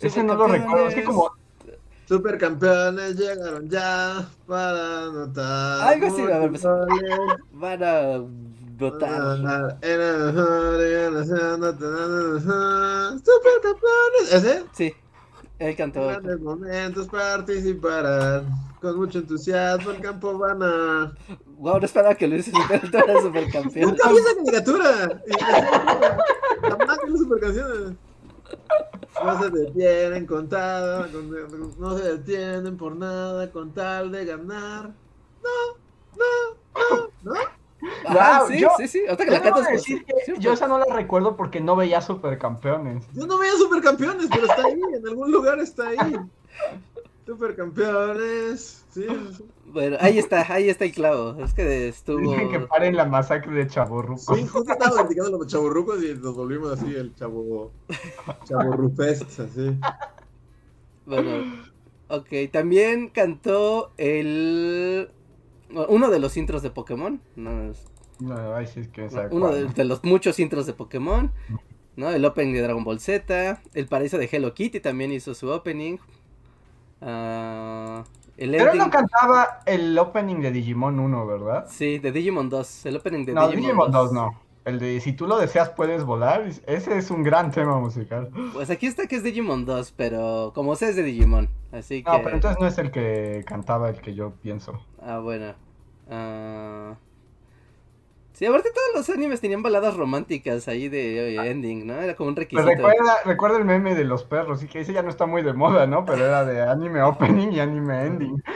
Ese 0.00 0.24
no 0.24 0.34
lo 0.34 0.48
recuerdo, 0.48 0.88
es 0.88 0.94
que 0.96 1.04
como... 1.04 1.30
Supercampeones 2.06 3.16
llegaron 3.16 3.70
ya 3.70 4.28
para 4.46 5.04
anotar. 5.04 5.88
Algo 5.88 6.06
así, 6.08 6.22
a 6.22 6.38
ver, 6.40 6.50
pues- 6.50 6.64
goles. 6.64 7.18
Van 7.52 7.82
a 7.84 8.24
¿Ese? 14.30 14.64
Sí, 14.72 14.94
él 15.58 15.76
cantó. 15.76 16.06
Grandes 16.06 16.40
momentos 16.40 17.08
participarán. 17.08 18.46
Con 18.80 18.96
mucho 18.96 19.18
entusiasmo 19.20 19.92
el 19.92 20.00
campo 20.00 20.36
van 20.36 20.62
a. 20.62 21.14
Wow, 21.58 21.78
no 21.78 21.84
esperaba 21.84 22.14
que 22.16 22.26
Luis 22.26 22.50
fuera 22.50 23.20
supercampeón. 23.20 23.90
Nunca 23.90 24.10
vi 24.10 24.16
esa 24.18 24.34
caricatura. 24.34 25.22
Y 25.26 25.32
Jamás 26.68 26.98
vi 27.04 27.10
las 27.12 27.20
supercanciones. 27.20 27.92
No 29.24 29.40
se 29.40 29.50
detienen 29.50 30.26
con 30.26 30.48
tal, 30.48 31.10
con- 31.12 31.78
no 31.78 31.96
se 31.96 32.16
detienen 32.16 32.76
por 32.76 32.96
nada 32.96 33.50
con 33.52 33.72
tal 33.72 34.10
de 34.10 34.24
ganar. 34.24 34.90
No, 35.42 35.76
no, 36.16 36.24
no, 36.74 37.10
no. 37.22 37.40
Ajá, 38.06 38.40
Wow, 38.40 38.48
sí, 38.48 38.58
yo- 38.60 38.68
sí, 38.76 38.88
sí. 38.88 39.02
Ahorita 39.08 39.24
que 39.24 39.30
Yo 39.30 39.36
la 39.36 39.40
debo 39.44 39.56
cantas. 39.56 39.72
decir 39.72 40.04
pues, 40.06 40.24
que 40.24 40.32
sí, 40.32 40.40
yo 40.40 40.50
pues. 40.50 40.58
esa 40.60 40.68
no 40.68 40.78
la 40.78 40.94
recuerdo 40.94 41.36
porque 41.36 41.60
no 41.60 41.76
veía 41.76 42.00
supercampeones. 42.00 43.04
Yo 43.14 43.26
no 43.26 43.38
veía 43.38 43.52
supercampeones, 43.54 44.28
pero 44.30 44.46
está 44.46 44.64
ahí, 44.64 44.80
en 44.94 45.06
algún 45.08 45.30
lugar 45.32 45.58
está 45.58 45.88
ahí. 45.88 46.16
Supercampeones, 47.26 48.84
sí. 48.90 49.06
Bueno, 49.66 49.96
ahí 50.00 50.18
está, 50.18 50.44
ahí 50.52 50.68
está 50.68 50.84
el 50.84 50.92
clavo. 50.92 51.36
Es 51.42 51.54
que 51.54 51.88
estuvo. 51.88 52.18
Dicen 52.18 52.50
que 52.50 52.60
paren 52.60 52.96
la 52.96 53.04
masacre 53.04 53.52
de 53.54 53.66
Chaburruco. 53.68 54.34
Sí, 54.34 54.46
justo 54.46 54.72
estaba 54.72 54.96
criticando 55.02 55.36
a 55.36 55.38
los 55.40 55.46
chavorrucos 55.46 56.02
y 56.02 56.14
nos 56.14 56.34
volvimos 56.34 56.72
así 56.72 56.94
el 56.94 57.14
chavo. 57.14 57.72
Chavorrufest, 58.44 59.40
así. 59.40 59.78
Bueno, 61.06 61.30
ok. 62.08 62.28
También 62.52 63.08
cantó 63.08 63.92
el. 63.96 65.10
Uno 65.88 66.10
de 66.10 66.18
los 66.18 66.36
intros 66.36 66.62
de 66.62 66.70
Pokémon. 66.70 67.20
No, 67.36 67.70
es- 67.70 67.86
No, 68.20 68.54
ay, 68.54 68.66
sí, 68.66 68.80
es 68.80 68.88
que 68.88 69.08
uno 69.30 69.48
cuál. 69.48 69.68
de, 69.68 69.72
de 69.74 69.84
los 69.84 70.04
muchos 70.04 70.38
intros 70.38 70.66
de 70.66 70.72
Pokémon. 70.74 71.32
¿No? 71.96 72.08
El 72.10 72.24
opening 72.24 72.54
de 72.54 72.62
Dragon 72.62 72.84
Ball 72.84 73.00
Z. 73.00 73.60
El 73.74 73.86
paraíso 73.86 74.16
de 74.18 74.28
Hello 74.30 74.54
Kitty 74.54 74.80
también 74.80 75.12
hizo 75.12 75.34
su 75.34 75.48
opening. 75.50 75.98
Ah, 77.00 78.04
el 78.36 78.50
Pero 78.52 78.72
él 78.72 78.78
no 78.78 78.84
ending- 78.84 78.90
cantaba 78.90 79.60
el 79.66 79.98
opening 79.98 80.36
de 80.40 80.52
Digimon 80.52 80.98
1, 80.98 81.26
¿verdad? 81.26 81.66
Sí, 81.68 81.98
de 81.98 82.12
Digimon 82.12 82.48
2. 82.48 82.86
El 82.86 82.96
opening 82.96 83.24
de 83.24 83.32
no, 83.34 83.46
Digimon, 83.48 83.62
Digimon 83.64 83.90
2 83.90 84.12
no. 84.12 84.40
El 84.64 84.78
de 84.78 85.00
Si 85.00 85.12
tú 85.12 85.26
lo 85.26 85.38
deseas 85.38 85.70
puedes 85.70 86.04
volar, 86.04 86.48
ese 86.66 86.96
es 86.96 87.10
un 87.10 87.24
gran 87.24 87.50
tema 87.50 87.78
musical. 87.78 88.30
Pues 88.52 88.70
aquí 88.70 88.86
está 88.86 89.08
que 89.08 89.16
es 89.16 89.24
Digimon 89.24 89.64
2, 89.64 89.92
pero 89.96 90.52
como 90.54 90.76
sé 90.76 90.90
es 90.90 90.96
de 90.96 91.02
Digimon. 91.02 91.48
Así 91.72 92.04
que. 92.04 92.10
No, 92.10 92.22
pero 92.22 92.36
entonces 92.36 92.60
no 92.60 92.68
es 92.68 92.78
el 92.78 92.92
que 92.92 93.42
cantaba 93.46 93.90
el 93.90 94.00
que 94.00 94.14
yo 94.14 94.34
pienso. 94.40 94.80
Ah, 95.00 95.18
bueno. 95.18 95.54
Ah, 96.08 96.94
Sí, 98.34 98.46
aparte 98.46 98.70
todos 98.70 98.88
los 98.94 99.10
animes 99.14 99.42
tenían 99.42 99.62
baladas 99.62 99.94
románticas 99.94 100.66
ahí 100.66 100.88
de 100.88 101.38
oye, 101.38 101.50
ending, 101.50 101.86
¿no? 101.86 101.92
Era 101.94 102.16
como 102.16 102.28
un 102.30 102.34
Me 102.34 102.40
requisito. 102.40 102.66
recuerda, 102.66 103.16
recuerda 103.26 103.58
el 103.58 103.66
meme 103.66 103.94
de 103.94 104.04
los 104.04 104.24
perros, 104.24 104.62
y 104.62 104.68
que 104.68 104.80
ese 104.80 104.94
ya 104.94 105.02
no 105.02 105.10
está 105.10 105.26
muy 105.26 105.42
de 105.42 105.52
moda, 105.52 105.86
¿no? 105.86 106.06
Pero 106.06 106.24
era 106.24 106.42
de 106.44 106.62
anime 106.62 107.02
opening 107.02 107.52
y 107.52 107.60
anime 107.60 108.06
ending. 108.06 108.42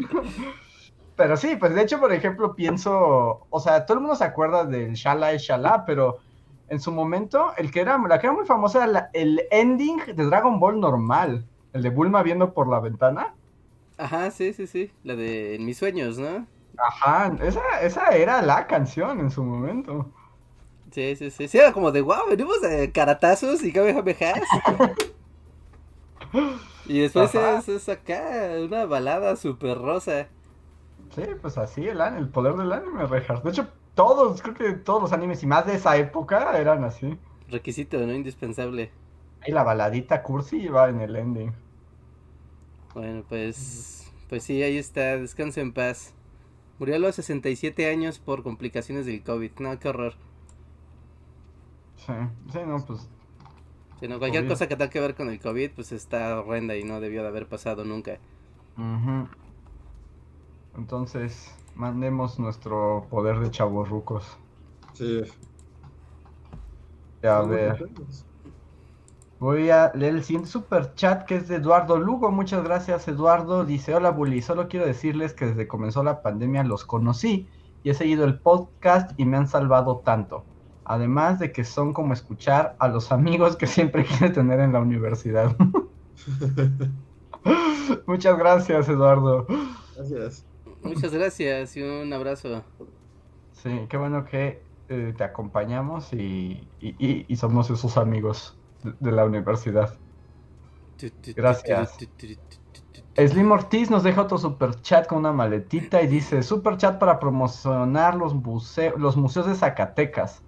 Pero 1.20 1.36
sí, 1.36 1.56
pues 1.56 1.74
de 1.74 1.82
hecho, 1.82 2.00
por 2.00 2.12
ejemplo, 2.12 2.54
pienso, 2.54 3.46
o 3.50 3.60
sea, 3.60 3.84
todo 3.84 3.96
el 3.98 4.00
mundo 4.02 4.16
se 4.16 4.24
acuerda 4.24 4.64
del 4.64 4.94
Shala 4.94 5.32
es 5.32 5.42
Shala, 5.42 5.84
pero 5.84 6.18
en 6.68 6.80
su 6.80 6.92
momento, 6.92 7.52
el 7.58 7.70
que 7.70 7.80
era, 7.82 7.98
la 7.98 8.18
que 8.18 8.26
era 8.26 8.34
muy 8.34 8.46
famosa 8.46 8.78
era 8.78 8.86
la- 8.86 9.10
el 9.12 9.42
ending 9.50 9.98
de 10.16 10.24
Dragon 10.26 10.58
Ball 10.60 10.80
normal, 10.80 11.46
el 11.72 11.82
de 11.82 11.90
Bulma 11.90 12.22
viendo 12.22 12.54
por 12.54 12.68
la 12.70 12.80
ventana. 12.80 13.36
Ajá, 13.96 14.30
sí, 14.32 14.52
sí, 14.52 14.66
sí. 14.66 14.92
La 15.04 15.14
de 15.16 15.54
En 15.54 15.64
mis 15.64 15.78
sueños, 15.78 16.18
¿no? 16.18 16.48
Ajá, 16.78 17.36
esa, 17.42 17.60
esa 17.80 18.08
era 18.10 18.42
la 18.42 18.66
canción 18.66 19.20
en 19.20 19.30
su 19.30 19.42
momento. 19.44 20.12
Sí, 20.92 21.14
sí, 21.16 21.30
sí. 21.30 21.46
Sí, 21.48 21.58
era 21.58 21.72
como 21.72 21.92
de 21.92 22.00
wow, 22.00 22.28
venimos 22.28 22.60
de 22.62 22.90
caratazos 22.92 23.62
y 23.62 23.72
kamehamehas. 23.72 24.60
y 26.84 27.00
después 27.00 27.34
es, 27.34 27.68
es 27.68 27.88
acá, 27.88 28.50
una 28.64 28.84
balada 28.86 29.36
súper 29.36 29.78
rosa. 29.78 30.32
Sí, 31.10 31.22
pues 31.40 31.58
así 31.58 31.86
el, 31.86 32.00
el 32.00 32.28
poder 32.30 32.54
del 32.54 32.72
anime, 32.72 33.06
Reinhardt. 33.06 33.44
De 33.44 33.50
hecho, 33.50 33.68
todos, 33.94 34.40
creo 34.42 34.54
que 34.54 34.72
todos 34.72 35.02
los 35.02 35.12
animes 35.12 35.42
y 35.42 35.46
más 35.46 35.66
de 35.66 35.74
esa 35.74 35.96
época 35.96 36.56
eran 36.58 36.84
así. 36.84 37.18
Requisito, 37.48 37.98
¿no? 38.06 38.14
Indispensable. 38.14 38.92
Y 39.46 39.52
la 39.52 39.64
baladita 39.64 40.22
cursi 40.22 40.62
iba 40.62 40.88
en 40.88 41.02
el 41.02 41.14
ending. 41.14 41.52
Bueno, 42.94 43.24
pues, 43.28 44.12
pues 44.28 44.44
sí, 44.44 44.62
ahí 44.62 44.76
está, 44.78 45.16
descanso 45.16 45.60
en 45.60 45.72
paz. 45.72 46.14
Murió 46.78 46.96
a 46.96 46.98
los 47.00 47.16
67 47.16 47.90
años 47.90 48.18
por 48.20 48.42
complicaciones 48.44 49.06
del 49.06 49.22
COVID. 49.24 49.52
No, 49.60 49.78
qué 49.78 49.88
horror. 49.88 50.14
Sí, 51.96 52.12
sí, 52.52 52.58
no, 52.66 52.84
pues. 52.84 53.08
Si 54.00 54.08
no, 54.08 54.18
cualquier 54.18 54.46
Obvio. 54.46 54.48
cosa 54.48 54.66
que 54.66 54.74
tenga 54.74 54.90
que 54.90 54.98
ver 54.98 55.14
con 55.14 55.28
el 55.30 55.38
COVID, 55.38 55.70
pues 55.76 55.92
está 55.92 56.40
horrenda 56.40 56.76
y 56.76 56.82
no 56.82 57.00
debió 57.00 57.22
de 57.22 57.28
haber 57.28 57.46
pasado 57.48 57.84
nunca. 57.84 58.18
ujú. 58.76 59.28
Entonces, 60.76 61.54
mandemos 61.74 62.38
nuestro 62.38 63.06
poder 63.10 63.40
de 63.40 63.50
chavorrucos. 63.50 64.38
Sí. 64.92 65.22
A 67.22 67.42
ver, 67.42 67.90
voy 69.38 69.70
a 69.70 69.92
leer 69.94 70.14
el 70.14 70.24
siguiente 70.24 70.48
super 70.48 70.94
chat 70.94 71.26
que 71.26 71.36
es 71.36 71.48
de 71.48 71.56
Eduardo 71.56 71.98
Lugo. 71.98 72.30
Muchas 72.30 72.64
gracias, 72.64 73.08
Eduardo. 73.08 73.64
Dice: 73.64 73.94
Hola, 73.94 74.10
Bully. 74.10 74.42
Solo 74.42 74.68
quiero 74.68 74.86
decirles 74.86 75.34
que 75.34 75.46
desde 75.46 75.62
que 75.62 75.68
comenzó 75.68 76.02
la 76.02 76.22
pandemia 76.22 76.64
los 76.64 76.84
conocí 76.84 77.48
y 77.82 77.90
he 77.90 77.94
seguido 77.94 78.24
el 78.24 78.38
podcast 78.38 79.12
y 79.18 79.24
me 79.24 79.36
han 79.36 79.48
salvado 79.48 79.98
tanto. 79.98 80.44
Además 80.84 81.38
de 81.38 81.52
que 81.52 81.64
son 81.64 81.92
como 81.92 82.14
escuchar 82.14 82.74
a 82.78 82.88
los 82.88 83.12
amigos 83.12 83.56
que 83.56 83.66
siempre 83.66 84.04
quiere 84.18 84.30
tener 84.30 84.60
en 84.60 84.72
la 84.72 84.80
universidad. 84.80 85.54
Muchas 88.06 88.38
gracias, 88.38 88.88
Eduardo. 88.88 89.46
Gracias. 89.96 90.44
Muchas 90.82 91.12
gracias 91.12 91.76
y 91.76 91.82
un 91.82 92.12
abrazo. 92.12 92.64
Sí, 93.52 93.86
qué 93.88 93.96
bueno 93.96 94.24
que 94.24 94.66
eh, 94.88 95.14
te 95.16 95.24
acompañamos 95.24 96.12
y, 96.12 96.72
y- 96.78 96.96
y- 96.98 97.26
y 97.28 97.36
somos 97.36 97.70
esos 97.70 97.96
amigos 97.96 98.60
de- 98.82 98.94
de 98.98 99.12
la 99.12 99.24
universidad. 99.26 100.00
Gracias. 101.34 101.96
Slim 103.16 103.50
Ortiz 103.52 103.90
nos 103.90 104.02
deja 104.02 104.22
otro 104.22 104.38
super 104.38 104.80
chat 104.80 105.06
con 105.06 105.18
una 105.18 105.32
maletita 105.32 106.00
y 106.02 106.06
dice 106.06 106.42
super 106.42 106.76
chat 106.76 106.98
para 106.98 107.18
promocionar 107.18 108.14
los, 108.16 108.34
museo- 108.34 108.96
los 108.96 109.16
museos 109.16 109.46
de 109.46 109.54
Zacatecas. 109.54 110.44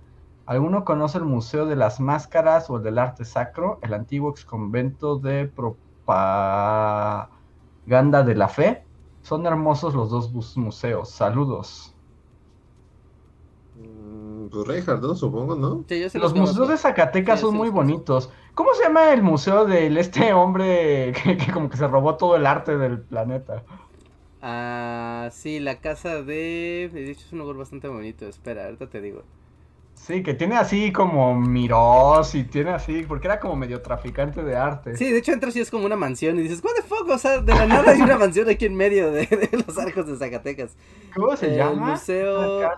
¿Alguno 0.46 0.84
conoce 0.84 1.18
el 1.18 1.24
Museo 1.24 1.66
de 1.66 1.76
las 1.76 2.00
Máscaras 2.00 2.68
o 2.70 2.76
el 2.78 2.82
del 2.82 2.98
Arte 2.98 3.24
Sacro, 3.24 3.78
el 3.82 3.94
antiguo 3.94 4.30
ex 4.30 4.44
convento 4.44 5.18
de 5.18 5.46
propaganda 5.48 7.28
de 8.24 8.34
la 8.34 8.48
fe? 8.48 8.88
Son 9.22 9.46
hermosos 9.46 9.94
los 9.94 10.10
dos 10.10 10.32
bus- 10.32 10.56
museos. 10.56 11.10
Saludos. 11.12 11.96
Mm, 13.74 14.48
Pues 14.50 14.66
Reinhardt, 14.66 15.02
¿no? 15.02 15.14
Supongo, 15.14 15.56
¿no? 15.56 15.86
Sí, 15.88 16.00
yo 16.00 16.08
sí 16.10 16.18
Los 16.18 16.34
museos 16.34 16.68
de 16.68 16.76
Zacatecas 16.76 17.40
Sí, 17.40 17.40
son 17.40 17.54
muy 17.56 17.70
bonitos. 17.70 18.30
¿Cómo 18.54 18.74
se 18.74 18.82
llama 18.84 19.12
el 19.12 19.22
museo 19.22 19.64
del 19.64 19.96
este 19.96 20.32
hombre 20.34 21.12
que, 21.24 21.36
que 21.38 21.52
como 21.52 21.68
que 21.70 21.76
se 21.78 21.88
robó 21.88 22.16
todo 22.16 22.36
el 22.36 22.46
arte 22.46 22.76
del 22.76 23.02
planeta? 23.06 23.64
Ah, 24.40 25.30
sí, 25.32 25.60
la 25.60 25.80
casa 25.80 26.22
de... 26.22 26.90
De 26.92 27.10
hecho 27.10 27.26
es 27.26 27.32
un 27.32 27.38
lugar 27.38 27.56
bastante 27.56 27.88
bonito. 27.88 28.26
Espera, 28.28 28.64
ahorita 28.66 28.88
te 28.90 29.00
digo. 29.00 29.28
Sí, 29.94 30.22
que 30.24 30.34
tiene 30.34 30.56
así 30.56 30.92
como 30.92 31.34
miros 31.38 32.34
y 32.34 32.42
tiene 32.44 32.70
así, 32.70 33.04
porque 33.06 33.28
era 33.28 33.38
como 33.38 33.54
medio 33.54 33.82
traficante 33.82 34.42
de 34.42 34.56
arte. 34.56 34.96
Sí, 34.96 35.10
de 35.12 35.18
hecho 35.18 35.32
entras 35.32 35.54
y 35.54 35.60
es 35.60 35.70
como 35.70 35.86
una 35.86 35.96
mansión 35.96 36.38
y 36.38 36.42
dices, 36.42 36.62
what 36.64 36.72
the 36.74 36.82
fuck, 36.82 37.08
o 37.08 37.18
sea, 37.18 37.40
de 37.40 37.54
la 37.54 37.66
nada 37.66 37.92
hay 37.92 38.00
una 38.02 38.18
mansión 38.18 38.48
aquí 38.48 38.66
en 38.66 38.74
medio 38.74 39.12
de, 39.12 39.26
de 39.26 39.64
los 39.64 39.78
arcos 39.78 40.06
de 40.08 40.16
Zacatecas. 40.16 40.76
¿Cómo 41.14 41.36
se 41.36 41.52
El 41.52 41.56
llama? 41.56 41.92
museo- 41.92 42.68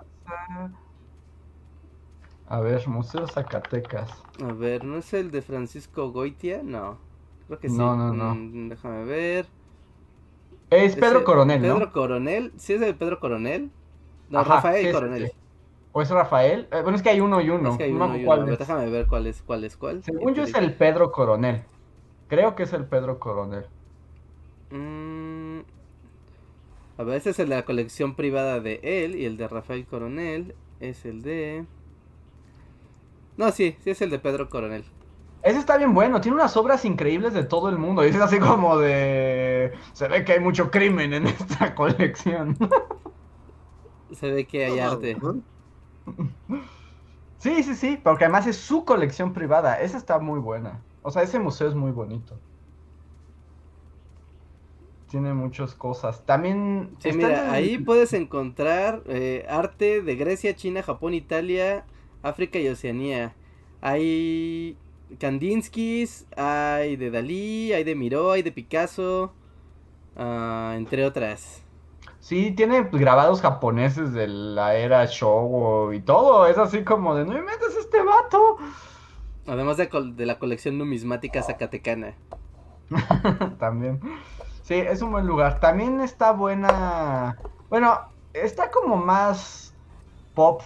A 2.46 2.60
ver, 2.60 2.86
Museo 2.88 3.26
Zacatecas. 3.26 4.10
A 4.42 4.52
ver, 4.52 4.84
¿no 4.84 4.98
es 4.98 5.12
el 5.14 5.30
de 5.30 5.40
Francisco 5.40 6.10
Goitia? 6.12 6.60
No, 6.62 6.98
creo 7.46 7.58
que 7.58 7.70
sí. 7.70 7.76
No, 7.76 7.96
no, 7.96 8.12
no. 8.12 8.34
Mm, 8.34 8.68
déjame 8.68 9.04
ver. 9.04 9.46
Es 10.70 10.94
Pedro 10.96 11.24
Coronel, 11.24 11.62
¿no? 11.62 11.74
Pedro 11.74 11.92
Coronel, 11.92 12.52
¿sí 12.58 12.74
es 12.74 12.82
el 12.82 12.94
Pedro 12.96 13.18
Coronel? 13.18 13.70
No, 14.28 14.40
Ajá, 14.40 14.56
Rafael 14.56 14.92
Coronel. 14.92 15.32
¿O 15.94 16.02
es 16.02 16.10
Rafael? 16.10 16.68
Eh, 16.72 16.82
bueno, 16.82 16.96
es 16.96 17.02
que 17.02 17.08
hay 17.10 17.20
uno 17.20 17.40
y 17.40 17.48
uno. 17.50 17.70
Es 17.70 17.76
que 17.76 17.84
hay 17.84 17.92
no 17.92 18.06
me 18.08 18.18
uno 18.26 18.46
y 18.46 18.52
es. 18.52 18.58
déjame 18.58 18.90
ver 18.90 19.06
cuál 19.06 19.26
es 19.26 19.42
cuál 19.42 19.64
es 19.64 19.76
cuál. 19.78 20.04
Según 20.04 20.34
yo 20.34 20.44
es 20.44 20.54
el 20.54 20.76
Pedro 20.76 21.10
Coronel. 21.10 21.64
Creo 22.28 22.54
que 22.54 22.64
es 22.64 22.72
el 22.74 22.86
Pedro 22.86 23.18
Coronel. 23.18 23.66
Mm, 24.70 25.60
A 26.96 27.04
ver, 27.04 27.16
ese 27.18 27.30
es 27.30 27.38
el 27.38 27.48
de 27.50 27.54
la 27.56 27.64
colección 27.64 28.16
privada 28.16 28.60
de 28.60 28.80
él 28.82 29.14
y 29.16 29.24
el 29.26 29.36
de 29.36 29.46
Rafael 29.48 29.86
Coronel 29.86 30.56
es 30.80 31.04
el 31.04 31.22
de... 31.22 31.66
No, 33.36 33.52
sí, 33.52 33.76
sí 33.80 33.90
es 33.90 34.02
el 34.02 34.10
de 34.10 34.18
Pedro 34.18 34.48
Coronel. 34.50 34.84
Ese 35.42 35.58
está 35.58 35.76
bien 35.76 35.92
bueno, 35.94 36.20
tiene 36.22 36.36
unas 36.36 36.56
obras 36.56 36.84
increíbles 36.86 37.34
de 37.34 37.44
todo 37.44 37.68
el 37.68 37.76
mundo. 37.78 38.04
Y 38.04 38.08
es 38.08 38.16
así 38.16 38.38
como 38.38 38.78
de. 38.78 39.72
Se 39.92 40.08
ve 40.08 40.24
que 40.24 40.32
hay 40.32 40.40
mucho 40.40 40.70
crimen 40.70 41.12
en 41.12 41.26
esta 41.28 41.74
colección. 41.74 42.56
Se 44.12 44.30
ve 44.30 44.46
que 44.46 44.64
hay 44.64 44.78
arte. 44.78 45.22
Sí, 47.44 47.62
sí, 47.62 47.74
sí, 47.74 48.00
porque 48.02 48.24
además 48.24 48.46
es 48.46 48.56
su 48.56 48.86
colección 48.86 49.34
privada. 49.34 49.78
Esa 49.78 49.98
está 49.98 50.18
muy 50.18 50.40
buena. 50.40 50.82
O 51.02 51.10
sea, 51.10 51.22
ese 51.22 51.38
museo 51.38 51.68
es 51.68 51.74
muy 51.74 51.92
bonito. 51.92 52.40
Tiene 55.10 55.34
muchas 55.34 55.74
cosas. 55.74 56.24
También. 56.24 56.96
Sí, 57.00 57.12
mira, 57.12 57.44
en 57.44 57.50
ahí 57.50 57.76
puedes 57.76 58.14
encontrar 58.14 59.02
eh, 59.08 59.44
arte 59.46 60.00
de 60.00 60.16
Grecia, 60.16 60.56
China, 60.56 60.82
Japón, 60.82 61.12
Italia, 61.12 61.84
África 62.22 62.58
y 62.58 62.68
Oceanía. 62.68 63.34
Hay 63.82 64.78
Kandinskis, 65.18 66.26
hay 66.38 66.96
de 66.96 67.10
Dalí, 67.10 67.74
hay 67.74 67.84
de 67.84 67.94
Miró, 67.94 68.32
hay 68.32 68.40
de 68.42 68.52
Picasso, 68.52 69.34
ah, 70.16 70.72
entre 70.78 71.04
otras. 71.04 71.63
Sí, 72.24 72.52
tiene 72.52 72.84
pues, 72.84 73.02
grabados 73.02 73.42
japoneses 73.42 74.14
de 74.14 74.26
la 74.28 74.76
era 74.76 75.04
Shogo 75.04 75.92
y 75.92 76.00
todo. 76.00 76.46
Es 76.46 76.56
así 76.56 76.82
como 76.82 77.14
de, 77.14 77.26
no 77.26 77.34
me 77.34 77.42
metas 77.42 77.76
este 77.78 78.02
vato. 78.02 78.56
Además 79.46 79.76
de, 79.76 79.90
de 80.16 80.24
la 80.24 80.38
colección 80.38 80.78
numismática 80.78 81.42
zacatecana. 81.42 82.14
También. 83.58 84.00
Sí, 84.62 84.72
es 84.72 85.02
un 85.02 85.12
buen 85.12 85.26
lugar. 85.26 85.60
También 85.60 86.00
está 86.00 86.32
buena. 86.32 87.36
Bueno, 87.68 88.00
está 88.32 88.70
como 88.70 88.96
más 88.96 89.74
pop. 90.34 90.62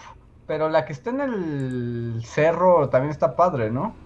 Pero 0.46 0.68
la 0.68 0.84
que 0.84 0.92
está 0.92 1.10
en 1.10 1.20
el 1.22 2.22
cerro 2.24 2.88
también 2.88 3.10
está 3.10 3.34
padre, 3.34 3.72
¿no? 3.72 3.96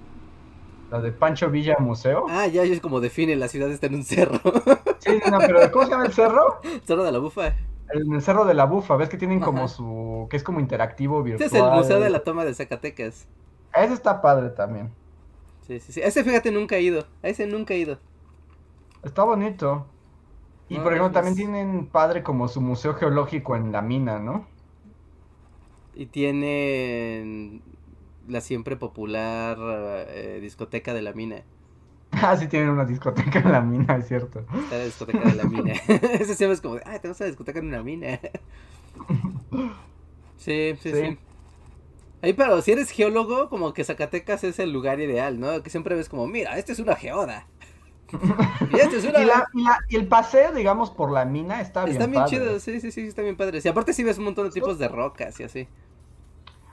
La 0.90 1.02
de 1.02 1.12
Pancho 1.12 1.50
Villa 1.50 1.76
Museo. 1.78 2.24
Ah, 2.30 2.46
ya 2.46 2.62
es 2.62 2.80
como 2.80 3.00
define, 3.00 3.36
la 3.36 3.48
ciudad 3.48 3.70
está 3.70 3.88
en 3.88 3.96
un 3.96 4.04
cerro. 4.04 4.40
Sí, 5.04 5.20
no, 5.30 5.38
pero 5.38 5.70
¿cómo 5.72 5.84
se 5.84 5.90
llama 5.90 6.06
el 6.06 6.12
cerro? 6.12 6.60
cerro 6.84 7.02
de 7.04 7.12
la 7.12 7.18
Bufa. 7.18 7.54
En 7.92 8.12
el 8.12 8.22
cerro 8.22 8.44
de 8.44 8.54
la 8.54 8.64
Bufa. 8.66 8.96
¿Ves 8.96 9.08
que 9.08 9.16
tienen 9.18 9.40
como 9.40 9.68
su. 9.68 10.26
que 10.30 10.36
es 10.36 10.42
como 10.42 10.60
interactivo 10.60 11.18
Este 11.26 11.44
virtual? 11.44 11.48
es 11.48 11.54
el 11.72 11.78
Museo 11.78 12.00
de 12.00 12.10
la 12.10 12.20
Toma 12.24 12.44
de 12.44 12.54
Zacatecas. 12.54 13.26
Ese 13.74 13.92
está 13.94 14.20
padre 14.22 14.50
también. 14.50 14.90
Sí, 15.66 15.80
sí, 15.80 15.92
sí. 15.92 16.00
Ese 16.02 16.24
fíjate 16.24 16.50
nunca 16.52 16.76
he 16.76 16.82
ido. 16.82 17.06
A 17.22 17.28
ese 17.28 17.46
nunca 17.46 17.74
he 17.74 17.78
ido. 17.78 17.98
Está 19.02 19.24
bonito. 19.24 19.86
Y 20.68 20.76
No, 20.78 20.84
por 20.84 20.92
ejemplo, 20.92 21.12
pues- 21.12 21.24
también 21.24 21.36
tienen 21.36 21.86
padre 21.86 22.22
como 22.22 22.48
su 22.48 22.60
museo 22.60 22.94
geológico 22.94 23.56
en 23.56 23.72
la 23.72 23.82
mina, 23.82 24.18
¿no? 24.18 24.46
Y 25.94 26.06
tienen 26.06 27.62
la 28.28 28.40
siempre 28.40 28.76
popular 28.76 29.58
eh, 30.08 30.38
discoteca 30.40 30.94
de 30.94 31.02
la 31.02 31.12
mina. 31.12 31.42
Ah, 32.22 32.36
sí 32.36 32.46
tienen 32.48 32.70
una 32.70 32.84
discoteca 32.84 33.40
en 33.40 33.52
la 33.52 33.60
mina, 33.62 33.96
es 33.96 34.08
cierto. 34.08 34.46
Está 34.52 34.78
la 34.78 34.84
discoteca 34.84 35.28
de 35.28 35.34
la 35.34 35.44
mina. 35.44 35.74
Ese 35.88 36.34
siempre 36.34 36.54
es 36.54 36.60
como, 36.60 36.76
de, 36.76 36.82
ah, 36.84 36.98
tenemos 37.00 37.20
una 37.20 37.26
discoteca 37.28 37.58
en 37.58 37.66
una 37.68 37.82
mina. 37.82 38.20
sí, 40.36 40.74
sí, 40.80 40.92
Sí. 40.92 40.92
sí. 40.94 41.18
Ahí, 42.22 42.34
pero 42.34 42.62
si 42.62 42.70
eres 42.72 42.90
geólogo, 42.90 43.48
como 43.48 43.72
que 43.74 43.84
Zacatecas 43.84 44.44
es 44.44 44.58
el 44.60 44.72
lugar 44.72 45.00
ideal, 45.00 45.40
¿no? 45.40 45.62
Que 45.62 45.70
siempre 45.70 45.96
ves 45.96 46.08
como, 46.08 46.26
mira, 46.28 46.56
esta 46.58 46.72
es 46.72 46.78
una 46.78 46.94
geoda. 46.96 47.48
y 48.72 48.76
esta 48.78 48.96
es 48.96 49.04
una... 49.04 49.20
Y, 49.20 49.24
la- 49.24 49.48
y 49.54 49.62
la- 49.64 49.78
y 49.88 49.96
el 49.96 50.06
paseo, 50.08 50.52
digamos, 50.52 50.90
por 50.90 51.10
la 51.12 51.24
mina 51.24 51.60
está 51.60 51.86
bien 51.86 52.10
bien 52.10 52.12
padre. 52.12 52.30
chidos, 52.30 52.62
sí, 52.62 52.80
sí, 52.80 52.92
sí, 52.92 53.02
están 53.02 53.24
bien 53.24 53.36
padres. 53.36 53.64
Y 53.64 53.68
aparte 53.68 53.92
sí 53.92 54.04
ves 54.04 54.18
un 54.18 54.24
montón 54.24 54.46
de 54.46 54.52
tipos 54.52 54.78
de 54.78 54.88
rocas 54.88 55.38
y 55.40 55.44
así. 55.44 55.68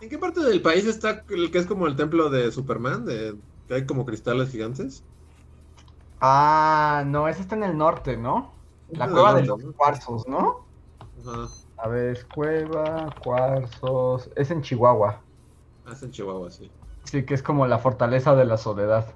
¿En 0.02 0.10
qué 0.10 0.18
parte 0.18 0.41
del 0.41 0.61
país 0.61 0.86
está 0.86 1.26
el 1.30 1.52
que 1.52 1.57
es 1.60 1.66
como 1.66 1.88
el 1.88 1.95
templo 1.95 2.30
de 2.30 2.52
Superman? 2.52 3.06
De, 3.06 3.36
que 3.68 3.74
hay 3.76 3.86
como 3.86 4.06
cristales 4.06 4.49
gigantes. 4.52 5.03
Ah, 6.22 7.04
no, 7.06 7.28
ese 7.28 7.41
está 7.41 7.56
en 7.56 7.64
el 7.64 7.78
norte, 7.78 8.18
¿no? 8.18 8.54
La 8.90 9.10
cueva 9.10 9.34
de 9.34 9.46
los 9.46 9.64
¿no? 9.64 9.74
cuarzos, 9.74 10.28
¿no? 10.28 10.66
Ajá. 11.00 11.48
A 11.78 11.88
ver, 11.88 12.28
cueva, 12.28 13.16
cuarzos. 13.24 14.30
Es 14.36 14.52
en 14.52 14.62
Chihuahua. 14.62 15.24
Ah, 15.86 15.91
es 15.94 16.04
en 16.04 16.12
Chihuahua, 16.12 16.52
sí. 16.52 16.72
Sí, 17.06 17.26
que 17.26 17.34
es 17.34 17.44
como 17.44 17.68
la 17.68 17.80
fortaleza 17.80 18.36
de 18.36 18.46
la 18.46 18.58
soledad. 18.58 19.16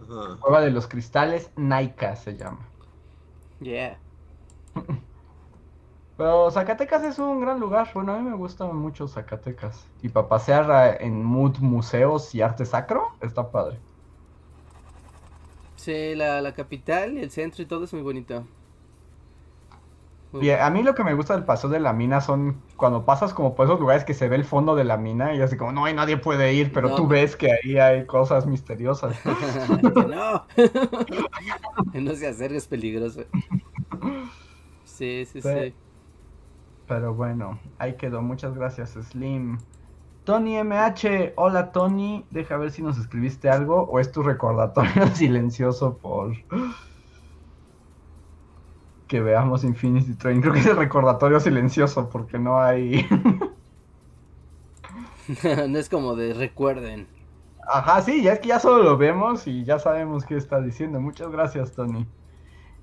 Ajá. 0.00 0.38
Cueva 0.40 0.60
de 0.60 0.70
los 0.70 0.86
cristales, 0.86 1.50
Naika 1.56 2.14
se 2.16 2.36
llama. 2.36 2.70
Yeah. 3.60 3.98
Pero 6.16 6.50
Zacatecas 6.50 7.02
es 7.02 7.18
un 7.18 7.40
gran 7.40 7.58
lugar. 7.58 7.88
Bueno, 7.94 8.12
a 8.12 8.18
mí 8.18 8.28
me 8.28 8.36
gusta 8.36 8.66
mucho 8.66 9.08
Zacatecas. 9.08 9.86
Y 10.02 10.10
para 10.10 10.28
pasear 10.28 10.98
en 11.00 11.24
mood 11.24 11.58
museos 11.60 12.34
y 12.34 12.42
arte 12.42 12.66
sacro, 12.66 13.08
está 13.20 13.50
padre. 13.50 13.80
Sí, 15.84 16.14
la, 16.14 16.40
la 16.42 16.52
capital 16.54 17.16
y 17.18 17.20
el 17.22 17.30
centro 17.32 17.62
y 17.62 17.66
todo 17.66 17.84
es 17.84 17.92
muy 17.92 18.02
bonito. 18.02 18.46
Y 20.40 20.50
a 20.50 20.70
mí 20.70 20.82
lo 20.84 20.94
que 20.94 21.02
me 21.02 21.14
gusta 21.14 21.34
del 21.34 21.44
paseo 21.44 21.68
de 21.70 21.80
la 21.80 21.92
mina 21.92 22.20
son 22.20 22.62
cuando 22.76 23.04
pasas 23.04 23.34
como 23.34 23.54
por 23.56 23.66
esos 23.66 23.80
lugares 23.80 24.04
que 24.04 24.14
se 24.14 24.28
ve 24.28 24.36
el 24.36 24.44
fondo 24.44 24.76
de 24.76 24.84
la 24.84 24.96
mina 24.96 25.34
y 25.34 25.40
así 25.42 25.56
como, 25.56 25.72
no, 25.72 25.88
y 25.88 25.92
nadie 25.92 26.16
puede 26.18 26.54
ir, 26.54 26.72
pero 26.72 26.90
No. 26.90 26.94
tú 26.94 27.08
ves 27.08 27.36
que 27.36 27.50
ahí 27.52 27.78
hay 27.78 28.06
cosas 28.06 28.46
misteriosas. 28.46 29.16
que 29.94 30.04
no. 30.04 30.46
que 31.92 32.00
no 32.00 32.14
se 32.14 32.26
acerque, 32.28 32.56
es 32.58 32.66
peligroso. 32.68 33.24
Sí, 34.84 35.24
sí, 35.26 35.42
Sí. 35.42 35.48
sí. 35.56 35.74
Pero 36.86 37.14
bueno, 37.14 37.58
ahí 37.78 37.96
quedó. 37.96 38.20
Muchas 38.22 38.54
gracias, 38.54 38.90
Slim. 38.92 39.58
Tony 40.30 40.62
MH, 40.62 41.32
hola 41.34 41.72
Tony, 41.72 42.24
deja 42.30 42.56
ver 42.56 42.70
si 42.70 42.82
nos 42.82 42.96
escribiste 42.98 43.50
algo 43.50 43.82
o 43.82 43.98
es 43.98 44.12
tu 44.12 44.22
recordatorio 44.22 45.08
silencioso 45.16 45.98
por 45.98 46.36
que 49.08 49.20
veamos 49.20 49.64
Infinity 49.64 50.14
Train. 50.14 50.40
Creo 50.40 50.52
que 50.52 50.60
es 50.60 50.66
el 50.66 50.76
recordatorio 50.76 51.40
silencioso 51.40 52.08
porque 52.08 52.38
no 52.38 52.60
hay... 52.60 53.04
no 55.68 55.76
es 55.76 55.88
como 55.88 56.14
de 56.14 56.32
recuerden. 56.32 57.08
Ajá, 57.66 58.00
sí, 58.00 58.22
ya 58.22 58.34
es 58.34 58.38
que 58.38 58.50
ya 58.50 58.60
solo 58.60 58.84
lo 58.84 58.96
vemos 58.96 59.48
y 59.48 59.64
ya 59.64 59.80
sabemos 59.80 60.24
qué 60.24 60.36
está 60.36 60.60
diciendo. 60.60 61.00
Muchas 61.00 61.32
gracias, 61.32 61.72
Tony. 61.72 62.06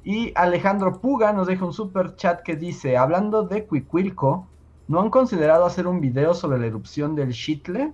Y 0.04 0.34
Alejandro 0.36 1.00
Puga 1.00 1.32
nos 1.32 1.48
deja 1.48 1.64
un 1.64 1.72
super 1.72 2.18
chat 2.18 2.42
que 2.42 2.58
dice, 2.58 2.98
hablando 2.98 3.44
de 3.44 3.66
Cuicuilco, 3.66 4.50
¿no 4.88 5.02
han 5.02 5.10
considerado 5.10 5.66
hacer 5.66 5.88
un 5.88 6.00
video 6.00 6.34
sobre 6.34 6.60
la 6.60 6.68
erupción 6.68 7.16
del 7.16 7.34
Chitle? 7.34 7.94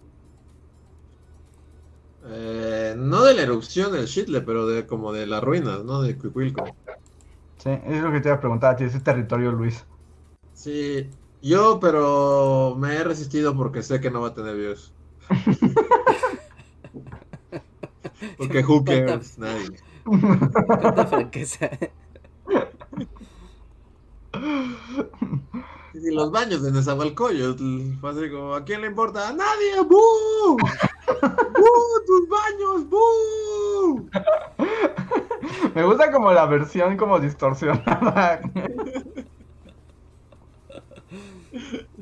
Eh, 2.25 2.95
no 2.97 3.23
de 3.23 3.33
la 3.33 3.41
erupción 3.41 3.91
del 3.91 4.05
Shitle, 4.05 4.41
pero 4.41 4.67
de 4.67 4.85
como 4.85 5.11
de 5.11 5.27
las 5.27 5.43
ruinas, 5.43 5.83
¿no? 5.83 6.01
De 6.01 6.17
Cuicuilco. 6.17 6.65
Sí, 7.57 7.69
es 7.69 8.01
lo 8.01 8.11
que 8.11 8.21
te 8.21 8.29
iba 8.29 8.37
a 8.37 8.39
preguntar 8.39 8.73
a 8.73 8.75
ti, 8.75 8.85
ese 8.85 8.99
territorio, 8.99 9.51
Luis. 9.51 9.85
Sí, 10.53 11.09
yo, 11.41 11.79
pero 11.79 12.75
me 12.77 12.95
he 12.95 13.03
resistido 13.03 13.55
porque 13.55 13.83
sé 13.83 13.99
que 13.99 14.11
no 14.11 14.21
va 14.21 14.29
a 14.29 14.33
tener 14.33 14.55
views. 14.55 14.93
porque 18.37 18.63
who 18.63 18.83
cares, 18.83 19.37
nadie. 19.37 19.77
Tanta 20.81 21.07
franqueza. 21.07 21.69
Y 25.93 26.11
los 26.11 26.31
baños 26.31 26.63
de 26.63 26.71
Nezahualcóyotl, 26.71 27.99
fue 28.01 28.09
así 28.09 28.29
como, 28.31 28.55
¿a 28.55 28.63
quién 28.65 28.81
le 28.81 28.87
importa? 28.87 29.29
¡A 29.29 29.33
nadie! 29.33 29.79
¡Bú! 29.87 30.57
¡Bú! 30.57 31.69
¡Tus 32.07 32.27
baños! 32.29 32.89
¡Bú! 32.89 34.09
Me 35.75 35.83
gusta 35.83 36.11
como 36.11 36.31
la 36.31 36.47
versión 36.47 36.97
como 36.97 37.19
distorsionada. 37.19 38.41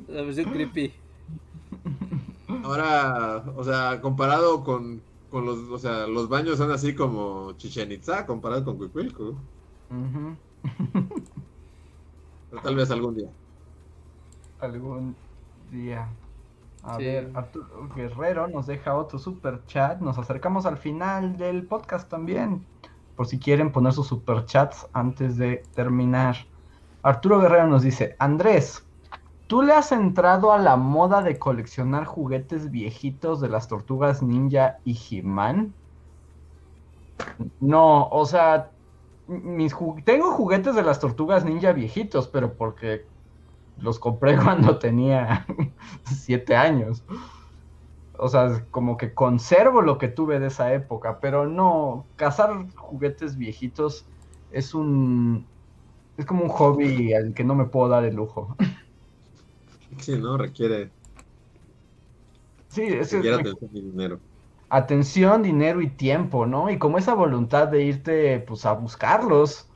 La 0.07 0.22
versión 0.22 0.51
creepy. 0.51 0.93
Ahora, 2.63 3.43
o 3.57 3.63
sea, 3.63 3.99
comparado 4.01 4.63
con, 4.63 5.01
con 5.30 5.45
los, 5.45 5.59
o 5.69 5.77
sea, 5.77 6.07
los 6.07 6.30
baños 6.30 6.57
son 6.57 6.72
así 6.72 6.95
como 6.95 7.53
Chichen 7.57 7.91
Itza 7.91 8.26
comparado 8.26 8.63
con 8.63 8.77
Cuicuilco. 8.77 9.35
Pero 12.49 12.61
tal 12.61 12.76
vez 12.76 12.89
algún 12.91 13.15
día. 13.15 13.30
Algún 14.61 15.17
día. 15.55 16.17
A 16.83 16.97
Sí. 16.97 17.03
ver, 17.05 17.31
Arturo 17.35 17.89
Guerrero 17.95 18.47
nos 18.47 18.67
deja 18.67 18.95
otro 18.95 19.19
super 19.19 19.65
chat. 19.65 19.99
Nos 20.01 20.17
acercamos 20.17 20.65
al 20.65 20.77
final 20.77 21.38
del 21.38 21.67
podcast 21.67 22.09
también. 22.09 22.67
Por 23.15 23.27
si 23.27 23.39
quieren 23.39 23.71
poner 23.71 23.93
sus 23.93 24.07
super 24.07 24.45
chats 24.45 24.88
antes 24.93 25.38
de 25.38 25.63
terminar. 25.75 26.38
Arturo 27.03 27.39
Guerrero 27.39 27.67
nos 27.67 27.83
dice: 27.83 28.15
Andrés, 28.19 28.88
¿tú 29.47 29.61
le 29.63 29.73
has 29.73 29.91
entrado 29.91 30.51
a 30.53 30.59
la 30.59 30.77
moda 30.77 31.21
de 31.23 31.39
coleccionar 31.39 32.05
juguetes 32.05 32.71
viejitos 32.71 33.41
de 33.41 33.49
las 33.49 33.67
tortugas 33.67 34.23
ninja 34.23 34.79
y 34.83 34.97
He-Man? 35.11 35.75
No, 37.59 38.07
o 38.09 38.25
sea, 38.25 38.73
mis 39.27 39.73
ju- 39.75 40.03
tengo 40.05 40.31
juguetes 40.31 40.75
de 40.75 40.83
las 40.83 40.99
tortugas 40.99 41.45
ninja 41.45 41.71
viejitos, 41.73 42.27
pero 42.29 42.57
porque 42.57 43.10
los 43.81 43.99
compré 43.99 44.37
cuando 44.43 44.79
tenía 44.79 45.45
siete 46.05 46.55
años. 46.55 47.03
O 48.17 48.27
sea, 48.29 48.65
como 48.71 48.97
que 48.97 49.13
conservo 49.13 49.81
lo 49.81 49.97
que 49.97 50.07
tuve 50.07 50.39
de 50.39 50.47
esa 50.47 50.73
época, 50.73 51.19
pero 51.19 51.47
no, 51.47 52.07
cazar 52.17 52.69
juguetes 52.75 53.37
viejitos 53.37 54.09
es 54.51 54.73
un... 54.73 55.49
Es 56.17 56.25
como 56.25 56.43
un 56.43 56.49
hobby 56.49 57.13
al 57.13 57.33
que 57.33 57.43
no 57.43 57.55
me 57.55 57.65
puedo 57.65 57.89
dar 57.89 58.05
el 58.05 58.15
lujo. 58.15 58.55
Sí, 59.99 60.17
¿no? 60.17 60.37
Requiere, 60.37 60.91
Sí, 62.69 62.81
ese 62.83 63.17
requiere 63.17 63.35
es 63.37 63.37
atención 63.37 63.69
y 63.73 63.81
dinero. 63.81 64.21
atención, 64.69 65.43
dinero 65.43 65.81
y 65.81 65.89
tiempo, 65.95 66.45
¿no? 66.47 66.69
Y 66.71 66.79
como 66.79 66.97
esa 66.97 67.13
voluntad 67.13 67.67
de 67.67 67.83
irte, 67.83 68.39
pues, 68.39 68.65
a 68.65 68.73
buscarlos. 68.73 69.69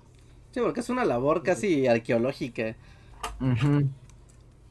Sí, 0.52 0.62
porque 0.62 0.80
es 0.80 0.90
una 0.90 1.04
labor 1.06 1.44
casi 1.44 1.86
arqueológica, 1.88 2.78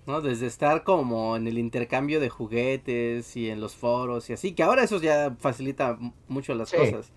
¿no? 0.07 0.21
Desde 0.21 0.47
estar 0.47 0.85
como 0.85 1.37
en 1.37 1.47
el 1.47 1.59
intercambio 1.59 2.21
de 2.21 2.29
juguetes 2.29 3.37
y 3.37 3.49
en 3.51 3.61
los 3.61 3.75
foros 3.75 4.29
y 4.31 4.35
así, 4.35 4.53
que 4.53 4.63
ahora 4.63 4.83
eso 4.85 5.01
ya 5.01 5.35
facilita 5.39 5.99
mucho 6.29 6.55
las 6.55 6.69
Sí. 6.71 6.77
cosas, 6.77 7.11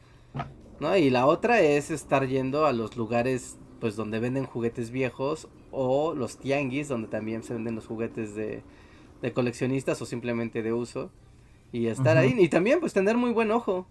¿no? 0.79 0.95
Y 0.95 1.09
la 1.09 1.25
otra 1.25 1.59
es 1.61 1.91
estar 1.91 2.27
yendo 2.27 2.65
a 2.65 2.73
los 2.73 2.95
lugares, 2.95 3.57
pues, 3.79 3.95
donde 3.95 4.19
venden 4.19 4.45
juguetes 4.45 4.91
viejos 4.91 5.47
o 5.71 6.13
los 6.15 6.37
tianguis, 6.37 6.87
donde 6.87 7.07
también 7.07 7.43
se 7.43 7.53
venden 7.53 7.75
los 7.75 7.87
juguetes 7.87 8.35
de, 8.35 8.63
de 9.21 9.33
coleccionistas 9.33 10.01
o 10.01 10.05
simplemente 10.05 10.63
de 10.63 10.73
uso. 10.73 11.11
Y 11.73 11.87
estar 11.87 12.17
ahí, 12.17 12.33
y 12.39 12.47
también, 12.47 12.79
pues, 12.79 12.93
tener 12.93 13.17
muy 13.17 13.31
buen 13.33 13.51
ojo. 13.51 13.85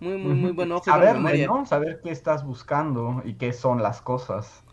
Muy, 0.00 0.16
muy, 0.16 0.34
muy 0.34 0.52
buen 0.52 0.72
ojo 0.72 0.82
memoria. 0.98 1.46
¿no? 1.46 1.66
Saber 1.66 2.00
qué 2.02 2.10
estás 2.10 2.46
buscando 2.46 3.20
y 3.26 3.34
qué 3.34 3.52
son 3.52 3.82
las 3.82 4.00
cosas. 4.00 4.64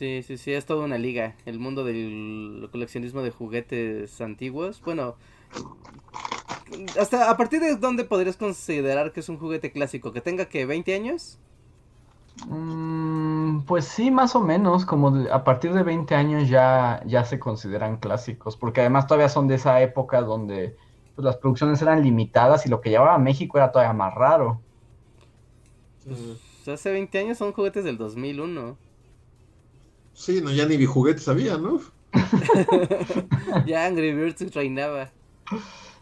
Sí, 0.00 0.22
sí, 0.22 0.38
sí, 0.38 0.52
es 0.54 0.64
toda 0.64 0.84
una 0.86 0.96
liga. 0.96 1.36
El 1.44 1.58
mundo 1.58 1.84
del 1.84 2.68
coleccionismo 2.72 3.22
de 3.22 3.30
juguetes 3.30 4.18
antiguos. 4.22 4.80
Bueno, 4.82 5.16
hasta 6.98 7.30
a 7.30 7.36
partir 7.36 7.60
de 7.60 7.76
dónde 7.76 8.04
podrías 8.04 8.36
considerar 8.36 9.12
que 9.12 9.20
es 9.20 9.28
un 9.28 9.38
juguete 9.38 9.72
clásico, 9.72 10.12
que 10.12 10.20
tenga 10.20 10.48
que 10.48 10.66
20 10.66 10.94
años. 10.94 11.38
Mm, 12.46 13.64
pues 13.66 13.86
sí, 13.86 14.10
más 14.10 14.34
o 14.36 14.40
menos, 14.40 14.84
como 14.86 15.10
de- 15.10 15.30
a 15.32 15.44
partir 15.44 15.72
de 15.74 15.82
20 15.82 16.14
años 16.14 16.48
ya, 16.48 17.02
ya 17.06 17.24
se 17.24 17.38
consideran 17.38 17.98
clásicos, 17.98 18.56
porque 18.56 18.80
además 18.80 19.06
todavía 19.06 19.28
son 19.28 19.48
de 19.48 19.56
esa 19.56 19.80
época 19.82 20.22
donde 20.22 20.76
pues, 21.14 21.24
las 21.24 21.36
producciones 21.36 21.82
eran 21.82 22.02
limitadas 22.02 22.66
y 22.66 22.68
lo 22.70 22.80
que 22.80 22.90
llevaba 22.90 23.14
a 23.14 23.18
México 23.18 23.58
era 23.58 23.72
todavía 23.72 23.92
más 23.94 24.14
raro. 24.14 24.64
Pues, 26.06 26.68
hace 26.68 26.90
20 26.92 27.18
años 27.18 27.38
son 27.38 27.52
juguetes 27.52 27.84
del 27.84 27.96
2001. 27.98 28.76
Sí, 30.20 30.42
no, 30.42 30.50
ya 30.50 30.66
ni 30.66 30.84
juguetes 30.84 31.26
había, 31.28 31.56
¿no? 31.56 31.80
ya 33.66 33.86
Angry 33.86 34.12
Birds 34.12 34.54
reinaba. 34.54 35.08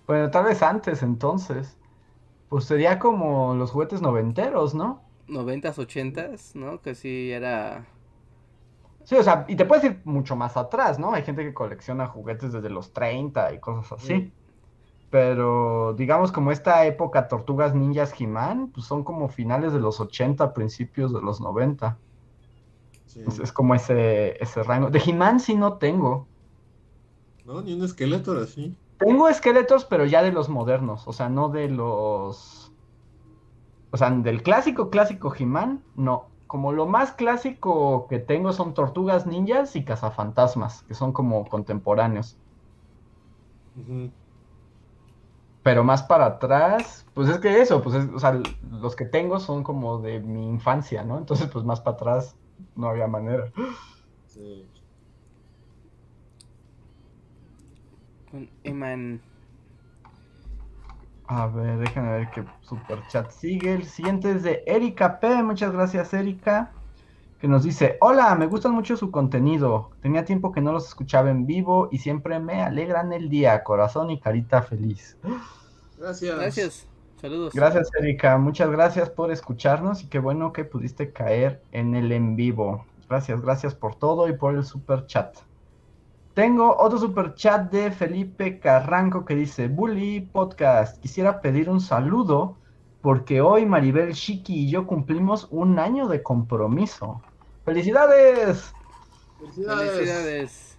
Bueno, 0.08 0.28
tal 0.32 0.46
vez 0.46 0.60
antes 0.60 1.04
entonces. 1.04 1.76
Pues 2.48 2.64
sería 2.64 2.98
como 2.98 3.54
los 3.54 3.70
juguetes 3.70 4.02
noventeros, 4.02 4.74
¿no? 4.74 5.02
90s, 5.28 5.76
80s, 5.76 6.56
¿no? 6.56 6.82
Que 6.82 6.96
sí 6.96 7.30
era... 7.30 7.86
Sí, 9.04 9.14
o 9.14 9.22
sea, 9.22 9.44
y 9.46 9.54
te 9.54 9.64
puedes 9.64 9.84
ir 9.84 10.00
mucho 10.02 10.34
más 10.34 10.56
atrás, 10.56 10.98
¿no? 10.98 11.12
Hay 11.12 11.22
gente 11.22 11.44
que 11.44 11.54
colecciona 11.54 12.08
juguetes 12.08 12.52
desde 12.52 12.70
los 12.70 12.92
30 12.92 13.54
y 13.54 13.60
cosas 13.60 13.92
así. 13.92 14.06
Sí. 14.06 14.32
Pero 15.10 15.94
digamos 15.96 16.32
como 16.32 16.50
esta 16.50 16.84
época 16.86 17.28
Tortugas 17.28 17.72
Ninjas 17.72 18.20
He-Man, 18.20 18.72
pues 18.74 18.84
son 18.84 19.04
como 19.04 19.28
finales 19.28 19.72
de 19.72 19.78
los 19.78 20.00
80, 20.00 20.54
principios 20.54 21.14
de 21.14 21.22
los 21.22 21.40
90. 21.40 21.96
Sí. 23.18 23.24
Es, 23.26 23.38
es 23.40 23.52
como 23.52 23.74
ese, 23.74 24.42
ese 24.42 24.62
rango. 24.62 24.90
De 24.90 25.00
He-Man 25.04 25.40
sí 25.40 25.56
no 25.56 25.74
tengo. 25.74 26.26
No, 27.44 27.62
ni 27.62 27.72
un 27.72 27.82
esqueleto 27.82 28.38
así. 28.38 28.76
Tengo 28.98 29.28
esqueletos, 29.28 29.84
pero 29.84 30.04
ya 30.04 30.22
de 30.22 30.32
los 30.32 30.48
modernos, 30.48 31.06
o 31.06 31.12
sea, 31.12 31.28
no 31.28 31.48
de 31.48 31.68
los... 31.68 32.72
O 33.90 33.96
sea, 33.96 34.10
del 34.10 34.42
clásico, 34.42 34.90
clásico 34.90 35.32
He-Man, 35.36 35.82
no. 35.96 36.26
Como 36.46 36.72
lo 36.72 36.86
más 36.86 37.12
clásico 37.12 38.06
que 38.08 38.18
tengo 38.18 38.52
son 38.52 38.74
Tortugas 38.74 39.26
Ninjas 39.26 39.76
y 39.76 39.84
Cazafantasmas, 39.84 40.82
que 40.82 40.94
son 40.94 41.12
como 41.12 41.46
contemporáneos. 41.46 42.36
Pero 45.62 45.84
más 45.84 46.02
para 46.02 46.26
atrás, 46.26 47.06
pues 47.14 47.28
es 47.28 47.38
que 47.38 47.60
eso, 47.60 47.82
pues 47.82 47.96
es, 47.96 48.08
o 48.14 48.18
sea, 48.18 48.40
los 48.70 48.96
que 48.96 49.04
tengo 49.04 49.40
son 49.40 49.62
como 49.62 49.98
de 49.98 50.20
mi 50.20 50.48
infancia, 50.48 51.04
¿no? 51.04 51.18
Entonces, 51.18 51.48
pues 51.48 51.64
más 51.64 51.80
para 51.80 51.96
atrás 51.96 52.36
no 52.76 52.88
había 52.88 53.06
manera. 53.06 53.50
Sí. 54.26 54.66
Con 58.30 58.48
Eman. 58.64 59.20
A 61.26 61.46
ver, 61.46 61.78
déjenme 61.78 62.10
ver 62.10 62.30
qué 62.30 62.44
super 62.62 63.06
chat 63.08 63.30
sigue. 63.30 63.74
El 63.74 63.84
siguiente 63.84 64.32
es 64.32 64.42
de 64.42 64.62
Erika 64.66 65.20
P. 65.20 65.42
Muchas 65.42 65.72
gracias, 65.72 66.14
Erika. 66.14 66.72
Que 67.38 67.48
nos 67.48 67.64
dice: 67.64 67.98
Hola, 68.00 68.34
me 68.34 68.46
gustan 68.46 68.72
mucho 68.72 68.96
su 68.96 69.10
contenido. 69.10 69.90
Tenía 70.00 70.24
tiempo 70.24 70.52
que 70.52 70.60
no 70.60 70.72
los 70.72 70.88
escuchaba 70.88 71.30
en 71.30 71.46
vivo 71.46 71.88
y 71.92 71.98
siempre 71.98 72.38
me 72.40 72.62
alegran 72.62 73.12
el 73.12 73.28
día. 73.28 73.62
Corazón 73.62 74.10
y 74.10 74.20
carita 74.20 74.62
feliz. 74.62 75.18
Gracias. 75.98 76.36
Gracias. 76.36 76.88
Saludos. 77.20 77.52
Gracias, 77.52 77.90
Erika. 77.98 78.38
Muchas 78.38 78.70
gracias 78.70 79.10
por 79.10 79.32
escucharnos 79.32 80.02
y 80.04 80.06
qué 80.06 80.20
bueno 80.20 80.52
que 80.52 80.64
pudiste 80.64 81.12
caer 81.12 81.62
en 81.72 81.96
el 81.96 82.12
en 82.12 82.36
vivo. 82.36 82.84
Gracias, 83.08 83.40
gracias 83.40 83.74
por 83.74 83.96
todo 83.96 84.28
y 84.28 84.34
por 84.34 84.54
el 84.54 84.64
super 84.64 85.06
chat. 85.06 85.36
Tengo 86.34 86.76
otro 86.78 86.98
super 86.98 87.34
chat 87.34 87.72
de 87.72 87.90
Felipe 87.90 88.60
Carranco 88.60 89.24
que 89.24 89.34
dice, 89.34 89.66
Bully 89.66 90.20
Podcast, 90.20 91.00
quisiera 91.00 91.40
pedir 91.40 91.68
un 91.68 91.80
saludo 91.80 92.56
porque 93.00 93.40
hoy 93.40 93.66
Maribel 93.66 94.12
Shiki 94.12 94.54
y 94.54 94.70
yo 94.70 94.86
cumplimos 94.86 95.48
un 95.50 95.80
año 95.80 96.06
de 96.06 96.22
compromiso. 96.22 97.20
¡Felicidades! 97.64 98.72
Felicidades. 99.40 99.90
Felicidades. 99.90 100.78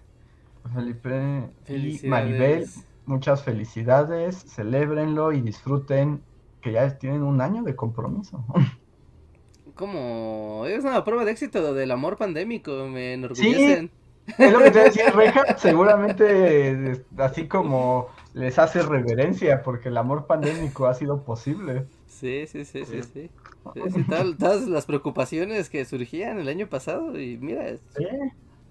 Felipe 0.74 1.50
y. 1.68 2.06
Maribel, 2.06 2.66
muchas 3.04 3.42
felicidades, 3.42 4.36
celébrenlo 4.36 5.32
y 5.32 5.42
disfruten 5.42 6.22
que 6.60 6.72
ya 6.72 6.98
tienen 6.98 7.22
un 7.22 7.40
año 7.40 7.62
de 7.62 7.74
compromiso. 7.76 8.44
Como 9.74 10.64
es 10.66 10.84
una 10.84 11.04
prueba 11.04 11.24
de 11.24 11.32
éxito 11.32 11.72
del 11.72 11.90
amor 11.90 12.16
pandémico, 12.18 12.86
me 12.88 13.14
enorgullecen. 13.14 13.90
Es 14.38 14.52
lo 14.52 14.58
que 14.58 14.70
te 14.70 14.80
decía, 14.80 15.10
Reinhardt 15.14 15.58
seguramente 15.58 16.70
eh, 16.92 17.04
así 17.16 17.48
como 17.48 18.08
les 18.34 18.58
hace 18.58 18.82
reverencia 18.82 19.62
porque 19.62 19.88
el 19.88 19.96
amor 19.96 20.26
pandémico 20.26 20.86
ha 20.86 20.94
sido 20.94 21.22
posible. 21.22 21.86
Sí, 22.06 22.46
sí, 22.46 22.64
sí, 22.64 22.84
sí, 22.84 23.02
sí. 23.02 23.30
Sí, 23.74 23.80
sí, 23.94 24.04
tal- 24.08 24.36
todas 24.36 24.68
las 24.68 24.86
preocupaciones 24.86 25.68
que 25.70 25.84
surgían 25.84 26.38
el 26.38 26.48
año 26.48 26.68
pasado 26.68 27.18
y 27.18 27.38
mira, 27.38 27.76
Sí. 27.96 28.06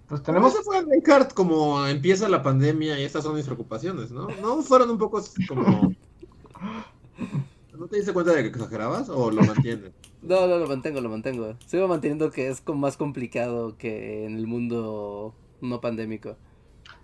Pues 0.07 0.23
Tenemos... 0.23 0.53
Eso 0.53 0.63
fue 0.63 0.83
Reinhardt 0.83 1.33
como 1.33 1.85
empieza 1.85 2.27
la 2.29 2.41
pandemia 2.41 2.99
y 2.99 3.03
estas 3.03 3.23
son 3.23 3.35
mis 3.35 3.45
preocupaciones, 3.45 4.11
¿no? 4.11 4.27
¿No 4.41 4.61
fueron 4.61 4.89
un 4.91 4.97
poco 4.97 5.21
como... 5.47 5.91
¿No 7.79 7.87
te 7.87 7.95
diste 7.95 8.11
cuenta 8.11 8.33
de 8.33 8.41
que 8.41 8.49
exagerabas 8.49 9.07
o 9.07 9.31
lo 9.31 9.41
mantienes? 9.41 9.91
no, 10.21 10.47
no, 10.47 10.57
lo 10.57 10.67
mantengo, 10.67 10.99
lo 10.99 11.07
mantengo. 11.07 11.55
Sigo 11.65 11.87
manteniendo 11.87 12.29
que 12.29 12.49
es 12.49 12.59
como 12.59 12.79
más 12.79 12.97
complicado 12.97 13.77
que 13.77 14.25
en 14.25 14.35
el 14.35 14.47
mundo 14.47 15.33
no 15.61 15.79
pandémico. 15.79 16.35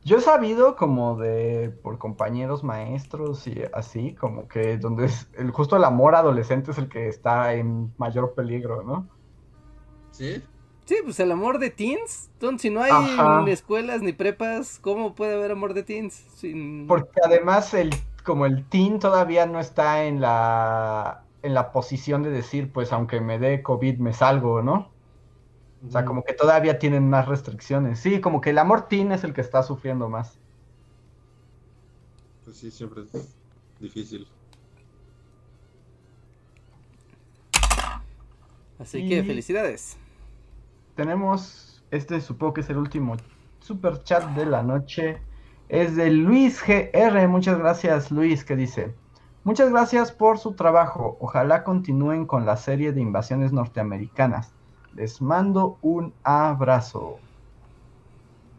yo 0.04 0.18
he 0.18 0.22
sabido 0.22 0.76
como 0.76 1.16
de 1.18 1.70
por 1.82 1.98
compañeros 1.98 2.66
maestros 2.66 3.48
y 3.48 3.62
así, 3.74 4.16
como 4.16 4.50
que 4.50 4.78
donde 4.78 5.06
es 5.06 5.30
el 5.38 5.52
justo 5.52 5.78
el 5.78 5.86
amor 5.86 6.14
adolescente 6.14 6.72
es 6.72 6.78
el 6.78 6.90
que 6.90 7.08
está 7.08 7.54
en 7.54 7.94
mayor 7.98 8.34
peligro, 8.34 8.84
¿no? 8.84 9.08
¿Sí? 10.12 10.44
Sí, 10.84 10.98
pues 11.06 11.18
el 11.22 11.32
amor 11.32 11.60
de 11.60 11.70
teens. 11.70 12.30
Entonces, 12.34 12.62
si 12.64 12.70
no 12.70 12.82
hay 12.82 12.92
Ajá. 12.92 13.44
ni 13.44 13.52
escuelas 13.52 14.02
ni 14.02 14.12
prepas, 14.12 14.80
¿cómo 14.80 15.16
puede 15.16 15.36
haber 15.36 15.52
amor 15.52 15.74
de 15.74 15.84
teens? 15.84 16.16
Sin... 16.36 16.86
Porque 16.86 17.20
además 17.24 17.74
el, 17.74 17.92
como 18.26 18.46
el 18.46 18.66
teen 18.66 19.00
todavía 19.00 19.46
no 19.46 19.60
está 19.60 20.04
en 20.06 20.20
la, 20.20 21.24
en 21.44 21.54
la 21.54 21.72
posición 21.72 22.24
de 22.24 22.32
decir, 22.32 22.72
pues 22.74 22.92
aunque 22.92 23.22
me 23.22 23.40
dé 23.40 23.62
COVID 23.64 24.00
me 24.00 24.12
salgo, 24.14 24.62
¿no? 24.62 24.90
O 25.88 25.92
sea, 25.92 26.04
como 26.04 26.24
que 26.24 26.34
todavía 26.34 26.80
tienen 26.80 27.10
más 27.10 27.28
restricciones. 27.28 28.00
Sí, 28.00 28.20
como 28.20 28.42
que 28.42 28.50
el 28.50 28.58
amor 28.58 28.88
teen 28.88 29.12
es 29.12 29.24
el 29.24 29.34
que 29.34 29.42
está 29.42 29.62
sufriendo 29.62 30.10
más. 30.10 30.40
Pues 32.44 32.58
sí, 32.58 32.72
siempre 32.72 33.04
es 33.04 33.36
difícil. 33.80 34.28
Así 38.80 39.00
Y- 39.00 39.10
que 39.10 39.24
felicidades. 39.24 39.98
Tenemos, 40.96 41.84
este 41.92 42.20
supongo 42.22 42.54
que 42.56 42.62
es 42.62 42.70
el 42.70 42.78
último 42.78 43.16
super 43.60 44.02
chat 44.04 44.24
de 44.36 44.46
la 44.46 44.64
noche. 44.64 45.22
Es 45.70 45.96
de 45.96 46.12
Luis 46.12 46.62
GR. 46.66 47.28
Muchas 47.28 47.58
gracias, 47.58 48.12
Luis, 48.12 48.44
que 48.44 48.56
dice: 48.56 48.94
Muchas 49.44 49.70
gracias 49.70 50.12
por 50.12 50.38
su 50.38 50.54
trabajo. 50.54 51.18
Ojalá 51.20 51.64
continúen 51.64 52.26
con 52.26 52.46
la 52.46 52.58
serie 52.58 52.92
de 52.92 53.02
invasiones 53.02 53.52
norteamericanas. 53.52 54.54
Les 54.96 55.22
mando 55.22 55.78
un 55.82 56.14
abrazo. 56.24 57.20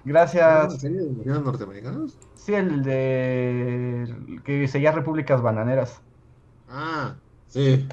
Gracias. 0.04 0.80
serie 0.80 0.98
de 0.98 1.06
invasiones 1.06 1.42
norteamericanas? 1.42 2.18
Sí, 2.34 2.54
el 2.54 2.82
de 2.84 4.02
el 4.02 4.42
que 4.44 4.68
seguía 4.68 4.92
Repúblicas 4.92 5.42
Bananeras. 5.42 6.00
Ah, 6.68 7.16
sí. 7.48 7.88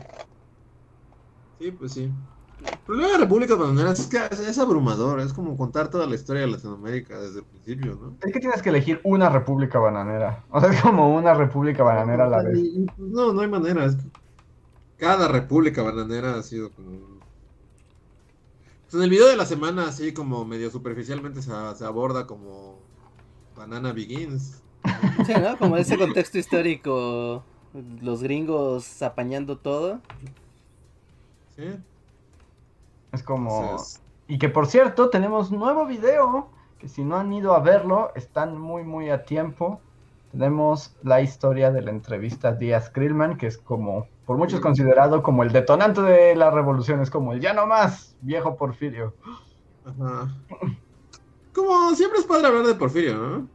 Sí, 1.59 1.71
pues 1.71 1.93
sí. 1.93 2.11
El 2.71 2.77
problema 2.85 3.11
de 3.13 3.17
Repúblicas 3.19 3.57
Bananeras 3.57 3.99
es 3.99 4.07
que 4.07 4.17
es, 4.31 4.39
es 4.39 4.57
abrumador, 4.57 5.19
es 5.19 5.33
como 5.33 5.55
contar 5.57 5.89
toda 5.89 6.05
la 6.05 6.15
historia 6.15 6.41
de 6.41 6.47
Latinoamérica 6.49 7.19
desde 7.19 7.39
el 7.39 7.45
principio, 7.45 7.97
¿no? 8.01 8.15
Es 8.21 8.33
que 8.33 8.39
tienes 8.39 8.61
que 8.61 8.69
elegir 8.69 8.99
una 9.03 9.29
República 9.29 9.79
Bananera. 9.79 10.43
O 10.49 10.59
sea, 10.59 10.69
es 10.71 10.81
como 10.81 11.15
una 11.15 11.33
República 11.33 11.83
Bananera 11.83 12.25
a 12.25 12.29
la 12.29 12.43
vez. 12.43 12.59
Pues, 12.95 12.97
No, 12.97 13.33
no 13.33 13.41
hay 13.41 13.47
manera. 13.47 13.85
es 13.85 13.95
que 13.95 14.03
cada 14.97 15.27
república 15.27 15.81
bananera 15.83 16.35
ha 16.35 16.43
sido 16.43 16.71
como. 16.71 16.91
Pues 18.83 18.93
en 18.93 19.01
el 19.01 19.09
video 19.09 19.27
de 19.27 19.35
la 19.35 19.45
semana, 19.45 19.87
así 19.87 20.13
como 20.13 20.45
medio 20.45 20.69
superficialmente 20.69 21.41
se, 21.41 21.51
se 21.75 21.85
aborda 21.85 22.25
como 22.27 22.79
Banana 23.55 23.91
Begins. 23.91 24.61
Sí, 25.25 25.33
¿no? 25.41 25.57
Como 25.57 25.77
ese 25.77 25.97
contexto 25.97 26.37
histórico, 26.37 27.43
los 28.01 28.21
gringos 28.23 29.01
apañando 29.01 29.57
todo. 29.57 29.99
¿Sí? 31.55 31.63
Es 33.13 33.23
como... 33.23 33.61
Entonces, 33.61 34.01
Y 34.27 34.37
que 34.39 34.49
por 34.49 34.67
cierto, 34.67 35.09
tenemos 35.09 35.51
nuevo 35.51 35.85
video, 35.85 36.49
que 36.79 36.87
si 36.89 37.03
no 37.05 37.17
han 37.17 37.31
ido 37.31 37.53
a 37.55 37.59
verlo, 37.59 38.11
están 38.15 38.57
muy 38.59 38.83
muy 38.83 39.09
a 39.09 39.23
tiempo. 39.25 39.81
Tenemos 40.31 40.97
la 41.03 41.21
historia 41.21 41.71
de 41.71 41.81
la 41.81 41.91
entrevista 41.91 42.49
a 42.49 42.53
Díaz 42.53 42.89
Krillman, 42.89 43.37
que 43.37 43.47
es 43.47 43.57
como, 43.57 44.07
por 44.25 44.37
muchos 44.37 44.59
considerado 44.61 45.21
como 45.23 45.43
el 45.43 45.51
detonante 45.51 46.01
de 46.01 46.35
la 46.35 46.49
revolución, 46.51 47.01
es 47.01 47.11
como 47.11 47.33
el 47.33 47.39
ya 47.41 47.53
no 47.53 47.67
más, 47.67 48.17
viejo 48.21 48.57
Porfirio. 48.57 49.15
ajá. 49.85 50.35
Como 51.53 51.95
siempre 51.95 52.19
es 52.19 52.25
padre 52.25 52.47
hablar 52.47 52.65
de 52.65 52.75
Porfirio, 52.75 53.15
¿no? 53.17 53.49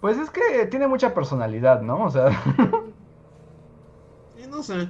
Pues 0.00 0.18
es 0.18 0.30
que 0.30 0.66
tiene 0.66 0.88
mucha 0.88 1.14
personalidad, 1.14 1.82
¿no? 1.82 2.04
O 2.04 2.10
sea, 2.10 2.30
Sí, 4.34 4.46
no 4.46 4.62
sé. 4.62 4.88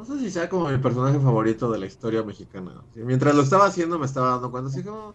No 0.00 0.04
sé 0.06 0.18
si 0.18 0.30
sea 0.30 0.48
como 0.48 0.68
mi 0.68 0.78
personaje 0.78 1.20
favorito 1.20 1.70
de 1.70 1.78
la 1.78 1.86
historia 1.86 2.22
mexicana. 2.24 2.84
Sí, 2.92 3.00
mientras 3.04 3.34
lo 3.34 3.42
estaba 3.42 3.66
haciendo 3.66 3.98
me 3.98 4.06
estaba 4.06 4.30
dando 4.30 4.50
cuenta, 4.50 4.68
así 4.70 4.82
como... 4.82 5.14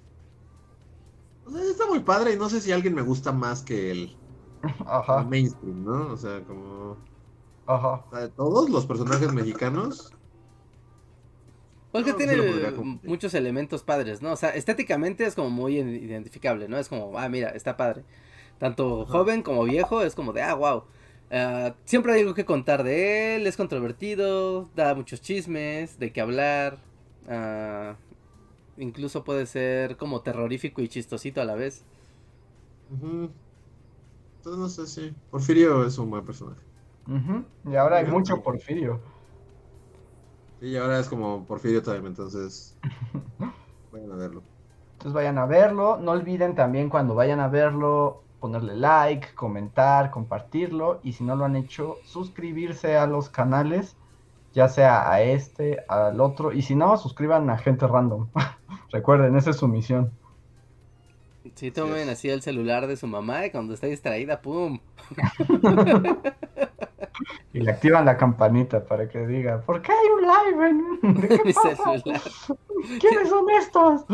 O 1.43 1.49
sea, 1.51 1.61
está 1.63 1.87
muy 1.87 2.01
padre 2.03 2.33
y 2.33 2.37
no 2.37 2.49
sé 2.49 2.59
si 2.61 2.71
alguien 2.71 2.93
me 2.95 3.01
gusta 3.01 3.31
más 3.31 3.63
que 3.63 3.91
el, 3.91 4.19
el 5.11 5.23
ajá, 5.23 5.25
mainstream, 5.25 5.83
¿no? 5.83 6.13
O 6.13 6.17
sea, 6.17 6.45
como... 6.45 7.05
ajá. 7.65 8.07
O 8.07 8.09
sea, 8.09 8.21
de 8.21 8.29
todos 8.31 8.69
los 8.69 8.85
personajes 8.87 9.31
mexicanos. 9.33 10.11
Porque 11.91 12.11
No, 12.11 12.17
tiene 12.17 12.35
muchos 13.03 13.33
elementos 13.33 13.83
padres, 13.83 14.21
¿no? 14.21 14.33
O 14.33 14.35
sea, 14.35 14.49
estéticamente 14.49 15.25
es 15.25 15.35
como 15.35 15.49
muy 15.49 15.77
identificable, 15.77 16.67
¿no? 16.67 16.77
Es 16.77 16.89
como, 16.89 17.17
ah, 17.17 17.29
mira, 17.29 17.49
está 17.51 17.77
padre. 17.77 18.03
Tanto 18.59 19.05
Ajá. 19.05 19.05
joven 19.05 19.43
como 19.43 19.63
viejo 19.65 20.01
es 20.01 20.15
como 20.15 20.33
de, 20.33 20.41
ah, 20.43 20.55
wow. 20.55 20.85
Siempre 21.85 22.13
hay 22.13 22.21
algo 22.21 22.33
que 22.33 22.45
contar 22.45 22.83
de 22.83 23.35
él, 23.35 23.47
es 23.47 23.57
controvertido, 23.57 24.69
da 24.75 24.95
muchos 24.95 25.21
chismes, 25.21 25.99
de 25.99 26.11
qué 26.13 26.21
hablar. 26.21 26.79
ah, 27.29 27.95
incluso 28.77 29.23
puede 29.23 29.45
ser 29.45 29.97
como 29.97 30.21
terrorífico 30.21 30.81
y 30.81 30.89
chistosito 30.89 31.41
a 31.41 31.45
la 31.45 31.55
vez. 31.55 31.85
Entonces 32.89 34.59
no 34.59 34.69
sé 34.69 34.87
si. 34.87 35.15
Porfirio 35.29 35.85
es 35.85 35.97
un 35.97 36.09
buen 36.09 36.25
personaje. 36.25 36.61
Y 37.65 37.75
ahora 37.75 37.97
hay 37.97 38.05
mucho. 38.05 38.41
Porfirio. 38.41 38.99
Sí, 40.59 40.67
y 40.67 40.77
ahora 40.77 40.99
es 40.99 41.07
como 41.09 41.45
Porfirio 41.45 41.81
Time, 41.81 42.07
entonces. 42.07 42.77
Vayan 43.91 44.11
a 44.11 44.15
verlo. 44.15 44.43
Entonces 44.93 45.13
vayan 45.13 45.37
a 45.37 45.45
verlo. 45.45 45.97
No 45.97 46.11
olviden 46.11 46.55
también 46.55 46.89
cuando 46.89 47.15
vayan 47.15 47.39
a 47.39 47.47
verlo 47.47 48.23
ponerle 48.45 48.75
like, 48.75 49.33
comentar, 49.33 50.11
compartirlo. 50.11 50.99
Y 51.03 51.13
si 51.13 51.23
no 51.23 51.35
lo 51.35 51.45
han 51.45 51.55
hecho, 51.55 51.97
suscribirse 52.05 52.95
a 52.95 53.07
los 53.07 53.27
canales. 53.29 53.95
Ya 54.53 54.69
sea 54.69 55.11
a 55.11 55.19
este, 55.21 55.83
al 55.89 56.21
otro. 56.21 56.53
Y 56.53 56.61
si 56.61 56.75
no, 56.75 56.95
suscriban 56.95 57.49
a 57.49 57.57
gente 57.57 57.87
random. 57.87 58.27
Recuerden, 58.91 59.35
esa 59.35 59.49
es 59.49 59.57
su 59.57 59.67
misión. 59.67 60.11
Si 61.55 61.71
tomen 61.71 62.07
así 62.09 62.29
el 62.29 62.43
celular 62.43 62.85
de 62.85 62.97
su 62.97 63.07
mamá 63.07 63.47
y 63.47 63.51
cuando 63.51 63.73
está 63.73 63.87
distraída, 63.87 64.41
¡pum! 64.41 64.79
Y 67.53 67.61
le 67.61 67.71
activan 67.71 68.03
la 68.03 68.17
campanita 68.17 68.83
para 68.83 69.07
que 69.07 69.25
diga, 69.25 69.61
¿por 69.61 69.81
qué 69.81 69.93
hay 69.93 70.07
un 70.17 70.21
live? 70.21 70.69
en- 70.69 71.21
¿De 71.21 71.27
qué 71.43 71.53
pasa? 71.53 71.93
¿Quiénes 72.99 73.29
son 73.29 73.49
estos? 73.51 74.05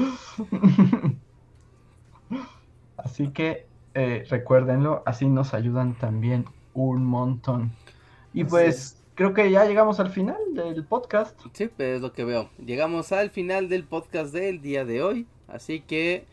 Así 2.97 3.31
que 3.31 3.70
eh, 3.93 4.25
recuérdenlo, 4.29 5.03
así 5.05 5.27
nos 5.27 5.53
ayudan 5.53 5.95
también 5.95 6.45
un 6.73 7.05
montón. 7.05 7.71
Y 8.33 8.43
Así 8.43 8.49
pues 8.49 8.77
es. 8.77 9.03
creo 9.15 9.33
que 9.33 9.51
ya 9.51 9.65
llegamos 9.65 9.99
al 9.99 10.11
final 10.11 10.37
del 10.53 10.85
podcast. 10.85 11.39
Sí, 11.53 11.67
pues 11.67 11.97
es 11.97 12.01
lo 12.01 12.13
que 12.13 12.23
veo. 12.25 12.49
Llegamos 12.63 13.11
al 13.11 13.29
final 13.29 13.69
del 13.69 13.83
podcast 13.85 14.33
del 14.33 14.61
día 14.61 14.85
de 14.85 15.03
hoy. 15.03 15.27
Así 15.47 15.81
que, 15.81 16.25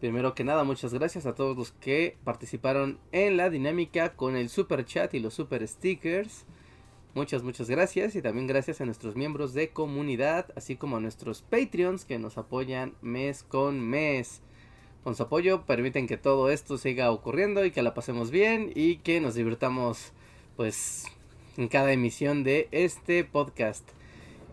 primero 0.00 0.34
que 0.34 0.44
nada, 0.44 0.64
muchas 0.64 0.92
gracias 0.92 1.26
a 1.26 1.34
todos 1.34 1.56
los 1.56 1.72
que 1.72 2.16
participaron 2.24 2.98
en 3.12 3.36
la 3.36 3.50
dinámica 3.50 4.14
con 4.16 4.36
el 4.36 4.48
super 4.48 4.84
chat 4.84 5.14
y 5.14 5.20
los 5.20 5.34
super 5.34 5.66
stickers. 5.66 6.44
Muchas, 7.14 7.44
muchas 7.44 7.70
gracias. 7.70 8.16
Y 8.16 8.22
también 8.22 8.48
gracias 8.48 8.80
a 8.80 8.84
nuestros 8.86 9.14
miembros 9.14 9.54
de 9.54 9.70
comunidad, 9.70 10.46
así 10.56 10.74
como 10.76 10.96
a 10.96 11.00
nuestros 11.00 11.42
Patreons 11.42 12.04
que 12.04 12.18
nos 12.18 12.38
apoyan 12.38 12.94
mes 13.02 13.44
con 13.44 13.78
mes. 13.80 14.42
Con 15.04 15.14
su 15.14 15.24
apoyo 15.24 15.66
permiten 15.66 16.06
que 16.06 16.16
todo 16.16 16.50
esto 16.50 16.78
siga 16.78 17.10
ocurriendo 17.10 17.62
y 17.66 17.70
que 17.70 17.82
la 17.82 17.92
pasemos 17.92 18.30
bien 18.30 18.72
y 18.74 18.96
que 18.96 19.20
nos 19.20 19.34
divirtamos, 19.34 20.12
pues, 20.56 21.04
en 21.58 21.68
cada 21.68 21.92
emisión 21.92 22.42
de 22.42 22.68
este 22.70 23.22
podcast. 23.22 23.86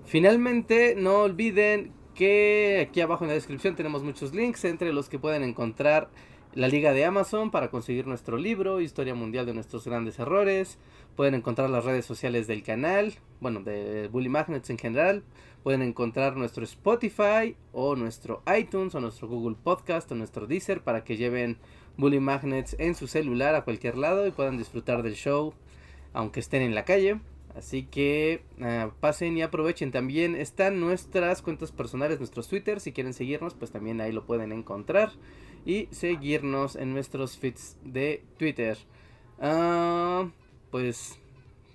Finalmente, 0.05 0.93
no 0.97 1.21
olviden 1.21 1.93
que 2.15 2.85
aquí 2.85 2.99
abajo 2.99 3.23
en 3.23 3.29
la 3.29 3.35
descripción 3.35 3.77
tenemos 3.77 4.03
muchos 4.03 4.35
links 4.35 4.65
entre 4.65 4.91
los 4.91 5.07
que 5.07 5.19
pueden 5.19 5.43
encontrar 5.43 6.09
la 6.53 6.67
liga 6.67 6.91
de 6.91 7.05
Amazon 7.05 7.49
para 7.49 7.69
conseguir 7.69 8.05
nuestro 8.05 8.35
libro, 8.35 8.81
Historia 8.81 9.15
Mundial 9.15 9.45
de 9.45 9.53
nuestros 9.53 9.85
grandes 9.85 10.19
errores. 10.19 10.77
Pueden 11.15 11.33
encontrar 11.33 11.69
las 11.69 11.85
redes 11.85 12.05
sociales 12.05 12.47
del 12.47 12.61
canal, 12.61 13.13
bueno, 13.39 13.61
de 13.61 14.09
Bully 14.09 14.27
Magnets 14.27 14.69
en 14.69 14.77
general. 14.77 15.23
Pueden 15.63 15.81
encontrar 15.81 16.37
nuestro 16.37 16.63
Spotify 16.63 17.55
o 17.71 17.95
nuestro 17.95 18.41
iTunes 18.57 18.95
o 18.95 18.99
nuestro 18.99 19.27
Google 19.27 19.55
Podcast 19.61 20.11
o 20.11 20.15
nuestro 20.15 20.47
Deezer 20.47 20.81
para 20.81 21.03
que 21.03 21.17
lleven 21.17 21.57
Bully 21.97 22.19
Magnets 22.19 22.75
en 22.79 22.95
su 22.95 23.07
celular 23.07 23.53
a 23.55 23.63
cualquier 23.63 23.97
lado 23.97 24.25
y 24.25 24.31
puedan 24.31 24.57
disfrutar 24.57 25.03
del 25.03 25.13
show 25.13 25.53
aunque 26.13 26.39
estén 26.39 26.61
en 26.61 26.75
la 26.75 26.85
calle. 26.85 27.19
Así 27.55 27.83
que 27.83 28.43
ah, 28.61 28.91
pasen 28.99 29.37
y 29.37 29.41
aprovechen. 29.41 29.91
También 29.91 30.35
están 30.35 30.79
nuestras 30.79 31.41
cuentas 31.41 31.71
personales, 31.71 32.19
nuestros 32.19 32.47
Twitter. 32.47 32.79
Si 32.79 32.91
quieren 32.91 33.13
seguirnos, 33.13 33.53
pues 33.53 33.71
también 33.71 34.01
ahí 34.01 34.11
lo 34.11 34.25
pueden 34.25 34.51
encontrar. 34.51 35.11
Y 35.65 35.87
seguirnos 35.91 36.75
en 36.75 36.93
nuestros 36.93 37.37
feeds 37.37 37.77
de 37.83 38.23
Twitter. 38.37 38.77
Ah, 39.39 40.29
pues 40.71 41.19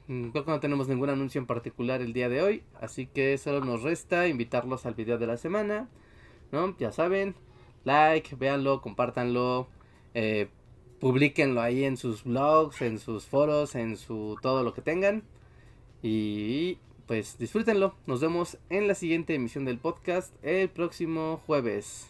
creo 0.06 0.44
que 0.44 0.50
no 0.50 0.60
tenemos 0.60 0.88
ningún 0.88 1.10
anuncio 1.10 1.40
en 1.40 1.46
particular 1.46 2.00
el 2.00 2.12
día 2.12 2.28
de 2.28 2.42
hoy. 2.42 2.62
Así 2.80 3.06
que 3.06 3.36
solo 3.38 3.64
nos 3.64 3.82
resta 3.82 4.28
invitarlos 4.28 4.86
al 4.86 4.94
video 4.94 5.18
de 5.18 5.26
la 5.26 5.36
semana. 5.36 5.88
¿No? 6.52 6.76
Ya 6.78 6.92
saben. 6.92 7.34
Like, 7.84 8.36
véanlo, 8.36 8.80
compártanlo. 8.80 9.68
Eh, 10.14 10.48
Publíquenlo 11.00 11.60
ahí 11.60 11.84
en 11.84 11.98
sus 11.98 12.24
blogs, 12.24 12.80
en 12.80 12.98
sus 12.98 13.26
foros, 13.26 13.74
en 13.74 13.96
su 13.96 14.36
todo 14.40 14.62
lo 14.62 14.72
que 14.72 14.80
tengan. 14.80 15.22
Y 16.02 16.78
pues 17.06 17.38
disfrútenlo. 17.38 17.94
Nos 18.06 18.20
vemos 18.20 18.58
en 18.70 18.88
la 18.88 18.94
siguiente 18.94 19.34
emisión 19.34 19.64
del 19.64 19.78
podcast 19.78 20.32
el 20.42 20.70
próximo 20.70 21.42
jueves. 21.46 22.08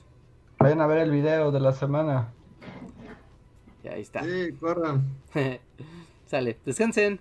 Vayan 0.58 0.80
a 0.80 0.86
ver 0.86 0.98
el 0.98 1.10
video 1.10 1.50
de 1.50 1.60
la 1.60 1.72
semana. 1.72 2.32
Y 3.82 3.88
ahí 3.88 4.02
está. 4.02 4.22
Sí, 4.22 4.52
corran. 4.60 5.04
Sale, 6.26 6.58
descansen. 6.64 7.20